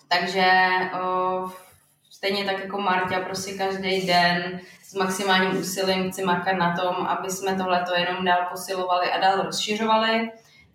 Takže 0.07 0.45
eh, 0.81 0.89
stejně 2.21 2.45
tak 2.45 2.63
jako 2.63 2.81
Marta 2.81 3.19
prostě 3.19 3.53
každý 3.53 4.07
den 4.07 4.59
s 4.83 4.93
maximálním 4.93 5.61
úsilím 5.61 6.11
chci 6.11 6.23
makat 6.23 6.57
na 6.57 6.75
tom, 6.75 6.95
aby 6.95 7.31
jsme 7.31 7.55
tohleto 7.55 7.95
jenom 7.95 8.25
dál 8.25 8.47
posilovali 8.51 9.11
a 9.11 9.19
dál 9.19 9.41
rozšiřovali 9.41 10.31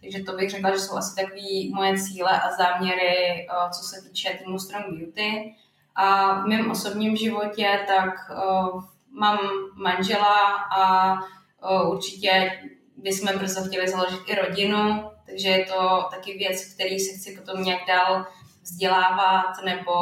takže 0.07 0.23
to 0.23 0.33
bych 0.33 0.51
řekla, 0.51 0.71
že 0.71 0.79
jsou 0.79 0.97
asi 0.97 1.17
takové 1.17 1.75
moje 1.75 1.99
cíle 1.99 2.41
a 2.41 2.57
záměry, 2.57 3.47
eh, 3.51 3.71
co 3.71 3.83
se 3.83 4.03
týče 4.03 4.39
týmu 4.45 4.59
Strong 4.59 4.87
Beauty. 4.87 5.55
A 5.95 6.35
v 6.41 6.47
mém 6.47 6.71
osobním 6.71 7.17
životě 7.17 7.81
tak 7.87 8.15
uh, 8.31 8.83
mám 9.11 9.39
manžela 9.75 10.55
a 10.77 11.15
uh, 11.15 11.91
určitě 11.91 12.61
bychom 12.97 13.39
brzo 13.39 13.65
chtěli 13.65 13.89
založit 13.89 14.21
i 14.27 14.35
rodinu, 14.35 15.11
takže 15.27 15.49
je 15.49 15.65
to 15.65 16.09
taky 16.11 16.39
věc, 16.39 16.75
který 16.75 16.99
se 16.99 17.19
chci 17.19 17.41
potom 17.41 17.65
nějak 17.65 17.81
dál 17.89 18.27
vzdělávat, 18.63 19.65
nebo 19.65 19.93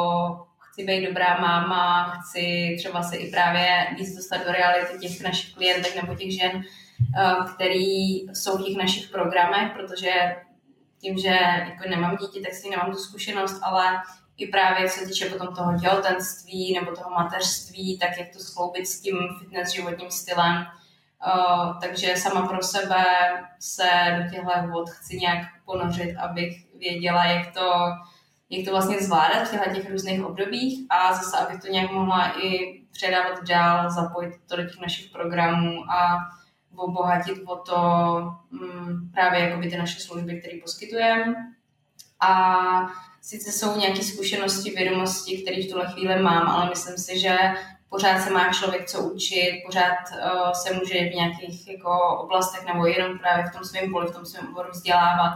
chci 0.75 0.85
být 0.85 1.07
dobrá 1.07 1.37
máma, 1.41 2.09
chci 2.09 2.75
třeba 2.79 3.03
se 3.03 3.17
i 3.17 3.31
právě 3.31 3.87
víc 3.97 4.15
dostat 4.15 4.45
do 4.45 4.51
reality 4.51 4.97
těch 4.99 5.21
našich 5.21 5.53
klientek 5.53 5.95
nebo 5.95 6.15
těch 6.15 6.39
žen, 6.39 6.63
Eh, 7.17 7.53
který 7.53 8.19
jsou 8.33 8.57
v 8.57 8.63
těch 8.65 8.77
našich 8.77 9.09
programech, 9.09 9.71
protože 9.71 10.35
tím, 11.01 11.17
že 11.17 11.37
jako 11.59 11.89
nemám 11.89 12.17
dítě, 12.17 12.41
tak 12.41 12.53
si 12.53 12.69
nemám 12.69 12.91
tu 12.91 12.97
zkušenost, 12.97 13.59
ale 13.63 14.01
i 14.37 14.47
právě 14.47 14.89
co 14.89 14.99
se 14.99 15.05
týče 15.05 15.29
potom 15.29 15.55
toho 15.55 15.79
těhotenství 15.79 16.73
nebo 16.73 16.95
toho 16.95 17.09
mateřství, 17.09 17.99
tak 17.99 18.17
jak 18.17 18.33
to 18.33 18.39
skloubit 18.39 18.87
s 18.87 19.01
tím 19.01 19.17
fitness 19.39 19.73
životním 19.73 20.11
stylem. 20.11 20.65
Uh, 21.27 21.79
takže 21.81 22.15
sama 22.17 22.47
pro 22.47 22.63
sebe 22.63 23.05
se 23.59 23.89
do 24.17 24.29
těchto 24.29 24.67
vod 24.71 24.89
chci 24.89 25.17
nějak 25.17 25.47
ponořit, 25.65 26.15
abych 26.17 26.65
věděla, 26.77 27.25
jak 27.25 27.53
to, 27.53 27.71
jak 28.49 28.65
to 28.65 28.71
vlastně 28.71 29.01
zvládat 29.01 29.47
v 29.47 29.51
těchto 29.51 29.69
těch 29.69 29.91
různých 29.91 30.25
obdobích 30.25 30.85
a 30.89 31.13
zase, 31.13 31.37
abych 31.37 31.61
to 31.61 31.67
nějak 31.67 31.91
mohla 31.91 32.39
i 32.39 32.81
předávat 32.91 33.43
dál, 33.43 33.91
zapojit 33.91 34.33
to 34.47 34.55
do 34.55 34.63
těch 34.63 34.81
našich 34.81 35.11
programů 35.11 35.91
a 35.91 36.17
obohatit 36.75 37.37
o 37.45 37.55
to 37.55 37.75
um, 38.51 39.11
právě 39.13 39.39
jakoby 39.39 39.69
ty 39.69 39.77
naše 39.77 39.99
služby, 39.99 40.41
které 40.41 40.57
poskytujeme. 40.61 41.35
A 42.19 42.87
sice 43.21 43.51
jsou 43.51 43.79
nějaké 43.79 44.03
zkušenosti, 44.03 44.71
vědomosti, 44.71 45.37
které 45.37 45.61
v 45.61 45.69
tuhle 45.69 45.91
chvíli 45.91 46.21
mám, 46.21 46.47
ale 46.47 46.69
myslím 46.69 46.97
si, 46.97 47.19
že 47.19 47.37
pořád 47.89 48.21
se 48.21 48.29
má 48.29 48.53
člověk 48.53 48.89
co 48.89 49.01
učit, 49.01 49.63
pořád 49.65 49.97
uh, 50.11 50.51
se 50.51 50.73
může 50.73 50.93
v 50.93 51.15
nějakých 51.15 51.67
jako 51.67 52.17
oblastech 52.19 52.65
nebo 52.65 52.85
jenom 52.85 53.19
právě 53.19 53.45
v 53.45 53.53
tom 53.53 53.63
svém 53.63 53.91
poli, 53.91 54.07
v 54.07 54.15
tom 54.15 54.25
svém 54.25 54.47
oboru 54.47 54.69
vzdělávat. 54.71 55.33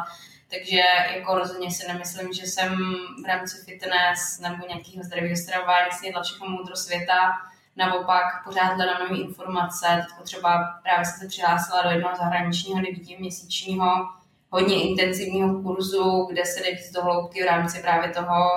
Takže 0.49 0.81
jako 1.15 1.35
rozhodně 1.35 1.71
si 1.71 1.87
nemyslím, 1.87 2.33
že 2.33 2.47
jsem 2.47 2.75
v 3.23 3.27
rámci 3.27 3.65
fitness 3.65 4.39
nebo 4.39 4.67
nějakého 4.67 5.03
zdravého 5.03 5.35
stravování 5.35 5.91
snědla 5.91 6.23
všechno 6.23 6.49
moudro 6.49 6.75
světa, 6.75 7.31
Naopak 7.79 8.23
pořád 8.43 8.73
hledám 8.73 9.09
nové 9.09 9.21
informace. 9.21 9.85
Teď 9.95 10.25
třeba 10.25 10.79
právě 10.83 11.05
jsem 11.05 11.19
se 11.19 11.27
přihlásila 11.27 11.81
do 11.83 11.89
jednoho 11.89 12.15
zahraničního 12.15 12.81
devítiměsíčního 12.81 14.09
hodně 14.49 14.89
intenzivního 14.89 15.61
kurzu, 15.61 16.27
kde 16.29 16.45
se 16.45 16.59
jde 16.59 16.77
do 16.93 17.01
hloubky 17.01 17.43
v 17.43 17.45
rámci 17.45 17.81
právě 17.81 18.09
toho 18.09 18.49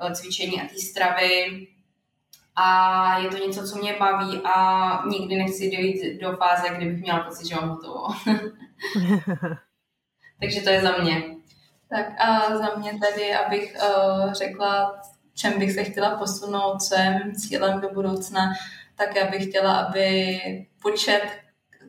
eh, 0.00 0.14
cvičení 0.14 0.62
a 0.62 0.68
té 0.68 0.78
stravy. 0.78 1.66
A 2.56 3.18
je 3.18 3.28
to 3.28 3.36
něco, 3.36 3.68
co 3.68 3.78
mě 3.78 3.96
baví 4.00 4.40
a 4.44 5.06
nikdy 5.06 5.36
nechci 5.36 5.70
dojít 5.70 6.20
do 6.20 6.36
fáze, 6.36 6.68
kdybych 6.76 7.00
měla 7.00 7.20
pocit, 7.20 7.46
že 7.48 7.54
mám 7.54 7.68
hotovo. 7.68 8.06
Takže 10.42 10.60
to 10.60 10.70
je 10.70 10.80
za 10.80 10.92
mě. 10.96 11.22
Tak 11.88 12.20
a 12.20 12.56
za 12.58 12.74
mě 12.76 12.92
tedy, 12.98 13.34
abych 13.34 13.76
uh, 13.76 14.32
řekla 14.32 15.02
čem 15.34 15.58
bych 15.58 15.72
se 15.72 15.84
chtěla 15.84 16.16
posunout, 16.16 16.82
co 16.82 16.94
je 16.94 17.10
mým 17.10 17.34
cílem 17.34 17.80
do 17.80 17.88
budoucna, 17.88 18.52
tak 18.96 19.16
já 19.16 19.26
bych 19.30 19.48
chtěla, 19.48 19.76
aby 19.76 20.38
počet 20.82 21.22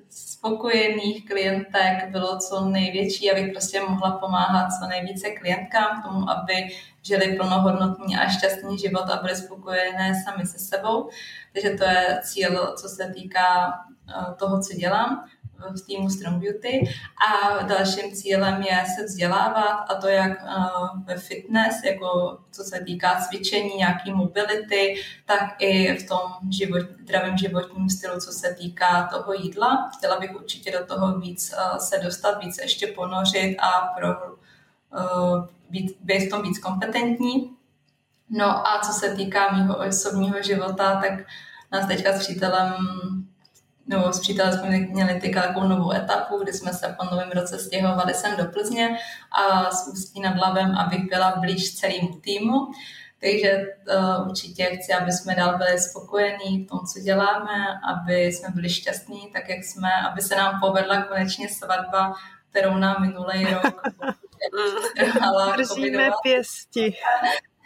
spokojených 0.09 1.25
klientek 1.25 2.09
bylo 2.09 2.39
co 2.39 2.65
největší, 2.65 3.31
abych 3.31 3.51
prostě 3.51 3.81
mohla 3.81 4.11
pomáhat 4.11 4.69
co 4.80 4.88
nejvíce 4.88 5.30
klientkám 5.30 6.01
k 6.01 6.05
tomu, 6.05 6.30
aby 6.30 6.53
žili 7.01 7.35
plnohodnotný 7.35 8.17
a 8.17 8.30
šťastný 8.30 8.77
život 8.77 9.09
a 9.09 9.21
byli 9.21 9.35
spokojené 9.35 10.23
sami 10.25 10.45
se 10.45 10.59
sebou. 10.59 11.09
Takže 11.53 11.69
to 11.69 11.84
je 11.84 12.19
cíl, 12.23 12.75
co 12.81 12.89
se 12.89 13.13
týká 13.15 13.73
eh, 14.09 14.34
toho, 14.35 14.61
co 14.61 14.73
dělám 14.73 15.25
v 15.72 15.85
týmu 15.85 16.10
Strong 16.10 16.44
Beauty 16.44 16.94
a 17.30 17.64
dalším 17.64 18.11
cílem 18.11 18.61
je 18.61 18.84
se 18.95 19.06
vzdělávat 19.06 19.85
a 19.90 19.95
to 19.95 20.07
jak 20.07 20.31
eh, 20.31 20.56
ve 21.06 21.18
fitness, 21.18 21.84
jako 21.84 22.38
co 22.52 22.64
se 22.64 22.80
týká 22.80 23.22
cvičení, 23.22 23.76
nějaký 23.77 24.11
mobility, 24.11 24.95
tak 25.26 25.56
i 25.60 25.98
v 25.98 26.07
tom 26.07 26.52
život, 26.52 26.81
zdravém 27.03 27.38
životním 27.38 27.90
stylu, 27.90 28.19
co 28.19 28.31
se 28.31 28.56
týká 28.60 29.10
toho 29.14 29.34
jídla. 29.34 29.91
Chtěla 29.98 30.19
bych 30.19 30.35
určitě 30.35 30.72
do 30.72 30.85
toho 30.85 31.19
víc 31.19 31.53
eh, 31.57 31.80
se 31.80 31.99
dostat, 31.99 32.44
víc 32.44 32.57
ještě 32.57 32.88
ponořit 32.88 33.57
a 33.60 33.94
pro, 33.98 34.10
eh, 34.98 35.48
být, 35.69 35.98
být 36.02 36.27
v 36.27 36.30
tom 36.30 36.41
víc 36.41 36.60
kompetentní. 36.60 37.52
No 38.30 38.68
a 38.68 38.80
co 38.80 38.91
se 38.91 39.15
týká 39.15 39.52
mého 39.52 39.77
osobního 39.77 40.41
života, 40.41 41.02
tak 41.02 41.14
nás 41.72 41.88
teďka 41.88 42.14
s 42.14 42.19
přítelem 42.19 42.73
nebo 43.88 44.14
s 44.14 44.19
přítelem 44.19 44.53
jsme 44.53 44.69
měli 44.69 45.22
teď 45.22 45.34
takovou 45.34 45.68
novou 45.68 45.91
etapu, 45.91 46.43
kdy 46.43 46.53
jsme 46.53 46.73
se 46.73 46.95
po 46.99 47.05
novém 47.05 47.31
roce 47.31 47.60
stěhovali 47.60 48.14
sem 48.14 48.38
do 48.38 48.45
Plzně 48.45 48.97
a 49.31 49.72
s 49.72 49.88
Ústí 49.88 50.22
nad 50.22 50.38
Labem, 50.38 50.76
abych 50.77 51.10
byla 51.10 51.35
blíž 51.35 51.76
celému 51.76 52.19
týmu. 52.22 52.68
Takže 53.22 53.65
uh, 53.95 54.27
určitě 54.27 54.64
chci, 54.64 54.93
aby 54.93 55.11
jsme 55.11 55.35
dál 55.35 55.57
byli 55.57 55.80
spokojení 55.80 56.65
v 56.65 56.68
tom, 56.69 56.80
co 56.80 56.99
děláme, 56.99 57.80
aby 57.93 58.26
jsme 58.26 58.49
byli 58.53 58.69
šťastní, 58.69 59.30
tak 59.34 59.49
jak 59.49 59.64
jsme, 59.64 59.89
aby 60.11 60.22
se 60.22 60.35
nám 60.35 60.60
povedla 60.60 61.01
konečně 61.01 61.49
svatba, 61.49 62.14
kterou 62.49 62.77
nám 62.77 62.95
minulý 63.01 63.45
rok 63.45 63.81
Držíme 65.57 66.10
pěsti. 66.23 66.93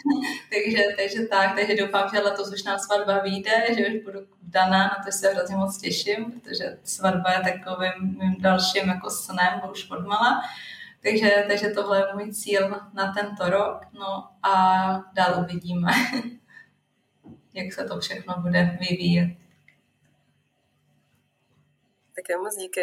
takže, 0.54 0.84
takže 0.98 1.28
tak, 1.28 1.56
takže 1.56 1.76
doufám, 1.76 2.10
že 2.14 2.20
letos 2.20 2.54
už 2.54 2.64
nám 2.64 2.80
svatba 2.80 3.20
vyjde, 3.20 3.66
že 3.78 3.88
už 3.88 4.04
budu 4.04 4.20
vdaná, 4.42 4.84
na 4.84 5.04
to 5.06 5.12
se 5.12 5.30
hrozně 5.30 5.56
moc 5.56 5.78
těším, 5.78 6.32
protože 6.32 6.80
svatba 6.84 7.32
je 7.32 7.40
takovým 7.40 8.18
mým 8.20 8.36
dalším 8.40 8.90
jako 8.90 9.10
snem, 9.10 9.62
už 9.72 9.90
odmala. 9.90 10.42
Takže, 11.04 11.46
takže 11.48 11.70
tohle 11.70 12.00
je 12.00 12.14
můj 12.14 12.34
cíl 12.34 12.70
na 12.94 13.14
tento 13.14 13.50
rok, 13.50 13.82
no 13.94 14.30
a 14.44 14.54
dál 15.14 15.40
uvidíme, 15.44 15.92
jak 17.54 17.74
se 17.74 17.86
to 17.86 18.00
všechno 18.00 18.36
bude 18.42 18.78
vyvíjet. 18.80 19.38
Tak 22.16 22.30
já 22.30 22.38
moc 22.38 22.56
díky. 22.56 22.82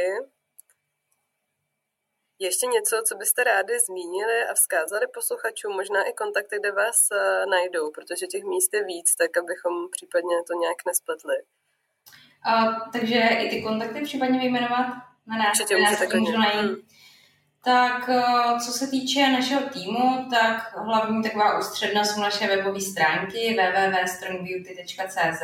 Ještě 2.44 2.66
něco, 2.66 3.02
co 3.08 3.14
byste 3.16 3.44
rádi 3.44 3.74
zmínili 3.88 4.38
a 4.50 4.54
vzkázali 4.54 5.06
posluchačům, 5.14 5.72
možná 5.72 6.00
i 6.02 6.12
kontakty, 6.12 6.56
kde 6.60 6.72
vás 6.72 6.98
uh, 7.10 7.50
najdou, 7.50 7.90
protože 7.90 8.26
těch 8.26 8.44
míst 8.44 8.74
je 8.74 8.84
víc, 8.84 9.16
tak 9.16 9.36
abychom 9.36 9.74
případně 9.90 10.36
to 10.48 10.52
nějak 10.62 10.78
nespletli. 10.86 11.36
Uh, 12.48 12.74
takže 12.92 13.20
i 13.20 13.50
ty 13.50 13.62
kontakty 13.62 14.00
případně 14.00 14.38
vyjmenovat 14.38 14.86
na 15.26 15.36
nás, 15.36 15.60
Určitě 15.60 15.82
nás 15.82 16.00
můžu 16.14 16.38
najít. 16.38 16.70
Hmm. 16.70 16.76
Tak 17.64 18.10
co 18.64 18.72
se 18.72 18.86
týče 18.86 19.32
našeho 19.32 19.68
týmu, 19.70 20.28
tak 20.30 20.76
hlavní 20.76 21.22
taková 21.22 21.58
ústředna 21.58 22.04
jsou 22.04 22.20
naše 22.20 22.46
webové 22.46 22.80
stránky 22.80 23.56
www.strongbeauty.cz 23.58 25.42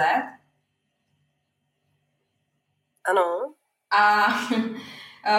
Ano. 3.05 3.55
A 3.91 4.27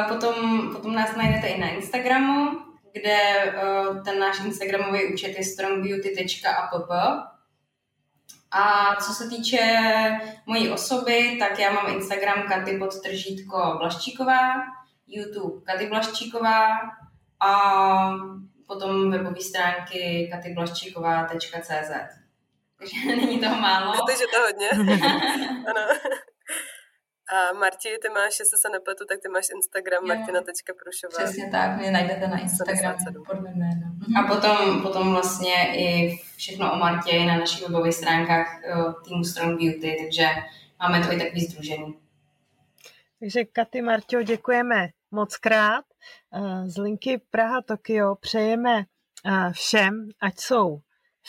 Potom, 0.08 0.36
potom 0.74 0.94
nás 0.94 1.16
najdete 1.16 1.48
i 1.48 1.60
na 1.60 1.70
Instagramu, 1.70 2.62
kde 2.94 3.18
uh, 3.18 4.04
ten 4.04 4.20
náš 4.20 4.40
Instagramový 4.46 5.14
účet 5.14 5.38
je 5.38 5.44
strongbeauty.app. 5.44 6.92
A 8.52 8.96
co 8.96 9.14
se 9.14 9.30
týče 9.30 9.60
mojí 10.46 10.70
osoby, 10.70 11.38
tak 11.40 11.60
já 11.60 11.72
mám 11.72 11.94
Instagram 11.96 12.48
Katy 12.48 12.78
podtržítko 12.78 13.76
Blaščíková, 13.78 14.54
YouTube 15.08 15.62
Katy 15.66 15.88
Blaščíková 15.88 16.80
a 17.40 17.52
potom 18.68 19.12
webové 19.12 19.42
stránky 19.42 20.30
katyblaščíková.cz. 20.32 21.92
takže 22.78 22.96
není 23.16 23.40
toho 23.40 23.56
málo. 23.56 23.94
Protože 23.94 24.26
to 24.34 24.42
hodně. 24.42 24.70
ano. 25.68 25.88
A 27.32 27.54
Marti, 27.54 27.90
ty 28.02 28.10
máš, 28.10 28.40
jestli 28.40 28.58
se 28.58 28.70
nepletu, 28.70 29.06
tak 29.06 29.20
ty 29.22 29.30
máš 29.30 29.48
Instagram 29.56 30.08
martina.prušová. 30.08 31.24
Přesně 31.24 31.50
tak, 31.52 31.78
mě 31.78 31.92
najdete 31.92 32.28
na 32.28 32.40
Instagram 32.42 32.96
podle 33.26 33.52
jména. 33.54 33.92
A 34.20 34.28
potom, 34.28 34.82
potom 34.82 35.14
vlastně 35.14 35.78
i 35.78 36.18
všechno 36.36 36.74
o 36.74 36.76
Martě 36.76 37.26
na 37.26 37.38
našich 37.38 37.68
webových 37.68 37.96
stránkách 37.96 38.62
týmu 39.06 39.24
Strong 39.24 39.62
Beauty, 39.62 39.98
takže 40.02 40.28
máme 40.80 41.08
to 41.08 41.14
i 41.14 41.18
takový 41.18 41.42
združení. 41.42 42.00
Takže 43.20 43.46
Katy 43.46 43.82
Marťo, 43.82 44.22
děkujeme 44.22 44.88
moc 45.12 45.38
krát. 45.38 45.86
Z 46.66 46.78
linky 46.78 47.22
Praha 47.32 47.62
Tokio 47.62 48.16
přejeme 48.16 48.84
všem, 49.52 50.10
ať 50.22 50.40
jsou 50.40 50.80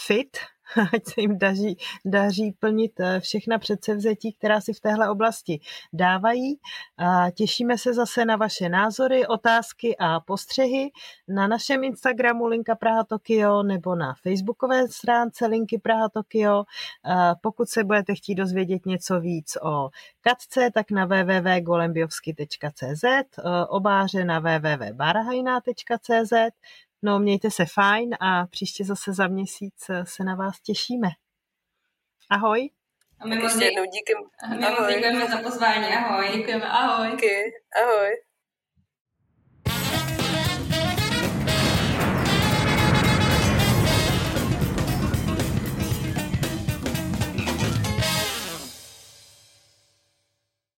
fit, 0.06 0.36
ať 0.94 1.06
se 1.06 1.20
jim 1.20 1.38
daří, 1.38 1.76
daří 2.04 2.52
plnit 2.52 3.00
eh, 3.00 3.20
všechna 3.20 3.58
předsevzetí, 3.58 4.32
která 4.32 4.60
si 4.60 4.72
v 4.72 4.80
téhle 4.80 5.10
oblasti 5.10 5.60
dávají. 5.92 6.58
A 6.98 7.30
těšíme 7.30 7.78
se 7.78 7.94
zase 7.94 8.24
na 8.24 8.36
vaše 8.36 8.68
názory, 8.68 9.26
otázky 9.26 9.96
a 9.98 10.20
postřehy 10.20 10.90
na 11.28 11.46
našem 11.46 11.84
Instagramu 11.84 12.46
Linka 12.46 12.74
Praha 12.74 13.04
Tokio 13.04 13.62
nebo 13.62 13.94
na 13.94 14.14
facebookové 14.22 14.88
stránce 14.88 15.46
Linky 15.46 15.78
Praha 15.78 16.08
Tokio. 16.08 16.64
A 17.04 17.34
pokud 17.34 17.68
se 17.68 17.84
budete 17.84 18.14
chtít 18.14 18.34
dozvědět 18.34 18.86
něco 18.86 19.20
víc 19.20 19.56
o 19.62 19.90
Katce, 20.20 20.70
tak 20.74 20.90
na 20.90 21.04
www.golembiovsky.cz, 21.04 23.04
eh, 23.04 23.26
obáře 23.68 24.24
na 24.24 24.38
www.barahajná.cz, 24.38 26.32
No, 27.02 27.18
mějte 27.18 27.50
se 27.50 27.64
fajn 27.66 28.16
a 28.20 28.46
příště 28.46 28.84
zase 28.84 29.12
za 29.12 29.28
měsíc 29.28 29.74
se 30.04 30.24
na 30.24 30.34
vás 30.34 30.60
těšíme. 30.60 31.08
Ahoj. 32.30 32.70
A 33.20 33.26
my 33.26 33.38
moc. 33.38 33.52
Ahoj. 34.42 34.94
děkujeme 34.94 35.26
za 35.26 35.42
pozvání. 35.42 35.86
Ahoj. 35.86 36.36
Děkujeme. 36.36 36.66
Ahoj. 36.66 37.10
Díky. 37.10 37.52
Ahoj. 37.82 38.31